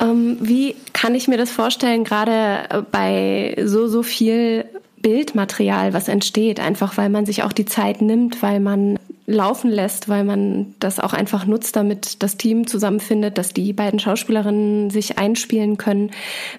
Ähm, 0.00 0.38
wie 0.40 0.74
kann 0.92 1.14
ich 1.14 1.28
mir 1.28 1.36
das 1.36 1.50
vorstellen, 1.50 2.02
gerade 2.02 2.68
äh, 2.70 2.82
bei 2.90 3.56
so, 3.64 3.86
so 3.86 4.02
viel 4.02 4.64
Bildmaterial, 5.02 5.92
was 5.92 6.08
entsteht, 6.08 6.60
einfach 6.60 6.96
weil 6.96 7.08
man 7.08 7.26
sich 7.26 7.42
auch 7.42 7.52
die 7.52 7.64
Zeit 7.64 8.00
nimmt, 8.00 8.42
weil 8.42 8.60
man 8.60 8.98
laufen 9.26 9.70
lässt, 9.70 10.08
weil 10.08 10.24
man 10.24 10.74
das 10.78 11.00
auch 11.00 11.12
einfach 11.12 11.46
nutzt, 11.46 11.76
damit 11.76 12.22
das 12.22 12.36
Team 12.36 12.66
zusammenfindet, 12.66 13.38
dass 13.38 13.52
die 13.52 13.72
beiden 13.72 13.98
Schauspielerinnen 13.98 14.90
sich 14.90 15.18
einspielen 15.18 15.76
können. 15.76 16.10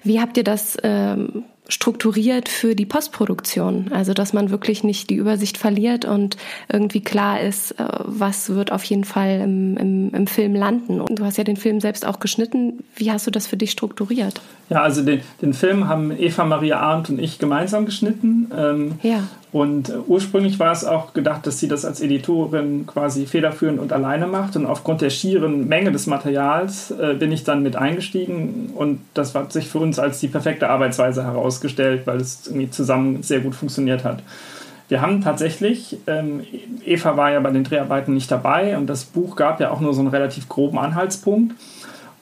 Wie 0.02 0.20
habt 0.20 0.36
ihr 0.36 0.44
das 0.44 0.76
ähm, 0.82 1.44
strukturiert 1.68 2.48
für 2.48 2.74
die 2.74 2.84
Postproduktion. 2.84 3.90
Also, 3.92 4.12
dass 4.12 4.32
man 4.32 4.50
wirklich 4.50 4.84
nicht 4.84 5.08
die 5.08 5.14
Übersicht 5.14 5.56
verliert 5.56 6.04
und 6.04 6.36
irgendwie 6.70 7.00
klar 7.00 7.40
ist, 7.40 7.72
äh, 7.72 7.86
was 8.04 8.50
wird 8.50 8.70
auf 8.70 8.84
jeden 8.84 9.04
Fall 9.04 9.40
im, 9.40 9.76
im, 9.76 10.14
im 10.14 10.26
Film 10.26 10.54
landen. 10.54 11.00
Und 11.00 11.18
du 11.18 11.24
hast 11.24 11.38
ja 11.38 11.44
den 11.44 11.56
Film 11.56 11.80
selbst 11.80 12.06
auch 12.06 12.20
geschnitten. 12.20 12.84
Wie 12.96 13.10
hast 13.10 13.26
du 13.26 13.30
das 13.30 13.46
für 13.46 13.56
dich 13.56 13.70
strukturiert? 13.70 14.40
Ja, 14.68 14.82
also 14.82 15.02
den, 15.02 15.20
den 15.40 15.54
Film 15.54 15.88
haben 15.88 16.10
Eva 16.10 16.44
Maria 16.44 16.80
Arndt 16.80 17.08
und 17.08 17.18
ich 17.18 17.38
gemeinsam 17.38 17.86
geschnitten. 17.86 18.50
Ähm, 18.56 18.92
ja. 19.02 19.24
Und 19.54 19.88
äh, 19.88 19.92
ursprünglich 20.08 20.58
war 20.58 20.72
es 20.72 20.84
auch 20.84 21.12
gedacht, 21.12 21.46
dass 21.46 21.60
sie 21.60 21.68
das 21.68 21.84
als 21.84 22.00
Editorin 22.00 22.88
quasi 22.88 23.24
federführend 23.24 23.78
und 23.78 23.92
alleine 23.92 24.26
macht. 24.26 24.56
Und 24.56 24.66
aufgrund 24.66 25.00
der 25.00 25.10
schieren 25.10 25.68
Menge 25.68 25.92
des 25.92 26.08
Materials 26.08 26.90
äh, 26.90 27.14
bin 27.14 27.30
ich 27.30 27.44
dann 27.44 27.62
mit 27.62 27.76
eingestiegen. 27.76 28.72
Und 28.74 28.98
das 29.14 29.32
hat 29.36 29.52
sich 29.52 29.68
für 29.68 29.78
uns 29.78 30.00
als 30.00 30.18
die 30.18 30.26
perfekte 30.26 30.68
Arbeitsweise 30.70 31.22
herausgestellt, 31.22 32.02
weil 32.04 32.16
es 32.16 32.48
irgendwie 32.48 32.68
zusammen 32.68 33.22
sehr 33.22 33.38
gut 33.38 33.54
funktioniert 33.54 34.02
hat. 34.02 34.24
Wir 34.88 35.00
haben 35.00 35.22
tatsächlich, 35.22 35.98
ähm, 36.08 36.42
Eva 36.84 37.16
war 37.16 37.30
ja 37.30 37.38
bei 37.38 37.52
den 37.52 37.62
Dreharbeiten 37.62 38.12
nicht 38.12 38.32
dabei 38.32 38.76
und 38.76 38.88
das 38.88 39.04
Buch 39.04 39.36
gab 39.36 39.60
ja 39.60 39.70
auch 39.70 39.80
nur 39.80 39.94
so 39.94 40.00
einen 40.00 40.10
relativ 40.10 40.48
groben 40.48 40.80
Anhaltspunkt. 40.80 41.54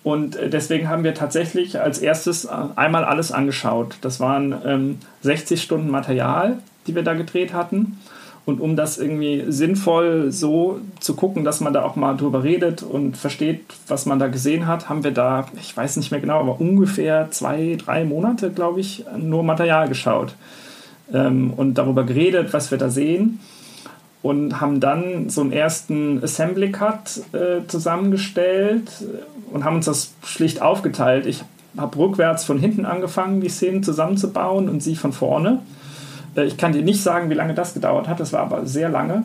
Und 0.05 0.37
äh, 0.37 0.51
deswegen 0.51 0.91
haben 0.91 1.03
wir 1.03 1.15
tatsächlich 1.15 1.81
als 1.81 1.99
erstes 1.99 2.45
äh, 2.45 2.51
einmal 2.77 3.05
alles 3.05 3.33
angeschaut. 3.33 3.97
Das 4.03 4.21
waren 4.21 4.55
ähm, 4.67 4.99
60 5.23 5.63
Stunden 5.63 5.89
Material, 5.89 6.59
die 6.87 6.95
wir 6.95 7.03
da 7.03 7.15
gedreht 7.15 7.53
hatten. 7.53 7.99
Und 8.45 8.61
um 8.61 8.75
das 8.75 8.99
irgendwie 8.99 9.45
sinnvoll 9.49 10.33
so 10.33 10.81
zu 10.99 11.15
gucken, 11.15 11.45
dass 11.45 11.61
man 11.61 11.73
da 11.73 11.85
auch 11.85 11.95
mal 11.95 12.17
drüber 12.17 12.43
redet 12.43 12.83
und 12.83 13.17
versteht, 13.17 13.61
was 13.87 14.05
man 14.05 14.19
da 14.19 14.27
gesehen 14.27 14.67
hat, 14.67 14.89
haben 14.89 15.05
wir 15.05 15.13
da, 15.13 15.47
ich 15.61 15.77
weiß 15.77 15.97
nicht 15.97 16.11
mehr 16.11 16.21
genau, 16.21 16.41
aber 16.41 16.61
ungefähr 16.61 17.31
zwei, 17.31 17.79
drei 17.79 18.05
Monate, 18.05 18.51
glaube 18.51 18.81
ich, 18.81 19.05
nur 19.17 19.45
Material 19.45 19.89
geschaut 19.89 20.35
ähm, 21.13 21.53
und 21.57 21.75
darüber 21.75 22.03
geredet, 22.03 22.53
was 22.53 22.73
wir 22.73 22.79
da 22.79 22.91
sehen 22.91 23.39
und 24.23 24.61
haben 24.61 24.81
dann 24.81 25.29
so 25.29 25.41
einen 25.41 25.53
ersten 25.53 26.23
Assembly 26.23 26.71
Cut 26.71 27.23
äh, 27.33 27.67
zusammengestellt 27.67 28.91
und 29.53 29.65
haben 29.65 29.77
uns 29.77 29.87
das 29.87 30.15
schlicht 30.25 30.63
aufgeteilt. 30.63 31.27
Ich 31.27 31.45
habe 31.77 31.99
rückwärts 31.99 32.45
von 32.45 32.59
hinten 32.59 32.87
angefangen, 32.87 33.41
die 33.41 33.49
Szenen 33.49 33.83
zusammenzubauen 33.83 34.69
und 34.69 34.83
sie 34.83 34.95
von 34.95 35.13
vorne. 35.13 35.61
Äh, 36.37 36.45
ich 36.45 36.57
kann 36.57 36.73
dir 36.73 36.83
nicht 36.83 37.03
sagen, 37.03 37.31
wie 37.31 37.35
lange 37.35 37.55
das 37.55 37.75
gedauert 37.75 38.09
hat, 38.09 38.21
das 38.21 38.33
war 38.33 38.41
aber 38.41 38.67
sehr 38.67 38.89
lange. 38.89 39.25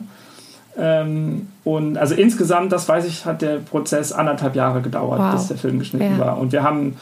Ähm, 0.76 1.48
und 1.64 1.98
also 1.98 2.14
insgesamt, 2.14 2.72
das 2.72 2.88
weiß 2.88 3.04
ich, 3.06 3.24
hat 3.26 3.42
der 3.42 3.56
Prozess 3.56 4.12
anderthalb 4.12 4.54
Jahre 4.54 4.80
gedauert, 4.80 5.18
wow. 5.18 5.32
bis 5.32 5.48
der 5.48 5.58
Film 5.58 5.78
geschnitten 5.78 6.18
ja. 6.18 6.24
war. 6.24 6.38
Und 6.38 6.52
wir 6.52 6.62
haben 6.62 6.96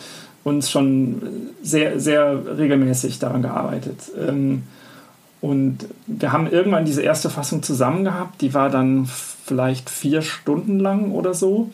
uns 0.45 0.71
schon 0.71 1.23
sehr, 1.63 2.01
sehr 2.01 2.57
regelmäßig 2.57 3.19
daran 3.19 3.43
gearbeitet. 3.43 4.11
Ähm, 4.19 4.63
und 5.41 5.87
wir 6.07 6.33
haben 6.33 6.51
irgendwann 6.51 6.85
diese 6.85 7.03
erste 7.03 7.29
Fassung 7.29 7.63
zusammen 7.63 8.05
gehabt, 8.05 8.41
die 8.41 8.55
war 8.55 8.71
dann 8.71 9.07
vielleicht 9.07 9.91
vier 9.91 10.23
Stunden 10.23 10.81
lang 10.81 11.13
oder 11.13 11.35
so. 11.35 11.71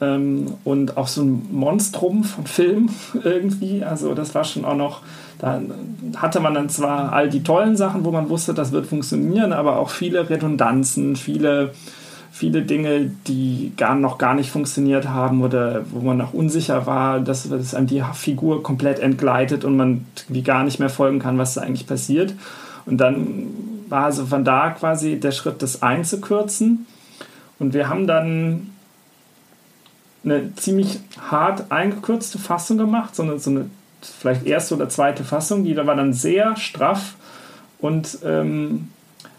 Ähm, 0.00 0.54
und 0.64 0.96
auch 0.96 1.06
so 1.06 1.22
ein 1.22 1.46
Monstrum 1.52 2.24
von 2.24 2.46
Film 2.46 2.88
irgendwie. 3.24 3.84
Also 3.84 4.14
das 4.14 4.34
war 4.34 4.44
schon 4.44 4.64
auch 4.64 4.76
noch, 4.76 5.02
da 5.44 5.60
hatte 6.16 6.40
man 6.40 6.54
dann 6.54 6.70
zwar 6.70 7.12
all 7.12 7.28
die 7.28 7.42
tollen 7.42 7.76
Sachen, 7.76 8.02
wo 8.06 8.10
man 8.10 8.30
wusste, 8.30 8.54
das 8.54 8.72
wird 8.72 8.86
funktionieren, 8.86 9.52
aber 9.52 9.78
auch 9.78 9.90
viele 9.90 10.30
Redundanzen, 10.30 11.16
viele, 11.16 11.74
viele 12.32 12.62
Dinge, 12.62 13.10
die 13.26 13.74
gar, 13.76 13.94
noch 13.94 14.16
gar 14.16 14.34
nicht 14.34 14.50
funktioniert 14.50 15.06
haben 15.06 15.42
oder 15.42 15.84
wo 15.90 16.00
man 16.00 16.16
noch 16.16 16.32
unsicher 16.32 16.86
war, 16.86 17.20
dass, 17.20 17.46
dass 17.46 17.74
einem 17.74 17.88
die 17.88 18.02
Figur 18.14 18.62
komplett 18.62 19.00
entgleitet 19.00 19.66
und 19.66 19.76
man 19.76 20.06
wie 20.28 20.42
gar 20.42 20.64
nicht 20.64 20.78
mehr 20.78 20.88
folgen 20.88 21.18
kann, 21.18 21.36
was 21.36 21.52
da 21.52 21.60
eigentlich 21.60 21.86
passiert. 21.86 22.32
Und 22.86 22.96
dann 22.96 23.48
war 23.90 24.06
also 24.06 24.24
von 24.24 24.46
da 24.46 24.70
quasi 24.70 25.20
der 25.20 25.32
Schritt, 25.32 25.60
das 25.60 25.82
einzukürzen. 25.82 26.86
Und 27.58 27.74
wir 27.74 27.90
haben 27.90 28.06
dann 28.06 28.70
eine 30.24 30.54
ziemlich 30.56 31.00
hart 31.30 31.70
eingekürzte 31.70 32.38
Fassung 32.38 32.78
gemacht, 32.78 33.14
so 33.14 33.24
eine, 33.24 33.38
so 33.38 33.50
eine 33.50 33.66
vielleicht 34.18 34.46
erste 34.46 34.74
oder 34.74 34.88
zweite 34.88 35.24
Fassung, 35.24 35.64
die 35.64 35.76
war 35.76 35.96
dann 35.96 36.12
sehr 36.12 36.56
straff 36.56 37.14
und 37.78 38.18
ähm, 38.24 38.88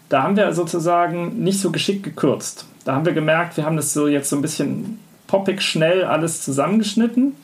da 0.08 0.22
haben 0.22 0.36
wir 0.36 0.52
sozusagen 0.52 1.42
nicht 1.42 1.60
so 1.60 1.70
geschickt 1.72 2.04
gekürzt. 2.04 2.66
Da 2.84 2.94
haben 2.94 3.04
wir 3.04 3.12
gemerkt, 3.12 3.56
wir 3.56 3.64
haben 3.64 3.76
das 3.76 3.92
so 3.92 4.06
jetzt 4.06 4.30
so 4.30 4.36
ein 4.36 4.42
bisschen 4.42 5.00
poppig 5.26 5.60
schnell 5.62 6.04
alles 6.04 6.42
zusammengeschnitten 6.42 7.34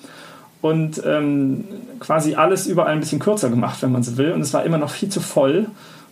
und 0.60 1.02
ähm, 1.04 1.64
quasi 1.98 2.36
alles 2.36 2.66
überall 2.66 2.92
ein 2.92 3.00
bisschen 3.00 3.18
kürzer 3.18 3.50
gemacht, 3.50 3.82
wenn 3.82 3.90
man 3.90 4.04
so 4.04 4.16
will. 4.16 4.32
Und 4.32 4.40
es 4.40 4.54
war 4.54 4.64
immer 4.64 4.78
noch 4.78 4.90
viel 4.90 5.08
zu 5.08 5.20
voll 5.20 5.66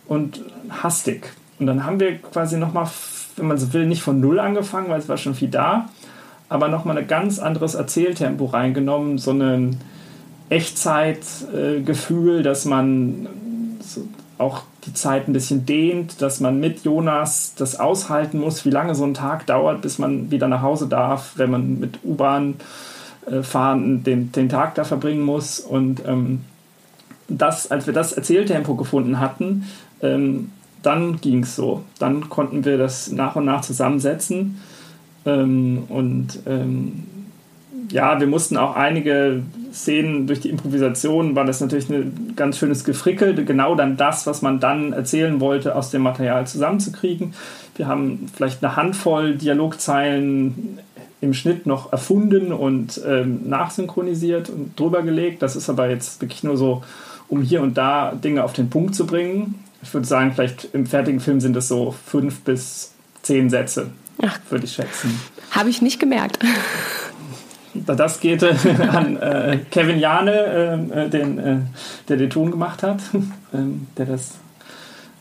und 0.07 0.41
hastig. 0.69 1.31
Und 1.59 1.67
dann 1.67 1.85
haben 1.85 1.99
wir 1.99 2.17
quasi 2.17 2.57
nochmal, 2.57 2.89
wenn 3.37 3.47
man 3.47 3.57
so 3.57 3.71
will, 3.71 3.85
nicht 3.85 4.01
von 4.01 4.19
Null 4.19 4.39
angefangen, 4.39 4.89
weil 4.89 4.99
es 4.99 5.07
war 5.07 5.15
schon 5.15 5.35
viel 5.35 5.49
da, 5.49 5.87
aber 6.49 6.67
nochmal 6.67 6.97
ein 6.97 7.07
ganz 7.07 7.39
anderes 7.39 7.75
Erzähltempo 7.75 8.45
reingenommen, 8.45 9.17
so 9.17 9.31
ein 9.31 9.77
Echtzeitgefühl, 10.51 12.43
dass 12.43 12.65
man 12.65 13.27
auch 14.37 14.63
die 14.85 14.93
Zeit 14.93 15.27
ein 15.27 15.33
bisschen 15.33 15.65
dehnt, 15.65 16.21
dass 16.21 16.41
man 16.41 16.59
mit 16.59 16.83
Jonas 16.83 17.53
das 17.55 17.79
aushalten 17.79 18.39
muss, 18.39 18.65
wie 18.65 18.69
lange 18.69 18.93
so 18.93 19.05
ein 19.05 19.13
Tag 19.13 19.45
dauert, 19.45 19.81
bis 19.81 19.97
man 19.97 20.29
wieder 20.29 20.47
nach 20.47 20.61
Hause 20.61 20.87
darf, 20.87 21.33
wenn 21.35 21.51
man 21.51 21.79
mit 21.79 21.99
U-Bahn 22.03 22.55
äh, 23.27 23.43
fahren 23.43 24.03
den, 24.03 24.31
den 24.31 24.49
Tag 24.49 24.75
da 24.75 24.83
verbringen 24.83 25.21
muss. 25.21 25.59
Und 25.59 26.01
ähm, 26.05 26.41
das, 27.29 27.71
als 27.71 27.85
wir 27.85 27.93
das 27.93 28.11
Erzähltempo 28.11 28.75
gefunden 28.75 29.19
hatten, 29.19 29.67
ähm, 30.01 30.51
dann 30.83 31.21
ging 31.21 31.43
es 31.43 31.55
so. 31.55 31.83
Dann 31.97 32.29
konnten 32.29 32.65
wir 32.65 32.77
das 32.77 33.09
nach 33.11 33.37
und 33.37 33.45
nach 33.45 33.61
zusammensetzen 33.61 34.59
ähm, 35.25 35.83
und 35.87 36.39
ähm, 36.45 37.03
ja, 37.89 38.19
wir 38.19 38.27
mussten 38.27 38.57
auch 38.57 38.75
einige 38.75 39.43
Szenen 39.73 40.27
durch 40.27 40.41
die 40.41 40.49
Improvisation, 40.49 41.35
war 41.35 41.45
das 41.45 41.61
natürlich 41.61 41.89
ein 41.89 42.33
ganz 42.35 42.57
schönes 42.57 42.83
Gefrickel, 42.83 43.33
genau 43.45 43.75
dann 43.75 43.97
das, 43.97 44.27
was 44.27 44.41
man 44.41 44.59
dann 44.59 44.93
erzählen 44.93 45.39
wollte, 45.39 45.75
aus 45.75 45.91
dem 45.91 46.01
Material 46.01 46.45
zusammenzukriegen. 46.45 47.33
Wir 47.75 47.87
haben 47.87 48.29
vielleicht 48.33 48.63
eine 48.63 48.75
Handvoll 48.75 49.35
Dialogzeilen 49.35 50.79
im 51.21 51.33
Schnitt 51.33 51.65
noch 51.65 51.91
erfunden 51.91 52.51
und 52.51 52.99
ähm, 53.07 53.47
nachsynchronisiert 53.47 54.49
und 54.49 54.77
drüber 54.77 55.03
gelegt. 55.03 55.41
Das 55.41 55.55
ist 55.55 55.69
aber 55.69 55.89
jetzt 55.89 56.21
wirklich 56.21 56.43
nur 56.43 56.57
so, 56.57 56.83
um 57.29 57.41
hier 57.41 57.61
und 57.61 57.77
da 57.77 58.11
Dinge 58.11 58.43
auf 58.43 58.53
den 58.53 58.69
Punkt 58.69 58.95
zu 58.95 59.05
bringen. 59.05 59.55
Ich 59.83 59.93
würde 59.93 60.07
sagen, 60.07 60.33
vielleicht 60.33 60.69
im 60.73 60.85
fertigen 60.85 61.19
Film 61.19 61.39
sind 61.39 61.55
es 61.55 61.67
so 61.67 61.95
fünf 62.05 62.41
bis 62.41 62.91
zehn 63.21 63.49
Sätze, 63.49 63.91
würde 64.49 64.65
ich 64.65 64.73
schätzen. 64.73 65.19
Habe 65.51 65.69
ich 65.69 65.81
nicht 65.81 65.99
gemerkt. 65.99 66.39
Das 67.73 68.19
geht 68.19 68.43
äh, 68.43 68.53
an 68.91 69.17
äh, 69.17 69.59
Kevin 69.69 69.99
Jane, 69.99 70.31
äh, 70.93 71.09
den, 71.09 71.37
äh, 71.39 71.57
der 72.07 72.17
den 72.17 72.29
Ton 72.29 72.51
gemacht 72.51 72.83
hat, 72.83 72.99
ähm, 73.53 73.87
der 73.97 74.05
das 74.05 74.35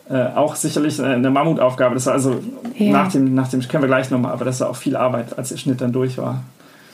äh, 0.08 0.26
auch 0.34 0.56
sicherlich 0.56 1.00
eine 1.00 1.30
Mammutaufgabe. 1.30 1.94
Das 1.94 2.06
war 2.06 2.14
also 2.14 2.40
ja. 2.76 2.92
nach 2.92 3.12
dem, 3.12 3.34
nach 3.34 3.48
dem 3.48 3.60
können 3.60 3.84
wir 3.84 3.88
gleich 3.88 4.10
nochmal, 4.10 4.32
aber 4.32 4.44
das 4.44 4.60
war 4.60 4.70
auch 4.70 4.76
viel 4.76 4.96
Arbeit, 4.96 5.38
als 5.38 5.50
der 5.50 5.56
Schnitt 5.56 5.80
dann 5.80 5.92
durch 5.92 6.18
war. 6.18 6.42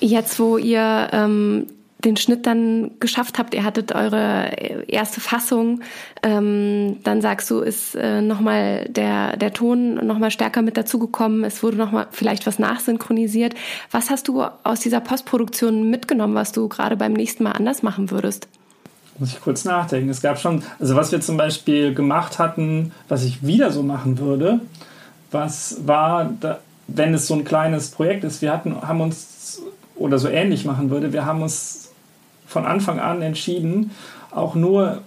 Jetzt, 0.00 0.38
wo 0.38 0.58
ihr 0.58 1.08
ähm, 1.12 1.66
den 2.04 2.16
Schnitt 2.16 2.46
dann 2.46 2.92
geschafft 3.00 3.38
habt, 3.38 3.54
ihr 3.54 3.64
hattet 3.64 3.94
eure 3.94 4.50
erste 4.86 5.20
Fassung, 5.20 5.80
ähm, 6.22 6.98
dann 7.02 7.22
sagst 7.22 7.50
du, 7.50 7.60
ist 7.60 7.94
äh, 7.94 8.20
nochmal 8.20 8.86
der, 8.88 9.36
der 9.36 9.52
Ton 9.52 10.06
nochmal 10.06 10.30
stärker 10.30 10.62
mit 10.62 10.76
dazugekommen, 10.76 11.44
es 11.44 11.62
wurde 11.62 11.76
nochmal 11.76 12.06
vielleicht 12.10 12.46
was 12.46 12.58
nachsynchronisiert. 12.58 13.54
Was 13.90 14.10
hast 14.10 14.28
du 14.28 14.44
aus 14.62 14.80
dieser 14.80 15.00
Postproduktion 15.00 15.88
mitgenommen, 15.88 16.34
was 16.34 16.52
du 16.52 16.68
gerade 16.68 16.96
beim 16.96 17.14
nächsten 17.14 17.44
Mal 17.44 17.52
anders 17.52 17.82
machen 17.82 18.10
würdest? 18.10 18.48
Muss 19.18 19.32
ich 19.32 19.40
kurz 19.40 19.64
nachdenken. 19.64 20.10
Es 20.10 20.20
gab 20.20 20.38
schon, 20.38 20.62
also 20.78 20.94
was 20.94 21.10
wir 21.10 21.22
zum 21.22 21.38
Beispiel 21.38 21.94
gemacht 21.94 22.38
hatten, 22.38 22.92
was 23.08 23.24
ich 23.24 23.46
wieder 23.46 23.72
so 23.72 23.82
machen 23.82 24.18
würde, 24.18 24.60
was 25.30 25.86
war, 25.86 26.30
wenn 26.86 27.14
es 27.14 27.26
so 27.26 27.34
ein 27.34 27.44
kleines 27.44 27.90
Projekt 27.90 28.24
ist, 28.24 28.42
wir 28.42 28.52
hatten, 28.52 28.82
haben 28.82 29.00
uns 29.00 29.62
oder 29.96 30.18
so 30.18 30.28
ähnlich 30.28 30.64
machen 30.64 30.90
würde, 30.90 31.12
wir 31.12 31.26
haben 31.26 31.42
uns 31.42 31.92
von 32.46 32.64
Anfang 32.64 33.00
an 33.00 33.22
entschieden, 33.22 33.90
auch 34.30 34.54
nur 34.54 35.02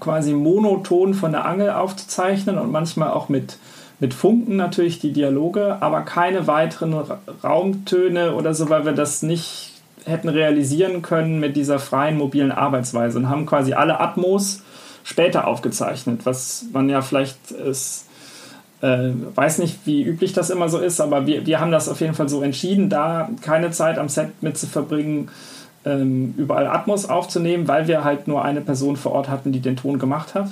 quasi 0.00 0.32
monoton 0.32 1.14
von 1.14 1.32
der 1.32 1.44
Angel 1.44 1.70
aufzuzeichnen 1.70 2.58
und 2.58 2.70
manchmal 2.70 3.10
auch 3.10 3.28
mit, 3.28 3.58
mit 4.00 4.14
Funken 4.14 4.56
natürlich 4.56 5.00
die 5.00 5.12
Dialoge, 5.12 5.78
aber 5.80 6.02
keine 6.02 6.46
weiteren 6.46 6.94
Raumtöne 7.42 8.34
oder 8.34 8.54
so, 8.54 8.70
weil 8.70 8.84
wir 8.84 8.92
das 8.92 9.22
nicht 9.22 9.72
hätten 10.04 10.28
realisieren 10.28 11.02
können 11.02 11.40
mit 11.40 11.56
dieser 11.56 11.78
freien 11.78 12.16
mobilen 12.16 12.52
Arbeitsweise 12.52 13.18
und 13.18 13.28
haben 13.28 13.44
quasi 13.44 13.74
alle 13.74 14.00
Atmos 14.00 14.62
später 15.04 15.46
aufgezeichnet, 15.46 16.24
was 16.24 16.66
man 16.72 16.88
ja 16.88 17.02
vielleicht 17.02 17.50
ist, 17.50 18.07
äh, 18.80 19.10
weiß 19.34 19.58
nicht, 19.58 19.78
wie 19.86 20.02
üblich 20.02 20.32
das 20.32 20.50
immer 20.50 20.68
so 20.68 20.78
ist, 20.78 21.00
aber 21.00 21.26
wir, 21.26 21.46
wir 21.46 21.60
haben 21.60 21.72
das 21.72 21.88
auf 21.88 22.00
jeden 22.00 22.14
Fall 22.14 22.28
so 22.28 22.42
entschieden, 22.42 22.88
da 22.88 23.28
keine 23.42 23.70
Zeit 23.70 23.98
am 23.98 24.08
Set 24.08 24.42
mit 24.42 24.56
zu 24.56 24.66
verbringen, 24.66 25.30
ähm, 25.84 26.34
überall 26.36 26.66
Atmos 26.66 27.06
aufzunehmen, 27.06 27.68
weil 27.68 27.88
wir 27.88 28.04
halt 28.04 28.28
nur 28.28 28.44
eine 28.44 28.60
Person 28.60 28.96
vor 28.96 29.12
Ort 29.12 29.28
hatten, 29.28 29.52
die 29.52 29.60
den 29.60 29.76
Ton 29.76 29.98
gemacht 29.98 30.34
hat. 30.34 30.48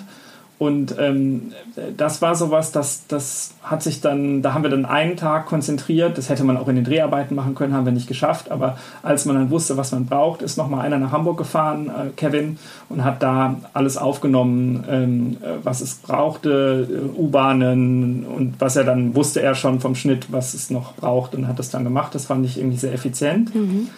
Und 0.59 0.97
ähm, 0.99 1.53
das 1.99 2.23
war 2.23 2.35
sowas, 2.35 2.73
das, 2.73 3.07
das 3.09 3.55
hat 3.63 3.83
sich 3.83 4.01
dann, 4.01 4.41
da 4.41 4.55
haben 4.55 4.63
wir 4.63 4.71
dann 4.71 4.87
einen 4.87 5.19
Tag 5.19 5.45
konzentriert, 5.45 6.17
das 6.17 6.31
hätte 6.31 6.45
man 6.45 6.57
auch 6.57 6.69
in 6.69 6.77
den 6.77 6.85
Dreharbeiten 6.85 7.35
machen 7.35 7.55
können, 7.55 7.75
haben 7.75 7.85
wir 7.85 7.93
nicht 7.93 8.07
geschafft, 8.07 8.51
aber 8.51 8.79
als 9.03 9.27
man 9.27 9.37
dann 9.37 9.51
wusste, 9.51 9.77
was 9.77 9.93
man 9.93 10.07
braucht, 10.07 10.41
ist 10.41 10.57
nochmal 10.57 10.87
einer 10.87 10.97
nach 10.97 11.13
Hamburg 11.13 11.37
gefahren, 11.37 11.89
äh, 11.89 12.09
Kevin, 12.17 12.59
und 12.89 13.05
hat 13.05 13.23
da 13.23 13.57
alles 13.75 13.99
aufgenommen, 13.99 14.85
ähm, 14.89 15.37
was 15.63 15.83
es 15.83 15.97
brauchte, 15.97 16.89
äh, 16.91 17.21
U-Bahnen 17.21 18.25
und 18.25 18.55
was 18.59 18.77
er 18.77 18.85
dann 18.85 19.15
wusste 19.15 19.43
er 19.43 19.55
schon 19.55 19.81
vom 19.81 19.95
Schnitt, 19.95 20.33
was 20.33 20.55
es 20.55 20.71
noch 20.71 20.95
braucht 20.95 21.35
und 21.35 21.49
hat 21.49 21.59
das 21.59 21.69
dann 21.71 21.85
gemacht. 21.85 22.15
Das 22.15 22.25
fand 22.25 22.47
ich 22.47 22.57
irgendwie 22.57 22.79
sehr 22.79 22.95
effizient. 22.95 23.55
Mhm 23.55 23.89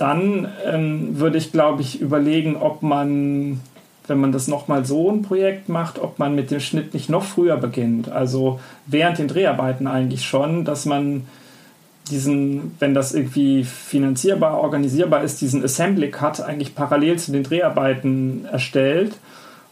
dann 0.00 0.48
ähm, 0.64 1.18
würde 1.20 1.36
ich, 1.36 1.52
glaube 1.52 1.82
ich, 1.82 2.00
überlegen, 2.00 2.56
ob 2.56 2.82
man, 2.82 3.60
wenn 4.10 4.20
man 4.20 4.32
das 4.32 4.48
nochmal 4.48 4.84
so 4.84 5.10
ein 5.10 5.22
Projekt 5.22 5.70
macht, 5.70 5.98
ob 5.98 6.18
man 6.18 6.34
mit 6.34 6.50
dem 6.50 6.60
Schnitt 6.60 6.92
nicht 6.92 7.08
noch 7.08 7.24
früher 7.24 7.56
beginnt. 7.56 8.10
Also 8.10 8.60
während 8.86 9.18
den 9.18 9.28
Dreharbeiten 9.28 9.86
eigentlich 9.86 10.26
schon, 10.26 10.66
dass 10.66 10.84
man 10.84 11.26
diesen, 12.10 12.74
wenn 12.78 12.92
das 12.92 13.14
irgendwie 13.14 13.64
finanzierbar, 13.64 14.60
organisierbar 14.60 15.22
ist, 15.22 15.40
diesen 15.40 15.64
Assembly 15.64 16.10
Cut 16.10 16.40
eigentlich 16.40 16.74
parallel 16.74 17.18
zu 17.18 17.32
den 17.32 17.44
Dreharbeiten 17.44 18.44
erstellt 18.50 19.16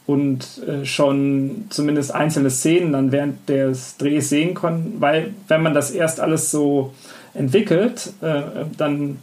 und 0.07 0.63
äh, 0.67 0.87
schon 0.87 1.67
zumindest 1.69 2.15
einzelne 2.15 2.51
Szenen 2.51 2.93
dann 2.93 3.13
während 3.13 3.49
des 3.49 3.99
Drehs 3.99 4.31
sehen 4.31 4.55
kann, 4.55 4.95
weil 5.01 5.35
wenn 5.49 5.63
man 5.63 5.75
das 5.75 5.91
erst 5.91 6.21
alles 6.21 6.51
so 6.51 6.95
entwickelt, 7.35 8.13
äh, 8.23 8.43
dann 8.77 9.19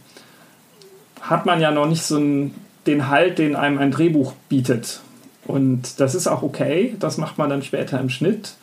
hat 1.20 1.46
man 1.46 1.60
ja 1.60 1.70
noch 1.70 1.88
nicht 1.88 2.02
so 2.02 2.16
einen, 2.16 2.54
den 2.86 3.08
Halt, 3.08 3.38
den 3.38 3.56
einem 3.56 3.78
ein 3.78 3.90
Drehbuch 3.90 4.34
bietet. 4.48 5.00
Und 5.46 6.00
das 6.00 6.14
ist 6.14 6.26
auch 6.26 6.42
okay, 6.42 6.96
das 6.98 7.18
macht 7.18 7.38
man 7.38 7.50
dann 7.50 7.62
später 7.62 8.00
im 8.00 8.10
Schnitt. 8.10 8.54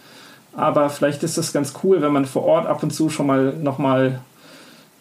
Aber 0.56 0.90
vielleicht 0.90 1.24
ist 1.24 1.38
es 1.38 1.54
ganz 1.54 1.74
cool, 1.84 2.02
wenn 2.02 2.12
man 2.12 2.26
vor 2.26 2.44
Ort 2.44 2.68
ab 2.68 2.84
und 2.84 2.92
zu 2.92 3.10
schon 3.10 3.28
mal 3.28 3.54
nochmal 3.54 4.20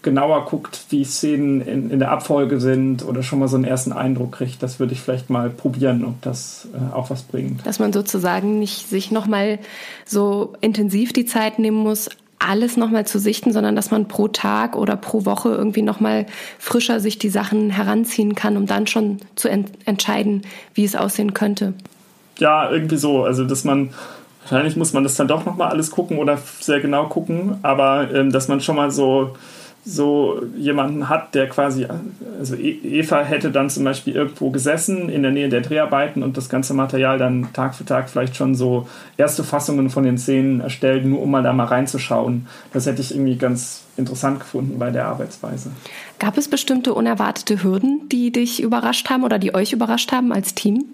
genauer 0.03 0.47
guckt, 0.47 0.87
wie 0.91 1.05
Szenen 1.05 1.61
in, 1.61 1.91
in 1.91 1.99
der 1.99 2.11
Abfolge 2.11 2.61
sind 2.61 3.05
oder 3.07 3.23
schon 3.23 3.39
mal 3.39 3.49
so 3.49 3.57
einen 3.57 3.65
ersten 3.65 3.93
Eindruck 3.93 4.33
kriegt. 4.33 4.63
Das 4.63 4.81
würde 4.81 4.93
ich 4.93 5.01
vielleicht 5.01 5.31
mal 5.31 5.49
probieren, 5.49 6.05
ob 6.05 6.21
das 6.23 6.69
äh, 6.75 6.95
auch 6.95 7.11
was 7.11 7.23
bringt. 7.23 7.65
Dass 7.65 7.79
man 7.79 7.93
sozusagen 7.93 8.59
nicht 8.59 8.89
sich 8.89 9.11
nochmal 9.11 9.61
so 10.05 10.55
intensiv 10.61 11.13
die 11.13 11.25
Zeit 11.25 11.59
nehmen 11.59 11.79
muss, 11.79 12.09
alles 12.47 12.77
nochmal 12.77 13.07
zu 13.07 13.19
sichten, 13.19 13.53
sondern 13.53 13.77
dass 13.77 13.91
man 13.91 14.09
pro 14.09 14.29
Tag 14.29 14.77
oder 14.77 14.97
pro 14.97 15.25
Woche 15.25 15.51
irgendwie 15.51 15.83
nochmal 15.83 16.27
frischer 16.59 17.01
sich 17.01 17.19
die 17.19 17.29
Sachen 17.29 17.71
heranziehen 17.71 18.35
kann, 18.35 18.57
um 18.57 18.67
dann 18.67 18.87
schon 18.87 19.19
zu 19.37 19.49
ent 19.49 19.71
entscheiden, 19.85 20.43
wie 20.75 20.85
es 20.85 20.97
aussehen 20.97 21.35
könnte. 21.35 21.75
ja, 22.39 22.71
irgendwie 22.71 22.97
so. 22.97 23.25
Also, 23.25 23.45
dass 23.45 23.65
man, 23.65 23.91
wahrscheinlich 24.43 24.77
muss 24.77 24.93
man 24.93 25.03
das 25.05 25.17
dann 25.17 25.29
doch 25.29 25.45
nochmal 25.45 25.69
alles 25.69 25.91
gucken 25.91 26.19
oder 26.19 26.39
sehr 26.61 26.81
genau 26.81 27.07
gucken, 27.07 27.59
aber 27.63 28.13
ähm, 28.13 28.33
dass 28.33 28.49
man 28.49 28.61
schon 28.61 28.77
mal 28.77 28.91
so 28.91 29.37
so 29.85 30.41
jemanden 30.57 31.09
hat, 31.09 31.35
der 31.35 31.49
quasi, 31.49 31.87
also 32.39 32.55
e-, 32.55 32.79
Eva 32.85 33.23
hätte 33.23 33.51
dann 33.51 33.69
zum 33.69 33.83
Beispiel 33.83 34.15
irgendwo 34.15 34.51
gesessen 34.51 35.09
in 35.09 35.23
der 35.23 35.33
Nähe 35.33 35.49
der 35.49 35.61
Dreharbeiten 35.61 36.23
und 36.23 36.37
das 36.37 36.49
ganze 36.49 36.73
Material 36.73 37.19
dann 37.19 37.53
Tag 37.53 37.75
für 37.75 37.85
Tag 37.85 38.09
vielleicht 38.09 38.37
schon 38.37 38.55
so 38.55 38.89
erste 39.17 39.43
Fassungen 39.43 39.91
von 39.91 40.05
den 40.05 40.19
Szenen 40.19 40.61
erstellt, 40.61 41.05
nur 41.05 41.21
um 41.21 41.31
mal 41.31 41.43
da 41.43 41.53
mal 41.53 41.65
reinzuschauen. 41.65 42.47
Das 42.73 42.87
hätte 42.87 43.03
ich 43.03 43.13
irgendwie 43.13 43.37
ganz 43.37 43.83
interessant 43.97 44.41
gefunden 44.41 44.79
bei 44.79 44.91
der 44.91 45.07
Arbeitsweise. 45.07 45.73
Gab 46.21 46.39
es 46.39 46.49
bestimmte 46.49 46.95
unerwartete 46.95 47.65
Hürden, 47.65 48.09
die 48.11 48.31
dich 48.31 48.63
überrascht 48.63 49.11
haben 49.11 49.25
oder 49.25 49.41
die 49.41 49.55
euch 49.55 49.73
überrascht 49.73 50.13
haben 50.13 50.33
als 50.33 50.55
Team? 50.55 50.85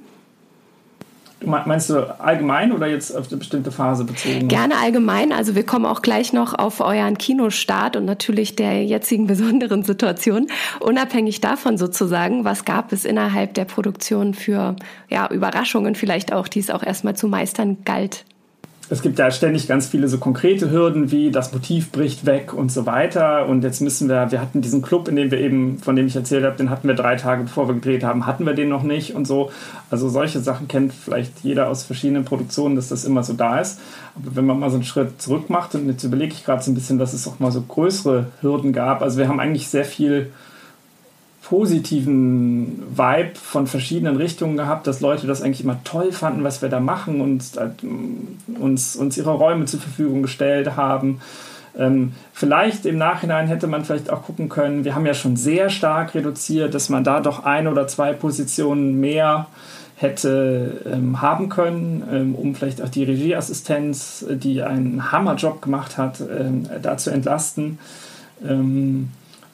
Meinst 1.44 1.88
du 1.90 2.20
allgemein 2.20 2.72
oder 2.72 2.88
jetzt 2.88 3.16
auf 3.16 3.28
eine 3.28 3.36
bestimmte 3.36 3.70
Phase 3.70 4.04
bezogen? 4.04 4.48
Gerne 4.48 4.76
allgemein. 4.76 5.32
Also 5.32 5.54
wir 5.54 5.64
kommen 5.64 5.86
auch 5.86 6.02
gleich 6.02 6.32
noch 6.32 6.54
auf 6.54 6.80
euren 6.80 7.16
Kinostart 7.16 7.96
und 7.96 8.04
natürlich 8.04 8.56
der 8.56 8.84
jetzigen 8.84 9.26
besonderen 9.26 9.84
Situation. 9.84 10.48
Unabhängig 10.80 11.40
davon 11.40 11.78
sozusagen, 11.78 12.44
was 12.44 12.64
gab 12.64 12.92
es 12.92 13.04
innerhalb 13.04 13.54
der 13.54 13.66
Produktion 13.66 14.34
für 14.34 14.74
ja, 15.08 15.30
Überraschungen 15.30 15.94
vielleicht 15.94 16.32
auch, 16.32 16.48
die 16.48 16.60
es 16.60 16.70
auch 16.70 16.82
erstmal 16.82 17.14
zu 17.14 17.28
meistern 17.28 17.78
galt? 17.84 18.24
Es 18.90 19.02
gibt 19.02 19.18
ja 19.18 19.30
ständig 19.30 19.68
ganz 19.68 19.86
viele 19.86 20.08
so 20.08 20.18
konkrete 20.18 20.70
Hürden 20.70 21.10
wie 21.10 21.30
das 21.30 21.52
Motiv 21.52 21.92
bricht 21.92 22.24
weg 22.24 22.54
und 22.54 22.72
so 22.72 22.86
weiter. 22.86 23.46
Und 23.46 23.62
jetzt 23.62 23.80
müssen 23.80 24.08
wir, 24.08 24.30
wir 24.30 24.40
hatten 24.40 24.62
diesen 24.62 24.80
Club, 24.80 25.08
in 25.08 25.16
dem 25.16 25.30
wir 25.30 25.38
eben, 25.38 25.78
von 25.78 25.94
dem 25.94 26.06
ich 26.06 26.16
erzählt 26.16 26.44
habe, 26.44 26.56
den 26.56 26.70
hatten 26.70 26.88
wir 26.88 26.94
drei 26.94 27.16
Tage 27.16 27.42
bevor 27.42 27.68
wir 27.68 27.74
gedreht 27.74 28.02
haben, 28.02 28.24
hatten 28.24 28.46
wir 28.46 28.54
den 28.54 28.70
noch 28.70 28.82
nicht 28.82 29.14
und 29.14 29.26
so. 29.26 29.50
Also 29.90 30.08
solche 30.08 30.40
Sachen 30.40 30.68
kennt 30.68 30.94
vielleicht 30.94 31.40
jeder 31.42 31.68
aus 31.68 31.84
verschiedenen 31.84 32.24
Produktionen, 32.24 32.76
dass 32.76 32.88
das 32.88 33.04
immer 33.04 33.22
so 33.22 33.34
da 33.34 33.60
ist. 33.60 33.78
Aber 34.16 34.36
wenn 34.36 34.46
man 34.46 34.58
mal 34.58 34.70
so 34.70 34.76
einen 34.76 34.84
Schritt 34.84 35.20
zurück 35.20 35.50
macht 35.50 35.74
und 35.74 35.86
jetzt 35.86 36.04
überlege 36.04 36.32
ich 36.32 36.44
gerade 36.44 36.62
so 36.62 36.70
ein 36.70 36.74
bisschen, 36.74 36.98
dass 36.98 37.12
es 37.12 37.28
auch 37.28 37.38
mal 37.40 37.52
so 37.52 37.60
größere 37.60 38.26
Hürden 38.40 38.72
gab. 38.72 39.02
Also 39.02 39.18
wir 39.18 39.28
haben 39.28 39.40
eigentlich 39.40 39.68
sehr 39.68 39.84
viel 39.84 40.32
positiven 41.48 42.82
Vibe 42.90 43.34
von 43.34 43.66
verschiedenen 43.66 44.16
Richtungen 44.16 44.58
gehabt, 44.58 44.86
dass 44.86 45.00
Leute 45.00 45.26
das 45.26 45.40
eigentlich 45.40 45.64
immer 45.64 45.82
toll 45.82 46.12
fanden, 46.12 46.44
was 46.44 46.60
wir 46.60 46.68
da 46.68 46.78
machen 46.78 47.22
und 47.22 47.42
äh, 47.56 48.60
uns, 48.60 48.96
uns 48.96 49.16
ihre 49.16 49.30
Räume 49.30 49.64
zur 49.64 49.80
Verfügung 49.80 50.22
gestellt 50.22 50.76
haben. 50.76 51.20
Ähm, 51.76 52.12
vielleicht 52.34 52.84
im 52.84 52.98
Nachhinein 52.98 53.46
hätte 53.46 53.66
man 53.66 53.84
vielleicht 53.84 54.10
auch 54.10 54.24
gucken 54.24 54.50
können, 54.50 54.84
wir 54.84 54.94
haben 54.94 55.06
ja 55.06 55.14
schon 55.14 55.36
sehr 55.36 55.70
stark 55.70 56.14
reduziert, 56.14 56.74
dass 56.74 56.90
man 56.90 57.02
da 57.02 57.20
doch 57.20 57.44
ein 57.44 57.66
oder 57.66 57.86
zwei 57.86 58.12
Positionen 58.12 59.00
mehr 59.00 59.46
hätte 59.96 60.82
ähm, 60.92 61.22
haben 61.22 61.48
können, 61.48 62.02
ähm, 62.12 62.34
um 62.34 62.54
vielleicht 62.54 62.82
auch 62.82 62.90
die 62.90 63.04
Regieassistenz, 63.04 64.24
die 64.28 64.62
einen 64.62 65.12
Hammerjob 65.12 65.62
gemacht 65.62 65.96
hat, 65.96 66.20
ähm, 66.20 66.68
da 66.82 66.98
zu 66.98 67.10
entlasten. 67.10 67.78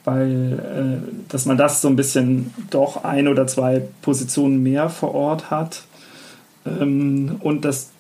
Weil 0.05 0.59
äh, 0.59 1.23
dass 1.29 1.47
man 1.47 1.57
das 1.57 1.81
so 1.81 1.89
ein 1.89 1.97
bisschen 1.97 2.53
doch 2.71 3.05
ein 3.05 3.27
oder 3.27 3.47
zwei 3.47 3.83
Positionen 4.03 4.63
mehr 4.63 4.91
vor 4.91 5.15
Ort 5.15 5.51
hat. 5.51 5.85
Ähm, 6.67 7.37
und 7.41 7.65
dass 7.65 7.91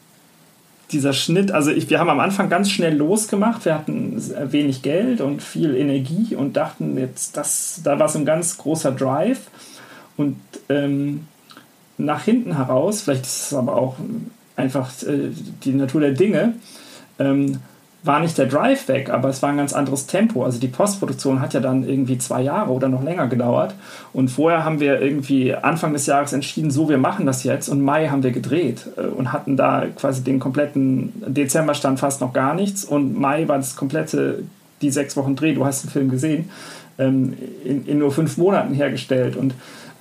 dieser 0.92 1.12
Schnitt, 1.12 1.50
also 1.50 1.70
ich, 1.70 1.88
wir 1.90 1.98
haben 1.98 2.10
am 2.10 2.20
Anfang 2.20 2.48
ganz 2.48 2.70
schnell 2.70 2.96
losgemacht, 2.96 3.64
wir 3.64 3.74
hatten 3.74 4.22
wenig 4.50 4.82
Geld 4.82 5.20
und 5.20 5.42
viel 5.42 5.74
Energie 5.74 6.36
und 6.36 6.56
dachten 6.56 6.96
jetzt, 6.98 7.36
das, 7.36 7.80
da 7.82 7.98
war 7.98 8.08
so 8.08 8.18
ein 8.18 8.24
ganz 8.24 8.58
großer 8.58 8.92
Drive. 8.92 9.40
Und 10.16 10.36
ähm, 10.68 11.26
nach 11.98 12.22
hinten 12.24 12.56
heraus, 12.56 13.02
vielleicht 13.02 13.24
ist 13.24 13.46
es 13.46 13.54
aber 13.54 13.76
auch 13.76 13.96
einfach 14.56 14.90
äh, 15.02 15.30
die 15.64 15.72
Natur 15.72 16.00
der 16.00 16.12
Dinge, 16.12 16.54
ähm, 17.18 17.58
war 18.04 18.20
nicht 18.20 18.36
der 18.36 18.46
Drive 18.46 18.86
weg, 18.88 19.08
aber 19.08 19.30
es 19.30 19.42
war 19.42 19.48
ein 19.48 19.56
ganz 19.56 19.72
anderes 19.72 20.06
Tempo. 20.06 20.44
Also 20.44 20.60
die 20.60 20.68
Postproduktion 20.68 21.40
hat 21.40 21.54
ja 21.54 21.60
dann 21.60 21.88
irgendwie 21.88 22.18
zwei 22.18 22.42
Jahre 22.42 22.70
oder 22.70 22.88
noch 22.90 23.02
länger 23.02 23.28
gedauert. 23.28 23.74
Und 24.12 24.28
vorher 24.28 24.62
haben 24.62 24.78
wir 24.78 25.00
irgendwie 25.00 25.54
Anfang 25.54 25.94
des 25.94 26.04
Jahres 26.04 26.34
entschieden, 26.34 26.70
so 26.70 26.90
wir 26.90 26.98
machen 26.98 27.24
das 27.24 27.44
jetzt. 27.44 27.68
Und 27.70 27.80
Mai 27.80 28.08
haben 28.08 28.22
wir 28.22 28.30
gedreht 28.30 28.86
äh, 28.96 29.06
und 29.06 29.32
hatten 29.32 29.56
da 29.56 29.86
quasi 29.96 30.22
den 30.22 30.38
kompletten 30.38 31.14
Dezember 31.26 31.72
stand 31.72 31.98
fast 31.98 32.20
noch 32.20 32.34
gar 32.34 32.54
nichts. 32.54 32.84
Und 32.84 33.18
Mai 33.18 33.48
war 33.48 33.56
das 33.56 33.74
komplette, 33.74 34.44
die 34.82 34.90
sechs 34.90 35.16
Wochen 35.16 35.34
Dreh, 35.34 35.54
du 35.54 35.64
hast 35.64 35.84
den 35.84 35.90
Film 35.90 36.10
gesehen, 36.10 36.50
ähm, 36.98 37.32
in, 37.64 37.86
in 37.86 37.98
nur 37.98 38.12
fünf 38.12 38.36
Monaten 38.36 38.74
hergestellt. 38.74 39.34
Und 39.34 39.54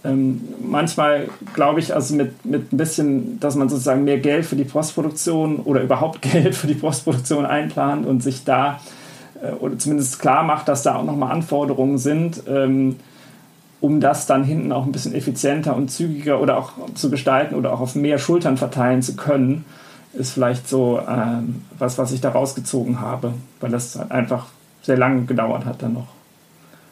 ähm, 0.04 0.42
manchmal 0.62 1.30
glaube 1.54 1.80
ich, 1.80 1.94
also 1.94 2.16
mit, 2.16 2.46
mit 2.46 2.74
ein 2.74 2.78
bisschen, 2.78 3.40
dass 3.40 3.56
man 3.56 3.70
sozusagen 3.70 4.04
mehr 4.04 4.20
Geld 4.20 4.46
für 4.46 4.56
die 4.56 4.66
Postproduktion 4.66 5.60
oder 5.60 5.82
überhaupt 5.82 6.22
Geld 6.34 6.56
für 6.56 6.68
die 6.68 6.74
Postproduktion 6.74 7.46
einplant 7.46 8.06
und 8.06 8.22
sich 8.22 8.44
da 8.44 8.80
äh, 9.42 9.52
oder 9.52 9.78
zumindest 9.78 10.20
klar 10.20 10.44
macht, 10.44 10.68
dass 10.68 10.84
da 10.84 10.96
auch 10.96 11.04
nochmal 11.04 11.32
Anforderungen 11.32 11.98
sind, 11.98 12.44
ähm, 12.48 12.98
um 13.80 14.00
das 14.00 14.28
dann 14.28 14.44
hinten 14.44 14.72
auch 14.72 14.86
ein 14.86 14.92
bisschen 14.92 15.14
effizienter 15.14 15.76
und 15.76 15.90
zügiger 15.92 16.40
oder 16.40 16.58
auch 16.58 16.72
zu 16.96 17.10
gestalten 17.10 17.56
oder 17.56 17.74
auch 17.74 17.82
auf 17.82 17.96
mehr 17.96 18.18
Schultern 18.18 18.58
verteilen 18.58 19.02
zu 19.02 19.16
können, 19.16 19.66
ist 20.14 20.32
vielleicht 20.32 20.70
so 20.70 21.02
ähm, 21.08 21.64
was, 21.78 21.98
was 21.98 22.12
ich 22.12 22.22
da 22.22 22.30
rausgezogen 22.30 23.02
habe, 23.02 23.34
weil 23.60 23.72
das 23.72 23.98
halt 23.98 24.12
einfach 24.12 24.48
sehr 24.82 24.98
lange 24.98 25.24
gedauert 25.24 25.66
hat 25.66 25.82
dann 25.82 25.94
noch. 25.94 26.08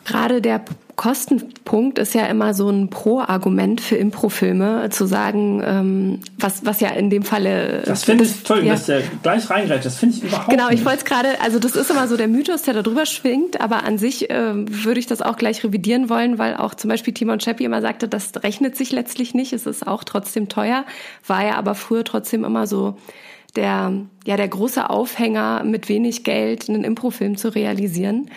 Gerade 0.05 0.41
der 0.41 0.62
Kostenpunkt 1.02 1.97
ist 1.97 2.14
ja 2.14 2.28
immer 2.28 2.54
so 2.54 2.70
ein 2.70 2.91
Pro-Argument 2.91 3.82
für 3.82 3.95
Improfilme, 3.95 4.88
zu 4.91 5.08
sagen, 5.08 5.64
ähm, 5.66 6.20
was, 6.38 6.64
was 6.64 6.80
ja 6.80 6.89
in 6.89 7.10
dem 7.10 7.24
Falle. 7.24 7.82
Das 7.88 8.04
finde 8.04 8.26
ich 8.26 8.43
toll, 8.43 8.64
ja. 8.64 8.74
dass 8.74 8.86
der 8.86 9.02
gleich 9.24 9.49
reingereicht. 9.49 9.84
Das 9.84 9.97
finde 9.97 10.18
ich 10.18 10.24
überhaupt 10.24 10.52
Genau, 10.52 10.70
ich 10.70 10.86
wollte 10.86 10.99
es 10.99 11.06
gerade, 11.06 11.41
also 11.41 11.58
das 11.58 11.76
ist 11.76 11.89
immer 11.89 12.08
so 12.08 12.18
der 12.18 12.28
Mythos, 12.28 12.62
der 12.62 12.76
da 12.76 12.84
drüber 12.84 13.08
schwingt, 13.08 13.60
aber 13.60 13.84
an 13.84 13.97
sich 13.97 14.30
äh, 14.30 14.54
würde 14.54 14.99
ich 14.99 15.08
das 15.08 15.24
auch 15.24 15.38
gleich 15.38 15.64
revidieren 15.64 16.08
wollen, 16.08 16.38
weil 16.38 16.56
auch 16.56 16.76
zum 16.76 16.91
Beispiel 16.91 17.16
Timon 17.16 17.39
Chappi 17.39 17.64
immer 17.64 17.82
sagte, 17.82 18.08
das 18.08 18.34
rechnet 18.43 18.78
sich 18.78 18.91
letztlich 18.91 19.34
nicht, 19.34 19.54
es 19.54 19.66
ist 19.66 19.88
auch 19.88 20.04
trotzdem 20.04 20.49
teuer, 20.49 20.86
war 21.26 21.43
ja 21.43 21.56
aber 21.56 21.74
früher 21.74 22.04
trotzdem 22.04 22.43
immer 22.43 22.68
so 22.68 22.95
der, 23.56 23.91
ja, 24.26 24.38
der 24.38 24.47
große 24.47 24.89
Aufhänger, 24.89 25.64
mit 25.64 25.89
wenig 25.89 26.24
Geld 26.24 26.70
einen 26.70 26.84
Improfilm 26.84 27.38
zu 27.38 27.49
realisieren. 27.49 28.30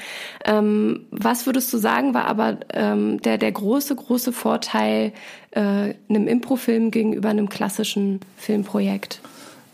Ähm, 0.45 1.07
was 1.11 1.47
würdest 1.47 1.73
du 1.73 1.79
sagen, 1.79 2.15
war 2.15 2.25
aber 2.27 2.59
ähm, 2.73 3.21
der, 3.23 3.39
der 3.39 3.53
große, 3.53 3.95
große 3.95 4.33
Vorteil 4.33 5.13
äh, 5.53 5.95
einem 6.09 6.27
Improfilm 6.27 6.91
gegenüber 6.91 7.29
einem 7.29 7.49
klassischen 7.49 8.21
Filmprojekt? 8.37 9.21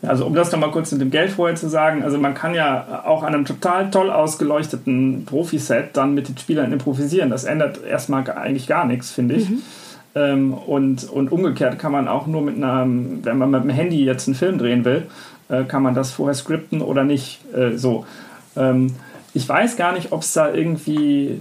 Also 0.03 0.25
um 0.25 0.33
das 0.33 0.51
nochmal 0.51 0.71
kurz 0.71 0.91
mit 0.91 1.01
dem 1.01 1.11
Geld 1.11 1.31
vorher 1.31 1.55
zu 1.55 1.69
sagen, 1.69 2.03
also 2.03 2.17
man 2.17 2.33
kann 2.33 2.55
ja 2.55 3.03
auch 3.05 3.21
an 3.21 3.35
einem 3.35 3.45
total 3.45 3.91
toll 3.91 4.09
ausgeleuchteten 4.09 5.25
Profiset 5.25 5.89
dann 5.93 6.15
mit 6.15 6.27
den 6.27 6.37
Spielern 6.37 6.73
improvisieren. 6.73 7.29
Das 7.29 7.43
ändert 7.43 7.83
erstmal 7.85 8.27
eigentlich 8.31 8.65
gar 8.65 8.85
nichts, 8.85 9.11
finde 9.11 9.35
ich. 9.35 9.49
Mhm. 9.49 9.61
Ähm, 10.13 10.53
und, 10.53 11.09
und 11.09 11.31
umgekehrt 11.31 11.79
kann 11.79 11.91
man 11.91 12.07
auch 12.07 12.27
nur 12.27 12.41
mit 12.41 12.61
einem, 12.61 13.23
wenn 13.23 13.37
man 13.37 13.51
mit 13.51 13.63
dem 13.63 13.69
Handy 13.69 14.03
jetzt 14.03 14.27
einen 14.27 14.35
Film 14.35 14.57
drehen 14.57 14.83
will, 14.83 15.03
äh, 15.51 15.65
kann 15.65 15.83
man 15.83 15.93
das 15.93 16.11
vorher 16.11 16.33
skripten 16.33 16.81
oder 16.81 17.03
nicht 17.03 17.41
äh, 17.53 17.77
so. 17.77 18.05
Ähm, 18.55 18.95
ich 19.33 19.47
weiß 19.47 19.77
gar 19.77 19.93
nicht, 19.93 20.11
ob 20.11 20.21
es 20.21 20.33
da 20.33 20.53
irgendwie 20.53 21.39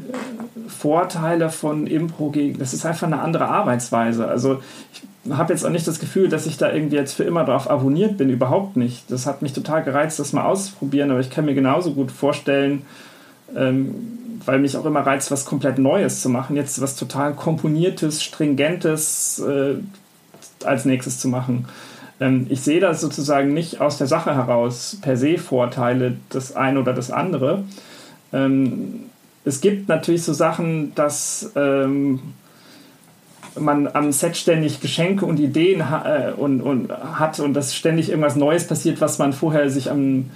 Vorteile 0.69 1.51
von 1.51 1.87
Impro 1.87 2.31
gegen. 2.31 2.59
Das 2.59 2.73
ist 2.73 2.87
einfach 2.87 3.07
eine 3.07 3.21
andere 3.21 3.49
Arbeitsweise. 3.49 4.29
Also 4.29 4.63
ich 4.93 5.03
habe 5.33 5.53
jetzt 5.53 5.65
auch 5.65 5.71
nicht 5.71 5.87
das 5.87 5.99
Gefühl, 5.99 6.29
dass 6.29 6.47
ich 6.47 6.57
da 6.57 6.73
irgendwie 6.73 6.97
jetzt 6.97 7.15
für 7.15 7.25
immer 7.25 7.45
drauf 7.45 7.69
abonniert 7.69 8.17
bin. 8.17 8.31
Überhaupt 8.31 8.77
nicht. 8.77 9.11
Das 9.11 9.27
hat 9.27 9.43
mich 9.43 9.53
total 9.53 9.83
gereizt, 9.83 10.19
das 10.19 10.33
mal 10.33 10.45
auszuprobieren. 10.45 11.11
Aber 11.11 11.21
ich 11.21 11.31
kann 11.31 11.45
mir 11.45 11.55
genauso 11.55 11.93
gut 11.93 12.13
vorstellen, 12.13 12.83
ähm, 13.57 13.95
weil 14.45 14.61
mich 14.61 14.77
auch 14.77 14.87
immer 14.87 15.01
reizt, 15.01 15.31
was 15.31 15.45
komplett 15.45 15.79
Neues 15.79 16.23
zu 16.23 16.29
machen. 16.29 16.55
Jetzt 16.55 16.81
was 16.81 16.95
total 16.95 17.35
komponiertes, 17.35 18.23
stringentes 18.23 19.41
äh, 19.41 19.75
als 20.65 20.85
nächstes 20.85 21.19
zu 21.19 21.29
machen. 21.29 21.67
Ähm, 22.21 22.47
ich 22.49 22.61
sehe 22.61 22.81
da 22.81 22.95
sozusagen 22.95 23.53
nicht 23.55 23.81
aus 23.81 23.99
der 23.99 24.07
Sache 24.07 24.35
heraus 24.35 24.99
per 25.01 25.17
se 25.17 25.39
Vorteile, 25.39 26.17
das 26.29 26.55
eine 26.55 26.81
oder 26.81 26.93
das 26.93 27.11
andere. 27.11 27.65
Ähm, 28.33 29.07
es 29.45 29.61
gibt 29.61 29.89
natürlich 29.89 30.23
so 30.23 30.33
Sachen, 30.33 30.95
dass 30.95 31.51
ähm, 31.57 32.21
man 33.59 33.89
am 33.89 34.13
Set 34.13 34.37
ständig 34.37 34.81
Geschenke 34.81 35.27
und 35.27 35.41
Ideen 35.41 35.81
äh, 35.81 36.33
und, 36.37 36.61
und 36.61 36.93
hat 36.93 37.41
und 37.41 37.55
dass 37.55 37.75
ständig 37.75 38.11
irgendwas 38.11 38.37
Neues 38.37 38.67
passiert, 38.67 39.01
was 39.01 39.19
man 39.19 39.33
vorher 39.33 39.71
sich 39.71 39.91
am, 39.91 40.31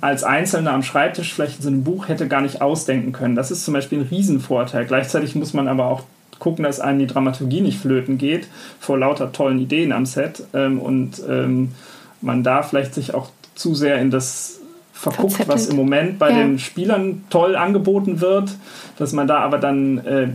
als 0.00 0.24
Einzelner 0.24 0.72
am 0.72 0.82
Schreibtisch 0.82 1.32
vielleicht 1.32 1.58
in 1.58 1.62
so 1.62 1.68
einem 1.68 1.84
Buch 1.84 2.08
hätte 2.08 2.28
gar 2.28 2.40
nicht 2.40 2.60
ausdenken 2.60 3.12
können. 3.12 3.36
Das 3.36 3.50
ist 3.50 3.64
zum 3.64 3.72
Beispiel 3.72 4.00
ein 4.00 4.08
Riesenvorteil. 4.08 4.84
Gleichzeitig 4.84 5.34
muss 5.34 5.54
man 5.54 5.68
aber 5.68 5.86
auch 5.86 6.02
gucken, 6.38 6.64
dass 6.64 6.80
einem 6.80 6.98
die 6.98 7.06
Dramaturgie 7.06 7.60
nicht 7.60 7.78
flöten 7.78 8.18
geht 8.18 8.48
vor 8.80 8.98
lauter 8.98 9.32
tollen 9.32 9.58
Ideen 9.58 9.92
am 9.92 10.06
Set 10.06 10.44
ähm, 10.52 10.78
und 10.80 11.22
ähm, 11.28 11.72
man 12.20 12.42
da 12.42 12.62
vielleicht 12.62 12.94
sich 12.94 13.14
auch 13.14 13.28
zu 13.54 13.74
sehr 13.74 14.00
in 14.00 14.10
das 14.10 14.60
verguckt, 14.92 15.34
Verzettelt. 15.34 15.54
was 15.54 15.68
im 15.68 15.76
Moment 15.76 16.18
bei 16.18 16.30
ja. 16.30 16.38
den 16.38 16.58
Spielern 16.58 17.24
toll 17.28 17.56
angeboten 17.56 18.20
wird, 18.20 18.50
dass 18.96 19.12
man 19.12 19.26
da 19.26 19.40
aber 19.40 19.58
dann 19.58 19.98
äh, 19.98 20.28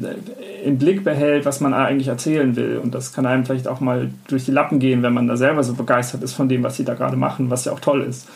im 0.64 0.78
Blick 0.78 1.04
behält, 1.04 1.46
was 1.46 1.60
man 1.60 1.74
eigentlich 1.74 2.10
erzählen 2.10 2.56
will. 2.56 2.78
Und 2.78 2.94
das 2.94 3.14
kann 3.14 3.26
einem 3.26 3.46
vielleicht 3.46 3.68
auch 3.68 3.80
mal 3.80 4.10
durch 4.28 4.46
die 4.46 4.52
Lappen 4.52 4.80
gehen, 4.80 5.02
wenn 5.02 5.14
man 5.14 5.28
da 5.28 5.38
selber 5.38 5.64
so 5.64 5.74
begeistert 5.74 6.22
ist 6.24 6.34
von 6.34 6.50
dem, 6.50 6.62
was 6.62 6.76
sie 6.76 6.84
da 6.84 6.94
gerade 6.94 7.18
machen, 7.18 7.50
was 7.50 7.66
ja 7.66 7.72
auch 7.72 7.80
toll 7.80 8.02
ist. 8.02 8.28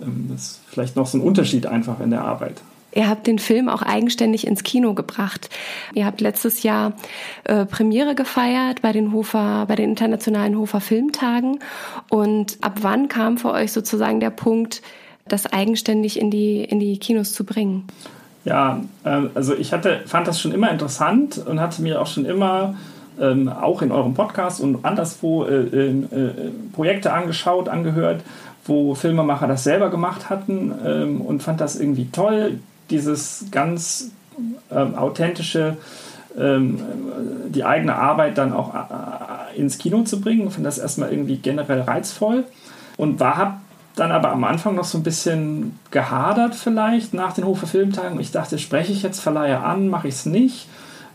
Ähm, 0.00 0.28
das 0.30 0.42
ist 0.42 0.60
vielleicht 0.68 0.94
noch 0.94 1.06
so 1.06 1.18
ein 1.18 1.22
Unterschied 1.22 1.66
einfach 1.66 2.00
in 2.00 2.10
der 2.10 2.22
Arbeit. 2.22 2.60
Ihr 2.94 3.08
habt 3.08 3.26
den 3.26 3.38
Film 3.38 3.68
auch 3.68 3.82
eigenständig 3.82 4.46
ins 4.46 4.62
Kino 4.62 4.94
gebracht. 4.94 5.48
Ihr 5.94 6.04
habt 6.04 6.20
letztes 6.20 6.62
Jahr 6.62 6.92
äh, 7.44 7.64
Premiere 7.64 8.14
gefeiert 8.14 8.82
bei 8.82 8.92
den 8.92 9.12
Hofer, 9.12 9.64
bei 9.66 9.76
den 9.76 9.90
internationalen 9.90 10.58
Hofer 10.58 10.80
Filmtagen. 10.80 11.58
Und 12.10 12.58
ab 12.60 12.78
wann 12.82 13.08
kam 13.08 13.38
für 13.38 13.52
euch 13.52 13.72
sozusagen 13.72 14.20
der 14.20 14.30
Punkt, 14.30 14.82
das 15.26 15.46
eigenständig 15.46 16.18
in 16.18 16.30
die, 16.30 16.62
in 16.62 16.80
die 16.80 16.98
Kinos 16.98 17.32
zu 17.32 17.44
bringen? 17.44 17.84
Ja, 18.44 18.80
äh, 19.04 19.22
also 19.34 19.54
ich 19.54 19.72
hatte, 19.72 20.02
fand 20.06 20.26
das 20.26 20.40
schon 20.40 20.52
immer 20.52 20.70
interessant 20.70 21.38
und 21.38 21.60
hatte 21.60 21.80
mir 21.80 22.00
auch 22.00 22.06
schon 22.06 22.26
immer 22.26 22.74
ähm, 23.20 23.48
auch 23.48 23.82
in 23.82 23.92
eurem 23.92 24.14
Podcast 24.14 24.60
und 24.60 24.84
anderswo 24.84 25.44
äh, 25.44 25.54
ähm, 25.54 26.08
äh, 26.10 26.74
Projekte 26.74 27.12
angeschaut, 27.12 27.68
angehört, 27.68 28.22
wo 28.64 28.94
Filmemacher 28.94 29.46
das 29.46 29.64
selber 29.64 29.90
gemacht 29.90 30.30
hatten 30.30 30.72
ähm, 30.84 31.20
und 31.20 31.42
fand 31.42 31.60
das 31.60 31.78
irgendwie 31.78 32.08
toll 32.10 32.58
dieses 32.92 33.46
ganz 33.50 34.10
ähm, 34.70 34.94
authentische, 34.94 35.76
ähm, 36.38 36.80
die 37.48 37.64
eigene 37.64 37.96
Arbeit 37.96 38.38
dann 38.38 38.52
auch 38.52 38.74
äh, 38.74 39.58
ins 39.58 39.78
Kino 39.78 40.02
zu 40.02 40.20
bringen. 40.20 40.46
Ich 40.46 40.54
fand 40.54 40.66
das 40.66 40.78
erstmal 40.78 41.10
irgendwie 41.10 41.36
generell 41.36 41.80
reizvoll 41.80 42.44
und 42.96 43.20
war 43.20 43.36
hab 43.36 43.60
dann 43.94 44.10
aber 44.10 44.32
am 44.32 44.44
Anfang 44.44 44.74
noch 44.74 44.84
so 44.84 44.98
ein 44.98 45.02
bisschen 45.02 45.78
gehadert 45.90 46.54
vielleicht 46.54 47.12
nach 47.12 47.34
den 47.34 47.44
Hofer 47.44 47.66
Filmtagen. 47.66 48.18
Ich 48.20 48.30
dachte, 48.30 48.58
spreche 48.58 48.92
ich 48.92 49.02
jetzt 49.02 49.20
Verleiher 49.20 49.64
an, 49.64 49.88
mache 49.88 50.08
ich 50.08 50.14
es 50.14 50.26
nicht. 50.26 50.68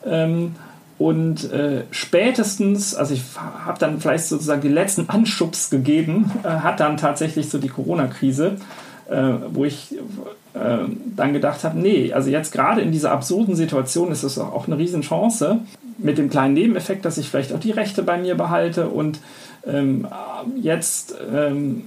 Ähm, 0.05 0.55
und 0.99 1.51
äh, 1.51 1.83
spätestens, 1.91 2.95
also 2.95 3.13
ich 3.13 3.23
habe 3.65 3.77
dann 3.79 3.99
vielleicht 3.99 4.25
sozusagen 4.25 4.61
die 4.61 4.67
letzten 4.67 5.09
Anschubs 5.09 5.69
gegeben, 5.69 6.31
äh, 6.43 6.49
hat 6.49 6.79
dann 6.79 6.97
tatsächlich 6.97 7.49
so 7.49 7.59
die 7.59 7.69
Corona-Krise, 7.69 8.57
äh, 9.09 9.33
wo 9.53 9.65
ich 9.65 9.95
äh, 10.53 10.77
dann 11.15 11.33
gedacht 11.33 11.63
habe, 11.63 11.79
nee, 11.79 12.11
also 12.13 12.29
jetzt 12.29 12.51
gerade 12.51 12.81
in 12.81 12.91
dieser 12.91 13.11
absurden 13.11 13.55
Situation 13.55 14.11
ist 14.11 14.23
es 14.23 14.37
auch 14.39 14.67
eine 14.67 14.77
Riesenchance 14.77 15.59
mit 15.97 16.17
dem 16.17 16.29
kleinen 16.29 16.53
Nebeneffekt, 16.53 17.05
dass 17.05 17.17
ich 17.17 17.29
vielleicht 17.29 17.53
auch 17.53 17.59
die 17.59 17.71
Rechte 17.71 18.03
bei 18.03 18.17
mir 18.17 18.35
behalte 18.35 18.89
und 18.89 19.19
ähm, 19.65 20.07
jetzt 20.61 21.15
ähm, 21.33 21.83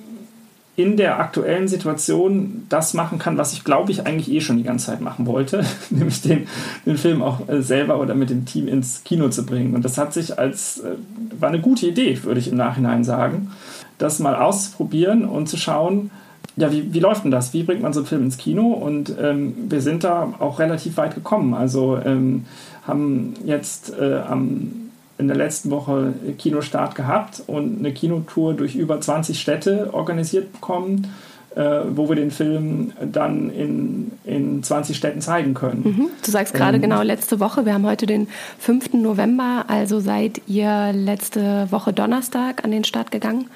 in 0.76 0.96
der 0.96 1.20
aktuellen 1.20 1.68
Situation 1.68 2.64
das 2.68 2.94
machen 2.94 3.18
kann, 3.18 3.36
was 3.36 3.52
ich 3.52 3.64
glaube 3.64 3.92
ich 3.92 4.06
eigentlich 4.06 4.30
eh 4.30 4.40
schon 4.40 4.56
die 4.56 4.62
ganze 4.62 4.86
Zeit 4.86 5.00
machen 5.00 5.26
wollte, 5.26 5.64
nämlich 5.90 6.22
den, 6.22 6.46
den 6.86 6.96
Film 6.96 7.22
auch 7.22 7.48
äh, 7.48 7.62
selber 7.62 8.00
oder 8.00 8.14
mit 8.14 8.30
dem 8.30 8.46
Team 8.46 8.66
ins 8.66 9.04
Kino 9.04 9.28
zu 9.28 9.44
bringen. 9.44 9.74
Und 9.74 9.84
das 9.84 9.98
hat 9.98 10.14
sich 10.14 10.38
als, 10.38 10.80
äh, 10.80 10.96
war 11.38 11.50
eine 11.50 11.60
gute 11.60 11.86
Idee, 11.86 12.22
würde 12.22 12.40
ich 12.40 12.48
im 12.48 12.56
Nachhinein 12.56 13.04
sagen, 13.04 13.52
das 13.98 14.18
mal 14.18 14.36
auszuprobieren 14.36 15.24
und 15.24 15.48
zu 15.48 15.56
schauen, 15.56 16.10
ja, 16.60 16.70
wie, 16.70 16.92
wie 16.92 17.00
läuft 17.00 17.24
denn 17.24 17.30
das? 17.30 17.52
Wie 17.54 17.62
bringt 17.62 17.80
man 17.80 17.92
so 17.92 18.00
einen 18.00 18.06
Film 18.06 18.24
ins 18.24 18.36
Kino? 18.36 18.68
Und 18.68 19.14
ähm, 19.20 19.54
wir 19.68 19.80
sind 19.80 20.04
da 20.04 20.34
auch 20.38 20.58
relativ 20.58 20.96
weit 20.98 21.14
gekommen. 21.14 21.54
Also 21.54 21.98
ähm, 22.04 22.44
haben 22.86 23.34
jetzt 23.44 23.92
äh, 23.98 24.18
am, 24.28 24.90
in 25.16 25.26
der 25.26 25.36
letzten 25.36 25.70
Woche 25.70 26.12
Kinostart 26.38 26.94
gehabt 26.94 27.42
und 27.46 27.78
eine 27.78 27.92
Kinotour 27.92 28.54
durch 28.54 28.74
über 28.74 29.00
20 29.00 29.40
Städte 29.40 29.94
organisiert 29.94 30.52
bekommen, 30.52 31.08
äh, 31.56 31.80
wo 31.94 32.08
wir 32.10 32.16
den 32.16 32.30
Film 32.30 32.92
dann 33.10 33.50
in, 33.50 34.12
in 34.24 34.62
20 34.62 34.96
Städten 34.96 35.22
zeigen 35.22 35.54
können. 35.54 35.82
Mhm. 35.82 36.06
Du 36.24 36.30
sagst 36.30 36.52
gerade 36.52 36.76
ähm, 36.76 36.82
genau 36.82 37.02
letzte 37.02 37.40
Woche. 37.40 37.64
Wir 37.64 37.72
haben 37.72 37.86
heute 37.86 38.04
den 38.04 38.28
5. 38.58 38.92
November, 38.94 39.64
also 39.68 39.98
seid 39.98 40.42
ihr 40.46 40.92
letzte 40.92 41.68
Woche 41.70 41.94
Donnerstag 41.94 42.64
an 42.64 42.70
den 42.70 42.84
Start 42.84 43.10
gegangen. 43.10 43.48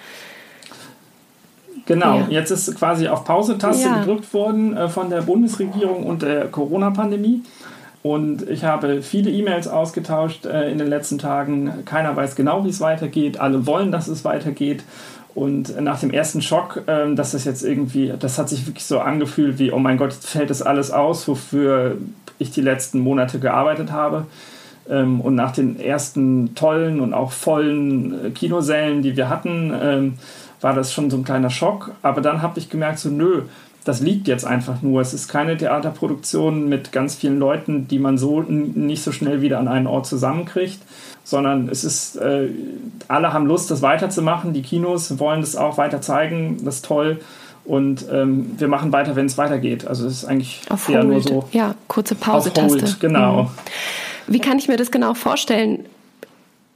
Genau, 1.86 2.18
ja. 2.20 2.26
jetzt 2.30 2.50
ist 2.50 2.74
quasi 2.76 3.08
auf 3.08 3.24
Pause-Taste 3.24 3.88
ja. 3.88 3.98
gedrückt 3.98 4.32
worden 4.32 4.76
äh, 4.76 4.88
von 4.88 5.10
der 5.10 5.22
Bundesregierung 5.22 6.04
und 6.04 6.22
der 6.22 6.46
Corona-Pandemie. 6.46 7.42
Und 8.02 8.48
ich 8.50 8.64
habe 8.64 9.02
viele 9.02 9.30
E-Mails 9.30 9.66
ausgetauscht 9.66 10.44
äh, 10.46 10.70
in 10.70 10.78
den 10.78 10.88
letzten 10.88 11.18
Tagen. 11.18 11.84
Keiner 11.84 12.14
weiß 12.14 12.36
genau, 12.36 12.64
wie 12.64 12.68
es 12.68 12.80
weitergeht. 12.80 13.40
Alle 13.40 13.66
wollen, 13.66 13.92
dass 13.92 14.08
es 14.08 14.24
weitergeht. 14.24 14.84
Und 15.34 15.80
nach 15.80 15.98
dem 15.98 16.10
ersten 16.10 16.42
Schock, 16.42 16.82
äh, 16.86 17.14
dass 17.14 17.32
das 17.32 17.44
jetzt 17.44 17.64
irgendwie, 17.64 18.12
das 18.18 18.38
hat 18.38 18.48
sich 18.48 18.66
wirklich 18.66 18.84
so 18.84 19.00
angefühlt 19.00 19.58
wie, 19.58 19.72
oh 19.72 19.78
mein 19.78 19.96
Gott, 19.96 20.12
jetzt 20.12 20.26
fällt 20.26 20.50
das 20.50 20.62
alles 20.62 20.90
aus, 20.90 21.26
wofür 21.26 21.96
ich 22.38 22.50
die 22.50 22.60
letzten 22.60 23.00
Monate 23.00 23.38
gearbeitet 23.40 23.90
habe. 23.90 24.26
Ähm, 24.88 25.20
und 25.20 25.34
nach 25.34 25.52
den 25.52 25.80
ersten 25.80 26.54
tollen 26.54 27.00
und 27.00 27.14
auch 27.14 27.32
vollen 27.32 28.26
äh, 28.26 28.30
Kinosälen, 28.30 29.02
die 29.02 29.16
wir 29.16 29.28
hatten, 29.28 29.72
ähm, 29.82 30.14
war 30.64 30.72
das 30.72 30.94
schon 30.94 31.10
so 31.10 31.18
ein 31.18 31.24
kleiner 31.24 31.50
Schock. 31.50 31.92
Aber 32.00 32.22
dann 32.22 32.40
habe 32.40 32.58
ich 32.58 32.70
gemerkt, 32.70 32.98
so 32.98 33.10
nö, 33.10 33.42
das 33.84 34.00
liegt 34.00 34.26
jetzt 34.26 34.46
einfach 34.46 34.80
nur. 34.80 35.02
Es 35.02 35.12
ist 35.12 35.28
keine 35.28 35.58
Theaterproduktion 35.58 36.70
mit 36.70 36.90
ganz 36.90 37.14
vielen 37.16 37.38
Leuten, 37.38 37.86
die 37.86 37.98
man 37.98 38.16
so 38.16 38.40
nicht 38.40 39.02
so 39.02 39.12
schnell 39.12 39.42
wieder 39.42 39.58
an 39.58 39.68
einen 39.68 39.86
Ort 39.86 40.06
zusammenkriegt, 40.06 40.78
sondern 41.22 41.68
es 41.68 41.84
ist, 41.84 42.16
äh, 42.16 42.48
alle 43.08 43.34
haben 43.34 43.46
Lust, 43.46 43.70
das 43.70 43.82
weiterzumachen. 43.82 44.54
Die 44.54 44.62
Kinos 44.62 45.18
wollen 45.18 45.42
das 45.42 45.54
auch 45.54 45.76
weiter 45.76 46.00
zeigen. 46.00 46.64
Das 46.64 46.76
ist 46.76 46.86
toll. 46.86 47.20
Und 47.66 48.06
ähm, 48.10 48.54
wir 48.56 48.68
machen 48.68 48.90
weiter, 48.90 49.16
wenn 49.16 49.26
es 49.26 49.36
weitergeht. 49.36 49.86
Also 49.86 50.06
es 50.06 50.14
ist 50.14 50.24
eigentlich 50.24 50.62
auf 50.70 50.88
eher 50.88 51.00
Hold. 51.00 51.08
nur 51.08 51.22
so. 51.22 51.48
Ja, 51.52 51.74
kurze 51.88 52.14
Pause-Taste. 52.14 52.96
Genau. 53.00 53.42
Mhm. 53.42 53.48
Wie 54.28 54.38
kann 54.38 54.58
ich 54.58 54.68
mir 54.68 54.78
das 54.78 54.90
genau 54.90 55.12
vorstellen? 55.12 55.84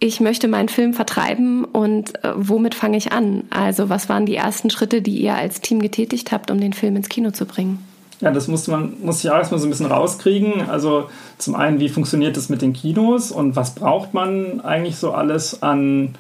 Ich 0.01 0.21
möchte 0.21 0.49
meinen 0.49 0.69
Film 0.69 0.95
vertreiben 0.95 1.65
und 1.65 2.23
äh, 2.25 2.33
womit 2.37 2.75
fange 2.75 2.97
ich 2.97 3.13
an? 3.13 3.45
Also 3.51 3.89
was 3.89 4.09
waren 4.09 4.27
die 4.27 4.37
ersten 4.37 4.71
Schritte, 4.71 5.03
die 5.03 5.21
ihr 5.21 5.35
als 5.35 5.61
Team 5.61 5.81
getätigt 5.81 6.31
habt, 6.31 6.51
um 6.51 6.61
den 6.61 6.73
Film 6.73 6.97
ins 6.97 7.09
Kino 7.09 7.31
zu 7.31 7.47
bringen? 7.47 7.85
Ja, 8.21 8.31
das 8.33 8.49
muss 8.49 8.67
man 8.67 8.95
muss 9.03 9.23
ich 9.23 9.31
auch 9.31 9.37
erstmal 9.37 9.61
so 9.61 9.67
ein 9.67 9.71
bisschen 9.71 9.87
rauskriegen. 9.87 10.69
Also 10.69 11.09
zum 11.39 11.55
einen, 11.55 11.81
wie 11.81 11.89
funktioniert 11.89 12.37
das 12.37 12.49
mit 12.49 12.63
den 12.63 12.73
Kinos 12.73 13.33
und 13.33 13.57
was 13.57 13.75
braucht 13.75 14.15
man 14.15 14.61
eigentlich 14.61 14.97
so 14.97 15.13
alles 15.13 15.63
an, 15.63 16.15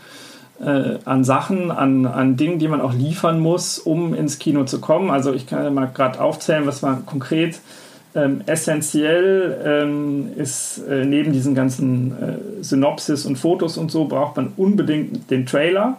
äh, 0.60 0.98
an 1.04 1.24
Sachen, 1.24 1.70
an, 1.70 2.06
an 2.06 2.36
Dingen, 2.36 2.58
die 2.58 2.68
man 2.68 2.80
auch 2.80 2.92
liefern 2.92 3.40
muss, 3.40 3.78
um 3.78 4.14
ins 4.14 4.38
Kino 4.38 4.64
zu 4.64 4.80
kommen. 4.80 5.10
Also 5.10 5.32
ich 5.32 5.46
kann 5.46 5.62
ja 5.62 5.70
mal 5.70 5.86
gerade 5.86 6.20
aufzählen, 6.20 6.66
was 6.66 6.82
man 6.82 7.06
konkret 7.06 7.60
ähm, 8.14 8.42
essentiell 8.46 9.60
ähm, 9.64 10.30
ist 10.36 10.78
äh, 10.88 11.04
neben 11.04 11.32
diesen 11.32 11.54
ganzen 11.54 12.12
äh, 12.12 12.62
Synopsis 12.64 13.26
und 13.26 13.36
Fotos 13.36 13.76
und 13.76 13.90
so 13.90 14.06
braucht 14.06 14.36
man 14.36 14.52
unbedingt 14.56 15.30
den 15.30 15.46
Trailer. 15.46 15.98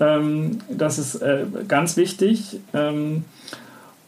Ähm, 0.00 0.58
das 0.68 0.98
ist 0.98 1.16
äh, 1.16 1.44
ganz 1.66 1.96
wichtig. 1.96 2.60
Ähm, 2.72 3.24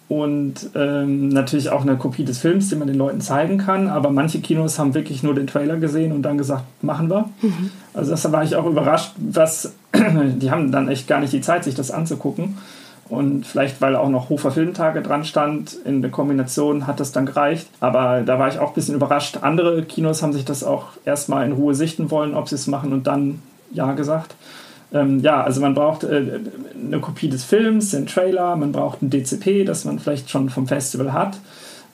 und 0.09 0.71
ähm, 0.77 1.31
natürlich 1.31 1.71
auch 1.71 1.83
eine 1.83 1.97
Kopie 1.97 2.25
des 2.25 2.39
Films, 2.39 2.69
den 2.69 2.79
man 2.79 2.87
den 2.87 2.97
Leuten 2.97 3.21
zeigen 3.21 3.59
kann. 3.59 3.89
Aber 3.89 4.11
manche 4.11 4.41
Kinos 4.41 4.79
haben 4.79 4.95
wirklich 4.95 5.25
nur 5.25 5.35
den 5.35 5.49
Trailer 5.49 5.79
gesehen 5.79 6.13
und 6.13 6.23
dann 6.23 6.39
gesagt, 6.39 6.63
machen 6.83 7.11
wir. 7.11 7.29
Mhm. 7.43 7.71
Also 7.93 8.13
das 8.13 8.31
war 8.31 8.45
ich 8.45 8.55
auch 8.55 8.67
überrascht, 8.67 9.15
was 9.19 9.75
die 9.95 10.51
haben 10.51 10.71
dann 10.71 10.89
echt 10.89 11.09
gar 11.09 11.21
nicht 11.21 11.33
die 11.33 11.41
Zeit, 11.41 11.65
sich 11.65 11.75
das 11.75 11.91
anzugucken. 11.91 12.57
Und 13.09 13.47
vielleicht, 13.47 13.81
weil 13.81 13.95
auch 13.95 14.09
noch 14.09 14.31
Hofer 14.31 14.51
Filmtage 14.51 15.01
dran 15.01 15.25
stand, 15.25 15.75
in 15.85 16.03
der 16.03 16.11
Kombination 16.11 16.87
hat 16.87 16.99
das 16.99 17.13
dann 17.13 17.27
gereicht. 17.27 17.69
Aber 17.81 18.23
da 18.23 18.39
war 18.39 18.49
ich 18.49 18.59
auch 18.59 18.69
ein 18.69 18.75
bisschen 18.75 18.97
überrascht. 18.97 19.39
Andere 19.43 19.83
Kinos 19.85 20.23
haben 20.23 20.33
sich 20.33 20.45
das 20.45 20.65
auch 20.65 20.89
erstmal 21.05 21.47
in 21.47 21.53
Ruhe 21.53 21.75
sichten 21.75 22.11
wollen, 22.11 22.35
ob 22.35 22.49
sie 22.49 22.57
es 22.57 22.67
machen 22.67 22.93
und 22.93 23.07
dann 23.07 23.43
Ja 23.73 23.93
gesagt. 23.93 24.35
Ähm, 24.93 25.21
ja, 25.21 25.43
also 25.43 25.61
man 25.61 25.75
braucht 25.75 26.05
äh, 26.05 26.41
eine 26.87 27.01
Kopie 27.01 27.29
des 27.29 27.45
Films, 27.45 27.91
den 27.91 28.07
Trailer, 28.07 28.57
man 28.57 28.73
braucht 28.73 29.03
ein 29.03 29.11
DCP, 29.11 29.65
das 29.65 29.85
man 29.85 29.99
vielleicht 29.99 30.31
schon 30.31 30.49
vom 30.49 30.67
Festival 30.67 31.13
hat. 31.13 31.39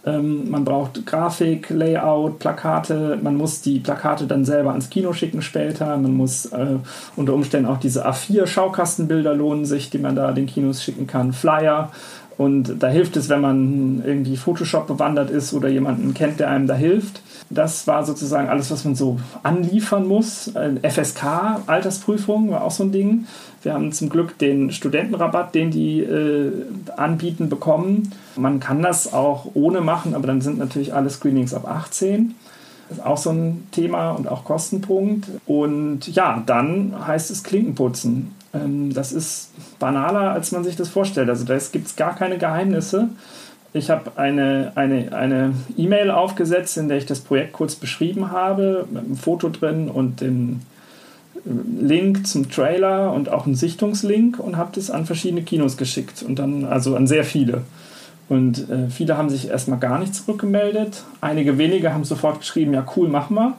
Ähm, 0.04 0.50
man 0.50 0.64
braucht 0.64 1.06
Grafik, 1.06 1.70
Layout, 1.70 2.40
Plakate. 2.40 3.18
Man 3.22 3.36
muss 3.36 3.60
die 3.62 3.78
Plakate 3.78 4.26
dann 4.26 4.44
selber 4.44 4.70
ans 4.70 4.90
Kino 4.90 5.12
schicken 5.12 5.42
später. 5.42 5.96
Man 5.96 6.14
muss 6.14 6.46
äh, 6.46 6.76
unter 7.14 7.34
Umständen 7.34 7.68
auch 7.68 7.78
diese 7.78 8.06
A4-Schaukastenbilder 8.06 9.34
lohnen 9.34 9.64
sich, 9.64 9.90
die 9.90 9.98
man 9.98 10.16
da 10.16 10.32
den 10.32 10.46
Kinos 10.46 10.82
schicken 10.82 11.06
kann. 11.06 11.32
Flyer. 11.32 11.92
Und 12.38 12.82
da 12.82 12.88
hilft 12.88 13.16
es, 13.16 13.28
wenn 13.28 13.40
man 13.40 14.02
irgendwie 14.04 14.36
Photoshop 14.36 14.86
bewandert 14.86 15.30
ist 15.30 15.52
oder 15.52 15.68
jemanden 15.68 16.14
kennt, 16.14 16.40
der 16.40 16.50
einem 16.50 16.66
da 16.66 16.74
hilft. 16.74 17.22
Das 17.50 17.86
war 17.86 18.04
sozusagen 18.04 18.48
alles, 18.48 18.70
was 18.70 18.84
man 18.84 18.94
so 18.94 19.18
anliefern 19.42 20.06
muss. 20.06 20.52
FSK, 20.82 21.62
Altersprüfung 21.66 22.50
war 22.50 22.64
auch 22.64 22.70
so 22.70 22.84
ein 22.84 22.92
Ding. 22.92 23.26
Wir 23.62 23.74
haben 23.74 23.92
zum 23.92 24.08
Glück 24.08 24.38
den 24.38 24.72
Studentenrabatt, 24.72 25.54
den 25.54 25.70
die 25.70 26.00
äh, 26.00 26.52
anbieten, 26.96 27.48
bekommen. 27.48 28.12
Man 28.36 28.58
kann 28.58 28.82
das 28.82 29.12
auch 29.12 29.50
ohne 29.54 29.80
machen, 29.80 30.14
aber 30.14 30.26
dann 30.26 30.40
sind 30.40 30.58
natürlich 30.58 30.94
alle 30.94 31.10
Screenings 31.10 31.54
ab 31.54 31.68
18. 31.68 32.34
Das 32.88 32.98
ist 32.98 33.04
auch 33.04 33.18
so 33.18 33.30
ein 33.30 33.66
Thema 33.70 34.10
und 34.12 34.28
auch 34.28 34.44
Kostenpunkt. 34.44 35.28
Und 35.46 36.08
ja, 36.08 36.42
dann 36.44 36.94
heißt 37.06 37.30
es 37.30 37.42
Klinkenputzen. 37.42 38.32
Ähm, 38.54 38.92
das 38.92 39.12
ist 39.12 39.50
banaler, 39.78 40.32
als 40.32 40.52
man 40.52 40.64
sich 40.64 40.76
das 40.76 40.88
vorstellt. 40.88 41.28
Also 41.28 41.44
da 41.44 41.56
gibt 41.72 41.86
es 41.86 41.96
gar 41.96 42.14
keine 42.14 42.38
Geheimnisse. 42.38 43.08
Ich 43.74 43.90
habe 43.90 44.12
eine 44.16 44.72
eine 44.74 45.12
eine 45.14 45.54
E-Mail 45.78 46.10
aufgesetzt, 46.10 46.76
in 46.76 46.88
der 46.88 46.98
ich 46.98 47.06
das 47.06 47.20
Projekt 47.20 47.54
kurz 47.54 47.74
beschrieben 47.74 48.30
habe, 48.30 48.86
mit 48.90 49.04
einem 49.04 49.16
Foto 49.16 49.48
drin 49.48 49.88
und 49.88 50.20
dem 50.20 50.60
äh, 51.34 51.50
Link 51.80 52.26
zum 52.26 52.50
Trailer 52.50 53.12
und 53.12 53.30
auch 53.30 53.46
einen 53.46 53.54
Sichtungslink 53.54 54.38
und 54.38 54.56
habe 54.56 54.72
das 54.74 54.90
an 54.90 55.06
verschiedene 55.06 55.42
Kinos 55.42 55.76
geschickt 55.76 56.22
und 56.22 56.38
dann 56.38 56.64
also 56.66 56.96
an 56.96 57.06
sehr 57.06 57.24
viele. 57.24 57.62
Und 58.28 58.70
äh, 58.70 58.88
viele 58.88 59.16
haben 59.16 59.30
sich 59.30 59.48
erstmal 59.48 59.78
gar 59.78 59.98
nicht 59.98 60.14
zurückgemeldet. 60.14 61.04
Einige 61.20 61.58
wenige 61.58 61.92
haben 61.92 62.04
sofort 62.04 62.40
geschrieben, 62.40 62.72
ja 62.72 62.86
cool, 62.96 63.08
machen 63.08 63.36
wir. 63.36 63.54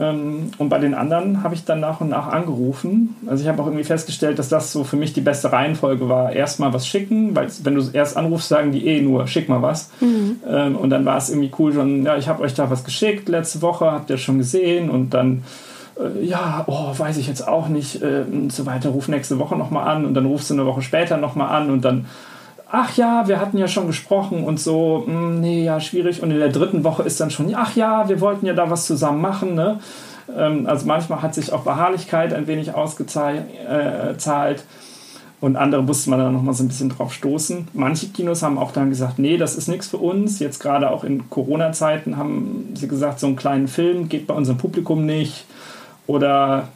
Ähm, 0.00 0.50
und 0.56 0.70
bei 0.70 0.78
den 0.78 0.94
anderen 0.94 1.44
habe 1.44 1.54
ich 1.54 1.64
dann 1.64 1.80
nach 1.80 2.00
und 2.00 2.08
nach 2.08 2.28
angerufen. 2.28 3.16
Also 3.26 3.42
ich 3.42 3.48
habe 3.48 3.62
auch 3.62 3.66
irgendwie 3.66 3.84
festgestellt, 3.84 4.38
dass 4.38 4.48
das 4.48 4.72
so 4.72 4.82
für 4.82 4.96
mich 4.96 5.12
die 5.12 5.20
beste 5.20 5.52
Reihenfolge 5.52 6.08
war. 6.08 6.32
Erstmal 6.32 6.72
was 6.72 6.86
schicken, 6.86 7.36
weil 7.36 7.48
wenn 7.62 7.74
du 7.74 7.84
erst 7.92 8.16
anrufst, 8.16 8.48
sagen 8.48 8.72
die 8.72 8.86
eh 8.86 9.02
nur, 9.02 9.26
schick 9.26 9.50
mal 9.50 9.60
was. 9.60 9.90
Mhm. 10.00 10.36
Ähm, 10.48 10.76
und 10.76 10.88
dann 10.88 11.04
war 11.04 11.18
es 11.18 11.28
irgendwie 11.28 11.52
cool 11.58 11.74
schon, 11.74 12.04
ja, 12.04 12.16
ich 12.16 12.28
habe 12.28 12.42
euch 12.42 12.54
da 12.54 12.70
was 12.70 12.84
geschickt 12.84 13.28
letzte 13.28 13.60
Woche, 13.60 13.92
habt 13.92 14.08
ihr 14.08 14.16
schon 14.16 14.38
gesehen 14.38 14.88
und 14.90 15.12
dann 15.12 15.44
äh, 15.98 16.24
ja, 16.24 16.64
oh, 16.66 16.94
weiß 16.96 17.18
ich 17.18 17.28
jetzt 17.28 17.46
auch 17.46 17.68
nicht 17.68 18.02
äh, 18.02 18.24
und 18.30 18.52
so 18.52 18.64
weiter, 18.64 18.88
ruf 18.88 19.08
nächste 19.08 19.38
Woche 19.38 19.56
nochmal 19.56 19.86
an 19.86 20.06
und 20.06 20.14
dann 20.14 20.24
rufst 20.24 20.48
du 20.48 20.54
eine 20.54 20.64
Woche 20.64 20.80
später 20.80 21.18
nochmal 21.18 21.50
an 21.50 21.70
und 21.70 21.84
dann 21.84 22.06
ach 22.70 22.96
ja, 22.96 23.26
wir 23.26 23.40
hatten 23.40 23.58
ja 23.58 23.68
schon 23.68 23.86
gesprochen 23.86 24.44
und 24.44 24.60
so, 24.60 25.04
mh, 25.06 25.12
hm, 25.12 25.40
nee, 25.40 25.64
ja, 25.64 25.80
schwierig. 25.80 26.22
Und 26.22 26.30
in 26.30 26.38
der 26.38 26.50
dritten 26.50 26.84
Woche 26.84 27.02
ist 27.02 27.20
dann 27.20 27.30
schon, 27.30 27.52
ach 27.54 27.74
ja, 27.76 28.08
wir 28.08 28.20
wollten 28.20 28.46
ja 28.46 28.54
da 28.54 28.70
was 28.70 28.86
zusammen 28.86 29.20
machen. 29.20 29.54
Ne? 29.54 29.80
Ähm, 30.36 30.66
also 30.66 30.86
manchmal 30.86 31.22
hat 31.22 31.34
sich 31.34 31.52
auch 31.52 31.62
Beharrlichkeit 31.62 32.32
ein 32.32 32.46
wenig 32.46 32.74
ausgezahlt. 32.74 33.44
Äh, 33.68 34.14
und 35.40 35.56
andere 35.56 35.82
musste 35.82 36.10
man 36.10 36.18
dann 36.18 36.34
nochmal 36.34 36.52
so 36.52 36.62
ein 36.62 36.68
bisschen 36.68 36.90
drauf 36.90 37.14
stoßen. 37.14 37.68
Manche 37.72 38.08
Kinos 38.08 38.42
haben 38.42 38.58
auch 38.58 38.72
dann 38.72 38.90
gesagt, 38.90 39.18
nee, 39.18 39.38
das 39.38 39.56
ist 39.56 39.68
nichts 39.68 39.88
für 39.88 39.96
uns. 39.96 40.38
Jetzt 40.38 40.58
gerade 40.58 40.90
auch 40.90 41.02
in 41.02 41.30
Corona-Zeiten 41.30 42.18
haben 42.18 42.74
sie 42.74 42.88
gesagt, 42.88 43.20
so 43.20 43.26
einen 43.26 43.36
kleinen 43.36 43.66
Film 43.66 44.10
geht 44.10 44.26
bei 44.26 44.34
unserem 44.34 44.58
Publikum 44.58 45.06
nicht. 45.06 45.46
Oder 46.06 46.68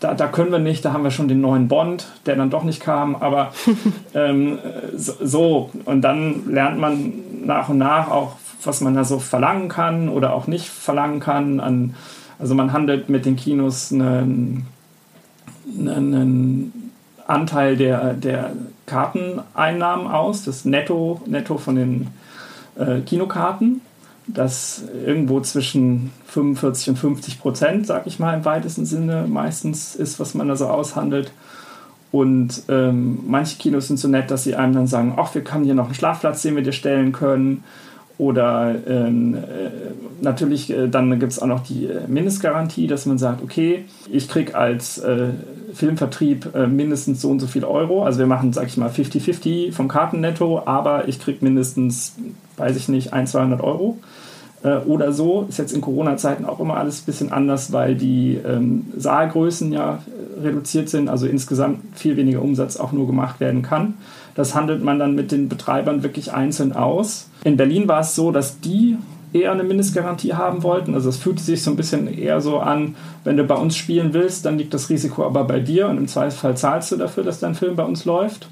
da, 0.00 0.14
da 0.14 0.28
können 0.28 0.52
wir 0.52 0.58
nicht, 0.58 0.84
da 0.84 0.92
haben 0.92 1.04
wir 1.04 1.10
schon 1.10 1.28
den 1.28 1.40
neuen 1.40 1.68
Bond, 1.68 2.06
der 2.26 2.36
dann 2.36 2.50
doch 2.50 2.62
nicht 2.64 2.80
kam, 2.80 3.16
aber 3.16 3.52
ähm, 4.14 4.58
so, 4.94 5.70
Und 5.84 6.02
dann 6.02 6.48
lernt 6.48 6.78
man 6.78 7.12
nach 7.44 7.68
und 7.68 7.78
nach 7.78 8.10
auch, 8.10 8.36
was 8.62 8.80
man 8.80 8.94
da 8.94 9.04
so 9.04 9.18
verlangen 9.18 9.68
kann 9.68 10.08
oder 10.08 10.32
auch 10.32 10.46
nicht 10.46 10.68
verlangen 10.68 11.20
kann. 11.20 11.60
An, 11.60 11.94
also 12.38 12.54
man 12.54 12.72
handelt 12.72 13.08
mit 13.08 13.26
den 13.26 13.36
Kinos 13.36 13.92
einen, 13.92 14.66
einen 15.78 16.92
Anteil 17.26 17.76
der, 17.76 18.14
der 18.14 18.52
Karteneinnahmen 18.86 20.06
aus, 20.06 20.44
das 20.44 20.64
Netto, 20.64 21.20
Netto 21.26 21.58
von 21.58 21.76
den 21.76 22.08
äh, 22.76 23.00
Kinokarten 23.00 23.80
das 24.28 24.84
irgendwo 25.06 25.40
zwischen 25.40 26.12
45 26.26 26.90
und 26.90 26.96
50 26.98 27.40
Prozent, 27.40 27.86
sag 27.86 28.06
ich 28.06 28.18
mal 28.18 28.34
im 28.34 28.44
weitesten 28.44 28.84
Sinne, 28.84 29.26
meistens 29.28 29.94
ist, 29.94 30.20
was 30.20 30.34
man 30.34 30.48
da 30.48 30.56
so 30.56 30.66
aushandelt. 30.66 31.32
Und 32.10 32.62
ähm, 32.68 33.20
manche 33.26 33.58
Kinos 33.58 33.88
sind 33.88 33.98
so 33.98 34.08
nett, 34.08 34.30
dass 34.30 34.44
sie 34.44 34.54
einem 34.54 34.74
dann 34.74 34.86
sagen, 34.86 35.14
ach, 35.16 35.34
wir 35.34 35.44
haben 35.50 35.64
hier 35.64 35.74
noch 35.74 35.86
einen 35.86 35.94
Schlafplatz, 35.94 36.42
den 36.42 36.56
wir 36.56 36.62
dir 36.62 36.72
stellen 36.72 37.12
können. 37.12 37.64
Oder 38.16 38.74
ähm, 38.88 39.34
äh, 39.34 39.40
natürlich, 40.20 40.70
äh, 40.70 40.88
dann 40.88 41.20
gibt 41.20 41.32
es 41.32 41.40
auch 41.40 41.46
noch 41.46 41.62
die 41.62 41.86
äh, 41.86 42.08
Mindestgarantie, 42.08 42.88
dass 42.88 43.06
man 43.06 43.16
sagt, 43.16 43.42
okay, 43.42 43.84
ich 44.10 44.28
kriege 44.28 44.56
als 44.56 44.98
äh, 44.98 45.28
Filmvertrieb 45.72 46.52
äh, 46.54 46.66
mindestens 46.66 47.20
so 47.20 47.30
und 47.30 47.38
so 47.38 47.46
viel 47.46 47.64
Euro. 47.64 48.04
Also 48.04 48.18
wir 48.18 48.26
machen, 48.26 48.52
sag 48.52 48.66
ich 48.66 48.76
mal, 48.76 48.90
50-50 48.90 49.72
vom 49.72 49.86
Kartennetto, 49.86 50.62
aber 50.66 51.06
ich 51.06 51.20
kriege 51.20 51.44
mindestens, 51.44 52.16
weiß 52.58 52.76
ich 52.76 52.88
nicht, 52.88 53.12
100, 53.12 53.28
200 53.28 53.60
Euro 53.62 53.98
äh, 54.62 54.76
oder 54.78 55.12
so. 55.12 55.46
Ist 55.48 55.58
jetzt 55.58 55.72
in 55.72 55.80
Corona-Zeiten 55.80 56.44
auch 56.44 56.60
immer 56.60 56.76
alles 56.76 57.02
ein 57.02 57.06
bisschen 57.06 57.32
anders, 57.32 57.72
weil 57.72 57.94
die 57.94 58.38
ähm, 58.46 58.86
Saalgrößen 58.96 59.72
ja 59.72 59.98
äh, 60.38 60.40
reduziert 60.40 60.88
sind, 60.88 61.08
also 61.08 61.26
insgesamt 61.26 61.80
viel 61.94 62.16
weniger 62.16 62.42
Umsatz 62.42 62.76
auch 62.76 62.92
nur 62.92 63.06
gemacht 63.06 63.40
werden 63.40 63.62
kann. 63.62 63.94
Das 64.34 64.54
handelt 64.54 64.82
man 64.82 64.98
dann 64.98 65.14
mit 65.14 65.32
den 65.32 65.48
Betreibern 65.48 66.02
wirklich 66.02 66.32
einzeln 66.32 66.72
aus. 66.72 67.28
In 67.44 67.56
Berlin 67.56 67.88
war 67.88 68.00
es 68.00 68.14
so, 68.14 68.30
dass 68.30 68.60
die 68.60 68.96
eher 69.32 69.52
eine 69.52 69.64
Mindestgarantie 69.64 70.34
haben 70.34 70.62
wollten. 70.62 70.94
Also 70.94 71.08
es 71.08 71.16
fühlte 71.16 71.42
sich 71.42 71.62
so 71.62 71.70
ein 71.70 71.76
bisschen 71.76 72.06
eher 72.06 72.40
so 72.40 72.58
an, 72.58 72.94
wenn 73.24 73.36
du 73.36 73.44
bei 73.44 73.56
uns 73.56 73.76
spielen 73.76 74.14
willst, 74.14 74.46
dann 74.46 74.56
liegt 74.56 74.72
das 74.72 74.88
Risiko 74.88 75.26
aber 75.26 75.44
bei 75.44 75.60
dir 75.60 75.88
und 75.88 75.98
im 75.98 76.08
Zweifelsfall 76.08 76.56
zahlst 76.56 76.92
du 76.92 76.96
dafür, 76.96 77.24
dass 77.24 77.40
dein 77.40 77.54
Film 77.54 77.76
bei 77.76 77.84
uns 77.84 78.04
läuft 78.04 78.48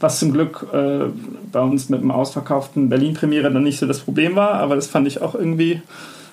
was 0.00 0.18
zum 0.18 0.32
Glück 0.32 0.66
äh, 0.72 1.06
bei 1.52 1.60
uns 1.60 1.88
mit 1.90 2.00
dem 2.00 2.10
ausverkauften 2.10 2.88
Berlin-Premiere 2.88 3.52
dann 3.52 3.62
nicht 3.62 3.78
so 3.78 3.86
das 3.86 4.00
Problem 4.00 4.34
war, 4.34 4.54
aber 4.54 4.74
das 4.74 4.86
fand 4.86 5.06
ich 5.06 5.20
auch 5.20 5.34
irgendwie 5.34 5.82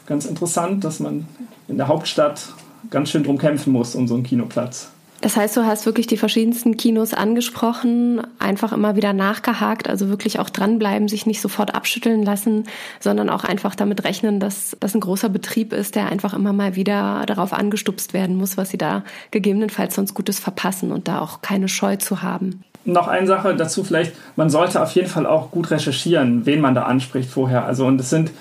ganz 0.05 0.25
interessant, 0.25 0.83
dass 0.83 0.99
man 0.99 1.27
in 1.67 1.77
der 1.77 1.89
Hauptstadt 1.89 2.53
ganz 2.89 3.09
schön 3.09 3.23
drum 3.23 3.37
kämpfen 3.37 3.73
muss 3.73 3.93
um 3.93 4.07
so 4.07 4.15
einen 4.15 4.23
Kinoplatz. 4.23 4.91
Das 5.19 5.35
heißt, 5.35 5.57
du 5.57 5.65
hast 5.65 5.87
wirklich 5.87 6.05
die 6.05 6.15
verschiedensten 6.15 6.77
Kinos 6.77 7.15
angesprochen, 7.15 8.21
einfach 8.37 8.71
immer 8.71 8.95
wieder 8.95 9.13
nachgehakt, 9.13 9.89
also 9.89 10.09
wirklich 10.09 10.37
auch 10.37 10.49
dranbleiben, 10.49 11.07
sich 11.07 11.25
nicht 11.25 11.41
sofort 11.41 11.73
abschütteln 11.73 12.21
lassen, 12.21 12.65
sondern 12.99 13.31
auch 13.31 13.43
einfach 13.43 13.73
damit 13.73 14.03
rechnen, 14.03 14.39
dass 14.39 14.77
das 14.79 14.93
ein 14.93 15.01
großer 15.01 15.29
Betrieb 15.29 15.73
ist, 15.73 15.95
der 15.95 16.07
einfach 16.11 16.35
immer 16.35 16.53
mal 16.53 16.75
wieder 16.75 17.23
darauf 17.25 17.51
angestupst 17.51 18.13
werden 18.13 18.35
muss, 18.35 18.57
was 18.57 18.69
sie 18.69 18.77
da 18.77 19.03
gegebenenfalls 19.31 19.95
sonst 19.95 20.13
Gutes 20.13 20.37
verpassen 20.37 20.91
und 20.91 21.07
da 21.07 21.19
auch 21.19 21.41
keine 21.41 21.67
Scheu 21.67 21.95
zu 21.95 22.21
haben 22.21 22.63
noch 22.87 23.07
eine 23.07 23.27
Sache 23.27 23.55
dazu 23.55 23.83
vielleicht, 23.83 24.13
man 24.35 24.49
sollte 24.49 24.81
auf 24.81 24.91
jeden 24.91 25.09
Fall 25.09 25.25
auch 25.25 25.51
gut 25.51 25.71
recherchieren, 25.71 26.45
wen 26.45 26.61
man 26.61 26.75
da 26.75 26.83
anspricht 26.83 27.29
vorher. 27.29 27.65
Also 27.65 27.85
und 27.85 27.99
es 27.99 28.09
sind, 28.09 28.31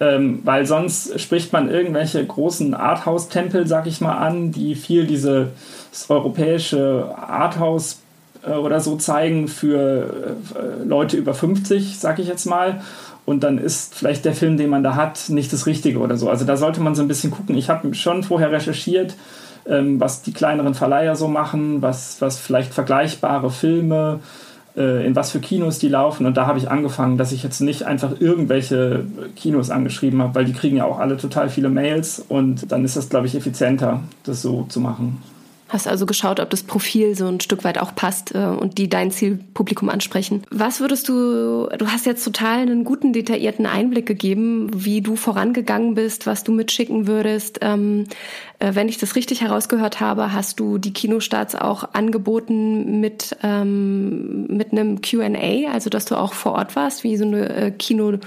ähm, 0.00 0.40
weil 0.44 0.66
sonst 0.66 1.18
spricht 1.20 1.52
man 1.52 1.70
irgendwelche 1.70 2.24
großen 2.24 2.74
Arthouse-Tempel, 2.74 3.66
sag 3.66 3.86
ich 3.86 4.00
mal, 4.00 4.18
an, 4.18 4.52
die 4.52 4.74
viel 4.74 5.06
dieses 5.06 5.48
europäische 6.08 7.14
Arthouse 7.16 8.00
äh, 8.44 8.52
oder 8.52 8.80
so 8.80 8.96
zeigen 8.96 9.48
für 9.48 10.36
äh, 10.54 10.84
Leute 10.84 11.16
über 11.16 11.34
50, 11.34 11.98
sag 11.98 12.18
ich 12.18 12.28
jetzt 12.28 12.46
mal. 12.46 12.82
Und 13.24 13.44
dann 13.44 13.58
ist 13.58 13.94
vielleicht 13.94 14.24
der 14.24 14.34
Film, 14.34 14.56
den 14.56 14.68
man 14.68 14.82
da 14.82 14.96
hat, 14.96 15.28
nicht 15.28 15.52
das 15.52 15.66
Richtige 15.66 16.00
oder 16.00 16.16
so. 16.16 16.28
Also 16.28 16.44
da 16.44 16.56
sollte 16.56 16.80
man 16.80 16.96
so 16.96 17.02
ein 17.02 17.08
bisschen 17.08 17.30
gucken. 17.30 17.56
Ich 17.56 17.70
habe 17.70 17.94
schon 17.94 18.24
vorher 18.24 18.50
recherchiert, 18.50 19.14
ähm, 19.66 20.00
was 20.00 20.22
die 20.22 20.32
kleineren 20.32 20.74
Verleiher 20.74 21.16
so 21.16 21.28
machen, 21.28 21.82
was, 21.82 22.20
was 22.20 22.38
vielleicht 22.38 22.74
vergleichbare 22.74 23.50
Filme, 23.50 24.20
äh, 24.76 25.06
in 25.06 25.14
was 25.14 25.30
für 25.30 25.40
Kinos 25.40 25.78
die 25.78 25.88
laufen. 25.88 26.26
Und 26.26 26.36
da 26.36 26.46
habe 26.46 26.58
ich 26.58 26.70
angefangen, 26.70 27.18
dass 27.18 27.32
ich 27.32 27.42
jetzt 27.42 27.60
nicht 27.60 27.84
einfach 27.84 28.20
irgendwelche 28.20 29.04
Kinos 29.36 29.70
angeschrieben 29.70 30.22
habe, 30.22 30.34
weil 30.34 30.44
die 30.44 30.52
kriegen 30.52 30.76
ja 30.76 30.84
auch 30.84 30.98
alle 30.98 31.16
total 31.16 31.48
viele 31.48 31.68
Mails 31.68 32.18
und 32.18 32.72
dann 32.72 32.84
ist 32.84 32.96
das, 32.96 33.08
glaube 33.08 33.26
ich, 33.26 33.34
effizienter, 33.34 34.00
das 34.24 34.42
so 34.42 34.64
zu 34.64 34.80
machen. 34.80 35.22
Hast 35.72 35.88
also 35.88 36.04
geschaut, 36.04 36.38
ob 36.38 36.50
das 36.50 36.64
Profil 36.64 37.16
so 37.16 37.26
ein 37.26 37.40
Stück 37.40 37.64
weit 37.64 37.78
auch 37.78 37.94
passt 37.94 38.34
äh, 38.34 38.44
und 38.44 38.76
die 38.76 38.90
dein 38.90 39.10
Zielpublikum 39.10 39.88
ansprechen. 39.88 40.42
Was 40.50 40.80
würdest 40.80 41.08
du, 41.08 41.66
du 41.66 41.86
hast 41.86 42.04
jetzt 42.04 42.22
total 42.24 42.58
einen 42.58 42.84
guten, 42.84 43.14
detaillierten 43.14 43.64
Einblick 43.64 44.04
gegeben, 44.04 44.68
wie 44.74 45.00
du 45.00 45.16
vorangegangen 45.16 45.94
bist, 45.94 46.26
was 46.26 46.44
du 46.44 46.52
mitschicken 46.52 47.06
würdest. 47.06 47.60
Ähm, 47.62 48.04
äh, 48.58 48.74
wenn 48.74 48.90
ich 48.90 48.98
das 48.98 49.16
richtig 49.16 49.40
herausgehört 49.40 49.98
habe, 49.98 50.34
hast 50.34 50.60
du 50.60 50.76
die 50.76 50.92
Kinostarts 50.92 51.54
auch 51.54 51.94
angeboten 51.94 53.00
mit, 53.00 53.34
ähm, 53.42 54.46
mit 54.48 54.72
einem 54.72 55.00
QA, 55.00 55.72
also 55.72 55.88
dass 55.88 56.04
du 56.04 56.16
auch 56.16 56.34
vor 56.34 56.52
Ort 56.52 56.76
warst, 56.76 57.02
wie 57.02 57.16
so 57.16 57.24
eine 57.24 57.48
äh, 57.48 57.70
Kino 57.70 58.18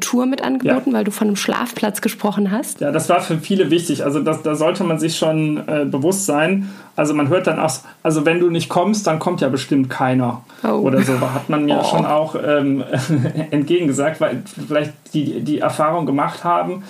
Tour 0.00 0.26
mit 0.26 0.42
angeboten, 0.42 0.90
ja. 0.90 0.98
weil 0.98 1.04
du 1.04 1.10
von 1.10 1.28
einem 1.28 1.36
Schlafplatz 1.36 2.02
gesprochen 2.02 2.50
hast. 2.50 2.80
Ja, 2.80 2.92
das 2.92 3.08
war 3.08 3.20
für 3.20 3.38
viele 3.38 3.70
wichtig. 3.70 4.04
Also 4.04 4.20
das, 4.20 4.42
da 4.42 4.54
sollte 4.54 4.84
man 4.84 4.98
sich 4.98 5.16
schon 5.16 5.66
äh, 5.66 5.86
bewusst 5.86 6.26
sein. 6.26 6.70
Also 6.94 7.14
man 7.14 7.28
hört 7.28 7.46
dann 7.46 7.58
auch, 7.58 7.72
also 8.02 8.26
wenn 8.26 8.38
du 8.38 8.50
nicht 8.50 8.68
kommst, 8.68 9.06
dann 9.06 9.18
kommt 9.18 9.40
ja 9.40 9.48
bestimmt 9.48 9.88
keiner. 9.88 10.42
Oh. 10.62 10.68
Oder 10.68 11.02
so 11.02 11.18
hat 11.20 11.48
man 11.48 11.64
mir 11.64 11.80
oh. 11.82 11.84
schon 11.84 12.04
auch 12.04 12.34
ähm, 12.34 12.84
entgegengesagt, 13.50 14.20
weil 14.20 14.42
vielleicht 14.66 14.92
die, 15.14 15.40
die 15.40 15.60
Erfahrung 15.60 16.04
gemacht 16.04 16.44
haben. 16.44 16.84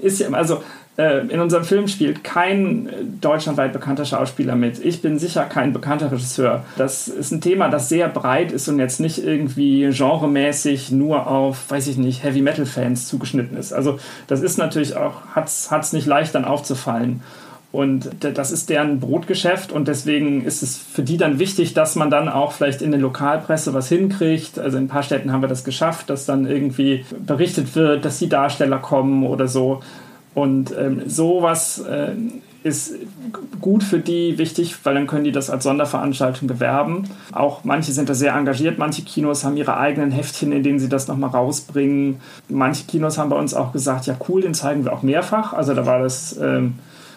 Ist 0.00 0.18
ja, 0.18 0.28
also 0.32 0.62
in 0.96 1.40
unserem 1.40 1.64
Film 1.64 1.88
spielt 1.88 2.22
kein 2.22 2.86
äh, 2.86 2.92
deutschlandweit 3.20 3.72
bekannter 3.72 4.04
Schauspieler 4.04 4.56
mit. 4.56 4.84
Ich 4.84 5.00
bin 5.00 5.18
sicher 5.18 5.44
kein 5.44 5.72
bekannter 5.72 6.12
Regisseur. 6.12 6.64
Das 6.76 7.08
ist 7.08 7.32
ein 7.32 7.40
Thema, 7.40 7.70
das 7.70 7.88
sehr 7.88 8.08
breit 8.08 8.52
ist 8.52 8.68
und 8.68 8.78
jetzt 8.78 9.00
nicht 9.00 9.24
irgendwie 9.24 9.88
genremäßig 9.90 10.90
nur 10.90 11.26
auf, 11.26 11.70
weiß 11.70 11.86
ich 11.88 11.96
nicht, 11.96 12.22
Heavy 12.22 12.42
Metal 12.42 12.66
Fans 12.66 13.08
zugeschnitten 13.08 13.56
ist. 13.56 13.72
Also 13.72 13.98
das 14.26 14.42
ist 14.42 14.58
natürlich 14.58 14.94
auch, 14.94 15.22
hat 15.34 15.46
es 15.46 15.92
nicht 15.94 16.06
leicht 16.06 16.34
dann 16.34 16.44
aufzufallen. 16.44 17.22
Und 17.72 18.10
das 18.20 18.52
ist 18.52 18.68
deren 18.68 19.00
Brotgeschäft 19.00 19.72
und 19.72 19.88
deswegen 19.88 20.44
ist 20.44 20.62
es 20.62 20.76
für 20.76 21.02
die 21.02 21.16
dann 21.16 21.38
wichtig, 21.38 21.72
dass 21.72 21.96
man 21.96 22.10
dann 22.10 22.28
auch 22.28 22.52
vielleicht 22.52 22.82
in 22.82 22.90
der 22.90 23.00
Lokalpresse 23.00 23.72
was 23.72 23.88
hinkriegt. 23.88 24.58
Also 24.58 24.76
in 24.76 24.84
ein 24.84 24.88
paar 24.88 25.02
Städten 25.02 25.32
haben 25.32 25.40
wir 25.40 25.48
das 25.48 25.64
geschafft, 25.64 26.10
dass 26.10 26.26
dann 26.26 26.44
irgendwie 26.44 27.06
berichtet 27.18 27.74
wird, 27.74 28.04
dass 28.04 28.18
die 28.18 28.28
Darsteller 28.28 28.76
kommen 28.76 29.26
oder 29.26 29.48
so. 29.48 29.80
Und 30.34 30.74
ähm, 30.78 31.02
sowas 31.08 31.78
äh, 31.80 32.12
ist 32.62 32.94
gut 33.60 33.82
für 33.82 33.98
die, 33.98 34.38
wichtig, 34.38 34.76
weil 34.84 34.94
dann 34.94 35.06
können 35.06 35.24
die 35.24 35.32
das 35.32 35.50
als 35.50 35.64
Sonderveranstaltung 35.64 36.48
bewerben. 36.48 37.08
Auch 37.32 37.64
manche 37.64 37.92
sind 37.92 38.08
da 38.08 38.14
sehr 38.14 38.34
engagiert, 38.34 38.78
manche 38.78 39.02
Kinos 39.02 39.44
haben 39.44 39.56
ihre 39.56 39.76
eigenen 39.76 40.10
Heftchen, 40.10 40.52
in 40.52 40.62
denen 40.62 40.78
sie 40.78 40.88
das 40.88 41.08
nochmal 41.08 41.30
rausbringen. 41.30 42.20
Manche 42.48 42.84
Kinos 42.84 43.18
haben 43.18 43.30
bei 43.30 43.36
uns 43.36 43.54
auch 43.54 43.72
gesagt, 43.72 44.06
ja 44.06 44.16
cool, 44.28 44.42
den 44.42 44.54
zeigen 44.54 44.84
wir 44.84 44.92
auch 44.92 45.02
mehrfach. 45.02 45.52
Also 45.52 45.74
da 45.74 45.86
war 45.86 45.98
das 45.98 46.38
ähm, 46.40 46.74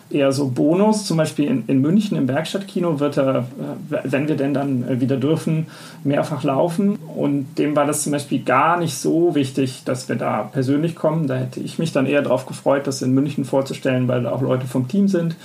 eher 0.09 0.31
so 0.31 0.49
Bonus. 0.49 1.05
Zum 1.05 1.17
Beispiel 1.17 1.45
in, 1.45 1.63
in 1.67 1.81
München 1.81 2.17
im 2.17 2.27
Werkstattkino 2.27 2.99
wird 2.99 3.17
er, 3.17 3.39
äh, 3.39 3.97
wenn 4.03 4.27
wir 4.27 4.35
denn 4.35 4.53
dann 4.53 4.87
äh, 4.87 5.01
wieder 5.01 5.17
dürfen, 5.17 5.67
mehrfach 6.03 6.43
laufen. 6.43 6.95
Und 7.15 7.57
dem 7.57 7.75
war 7.75 7.85
das 7.85 8.03
zum 8.03 8.11
Beispiel 8.11 8.43
gar 8.43 8.77
nicht 8.77 8.95
so 8.95 9.35
wichtig, 9.35 9.83
dass 9.85 10.07
wir 10.09 10.15
da 10.15 10.43
persönlich 10.43 10.95
kommen. 10.95 11.27
Da 11.27 11.35
hätte 11.35 11.59
ich 11.59 11.79
mich 11.79 11.91
dann 11.91 12.05
eher 12.05 12.21
darauf 12.21 12.45
gefreut, 12.45 12.87
das 12.87 13.01
in 13.01 13.13
München 13.13 13.45
vorzustellen, 13.45 14.07
weil 14.07 14.23
da 14.23 14.31
auch 14.31 14.41
Leute 14.41 14.67
vom 14.67 14.87
Team 14.87 15.07
sind. 15.07 15.35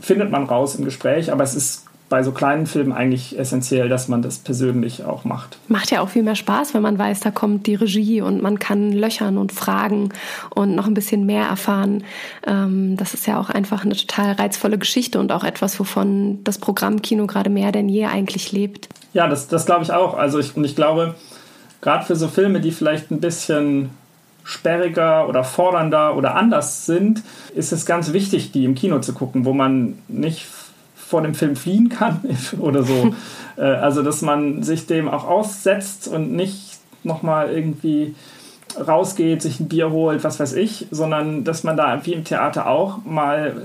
Findet 0.00 0.30
man 0.30 0.44
raus 0.44 0.76
im 0.76 0.84
Gespräch, 0.84 1.32
aber 1.32 1.42
es 1.42 1.54
ist 1.54 1.86
bei 2.08 2.22
so 2.22 2.30
kleinen 2.30 2.66
Filmen 2.66 2.92
eigentlich 2.92 3.36
essentiell, 3.38 3.88
dass 3.88 4.06
man 4.06 4.22
das 4.22 4.38
persönlich 4.38 5.04
auch 5.04 5.24
macht. 5.24 5.58
Macht 5.68 5.90
ja 5.90 6.00
auch 6.00 6.08
viel 6.08 6.22
mehr 6.22 6.36
Spaß, 6.36 6.72
wenn 6.74 6.82
man 6.82 6.98
weiß, 6.98 7.20
da 7.20 7.32
kommt 7.32 7.66
die 7.66 7.74
Regie 7.74 8.20
und 8.20 8.42
man 8.42 8.58
kann 8.58 8.92
löchern 8.92 9.38
und 9.38 9.52
fragen 9.52 10.10
und 10.54 10.76
noch 10.76 10.86
ein 10.86 10.94
bisschen 10.94 11.26
mehr 11.26 11.46
erfahren. 11.46 12.04
Ähm, 12.46 12.96
das 12.96 13.12
ist 13.12 13.26
ja 13.26 13.40
auch 13.40 13.50
einfach 13.50 13.84
eine 13.84 13.96
total 13.96 14.32
reizvolle 14.32 14.78
Geschichte 14.78 15.18
und 15.18 15.32
auch 15.32 15.42
etwas, 15.42 15.80
wovon 15.80 16.44
das 16.44 16.58
Programmkino 16.58 17.26
gerade 17.26 17.50
mehr 17.50 17.72
denn 17.72 17.88
je 17.88 18.06
eigentlich 18.06 18.52
lebt. 18.52 18.88
Ja, 19.12 19.26
das, 19.26 19.48
das 19.48 19.66
glaube 19.66 19.82
ich 19.82 19.92
auch. 19.92 20.16
Also 20.16 20.38
ich, 20.38 20.56
und 20.56 20.64
ich 20.64 20.76
glaube, 20.76 21.16
gerade 21.80 22.04
für 22.04 22.14
so 22.14 22.28
Filme, 22.28 22.60
die 22.60 22.70
vielleicht 22.70 23.10
ein 23.10 23.20
bisschen 23.20 23.90
sperriger 24.44 25.28
oder 25.28 25.42
fordernder 25.42 26.16
oder 26.16 26.36
anders 26.36 26.86
sind, 26.86 27.22
ist 27.56 27.72
es 27.72 27.84
ganz 27.84 28.12
wichtig, 28.12 28.52
die 28.52 28.64
im 28.64 28.76
Kino 28.76 29.00
zu 29.00 29.12
gucken, 29.12 29.44
wo 29.44 29.52
man 29.52 29.98
nicht 30.06 30.46
vor 31.06 31.22
dem 31.22 31.34
Film 31.34 31.56
fliehen 31.56 31.88
kann 31.88 32.20
oder 32.58 32.82
so. 32.82 33.14
Äh, 33.58 33.62
also, 33.62 34.02
dass 34.02 34.20
man 34.20 34.62
sich 34.62 34.84
dem 34.84 35.08
auch 35.08 35.26
aussetzt 35.26 36.08
und 36.08 36.30
nicht 36.30 36.76
nochmal 37.04 37.50
irgendwie 37.50 38.14
rausgeht, 38.78 39.40
sich 39.40 39.60
ein 39.60 39.68
Bier 39.68 39.90
holt, 39.92 40.24
was 40.24 40.38
weiß 40.38 40.52
ich, 40.52 40.88
sondern 40.90 41.42
dass 41.42 41.64
man 41.64 41.74
da 41.74 42.04
wie 42.04 42.12
im 42.12 42.24
Theater 42.24 42.66
auch 42.66 43.02
mal 43.06 43.56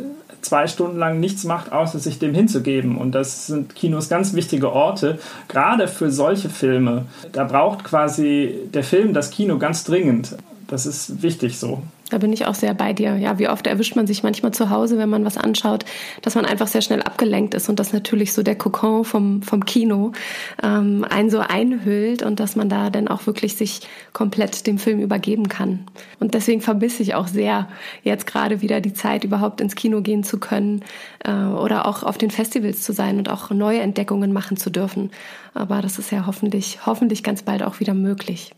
zwei 0.42 0.68
Stunden 0.68 0.98
lang 0.98 1.20
nichts 1.20 1.44
macht, 1.44 1.72
außer 1.72 2.00
sich 2.00 2.20
dem 2.20 2.34
hinzugeben. 2.34 2.98
Und 2.98 3.14
das 3.14 3.48
sind 3.48 3.76
Kinos 3.76 4.08
ganz 4.08 4.34
wichtige 4.34 4.72
Orte, 4.72 5.20
gerade 5.50 5.90
für 5.90 6.10
solche 6.10 6.50
Filme. 6.50 7.06
Da 7.34 7.44
braucht 7.44 7.84
quasi 7.84 8.60
der 8.74 8.84
Film 8.84 9.14
das 9.14 9.30
Kino 9.30 9.58
ganz 9.58 9.84
dringend. 9.84 10.38
Das 10.68 10.86
ist 10.86 11.22
wichtig 11.22 11.60
so. 11.60 11.84
Da 12.12 12.18
bin 12.18 12.34
ich 12.34 12.46
auch 12.46 12.56
sehr 12.56 12.74
bei 12.74 12.92
dir. 12.92 13.16
Ja, 13.16 13.40
wie 13.40 13.48
oft 13.48 13.66
erwischt 13.66 13.96
man 13.96 14.06
sich 14.06 14.22
manchmal 14.22 14.52
zu 14.52 14.70
Hause, 14.70 14.98
wenn 14.98 15.10
man 15.10 15.24
was 15.24 15.38
anschaut, 15.38 15.86
dass 16.22 16.36
man 16.36 16.46
einfach 16.46 16.68
sehr 16.68 16.82
schnell 16.82 17.02
abgelenkt 17.02 17.54
ist 17.54 17.70
und 17.70 17.80
dass 17.80 17.94
natürlich 17.94 18.34
so 18.34 18.44
der 18.44 18.58
Kokon 18.58 19.06
vom, 19.06 19.42
vom 19.42 19.64
Kino 19.66 20.12
ähm, 20.62 21.06
einen 21.10 21.30
so 21.30 21.40
einhüllt 21.40 22.22
und 22.22 22.42
dass 22.42 22.58
man 22.58 22.68
da 22.68 22.90
dann 22.90 23.08
auch 23.08 23.28
wirklich 23.28 23.56
sich 23.56 23.80
komplett 24.12 24.68
dem 24.68 24.78
Film 24.78 25.00
übergeben 25.00 25.48
kann. 25.48 25.86
Und 26.20 26.34
deswegen 26.34 26.60
vermisse 26.60 27.02
ich 27.02 27.16
auch 27.16 27.28
sehr 27.28 27.70
jetzt 28.04 28.28
gerade 28.28 28.62
wieder 28.62 28.82
die 28.82 28.94
Zeit, 28.94 29.24
überhaupt 29.24 29.62
ins 29.62 29.76
Kino 29.76 30.02
gehen 30.02 30.26
zu 30.26 30.38
können 30.38 30.84
äh, 31.24 31.32
oder 31.32 31.88
auch 31.88 32.04
auf 32.04 32.18
den 32.18 32.30
Festivals 32.30 32.82
zu 32.82 32.92
sein 32.92 33.20
und 33.20 33.30
auch 33.30 33.52
neue 33.52 33.80
Entdeckungen 33.80 34.34
machen 34.34 34.58
zu 34.58 34.70
dürfen. 34.70 35.12
Aber 35.54 35.82
das 35.82 35.98
ist 35.98 36.12
ja 36.12 36.26
hoffentlich, 36.26 36.86
hoffentlich 36.86 37.24
ganz 37.24 37.44
bald 37.44 37.64
auch 37.64 37.80
wieder 37.80 37.94
möglich. 37.94 38.52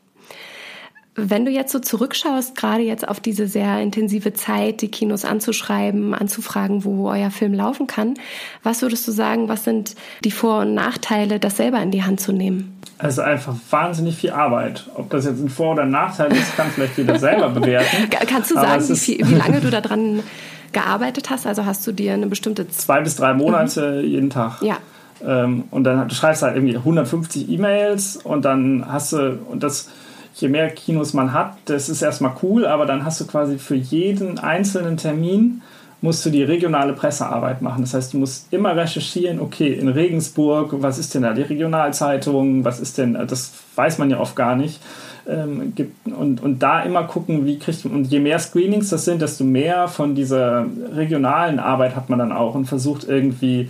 Wenn 1.15 1.45
du 1.45 1.51
jetzt 1.51 1.71
so 1.71 1.77
zurückschaust, 1.77 2.55
gerade 2.55 2.81
jetzt 2.81 3.07
auf 3.07 3.19
diese 3.19 3.47
sehr 3.47 3.79
intensive 3.79 4.33
Zeit, 4.33 4.81
die 4.81 4.87
Kinos 4.87 5.25
anzuschreiben, 5.25 6.15
anzufragen, 6.15 6.85
wo 6.85 7.07
euer 7.09 7.29
Film 7.29 7.53
laufen 7.53 7.85
kann, 7.85 8.15
was 8.63 8.81
würdest 8.81 9.07
du 9.07 9.11
sagen, 9.11 9.47
was 9.47 9.63
sind 9.63 9.95
die 10.23 10.31
Vor- 10.31 10.61
und 10.61 10.73
Nachteile, 10.73 11.39
das 11.39 11.57
selber 11.57 11.81
in 11.81 11.91
die 11.91 12.03
Hand 12.03 12.19
zu 12.19 12.31
nehmen? 12.31 12.79
Es 12.97 13.13
ist 13.13 13.19
einfach 13.19 13.55
wahnsinnig 13.69 14.15
viel 14.15 14.31
Arbeit. 14.31 14.89
Ob 14.95 15.11
das 15.11 15.25
jetzt 15.25 15.39
ein 15.39 15.49
Vor- 15.49 15.73
oder 15.73 15.85
Nachteil 15.85 16.31
ist, 16.31 16.55
kann 16.55 16.71
vielleicht 16.71 16.97
jeder 16.97 17.19
selber 17.19 17.49
bewerten. 17.59 18.09
Kannst 18.27 18.49
du 18.49 18.55
sagen, 18.55 18.89
wie, 18.89 18.95
viel, 18.95 19.29
wie 19.29 19.35
lange 19.35 19.59
du 19.61 19.69
daran 19.69 20.23
gearbeitet 20.71 21.29
hast? 21.29 21.45
Also 21.45 21.65
hast 21.65 21.85
du 21.85 21.91
dir 21.91 22.13
eine 22.13 22.27
bestimmte... 22.27 22.67
Zwei 22.69 23.01
bis 23.01 23.17
drei 23.17 23.33
Monate 23.33 24.01
mhm. 24.01 24.09
jeden 24.09 24.29
Tag. 24.31 24.61
Ja. 24.63 24.77
Ähm, 25.23 25.65
und 25.69 25.83
dann 25.83 26.07
du 26.07 26.15
schreibst 26.15 26.41
halt 26.41 26.55
irgendwie 26.55 26.75
150 26.75 27.49
E-Mails 27.49 28.17
und 28.17 28.45
dann 28.45 28.85
hast 28.91 29.13
du... 29.13 29.37
Und 29.47 29.61
das 29.61 29.89
je 30.35 30.49
mehr 30.49 30.69
Kinos 30.69 31.13
man 31.13 31.33
hat, 31.33 31.57
das 31.65 31.89
ist 31.89 32.01
erstmal 32.01 32.35
cool, 32.41 32.65
aber 32.65 32.85
dann 32.85 33.05
hast 33.05 33.21
du 33.21 33.27
quasi 33.27 33.57
für 33.57 33.75
jeden 33.75 34.39
einzelnen 34.39 34.97
Termin 34.97 35.61
musst 36.03 36.25
du 36.25 36.29
die 36.29 36.43
regionale 36.43 36.91
Pressearbeit 36.91 37.61
machen. 37.61 37.81
Das 37.81 37.93
heißt, 37.93 38.13
du 38.13 38.17
musst 38.17 38.51
immer 38.51 38.75
recherchieren, 38.75 39.39
okay, 39.39 39.71
in 39.71 39.87
Regensburg, 39.87 40.75
was 40.81 40.97
ist 40.97 41.15
denn 41.15 41.21
da 41.21 41.31
die 41.31 41.43
Regionalzeitung, 41.43 42.65
was 42.65 42.81
ist 42.81 42.97
denn, 42.97 43.13
das 43.13 43.53
weiß 43.75 43.99
man 43.99 44.09
ja 44.09 44.19
oft 44.19 44.35
gar 44.35 44.57
nicht. 44.57 44.81
Ähm, 45.25 45.73
gibt, 45.73 46.05
und, 46.07 46.43
und 46.43 46.61
da 46.61 46.81
immer 46.81 47.05
gucken, 47.05 47.45
wie 47.45 47.57
kriegt 47.57 47.85
man, 47.85 47.95
und 47.95 48.07
je 48.07 48.19
mehr 48.19 48.37
Screenings 48.39 48.89
das 48.89 49.05
sind, 49.05 49.21
desto 49.21 49.45
mehr 49.45 49.87
von 49.87 50.13
dieser 50.13 50.65
regionalen 50.93 51.59
Arbeit 51.59 51.95
hat 51.95 52.09
man 52.09 52.19
dann 52.19 52.33
auch 52.33 52.53
und 52.53 52.65
versucht 52.65 53.05
irgendwie 53.07 53.69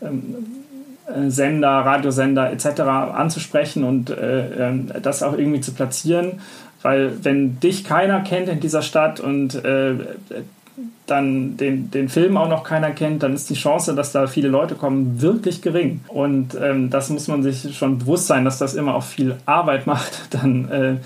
ähm, 0.00 0.36
äh, 0.36 0.63
Sender, 1.28 1.68
Radiosender 1.68 2.50
etc. 2.50 2.80
anzusprechen 2.80 3.84
und 3.84 4.10
äh, 4.10 4.68
ähm, 4.68 4.90
das 5.02 5.22
auch 5.22 5.36
irgendwie 5.36 5.60
zu 5.60 5.72
platzieren. 5.72 6.40
Weil 6.82 7.12
wenn 7.22 7.60
dich 7.60 7.84
keiner 7.84 8.20
kennt 8.20 8.48
in 8.48 8.60
dieser 8.60 8.82
Stadt 8.82 9.20
und 9.20 9.54
äh, 9.64 9.94
dann 11.06 11.56
den, 11.56 11.90
den 11.90 12.08
Film 12.08 12.36
auch 12.36 12.48
noch 12.48 12.64
keiner 12.64 12.90
kennt, 12.90 13.22
dann 13.22 13.34
ist 13.34 13.50
die 13.50 13.54
Chance, 13.54 13.94
dass 13.94 14.12
da 14.12 14.26
viele 14.26 14.48
Leute 14.48 14.74
kommen, 14.74 15.20
wirklich 15.20 15.60
gering. 15.60 16.00
Und 16.08 16.56
ähm, 16.60 16.90
das 16.90 17.10
muss 17.10 17.28
man 17.28 17.42
sich 17.42 17.76
schon 17.76 17.98
bewusst 17.98 18.26
sein, 18.26 18.44
dass 18.44 18.58
das 18.58 18.74
immer 18.74 18.94
auch 18.94 19.02
viel 19.02 19.36
Arbeit 19.46 19.86
macht, 19.86 20.28
dann 20.30 20.70
äh, 20.70 20.96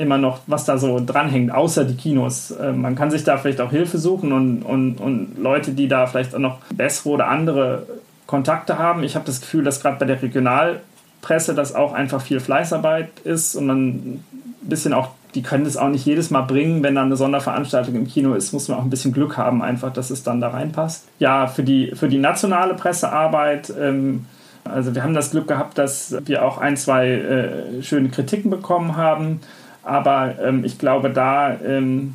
immer 0.00 0.18
noch, 0.18 0.40
was 0.46 0.64
da 0.64 0.78
so 0.78 1.00
dranhängt, 1.04 1.52
außer 1.52 1.84
die 1.84 1.96
Kinos. 1.96 2.50
Äh, 2.50 2.72
man 2.72 2.94
kann 2.94 3.10
sich 3.10 3.24
da 3.24 3.38
vielleicht 3.38 3.60
auch 3.60 3.70
Hilfe 3.70 3.98
suchen 3.98 4.32
und, 4.32 4.62
und, 4.62 5.00
und 5.00 5.38
Leute, 5.38 5.72
die 5.72 5.88
da 5.88 6.06
vielleicht 6.06 6.34
auch 6.34 6.40
noch 6.40 6.58
bessere 6.74 7.08
oder 7.08 7.28
andere 7.28 7.86
Kontakte 8.28 8.78
haben. 8.78 9.02
Ich 9.02 9.16
habe 9.16 9.24
das 9.24 9.40
Gefühl, 9.40 9.64
dass 9.64 9.80
gerade 9.80 9.98
bei 9.98 10.04
der 10.04 10.22
Regionalpresse 10.22 11.54
das 11.54 11.74
auch 11.74 11.94
einfach 11.94 12.20
viel 12.20 12.40
Fleißarbeit 12.40 13.08
ist 13.24 13.56
und 13.56 13.66
man 13.66 13.88
ein 13.88 14.24
bisschen 14.60 14.92
auch, 14.92 15.08
die 15.34 15.42
können 15.42 15.64
das 15.64 15.78
auch 15.78 15.88
nicht 15.88 16.04
jedes 16.04 16.30
Mal 16.30 16.42
bringen, 16.42 16.82
wenn 16.82 16.94
da 16.94 17.02
eine 17.02 17.16
Sonderveranstaltung 17.16 17.94
im 17.94 18.06
Kino 18.06 18.34
ist, 18.34 18.52
muss 18.52 18.68
man 18.68 18.78
auch 18.78 18.82
ein 18.82 18.90
bisschen 18.90 19.14
Glück 19.14 19.38
haben, 19.38 19.62
einfach, 19.62 19.94
dass 19.94 20.10
es 20.10 20.24
dann 20.24 20.42
da 20.42 20.48
reinpasst. 20.48 21.06
Ja, 21.18 21.46
für 21.46 21.62
die, 21.62 21.92
für 21.94 22.08
die 22.08 22.18
nationale 22.18 22.74
Pressearbeit, 22.74 23.72
ähm, 23.80 24.26
also 24.62 24.94
wir 24.94 25.02
haben 25.02 25.14
das 25.14 25.30
Glück 25.30 25.48
gehabt, 25.48 25.78
dass 25.78 26.14
wir 26.26 26.44
auch 26.44 26.58
ein, 26.58 26.76
zwei 26.76 27.08
äh, 27.08 27.82
schöne 27.82 28.10
Kritiken 28.10 28.50
bekommen 28.50 28.98
haben, 28.98 29.40
aber 29.82 30.34
ähm, 30.44 30.64
ich 30.64 30.78
glaube, 30.78 31.08
da 31.08 31.58
ähm, 31.64 32.12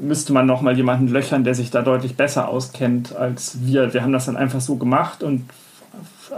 müsste 0.00 0.32
man 0.32 0.46
noch 0.46 0.62
mal 0.62 0.76
jemanden 0.76 1.08
löchern, 1.08 1.44
der 1.44 1.54
sich 1.54 1.70
da 1.70 1.82
deutlich 1.82 2.16
besser 2.16 2.48
auskennt 2.48 3.14
als 3.14 3.58
wir. 3.62 3.92
Wir 3.92 4.02
haben 4.02 4.12
das 4.12 4.26
dann 4.26 4.36
einfach 4.36 4.60
so 4.60 4.76
gemacht 4.76 5.22
und 5.22 5.42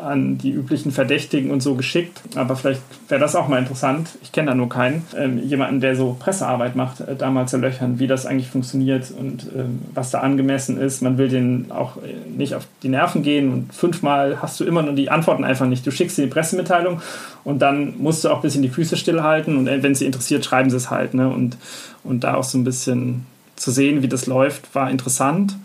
an 0.03 0.39
die 0.39 0.51
üblichen 0.51 0.93
Verdächtigen 0.93 1.51
und 1.51 1.63
so 1.63 1.75
geschickt. 1.75 2.21
Aber 2.35 2.57
vielleicht 2.57 2.83
wäre 3.09 3.21
das 3.21 3.37
auch 3.37 3.49
mal 3.49 3.59
interessant. 3.59 4.11
Ich 4.23 4.33
kenne 4.33 4.49
da 4.49 4.55
nur 4.55 4.69
keinen. 4.69 5.05
Ähm, 5.17 5.39
jemanden, 5.39 5.81
der 5.81 5.97
so 5.97 6.17
Pressearbeit 6.19 6.77
macht, 6.77 7.01
äh, 7.01 7.17
da 7.17 7.31
mal 7.31 7.47
zu 7.47 7.59
löchern, 7.59 7.99
wie 7.99 8.07
das 8.07 8.27
eigentlich 8.27 8.49
funktioniert 8.49 9.11
und 9.11 9.47
ähm, 9.57 9.83
was 9.95 10.11
da 10.11 10.21
angemessen 10.21 10.79
ist. 10.79 11.03
Man 11.03 11.19
will 11.19 11.29
denen 11.29 11.71
auch 11.71 11.97
äh, 11.99 12.15
nicht 12.29 12.55
auf 12.55 12.67
die 12.83 12.89
Nerven 12.89 13.23
gehen 13.23 13.53
und 13.53 13.75
fünfmal 13.75 14.43
hast 14.43 14.61
du 14.61 14.65
immer 14.65 14.83
nur 14.83 14.95
die 14.95 15.11
Antworten 15.11 15.45
einfach 15.45 15.67
nicht. 15.67 15.87
Du 15.87 15.91
schickst 15.91 16.19
die 16.19 16.27
Pressemitteilung 16.27 17.01
und 17.45 17.61
dann 17.61 17.95
musst 17.99 18.25
du 18.25 18.31
auch 18.31 18.37
ein 18.37 18.43
bisschen 18.43 18.63
die 18.63 18.69
Füße 18.69 18.97
stillhalten 18.97 19.57
und 19.57 19.69
äh, 19.69 19.83
wenn 19.83 19.95
sie 19.95 20.07
interessiert, 20.07 20.45
schreiben 20.45 20.71
sie 20.71 20.77
es 20.77 20.91
halt. 20.91 21.15
Ne? 21.15 21.29
Und, 21.29 21.57
und 22.05 22.25
da 22.25 22.35
auch 22.35 22.45
so 22.45 22.59
ein 22.59 22.65
bisschen 22.65 23.27
zu 23.57 23.71
sehen, 23.71 24.03
wie 24.03 24.09
das 24.09 24.27
läuft, 24.27 24.75
war 24.75 24.91
interessant. 24.91 25.57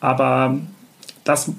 Aber 0.00 0.58
das 1.24 1.50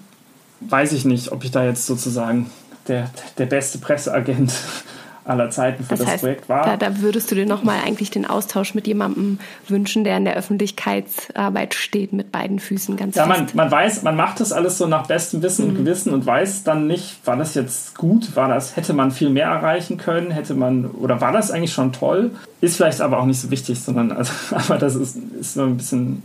weiß 0.61 0.93
ich 0.93 1.05
nicht, 1.05 1.31
ob 1.31 1.43
ich 1.43 1.51
da 1.51 1.63
jetzt 1.63 1.85
sozusagen 1.85 2.49
der, 2.87 3.11
der 3.37 3.45
beste 3.45 3.77
Presseagent 3.77 4.51
aller 5.27 5.49
Zeiten 5.49 5.83
für 5.83 5.89
das, 5.89 5.99
das 5.99 6.07
heißt, 6.07 6.23
Projekt 6.23 6.49
war. 6.49 6.65
Da, 6.65 6.77
da, 6.77 7.01
würdest 7.01 7.29
du 7.31 7.35
dir 7.35 7.45
nochmal 7.45 7.79
eigentlich 7.85 8.11
den 8.11 8.25
Austausch 8.25 8.73
mit 8.73 8.87
jemandem 8.87 9.39
wünschen, 9.67 10.03
der 10.03 10.17
in 10.17 10.25
der 10.25 10.35
Öffentlichkeitsarbeit 10.35 11.73
steht, 11.73 12.13
mit 12.13 12.31
beiden 12.31 12.59
Füßen 12.59 12.95
ganz 12.97 13.15
Ja, 13.15 13.25
man, 13.25 13.47
man, 13.53 13.69
weiß, 13.69 14.03
man 14.03 14.15
macht 14.15 14.39
das 14.39 14.53
alles 14.53 14.77
so 14.77 14.87
nach 14.87 15.07
bestem 15.07 15.41
Wissen 15.41 15.65
mhm. 15.65 15.71
und 15.71 15.77
Gewissen 15.77 16.13
und 16.13 16.25
weiß 16.25 16.63
dann 16.63 16.87
nicht, 16.87 17.25
war 17.25 17.37
das 17.37 17.53
jetzt 17.55 17.97
gut, 17.97 18.35
war 18.35 18.47
das, 18.47 18.75
hätte 18.75 18.93
man 18.93 19.11
viel 19.11 19.29
mehr 19.29 19.47
erreichen 19.47 19.97
können, 19.97 20.31
hätte 20.31 20.53
man, 20.53 20.85
oder 20.85 21.21
war 21.21 21.31
das 21.31 21.51
eigentlich 21.51 21.73
schon 21.73 21.93
toll? 21.93 22.31
Ist 22.61 22.77
vielleicht 22.77 23.01
aber 23.01 23.19
auch 23.19 23.25
nicht 23.25 23.39
so 23.39 23.51
wichtig, 23.51 23.79
sondern, 23.79 24.11
also, 24.11 24.33
aber 24.51 24.77
das 24.77 24.95
ist, 24.95 25.17
ist 25.39 25.53
so 25.53 25.63
ein 25.63 25.77
bisschen 25.77 26.23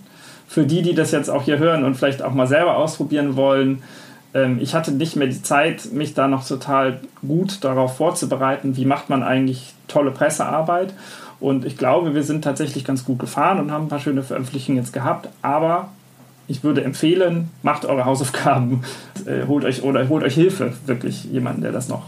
für 0.53 0.65
die, 0.65 0.83
die 0.83 0.95
das 0.95 1.13
jetzt 1.13 1.31
auch 1.31 1.45
hier 1.45 1.59
hören 1.59 1.83
und 1.83 1.95
vielleicht 1.95 2.23
auch 2.23 2.35
mal 2.35 2.47
selber 2.47 2.77
ausprobieren 2.77 3.37
wollen, 3.37 3.83
ich 4.61 4.75
hatte 4.75 4.93
nicht 4.93 5.17
mehr 5.17 5.27
die 5.27 5.43
Zeit, 5.43 5.93
mich 5.93 6.15
da 6.15 6.27
noch 6.27 6.47
total 6.47 7.01
gut 7.27 7.63
darauf 7.65 7.97
vorzubereiten, 7.97 8.77
wie 8.77 8.87
macht 8.87 9.11
man 9.11 9.23
eigentlich 9.23 9.75
tolle 9.89 10.11
Pressearbeit. 10.11 10.95
Und 11.39 11.65
ich 11.65 11.77
glaube, 11.77 12.15
wir 12.15 12.23
sind 12.23 12.43
tatsächlich 12.43 12.85
ganz 12.85 13.05
gut 13.05 13.19
gefahren 13.19 13.61
und 13.61 13.71
haben 13.71 13.87
ein 13.87 13.89
paar 13.89 13.99
schöne 13.99 14.23
Veröffentlichungen 14.23 14.81
jetzt 14.81 14.93
gehabt. 14.93 15.29
Aber 15.43 15.89
ich 16.49 16.65
würde 16.65 16.83
empfehlen, 16.83 17.51
macht 17.63 17.85
eure 17.85 18.05
Hausaufgaben, 18.05 18.85
äh, 19.27 19.47
holt 19.47 19.65
euch 19.65 19.83
oder 19.83 20.09
holt 20.09 20.25
euch 20.25 20.35
Hilfe, 20.35 20.73
wirklich 20.87 21.25
jemanden, 21.25 21.63
der 21.63 21.73
das 21.73 21.89
noch 21.89 22.03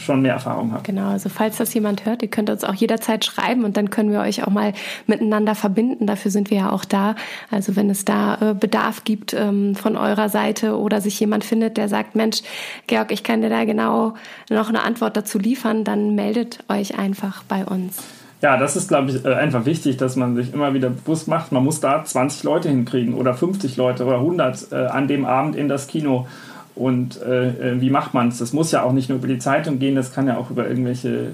schon 0.00 0.22
mehr 0.22 0.34
Erfahrung 0.34 0.72
hat. 0.72 0.84
Genau, 0.84 1.10
also 1.10 1.28
falls 1.28 1.56
das 1.56 1.72
jemand 1.74 2.06
hört, 2.06 2.22
ihr 2.22 2.28
könnt 2.28 2.50
uns 2.50 2.64
auch 2.64 2.74
jederzeit 2.74 3.24
schreiben 3.24 3.64
und 3.64 3.76
dann 3.76 3.90
können 3.90 4.12
wir 4.12 4.20
euch 4.20 4.44
auch 4.44 4.50
mal 4.50 4.72
miteinander 5.06 5.54
verbinden. 5.54 6.06
Dafür 6.06 6.30
sind 6.30 6.50
wir 6.50 6.58
ja 6.58 6.72
auch 6.72 6.84
da. 6.84 7.14
Also 7.50 7.76
wenn 7.76 7.90
es 7.90 8.04
da 8.04 8.50
äh, 8.50 8.54
Bedarf 8.54 9.04
gibt 9.04 9.34
ähm, 9.34 9.74
von 9.74 9.96
eurer 9.96 10.28
Seite 10.28 10.78
oder 10.78 11.00
sich 11.00 11.18
jemand 11.20 11.44
findet, 11.44 11.76
der 11.76 11.88
sagt, 11.88 12.16
Mensch, 12.16 12.42
Georg, 12.86 13.12
ich 13.12 13.22
kann 13.22 13.42
dir 13.42 13.50
da 13.50 13.64
genau 13.64 14.14
noch 14.48 14.68
eine 14.68 14.82
Antwort 14.82 15.16
dazu 15.16 15.38
liefern, 15.38 15.84
dann 15.84 16.14
meldet 16.14 16.64
euch 16.68 16.98
einfach 16.98 17.42
bei 17.44 17.64
uns. 17.64 18.02
Ja, 18.42 18.56
das 18.56 18.74
ist, 18.74 18.88
glaube 18.88 19.10
ich, 19.10 19.24
äh, 19.24 19.34
einfach 19.34 19.66
wichtig, 19.66 19.98
dass 19.98 20.16
man 20.16 20.34
sich 20.34 20.54
immer 20.54 20.72
wieder 20.72 20.88
bewusst 20.88 21.28
macht, 21.28 21.52
man 21.52 21.62
muss 21.62 21.80
da 21.80 22.02
20 22.02 22.42
Leute 22.42 22.68
hinkriegen 22.70 23.14
oder 23.14 23.34
50 23.34 23.76
Leute 23.76 24.04
oder 24.06 24.16
100 24.16 24.72
äh, 24.72 24.76
an 24.76 25.08
dem 25.08 25.26
Abend 25.26 25.56
in 25.56 25.68
das 25.68 25.88
Kino. 25.88 26.26
Und 26.74 27.20
äh, 27.22 27.48
äh 27.48 27.80
wie 27.80 27.90
macht 27.90 28.14
man 28.14 28.28
es? 28.28 28.38
Das 28.38 28.52
muss 28.52 28.72
ja 28.72 28.82
auch 28.82 28.92
nicht 28.92 29.08
nur 29.08 29.18
über 29.18 29.28
die 29.28 29.38
Zeitung 29.38 29.78
gehen, 29.78 29.94
das 29.94 30.12
kann 30.12 30.26
ja 30.26 30.36
auch 30.36 30.50
über 30.50 30.68
irgendwelche 30.68 31.08
äh, 31.08 31.28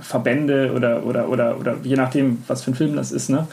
Verbände 0.00 0.72
oder, 0.74 1.04
oder, 1.04 1.28
oder, 1.28 1.58
oder 1.58 1.76
je 1.82 1.96
nachdem, 1.96 2.42
was 2.46 2.62
für 2.62 2.72
ein 2.72 2.74
Film 2.74 2.96
das 2.96 3.12
ist, 3.12 3.30
ne? 3.30 3.46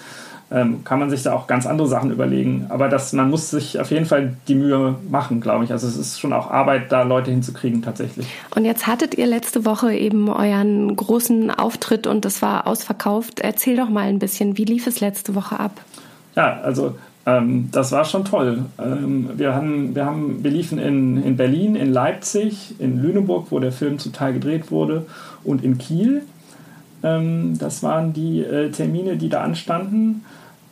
Ähm, 0.54 0.84
kann 0.84 1.00
man 1.00 1.10
sich 1.10 1.24
da 1.24 1.32
auch 1.32 1.48
ganz 1.48 1.66
andere 1.66 1.88
Sachen 1.88 2.12
überlegen. 2.12 2.66
Aber 2.68 2.90
das, 2.90 3.14
man 3.14 3.30
muss 3.30 3.50
sich 3.50 3.80
auf 3.80 3.90
jeden 3.90 4.06
Fall 4.06 4.34
die 4.50 4.56
Mühe 4.56 4.96
machen, 5.10 5.40
glaube 5.40 5.64
ich. 5.64 5.72
Also 5.72 5.88
es 5.88 5.96
ist 5.96 6.20
schon 6.20 6.34
auch 6.34 6.52
Arbeit, 6.52 6.92
da 6.92 7.04
Leute 7.04 7.32
hinzukriegen 7.32 7.82
tatsächlich. 7.82 8.28
Und 8.54 8.66
jetzt 8.66 8.86
hattet 8.86 9.16
ihr 9.16 9.28
letzte 9.28 9.64
Woche 9.64 9.94
eben 9.94 10.28
euren 10.28 10.94
großen 10.94 11.52
Auftritt 11.52 12.06
und 12.06 12.26
das 12.26 12.42
war 12.42 12.68
ausverkauft. 12.68 13.40
Erzähl 13.40 13.78
doch 13.78 13.88
mal 13.88 14.10
ein 14.10 14.20
bisschen, 14.20 14.58
wie 14.58 14.66
lief 14.66 14.88
es 14.88 15.00
letzte 15.00 15.36
Woche 15.36 15.58
ab? 15.58 15.80
Ja, 16.36 16.60
also 16.60 16.96
ähm, 17.26 17.70
das 17.72 17.92
war 17.92 18.06
schon 18.06 18.26
toll. 18.26 18.66
Ähm, 18.80 19.30
wir, 19.36 19.54
haben, 19.54 19.96
wir, 19.96 20.06
haben, 20.06 20.44
wir 20.44 20.52
liefen 20.52 20.80
in, 20.80 21.24
in 21.24 21.38
Berlin, 21.38 21.76
in 21.76 21.94
Leipzig, 21.94 22.76
in 22.80 23.02
Lüneburg, 23.02 23.48
wo 23.52 23.60
der 23.60 23.72
Film 23.72 24.00
zum 24.00 24.14
Teil 24.14 24.34
gedreht 24.34 24.72
wurde, 24.72 25.06
und 25.44 25.64
in 25.64 25.78
Kiel. 25.78 26.24
Ähm, 27.04 27.58
das 27.60 27.84
waren 27.84 28.14
die 28.14 28.42
äh, 28.42 28.72
Termine, 28.72 29.18
die 29.18 29.30
da 29.30 29.42
anstanden. 29.42 30.24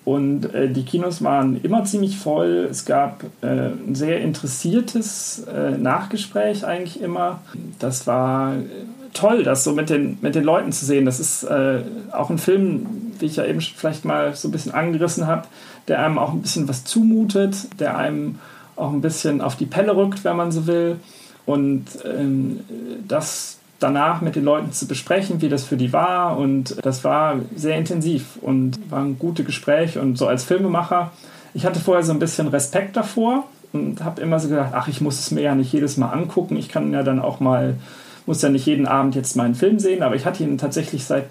Und 0.05 0.53
äh, 0.55 0.69
die 0.69 0.85
Kinos 0.85 1.23
waren 1.23 1.61
immer 1.61 1.83
ziemlich 1.83 2.17
voll. 2.17 2.67
Es 2.71 2.85
gab 2.85 3.25
äh, 3.41 3.47
ein 3.47 3.93
sehr 3.93 4.21
interessiertes 4.21 5.45
äh, 5.53 5.77
Nachgespräch 5.77 6.65
eigentlich 6.65 6.99
immer. 6.99 7.41
Das 7.77 8.07
war 8.07 8.55
äh, 8.55 8.63
toll, 9.13 9.43
das 9.43 9.63
so 9.63 9.73
mit 9.73 9.91
den, 9.91 10.17
mit 10.21 10.33
den 10.33 10.43
Leuten 10.43 10.71
zu 10.71 10.85
sehen. 10.85 11.05
Das 11.05 11.19
ist 11.19 11.43
äh, 11.43 11.81
auch 12.11 12.31
ein 12.31 12.39
Film, 12.39 12.87
wie 13.19 13.25
ich 13.25 13.35
ja 13.35 13.45
eben 13.45 13.61
vielleicht 13.61 14.03
mal 14.03 14.33
so 14.35 14.47
ein 14.47 14.51
bisschen 14.51 14.73
angerissen 14.73 15.27
habe, 15.27 15.43
der 15.89 15.99
einem 15.99 16.17
auch 16.17 16.31
ein 16.31 16.41
bisschen 16.41 16.67
was 16.67 16.85
zumutet, 16.85 17.79
der 17.79 17.97
einem 17.97 18.39
auch 18.75 18.93
ein 18.93 19.01
bisschen 19.01 19.41
auf 19.41 19.55
die 19.55 19.65
Pelle 19.65 19.95
rückt, 19.95 20.23
wenn 20.23 20.37
man 20.37 20.51
so 20.51 20.67
will. 20.67 20.97
Und 21.45 21.85
ähm, 22.05 22.61
das 23.07 23.59
danach 23.79 24.21
mit 24.21 24.35
den 24.35 24.43
Leuten 24.43 24.71
zu 24.71 24.87
besprechen, 24.87 25.41
wie 25.41 25.49
das 25.49 25.63
für 25.63 25.77
die 25.77 25.93
war. 25.93 26.37
Und 26.37 26.75
das 26.83 27.03
war 27.03 27.37
sehr 27.55 27.77
intensiv 27.77 28.37
und 28.41 28.79
war 28.91 28.99
ein 28.99 29.17
gutes 29.17 29.45
Gespräch. 29.45 29.97
Und 29.97 30.17
so 30.17 30.27
als 30.27 30.43
Filmemacher, 30.43 31.11
ich 31.53 31.65
hatte 31.65 31.79
vorher 31.79 32.03
so 32.03 32.11
ein 32.11 32.19
bisschen 32.19 32.47
Respekt 32.47 32.95
davor 32.97 33.45
und 33.71 34.03
habe 34.03 34.21
immer 34.21 34.39
so 34.39 34.49
gedacht, 34.49 34.71
ach, 34.73 34.87
ich 34.87 35.01
muss 35.01 35.19
es 35.19 35.31
mir 35.31 35.41
ja 35.41 35.55
nicht 35.55 35.71
jedes 35.71 35.97
Mal 35.97 36.09
angucken. 36.09 36.57
Ich 36.57 36.69
kann 36.69 36.93
ja 36.93 37.03
dann 37.03 37.19
auch 37.19 37.39
mal, 37.39 37.75
muss 38.25 38.41
ja 38.41 38.49
nicht 38.49 38.65
jeden 38.65 38.87
Abend 38.87 39.15
jetzt 39.15 39.35
meinen 39.35 39.55
Film 39.55 39.79
sehen. 39.79 40.03
Aber 40.03 40.15
ich 40.15 40.25
hatte 40.25 40.43
ihn 40.43 40.57
tatsächlich 40.57 41.05
seit, 41.05 41.25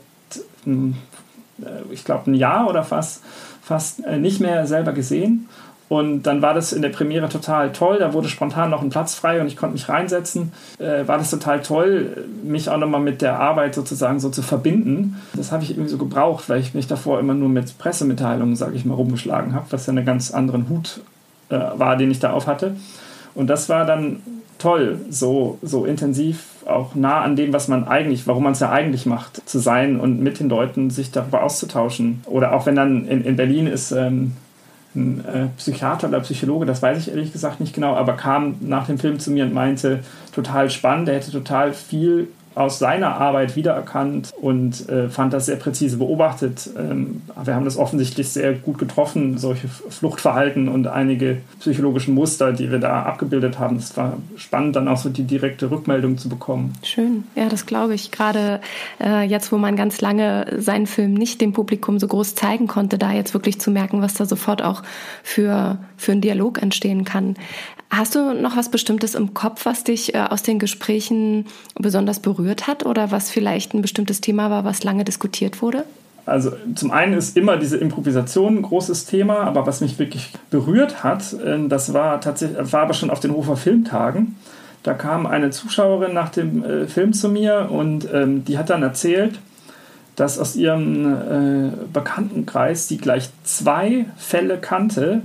hm, 0.65 0.97
äh, 1.63 1.93
ich 1.93 2.05
glaube, 2.05 2.31
ein 2.31 2.35
Jahr 2.35 2.69
oder 2.69 2.83
fast, 2.83 3.23
fast 3.69 4.05
äh, 4.05 4.19
nicht 4.19 4.41
mehr 4.41 4.67
selber 4.67 4.93
gesehen. 4.93 5.49
Und 5.89 6.25
dann 6.25 6.43
war 6.43 6.53
das 6.53 6.75
in 6.75 6.83
der 6.83 6.91
Premiere 6.91 7.31
total 7.31 7.73
toll. 7.73 7.99
Da 7.99 8.13
wurde 8.13 8.29
spontan 8.29 8.69
noch 8.69 8.83
ein 8.83 8.91
Platz 8.91 9.15
frei 9.15 9.41
und 9.41 9.47
ich 9.47 9.57
konnte 9.57 9.73
mich 9.73 9.89
reinsetzen. 9.89 10.53
Äh, 10.79 11.09
war 11.09 11.17
das 11.17 11.31
total 11.31 11.63
toll, 11.63 12.27
mich 12.43 12.69
auch 12.69 12.77
nochmal 12.77 13.01
mit 13.01 13.23
der 13.23 13.41
Arbeit 13.41 13.75
sozusagen 13.75 14.21
so 14.21 14.29
zu 14.29 14.43
verbinden. 14.43 15.17
Das 15.33 15.51
habe 15.51 15.63
ich 15.63 15.71
irgendwie 15.71 15.89
so 15.89 15.97
gebraucht, 15.97 16.49
weil 16.49 16.61
ich 16.61 16.75
mich 16.75 16.87
davor 16.87 17.21
immer 17.21 17.35
nur 17.35 17.49
mit 17.49 17.79
Pressemitteilungen, 17.79 18.57
sage 18.57 18.77
ich 18.77 18.85
mal, 18.85 18.95
rumgeschlagen 18.95 19.55
habe, 19.55 19.67
was 19.71 19.87
ja 19.87 19.93
einen 19.93 20.05
ganz 20.05 20.31
anderen 20.31 20.69
Hut 20.69 21.01
äh, 21.49 21.59
war, 21.59 21.97
den 21.97 22.11
ich 22.11 22.19
da 22.19 22.33
auf 22.33 22.47
hatte. 22.47 22.77
Und 23.35 23.47
das 23.47 23.69
war 23.71 23.87
dann 23.87 24.21
toll, 24.59 25.01
so, 25.09 25.59
so 25.63 25.85
intensiv, 25.85 26.45
auch 26.67 26.95
nah 26.95 27.23
an 27.23 27.37
dem, 27.37 27.53
was 27.53 27.69
man 27.69 27.87
eigentlich, 27.87 28.27
warum 28.27 28.43
man 28.43 28.53
es 28.53 28.61
ja 28.61 28.71
eigentlich 28.71 29.07
macht, 29.07 29.49
zu 29.49 29.59
sein 29.59 29.99
und 29.99 30.21
mit 30.21 30.41
den 30.41 30.49
Leuten 30.49 30.91
sich 30.91 31.11
darüber 31.11 31.43
auszutauschen. 31.43 32.23
Oder 32.27 32.53
auch 32.53 32.67
wenn 32.67 32.77
dann 32.77 33.07
in, 33.07 33.25
in 33.25 33.37
Berlin 33.37 33.67
ist 33.67 33.93
ähm, 33.93 34.33
ein 34.95 35.25
äh, 35.25 35.47
Psychiater 35.57 36.09
oder 36.09 36.21
Psychologe, 36.21 36.67
das 36.67 36.83
weiß 36.83 36.99
ich 36.99 37.11
ehrlich 37.11 37.33
gesagt 37.33 37.61
nicht 37.61 37.75
genau, 37.75 37.95
aber 37.95 38.15
kam 38.15 38.57
nach 38.61 38.87
dem 38.87 38.99
Film 38.99 39.19
zu 39.19 39.31
mir 39.31 39.45
und 39.45 39.55
meinte, 39.55 40.01
total 40.35 40.71
spannend, 40.71 41.09
er 41.09 41.17
hätte 41.17 41.31
total 41.31 41.73
viel 41.73 42.29
aus 42.59 42.79
seiner 42.79 43.17
Arbeit 43.17 43.57
wiedererkannt 43.57 44.33
und 44.41 44.89
äh, 44.89 45.09
fand 45.09 45.33
das 45.33 45.47
sehr 45.47 45.57
präzise 45.57 45.97
beobachtet. 45.97 46.69
Ähm, 46.77 47.23
wir 47.43 47.55
haben 47.55 47.65
das 47.65 47.77
offensichtlich 47.77 48.29
sehr 48.29 48.53
gut 48.53 48.79
getroffen, 48.79 49.39
solche 49.39 49.69
Fluchtverhalten 49.69 50.69
und 50.69 50.89
einige 50.89 51.39
psychologischen 51.61 52.15
Muster, 52.15 52.53
die 52.53 52.71
wir 52.71 52.79
da 52.79 53.03
abgebildet 53.05 53.59
haben. 53.59 53.77
Es 53.77 53.97
war 53.97 54.19
spannend, 54.37 54.77
dann 54.77 54.89
auch 54.89 54.97
so 54.97 55.09
die 55.09 55.25
direkte 55.25 55.71
Rückmeldung 55.71 56.19
zu 56.19 56.29
bekommen. 56.29 56.73
Schön, 56.83 57.25
ja, 57.37 57.49
das 57.49 57.67
glaube 57.67 57.95
ich. 57.95 58.11
Gerade 58.11 58.61
äh, 59.01 59.23
jetzt, 59.23 59.53
wo 59.53 59.59
man 59.59 59.77
ganz 59.77 60.01
lange 60.01 60.47
seinen 60.59 60.87
Film 60.87 61.15
nicht 61.15 61.41
dem 61.41 61.53
Publikum 61.53 61.99
so 61.99 62.09
groß 62.09 62.35
zeigen 62.35 62.67
konnte, 62.67 62.99
da 62.99 63.13
jetzt 63.13 63.35
wirklich 63.35 63.61
zu 63.61 63.71
merken, 63.71 64.03
was 64.03 64.15
da 64.15 64.25
sofort 64.25 64.63
auch 64.63 64.83
für, 65.23 65.79
für 65.97 66.13
einen 66.13 66.21
Dialog 66.21 66.61
entstehen 66.61 67.05
kann. 67.05 67.37
Hast 67.91 68.15
du 68.15 68.35
noch 68.35 68.57
was 68.57 68.69
Bestimmtes 68.69 69.15
im 69.15 69.33
Kopf, 69.33 69.65
was 69.65 69.83
dich 69.83 70.15
äh, 70.15 70.19
aus 70.19 70.43
den 70.43 70.59
Gesprächen 70.59 71.47
besonders 71.75 72.21
berührt 72.21 72.67
hat 72.67 72.85
oder 72.85 73.11
was 73.11 73.31
vielleicht 73.31 73.73
ein 73.73 73.81
bestimmtes 73.81 74.21
Thema 74.21 74.51
war, 74.51 74.65
was 74.65 74.85
lange 74.85 75.05
diskutiert 75.05 75.63
wurde? 75.63 75.85
Also 76.27 76.53
zum 76.75 76.91
einen 76.91 77.15
ist 77.15 77.35
immer 77.39 77.57
diese 77.57 77.79
Improvisation 77.79 78.59
ein 78.59 78.63
großes 78.63 79.07
Thema, 79.07 79.39
aber 79.39 79.67
was 79.67 79.81
mich 79.81 79.99
wirklich 79.99 80.33
berührt 80.51 81.03
hat, 81.03 81.33
äh, 81.33 81.67
das 81.67 81.95
war 81.95 82.21
tatsächlich, 82.21 82.73
war 82.73 82.83
aber 82.83 82.95
schon 82.95 83.11
auf 83.11 83.21
den 83.21 83.33
Hofer 83.33 83.57
Filmtagen. 83.57 84.37
Da 84.83 84.93
kam 84.93 85.25
eine 85.27 85.49
Zuschauerin 85.51 86.13
nach 86.13 86.29
dem 86.29 86.63
äh, 86.63 86.87
Film 86.87 87.15
zu 87.15 87.31
mir 87.31 87.69
und 87.71 88.07
ähm, 88.13 88.45
die 88.45 88.59
hat 88.59 88.69
dann 88.69 88.83
erzählt, 88.83 89.39
dass 90.15 90.41
aus 90.41 90.57
ihrem 90.57 91.73
Bekanntenkreis 91.93 92.89
sie 92.89 92.97
gleich 92.97 93.31
zwei 93.45 94.07
Fälle 94.17 94.59
kannte, 94.59 95.23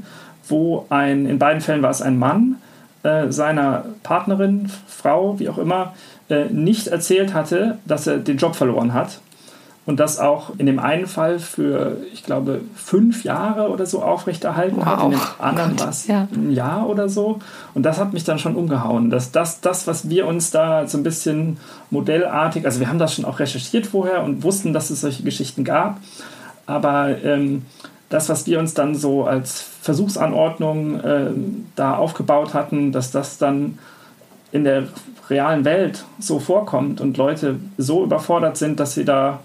wo 0.48 0.86
ein, 0.90 1.26
in 1.26 1.40
beiden 1.40 1.62
Fällen 1.62 1.82
war 1.82 1.92
es 1.92 2.02
ein 2.02 2.18
Mann, 2.18 2.58
äh, 3.04 3.32
seiner 3.32 3.86
Partnerin, 4.04 4.70
Frau, 4.88 5.40
wie 5.40 5.50
auch 5.50 5.58
immer, 5.58 5.94
äh, 6.30 6.46
nicht 6.46 6.88
erzählt 6.88 7.34
hatte, 7.34 7.78
dass 7.86 8.08
er 8.08 8.18
den 8.18 8.38
Job 8.38 8.56
verloren 8.56 8.94
hat. 8.94 9.20
Und 9.86 10.00
das 10.00 10.18
auch 10.18 10.52
in 10.58 10.66
dem 10.66 10.80
einen 10.80 11.08
Fall 11.08 11.40
für, 11.40 11.98
ich 12.14 12.24
glaube, 12.24 12.62
fünf 12.74 13.26
Jahre 13.26 13.70
oder 13.70 13.86
so 13.86 14.02
aufrechterhalten 14.02 14.78
wow. 14.78 14.86
hat. 14.86 15.04
In 15.04 15.12
dem 15.12 15.20
anderen 15.40 15.80
war 15.80 15.90
es 15.90 16.08
ja. 16.08 16.28
ein 16.34 16.52
Jahr 16.52 16.88
oder 16.88 17.10
so. 17.10 17.40
Und 17.74 17.84
das 17.84 18.00
hat 18.00 18.14
mich 18.14 18.24
dann 18.24 18.40
schon 18.40 18.56
umgehauen. 18.56 19.10
Dass 19.10 19.34
das, 19.34 19.60
das, 19.60 19.86
was 19.86 20.08
wir 20.08 20.26
uns 20.26 20.52
da 20.52 20.88
so 20.88 20.98
ein 20.98 21.04
bisschen 21.04 21.58
modellartig, 21.90 22.66
also 22.66 22.80
wir 22.80 22.88
haben 22.88 23.00
das 23.00 23.16
schon 23.16 23.26
auch 23.26 23.40
recherchiert 23.40 23.86
vorher 23.86 24.24
und 24.24 24.44
wussten, 24.44 24.72
dass 24.72 24.90
es 24.90 25.02
solche 25.02 25.24
Geschichten 25.24 25.66
gab. 25.66 26.00
Aber 26.66 27.22
ähm, 27.22 27.64
das, 28.10 28.30
was 28.30 28.46
wir 28.46 28.60
uns 28.60 28.74
dann 28.74 28.96
so 28.96 29.26
als 29.26 29.62
Versuchsanordnung 29.82 31.00
äh, 31.00 31.32
da 31.76 31.96
aufgebaut 31.96 32.54
hatten, 32.54 32.92
dass 32.92 33.12
das 33.12 33.38
dann 33.38 33.80
in 34.52 34.64
der 34.64 34.88
realen 35.30 35.66
Welt 35.66 36.06
so 36.20 36.40
vorkommt 36.40 37.02
und 37.02 37.18
Leute 37.18 37.60
so 37.78 38.04
überfordert 38.04 38.58
sind, 38.58 38.80
dass 38.80 38.94
sie 38.94 39.06
da 39.06 39.40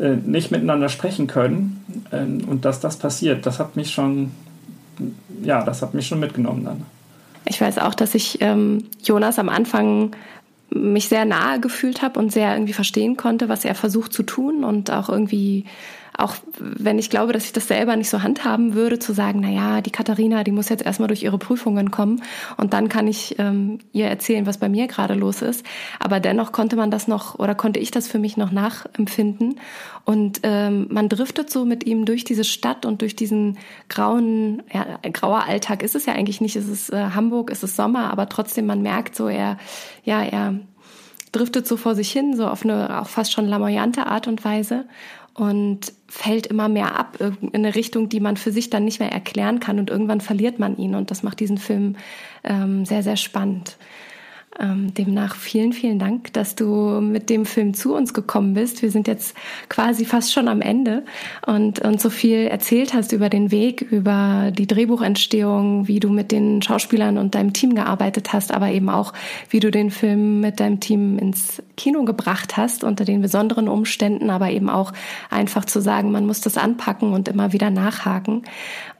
äh, 0.00 0.16
nicht 0.16 0.50
miteinander 0.50 0.88
sprechen 0.88 1.26
können 1.26 1.84
äh, 2.10 2.22
und 2.22 2.64
dass 2.64 2.80
das 2.80 2.96
passiert, 2.96 3.46
das 3.46 3.58
hat 3.60 3.76
mich 3.76 3.92
schon, 3.92 4.32
ja, 5.42 5.62
das 5.62 5.82
hat 5.82 5.94
mich 5.94 6.06
schon 6.06 6.20
mitgenommen 6.20 6.64
dann. 6.64 6.82
Ich 7.46 7.60
weiß 7.60 7.78
auch, 7.78 7.94
dass 7.94 8.14
ich 8.14 8.38
ähm, 8.40 8.84
Jonas 9.04 9.38
am 9.38 9.48
Anfang 9.48 10.16
mich 10.70 11.08
sehr 11.08 11.24
nahe 11.24 11.60
gefühlt 11.60 12.02
habe 12.02 12.18
und 12.18 12.32
sehr 12.32 12.52
irgendwie 12.54 12.72
verstehen 12.72 13.16
konnte, 13.16 13.48
was 13.48 13.64
er 13.64 13.74
versucht 13.74 14.12
zu 14.12 14.22
tun 14.22 14.64
und 14.64 14.90
auch 14.90 15.08
irgendwie 15.08 15.64
auch 16.16 16.34
wenn 16.58 16.98
ich 16.98 17.10
glaube, 17.10 17.32
dass 17.32 17.44
ich 17.44 17.52
das 17.52 17.66
selber 17.66 17.96
nicht 17.96 18.08
so 18.08 18.22
handhaben 18.22 18.74
würde, 18.74 18.98
zu 18.98 19.12
sagen, 19.12 19.40
na 19.42 19.50
ja, 19.50 19.80
die 19.80 19.90
Katharina, 19.90 20.44
die 20.44 20.52
muss 20.52 20.68
jetzt 20.68 20.84
erstmal 20.84 21.08
durch 21.08 21.22
ihre 21.22 21.38
Prüfungen 21.38 21.90
kommen 21.90 22.22
und 22.56 22.72
dann 22.72 22.88
kann 22.88 23.08
ich 23.08 23.36
ähm, 23.38 23.80
ihr 23.92 24.06
erzählen, 24.06 24.46
was 24.46 24.58
bei 24.58 24.68
mir 24.68 24.86
gerade 24.86 25.14
los 25.14 25.42
ist. 25.42 25.66
Aber 25.98 26.20
dennoch 26.20 26.52
konnte 26.52 26.76
man 26.76 26.90
das 26.90 27.08
noch 27.08 27.38
oder 27.38 27.54
konnte 27.54 27.80
ich 27.80 27.90
das 27.90 28.06
für 28.06 28.18
mich 28.18 28.36
noch 28.36 28.52
nachempfinden. 28.52 29.56
Und 30.04 30.40
ähm, 30.42 30.86
man 30.90 31.08
driftet 31.08 31.50
so 31.50 31.64
mit 31.64 31.84
ihm 31.84 32.04
durch 32.04 32.24
diese 32.24 32.44
Stadt 32.44 32.86
und 32.86 33.00
durch 33.00 33.16
diesen 33.16 33.58
grauen, 33.88 34.62
ja, 34.72 34.98
grauer 35.12 35.44
Alltag 35.46 35.82
ist 35.82 35.94
es 35.94 36.06
ja 36.06 36.12
eigentlich 36.12 36.40
nicht. 36.40 36.56
Es 36.56 36.68
ist 36.68 36.92
äh, 36.92 37.10
Hamburg, 37.14 37.50
es 37.50 37.62
ist 37.62 37.74
Sommer, 37.74 38.10
aber 38.10 38.28
trotzdem 38.28 38.66
man 38.66 38.82
merkt 38.82 39.16
so, 39.16 39.28
er, 39.28 39.56
ja, 40.04 40.22
er 40.22 40.54
driftet 41.32 41.66
so 41.66 41.76
vor 41.76 41.94
sich 41.94 42.12
hin, 42.12 42.36
so 42.36 42.46
auf 42.46 42.64
eine 42.64 43.00
auch 43.00 43.08
fast 43.08 43.32
schon 43.32 43.46
lamoyante 43.46 44.06
Art 44.06 44.28
und 44.28 44.44
Weise 44.44 44.84
und 45.34 45.92
fällt 46.08 46.46
immer 46.46 46.68
mehr 46.68 46.98
ab 46.98 47.18
in 47.20 47.48
eine 47.52 47.74
Richtung, 47.74 48.08
die 48.08 48.20
man 48.20 48.36
für 48.36 48.52
sich 48.52 48.70
dann 48.70 48.84
nicht 48.84 49.00
mehr 49.00 49.12
erklären 49.12 49.60
kann 49.60 49.78
und 49.78 49.90
irgendwann 49.90 50.20
verliert 50.20 50.58
man 50.58 50.76
ihn 50.76 50.94
und 50.94 51.10
das 51.10 51.22
macht 51.22 51.40
diesen 51.40 51.58
Film 51.58 51.96
ähm, 52.44 52.84
sehr, 52.84 53.02
sehr 53.02 53.16
spannend. 53.16 53.76
Ähm, 54.60 54.94
demnach 54.94 55.34
vielen, 55.34 55.72
vielen 55.72 55.98
Dank, 55.98 56.32
dass 56.32 56.54
du 56.54 57.00
mit 57.00 57.28
dem 57.28 57.44
Film 57.44 57.74
zu 57.74 57.92
uns 57.92 58.14
gekommen 58.14 58.54
bist. 58.54 58.82
Wir 58.82 58.90
sind 58.92 59.08
jetzt 59.08 59.34
quasi 59.68 60.04
fast 60.04 60.32
schon 60.32 60.46
am 60.46 60.60
Ende 60.60 61.04
und, 61.44 61.80
und 61.80 62.00
so 62.00 62.08
viel 62.08 62.46
erzählt 62.46 62.94
hast 62.94 63.10
über 63.10 63.28
den 63.28 63.50
Weg, 63.50 63.82
über 63.82 64.52
die 64.56 64.68
Drehbuchentstehung, 64.68 65.88
wie 65.88 65.98
du 65.98 66.08
mit 66.08 66.30
den 66.30 66.62
Schauspielern 66.62 67.18
und 67.18 67.34
deinem 67.34 67.52
Team 67.52 67.74
gearbeitet 67.74 68.32
hast, 68.32 68.52
aber 68.52 68.68
eben 68.68 68.90
auch, 68.90 69.12
wie 69.50 69.58
du 69.58 69.72
den 69.72 69.90
Film 69.90 70.40
mit 70.40 70.60
deinem 70.60 70.78
Team 70.78 71.18
ins 71.18 71.60
Kino 71.76 72.04
gebracht 72.04 72.56
hast, 72.56 72.84
unter 72.84 73.04
den 73.04 73.22
besonderen 73.22 73.68
Umständen, 73.68 74.30
aber 74.30 74.50
eben 74.50 74.70
auch 74.70 74.92
einfach 75.30 75.64
zu 75.64 75.80
sagen, 75.80 76.12
man 76.12 76.26
muss 76.26 76.40
das 76.40 76.56
anpacken 76.56 77.12
und 77.12 77.26
immer 77.26 77.52
wieder 77.52 77.70
nachhaken 77.70 78.44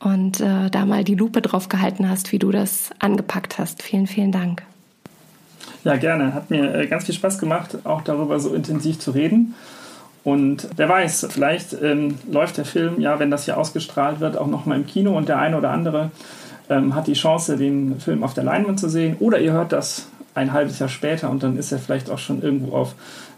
und 0.00 0.40
äh, 0.40 0.68
da 0.68 0.84
mal 0.84 1.04
die 1.04 1.14
Lupe 1.14 1.42
drauf 1.42 1.68
gehalten 1.68 2.10
hast, 2.10 2.32
wie 2.32 2.40
du 2.40 2.50
das 2.50 2.90
angepackt 2.98 3.58
hast. 3.58 3.84
Vielen, 3.84 4.08
vielen 4.08 4.32
Dank. 4.32 4.73
Ja, 5.84 5.96
gerne. 5.96 6.32
Hat 6.32 6.50
mir 6.50 6.74
äh, 6.74 6.86
ganz 6.86 7.04
viel 7.04 7.14
Spaß 7.14 7.38
gemacht, 7.38 7.78
auch 7.84 8.02
darüber 8.02 8.40
so 8.40 8.54
intensiv 8.54 8.98
zu 8.98 9.10
reden. 9.10 9.54
Und 10.24 10.68
wer 10.76 10.88
weiß, 10.88 11.26
vielleicht 11.30 11.74
ähm, 11.82 12.14
läuft 12.30 12.56
der 12.56 12.64
Film, 12.64 12.98
ja, 12.98 13.18
wenn 13.18 13.30
das 13.30 13.44
hier 13.44 13.58
ausgestrahlt 13.58 14.20
wird, 14.20 14.38
auch 14.38 14.46
nochmal 14.46 14.78
im 14.78 14.86
Kino 14.86 15.14
und 15.16 15.28
der 15.28 15.38
eine 15.38 15.58
oder 15.58 15.70
andere 15.70 16.10
ähm, 16.70 16.94
hat 16.94 17.06
die 17.06 17.12
Chance, 17.12 17.58
den 17.58 18.00
Film 18.00 18.24
auf 18.24 18.32
der 18.32 18.44
Leinwand 18.44 18.80
zu 18.80 18.88
sehen. 18.88 19.16
Oder 19.20 19.38
ihr 19.38 19.52
hört 19.52 19.72
das 19.72 20.08
ein 20.34 20.54
halbes 20.54 20.78
Jahr 20.78 20.88
später 20.88 21.28
und 21.28 21.42
dann 21.42 21.58
ist 21.58 21.70
er 21.70 21.78
vielleicht 21.78 22.10
auch 22.10 22.18
schon 22.18 22.42
irgendwo 22.42 22.74
auf 22.74 22.94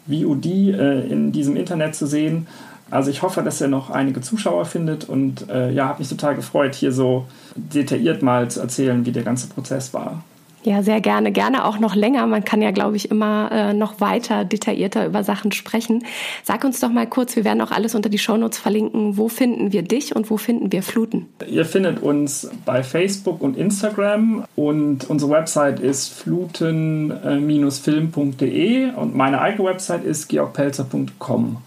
VOD 0.06 0.46
äh, 0.46 1.00
in 1.00 1.32
diesem 1.32 1.56
Internet 1.56 1.96
zu 1.96 2.06
sehen. 2.06 2.46
Also 2.88 3.10
ich 3.10 3.22
hoffe, 3.22 3.42
dass 3.42 3.60
er 3.60 3.66
noch 3.66 3.90
einige 3.90 4.20
Zuschauer 4.20 4.64
findet 4.64 5.08
und 5.08 5.50
äh, 5.50 5.72
ja, 5.72 5.88
habe 5.88 5.98
mich 5.98 6.08
total 6.08 6.36
gefreut, 6.36 6.76
hier 6.76 6.92
so 6.92 7.26
detailliert 7.56 8.22
mal 8.22 8.48
zu 8.48 8.60
erzählen, 8.60 9.04
wie 9.04 9.10
der 9.10 9.24
ganze 9.24 9.48
Prozess 9.48 9.92
war. 9.92 10.22
Ja, 10.66 10.82
sehr 10.82 11.00
gerne. 11.00 11.30
Gerne 11.30 11.64
auch 11.64 11.78
noch 11.78 11.94
länger. 11.94 12.26
Man 12.26 12.44
kann 12.44 12.60
ja, 12.60 12.72
glaube 12.72 12.96
ich, 12.96 13.12
immer 13.12 13.52
äh, 13.52 13.72
noch 13.72 14.00
weiter 14.00 14.44
detaillierter 14.44 15.06
über 15.06 15.22
Sachen 15.22 15.52
sprechen. 15.52 16.04
Sag 16.42 16.64
uns 16.64 16.80
doch 16.80 16.90
mal 16.90 17.06
kurz, 17.06 17.36
wir 17.36 17.44
werden 17.44 17.60
auch 17.60 17.70
alles 17.70 17.94
unter 17.94 18.08
die 18.08 18.18
Shownotes 18.18 18.58
verlinken. 18.58 19.16
Wo 19.16 19.28
finden 19.28 19.72
wir 19.72 19.82
dich 19.82 20.16
und 20.16 20.28
wo 20.28 20.38
finden 20.38 20.72
wir 20.72 20.82
Fluten? 20.82 21.28
Ihr 21.48 21.66
findet 21.66 22.02
uns 22.02 22.50
bei 22.64 22.82
Facebook 22.82 23.42
und 23.42 23.56
Instagram 23.56 24.44
und 24.56 25.08
unsere 25.08 25.30
Website 25.30 25.78
ist 25.78 26.08
fluten-film.de 26.08 28.94
und 28.96 29.14
meine 29.14 29.40
eigene 29.40 29.68
Website 29.68 30.02
ist 30.02 30.26
georgpelzer.com. 30.26 31.58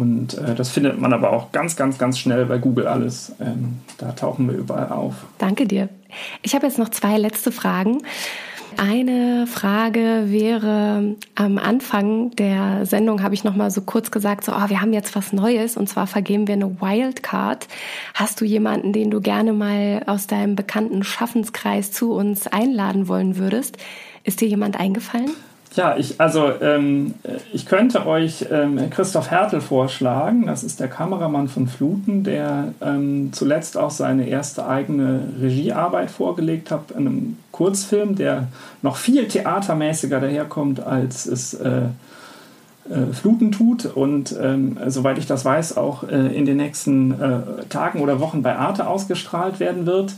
Und 0.00 0.38
äh, 0.38 0.54
das 0.54 0.70
findet 0.70 0.98
man 0.98 1.12
aber 1.12 1.30
auch 1.30 1.52
ganz, 1.52 1.76
ganz, 1.76 1.98
ganz 1.98 2.18
schnell 2.18 2.46
bei 2.46 2.56
Google 2.56 2.86
alles. 2.86 3.32
Ähm, 3.38 3.80
da 3.98 4.12
tauchen 4.12 4.48
wir 4.48 4.56
überall 4.56 4.88
auf. 4.90 5.26
Danke 5.36 5.66
dir. 5.66 5.90
Ich 6.40 6.54
habe 6.54 6.66
jetzt 6.66 6.78
noch 6.78 6.88
zwei 6.88 7.18
letzte 7.18 7.52
Fragen. 7.52 7.98
Eine 8.78 9.46
Frage 9.46 10.24
wäre 10.28 11.16
am 11.34 11.58
Anfang 11.58 12.30
der 12.30 12.86
Sendung 12.86 13.22
habe 13.22 13.34
ich 13.34 13.44
noch 13.44 13.54
mal 13.54 13.70
so 13.70 13.82
kurz 13.82 14.10
gesagt, 14.10 14.44
so, 14.44 14.52
oh, 14.52 14.68
wir 14.68 14.80
haben 14.80 14.94
jetzt 14.94 15.14
was 15.14 15.34
Neues 15.34 15.76
und 15.76 15.86
zwar 15.86 16.06
vergeben 16.06 16.46
wir 16.46 16.54
eine 16.54 16.80
Wildcard. 16.80 17.68
Hast 18.14 18.40
du 18.40 18.46
jemanden, 18.46 18.94
den 18.94 19.10
du 19.10 19.20
gerne 19.20 19.52
mal 19.52 20.04
aus 20.06 20.28
deinem 20.28 20.56
bekannten 20.56 21.02
Schaffenskreis 21.02 21.92
zu 21.92 22.14
uns 22.14 22.46
einladen 22.46 23.06
wollen 23.06 23.36
würdest? 23.36 23.76
Ist 24.24 24.40
dir 24.40 24.48
jemand 24.48 24.80
eingefallen? 24.80 25.32
Ja, 25.76 25.96
ich, 25.96 26.20
also 26.20 26.50
ähm, 26.60 27.14
ich 27.52 27.64
könnte 27.64 28.04
euch 28.04 28.46
ähm, 28.50 28.90
Christoph 28.90 29.30
Hertel 29.30 29.60
vorschlagen. 29.60 30.46
Das 30.46 30.64
ist 30.64 30.80
der 30.80 30.88
Kameramann 30.88 31.46
von 31.46 31.68
Fluten, 31.68 32.24
der 32.24 32.74
ähm, 32.80 33.32
zuletzt 33.32 33.78
auch 33.78 33.92
seine 33.92 34.28
erste 34.28 34.66
eigene 34.66 35.28
Regiearbeit 35.40 36.10
vorgelegt 36.10 36.72
hat, 36.72 36.90
in 36.90 37.06
einem 37.06 37.36
Kurzfilm, 37.52 38.16
der 38.16 38.48
noch 38.82 38.96
viel 38.96 39.28
theatermäßiger 39.28 40.18
daherkommt, 40.18 40.80
als 40.80 41.26
es 41.26 41.54
äh, 41.54 41.82
äh, 42.90 43.12
Fluten 43.12 43.52
tut 43.52 43.84
und 43.84 44.34
ähm, 44.42 44.76
soweit 44.88 45.18
ich 45.18 45.26
das 45.26 45.44
weiß, 45.44 45.76
auch 45.76 46.02
äh, 46.02 46.34
in 46.36 46.46
den 46.46 46.56
nächsten 46.56 47.12
äh, 47.12 47.64
Tagen 47.68 48.00
oder 48.00 48.18
Wochen 48.18 48.42
bei 48.42 48.56
Arte 48.56 48.88
ausgestrahlt 48.88 49.60
werden 49.60 49.86
wird. 49.86 50.14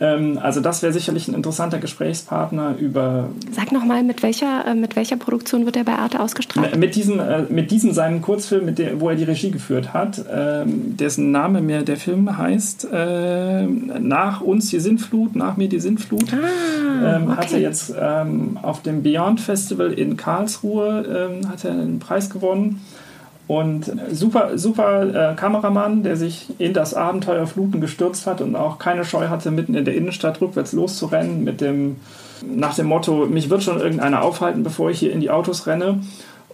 Ähm, 0.00 0.38
also 0.40 0.60
das 0.60 0.82
wäre 0.82 0.92
sicherlich 0.92 1.28
ein 1.28 1.34
interessanter 1.34 1.78
Gesprächspartner 1.78 2.76
über. 2.78 3.28
Sag 3.50 3.72
nochmal, 3.72 4.02
mit 4.02 4.22
welcher, 4.22 4.66
äh, 4.66 4.74
mit 4.74 4.96
welcher 4.96 5.16
Produktion 5.16 5.66
wird 5.66 5.76
er 5.76 5.84
bei 5.84 5.94
Arte 5.94 6.20
ausgestrahlt? 6.20 6.76
Mit 6.76 6.94
diesem, 6.94 7.18
äh, 7.18 7.42
mit 7.48 7.70
diesem 7.70 7.92
seinem 7.92 8.22
Kurzfilm, 8.22 8.64
mit 8.64 8.78
der, 8.78 9.00
wo 9.00 9.08
er 9.08 9.16
die 9.16 9.24
Regie 9.24 9.50
geführt 9.50 9.92
hat, 9.92 10.24
ähm, 10.30 10.96
dessen 10.96 11.30
Name 11.30 11.60
mir 11.60 11.82
der 11.82 11.96
Film 11.96 12.36
heißt, 12.36 12.88
äh, 12.92 13.66
Nach 13.66 14.40
uns 14.40 14.70
die 14.70 14.78
Sintflut, 14.78 15.34
nach 15.34 15.56
mir 15.56 15.68
die 15.68 15.80
Sintflut, 15.80 16.32
ah, 16.32 17.16
ähm, 17.16 17.24
okay. 17.24 17.36
hat 17.36 17.52
er 17.52 17.60
jetzt 17.60 17.94
auf 18.62 18.82
dem 18.82 19.02
Beyond 19.02 19.40
Festival 19.40 19.92
in 19.92 20.16
Karlsruhe 20.16 21.40
hat 21.48 21.64
er 21.64 21.72
einen 21.72 21.98
Preis 21.98 22.30
gewonnen. 22.30 22.80
Und 23.48 23.90
super, 24.12 24.58
super 24.58 25.32
äh, 25.32 25.34
Kameramann, 25.34 26.02
der 26.02 26.16
sich 26.16 26.48
in 26.58 26.74
das 26.74 26.92
Abenteuer 26.92 27.46
Fluten 27.46 27.80
gestürzt 27.80 28.26
hat 28.26 28.42
und 28.42 28.54
auch 28.54 28.78
keine 28.78 29.06
Scheu 29.06 29.28
hatte, 29.28 29.50
mitten 29.50 29.74
in 29.74 29.86
der 29.86 29.94
Innenstadt 29.94 30.42
rückwärts 30.42 30.74
loszurennen, 30.74 31.44
mit 31.44 31.62
dem, 31.62 31.96
nach 32.46 32.74
dem 32.74 32.86
Motto, 32.86 33.24
mich 33.24 33.48
wird 33.48 33.62
schon 33.62 33.80
irgendeiner 33.80 34.22
aufhalten, 34.22 34.62
bevor 34.62 34.90
ich 34.90 34.98
hier 34.98 35.12
in 35.12 35.20
die 35.20 35.30
Autos 35.30 35.66
renne. 35.66 36.00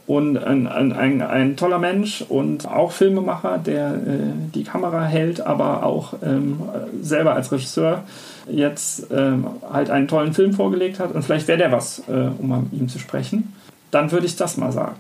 Und 0.07 0.36
ein, 0.36 0.68
ein, 0.68 0.92
ein, 0.92 1.22
ein 1.22 1.57
toller 1.57 1.78
Mensch 1.78 2.22
und 2.28 2.68
auch 2.68 2.92
Filmemacher, 2.92 3.59
der 3.59 3.95
äh, 3.95 4.51
die 4.55 4.62
Kamera 4.62 5.03
hält, 5.03 5.40
aber 5.40 5.82
auch 5.82 6.14
ähm, 6.22 6.61
selber 7.01 7.34
als 7.34 7.51
Regisseur 7.51 8.05
jetzt 8.49 9.07
ähm, 9.11 9.47
halt 9.72 9.90
einen 9.90 10.07
tollen 10.07 10.32
Film 10.32 10.53
vorgelegt 10.53 11.01
hat. 11.01 11.12
Und 11.12 11.24
vielleicht 11.24 11.49
wäre 11.49 11.59
der 11.59 11.72
was, 11.72 12.03
äh, 12.07 12.28
um 12.38 12.68
mit 12.70 12.80
ihm 12.80 12.88
zu 12.88 13.01
sprechen. 13.01 13.53
Dann 13.90 14.12
würde 14.12 14.26
ich 14.26 14.36
das 14.36 14.59
mal 14.59 14.70
sagen. 14.70 14.97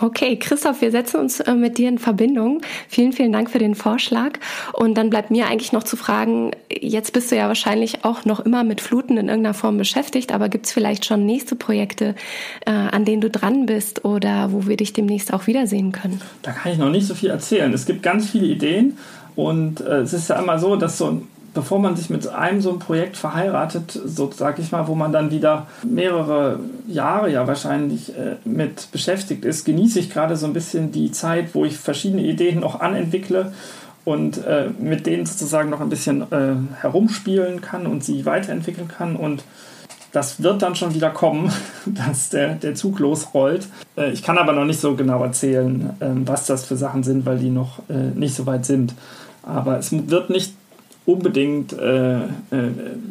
Okay, 0.00 0.36
Christoph, 0.36 0.80
wir 0.80 0.90
setzen 0.90 1.20
uns 1.20 1.40
äh, 1.40 1.54
mit 1.54 1.78
dir 1.78 1.88
in 1.88 1.98
Verbindung. 1.98 2.60
Vielen, 2.88 3.12
vielen 3.12 3.32
Dank 3.32 3.50
für 3.50 3.58
den 3.58 3.74
Vorschlag. 3.74 4.38
Und 4.72 4.94
dann 4.94 5.10
bleibt 5.10 5.30
mir 5.30 5.46
eigentlich 5.46 5.72
noch 5.72 5.84
zu 5.84 5.96
fragen, 5.96 6.52
jetzt 6.70 7.12
bist 7.12 7.30
du 7.30 7.36
ja 7.36 7.48
wahrscheinlich 7.48 8.04
auch 8.04 8.24
noch 8.24 8.40
immer 8.40 8.64
mit 8.64 8.80
Fluten 8.80 9.16
in 9.18 9.28
irgendeiner 9.28 9.54
Form 9.54 9.78
beschäftigt, 9.78 10.32
aber 10.32 10.48
gibt 10.48 10.66
es 10.66 10.72
vielleicht 10.72 11.04
schon 11.04 11.26
nächste 11.26 11.56
Projekte, 11.56 12.14
äh, 12.66 12.70
an 12.70 13.04
denen 13.04 13.20
du 13.20 13.30
dran 13.30 13.66
bist 13.66 14.04
oder 14.04 14.52
wo 14.52 14.66
wir 14.66 14.76
dich 14.76 14.92
demnächst 14.92 15.32
auch 15.32 15.46
wiedersehen 15.46 15.92
können? 15.92 16.20
Da 16.42 16.52
kann 16.52 16.72
ich 16.72 16.78
noch 16.78 16.90
nicht 16.90 17.06
so 17.06 17.14
viel 17.14 17.30
erzählen. 17.30 17.72
Es 17.72 17.86
gibt 17.86 18.02
ganz 18.02 18.30
viele 18.30 18.46
Ideen 18.46 18.96
und 19.36 19.80
äh, 19.80 20.00
es 20.00 20.12
ist 20.12 20.28
ja 20.28 20.38
immer 20.38 20.58
so, 20.58 20.76
dass 20.76 20.98
so 20.98 21.06
ein 21.06 21.28
bevor 21.54 21.78
man 21.78 21.96
sich 21.96 22.10
mit 22.10 22.26
einem 22.28 22.60
so 22.60 22.70
einem 22.70 22.78
Projekt 22.78 23.16
verheiratet, 23.16 23.92
so 24.04 24.30
sag 24.34 24.58
ich 24.58 24.72
mal, 24.72 24.88
wo 24.88 24.94
man 24.94 25.12
dann 25.12 25.30
wieder 25.30 25.66
mehrere 25.82 26.60
Jahre 26.86 27.30
ja 27.30 27.46
wahrscheinlich 27.46 28.16
äh, 28.16 28.36
mit 28.44 28.90
beschäftigt 28.92 29.44
ist, 29.44 29.64
genieße 29.64 29.98
ich 29.98 30.10
gerade 30.10 30.36
so 30.36 30.46
ein 30.46 30.52
bisschen 30.52 30.92
die 30.92 31.10
Zeit, 31.10 31.54
wo 31.54 31.64
ich 31.64 31.76
verschiedene 31.76 32.22
Ideen 32.22 32.60
noch 32.60 32.80
anentwickle 32.80 33.52
und 34.04 34.44
äh, 34.44 34.70
mit 34.78 35.06
denen 35.06 35.26
sozusagen 35.26 35.70
noch 35.70 35.80
ein 35.80 35.90
bisschen 35.90 36.22
äh, 36.32 36.54
herumspielen 36.80 37.60
kann 37.60 37.86
und 37.86 38.02
sie 38.02 38.24
weiterentwickeln 38.26 38.88
kann 38.88 39.16
und 39.16 39.44
das 40.12 40.42
wird 40.42 40.60
dann 40.60 40.76
schon 40.76 40.94
wieder 40.94 41.10
kommen, 41.10 41.50
dass 41.86 42.28
der, 42.28 42.54
der 42.54 42.74
Zug 42.74 42.98
losrollt. 42.98 43.66
Äh, 43.96 44.10
ich 44.12 44.22
kann 44.22 44.38
aber 44.38 44.52
noch 44.52 44.64
nicht 44.64 44.80
so 44.80 44.94
genau 44.94 45.22
erzählen, 45.22 45.90
ähm, 46.00 46.26
was 46.26 46.46
das 46.46 46.64
für 46.64 46.76
Sachen 46.76 47.02
sind, 47.02 47.26
weil 47.26 47.38
die 47.38 47.50
noch 47.50 47.78
äh, 47.88 48.14
nicht 48.14 48.34
so 48.34 48.46
weit 48.46 48.66
sind. 48.66 48.94
Aber 49.42 49.78
es 49.78 49.90
wird 49.92 50.30
nicht 50.30 50.54
unbedingt 51.04 51.72
äh, 51.72 52.22
äh, 52.22 52.28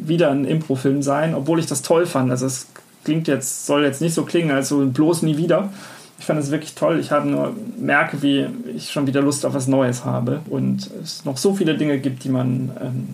wieder 0.04 0.30
ein 0.30 0.44
Impro-Film 0.44 1.02
sein, 1.02 1.34
obwohl 1.34 1.58
ich 1.58 1.66
das 1.66 1.82
toll 1.82 2.06
fand. 2.06 2.30
Also 2.30 2.46
es 2.46 2.66
klingt 3.04 3.28
jetzt, 3.28 3.66
soll 3.66 3.84
jetzt 3.84 4.00
nicht 4.00 4.14
so 4.14 4.24
klingen, 4.24 4.50
als 4.50 4.68
so 4.68 4.84
bloß 4.86 5.22
nie 5.22 5.36
wieder. 5.36 5.72
Ich 6.18 6.26
fand 6.26 6.38
es 6.38 6.50
wirklich 6.50 6.74
toll. 6.74 7.00
Ich 7.00 7.10
habe 7.10 7.28
nur 7.28 7.54
merke, 7.78 8.22
wie 8.22 8.46
ich 8.74 8.90
schon 8.92 9.06
wieder 9.06 9.20
Lust 9.20 9.44
auf 9.44 9.54
was 9.54 9.66
Neues 9.66 10.04
habe 10.04 10.40
und 10.48 10.88
es 11.02 11.24
noch 11.24 11.36
so 11.36 11.54
viele 11.54 11.76
Dinge 11.76 11.98
gibt, 11.98 12.24
die 12.24 12.28
man 12.28 12.70
ähm, 12.80 13.08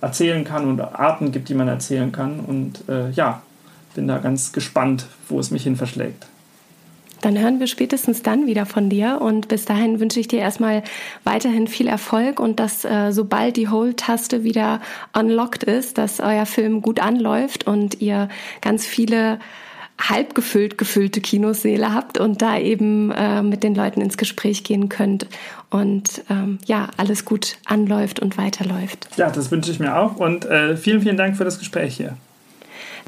erzählen 0.00 0.44
kann 0.44 0.66
und 0.66 0.80
Arten 0.80 1.30
gibt, 1.32 1.48
die 1.48 1.54
man 1.54 1.68
erzählen 1.68 2.10
kann. 2.10 2.40
Und 2.40 2.88
äh, 2.88 3.10
ja, 3.10 3.42
bin 3.94 4.08
da 4.08 4.18
ganz 4.18 4.52
gespannt, 4.52 5.06
wo 5.28 5.38
es 5.38 5.50
mich 5.50 5.62
hin 5.62 5.76
verschlägt. 5.76 6.26
Dann 7.20 7.38
hören 7.38 7.60
wir 7.60 7.66
spätestens 7.66 8.22
dann 8.22 8.46
wieder 8.46 8.66
von 8.66 8.88
dir 8.88 9.18
und 9.20 9.48
bis 9.48 9.64
dahin 9.64 10.00
wünsche 10.00 10.20
ich 10.20 10.28
dir 10.28 10.40
erstmal 10.40 10.82
weiterhin 11.24 11.66
viel 11.66 11.86
Erfolg 11.86 12.40
und 12.40 12.60
dass 12.60 12.84
äh, 12.84 13.12
sobald 13.12 13.56
die 13.56 13.68
Hold-Taste 13.68 14.44
wieder 14.44 14.80
unlocked 15.16 15.64
ist, 15.64 15.98
dass 15.98 16.20
euer 16.20 16.46
Film 16.46 16.82
gut 16.82 17.00
anläuft 17.00 17.66
und 17.66 18.00
ihr 18.00 18.28
ganz 18.60 18.86
viele 18.86 19.38
halb 20.08 20.34
gefüllt 20.34 20.78
gefüllte 20.78 21.20
Kinoseele 21.20 21.92
habt 21.92 22.18
und 22.18 22.40
da 22.40 22.58
eben 22.58 23.10
äh, 23.10 23.42
mit 23.42 23.62
den 23.62 23.74
Leuten 23.74 24.00
ins 24.00 24.16
Gespräch 24.16 24.64
gehen 24.64 24.88
könnt 24.88 25.26
und 25.68 26.22
ähm, 26.30 26.58
ja, 26.64 26.88
alles 26.96 27.24
gut 27.24 27.58
anläuft 27.66 28.20
und 28.20 28.38
weiterläuft. 28.38 29.08
Ja, 29.16 29.30
das 29.30 29.50
wünsche 29.50 29.70
ich 29.70 29.78
mir 29.78 29.96
auch 29.96 30.16
und 30.16 30.46
äh, 30.46 30.76
vielen, 30.76 31.02
vielen 31.02 31.18
Dank 31.18 31.36
für 31.36 31.44
das 31.44 31.58
Gespräch 31.58 31.96
hier. 31.96 32.16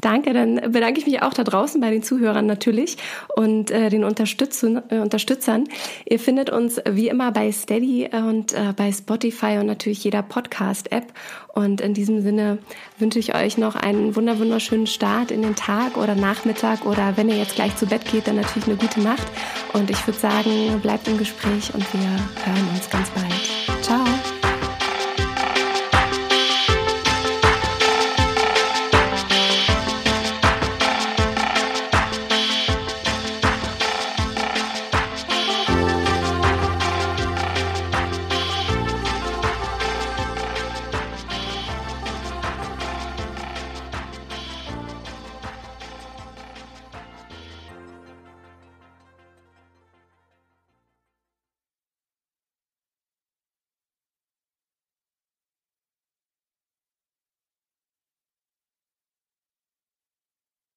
Danke, 0.03 0.33
dann 0.33 0.55
bedanke 0.73 0.99
ich 0.99 1.05
mich 1.05 1.21
auch 1.21 1.33
da 1.33 1.45
draußen 1.45 1.79
bei 1.79 1.89
den 1.89 2.03
Zuhörern 2.03 2.45
natürlich 2.45 2.97
und 3.37 3.71
äh, 3.71 3.87
den 3.87 4.03
Unterstützern, 4.03 4.81
äh, 4.89 4.97
Unterstützern. 4.97 5.63
Ihr 6.03 6.19
findet 6.19 6.49
uns 6.49 6.81
wie 6.89 7.07
immer 7.07 7.31
bei 7.31 7.49
Steady 7.53 8.09
und 8.11 8.51
äh, 8.51 8.73
bei 8.75 8.91
Spotify 8.91 9.59
und 9.59 9.67
natürlich 9.67 10.03
jeder 10.03 10.21
Podcast-App. 10.21 11.05
Und 11.53 11.79
in 11.79 11.93
diesem 11.93 12.21
Sinne 12.21 12.57
wünsche 12.99 13.17
ich 13.17 13.33
euch 13.33 13.57
noch 13.57 13.77
einen 13.77 14.13
wunderschönen 14.17 14.87
Start 14.87 15.31
in 15.31 15.41
den 15.41 15.55
Tag 15.55 15.95
oder 15.95 16.15
Nachmittag 16.15 16.85
oder 16.85 17.15
wenn 17.15 17.29
ihr 17.29 17.37
jetzt 17.37 17.55
gleich 17.55 17.73
zu 17.77 17.85
Bett 17.85 18.03
geht, 18.11 18.27
dann 18.27 18.35
natürlich 18.35 18.67
eine 18.67 18.75
gute 18.75 18.99
Nacht. 18.99 19.27
Und 19.71 19.89
ich 19.89 20.05
würde 20.05 20.19
sagen, 20.19 20.81
bleibt 20.81 21.07
im 21.07 21.17
Gespräch 21.17 21.73
und 21.73 21.93
wir 21.93 22.09
hören 22.43 22.67
uns 22.73 22.89
ganz 22.89 23.09
bald. 23.11 23.81
Ciao! 23.81 24.03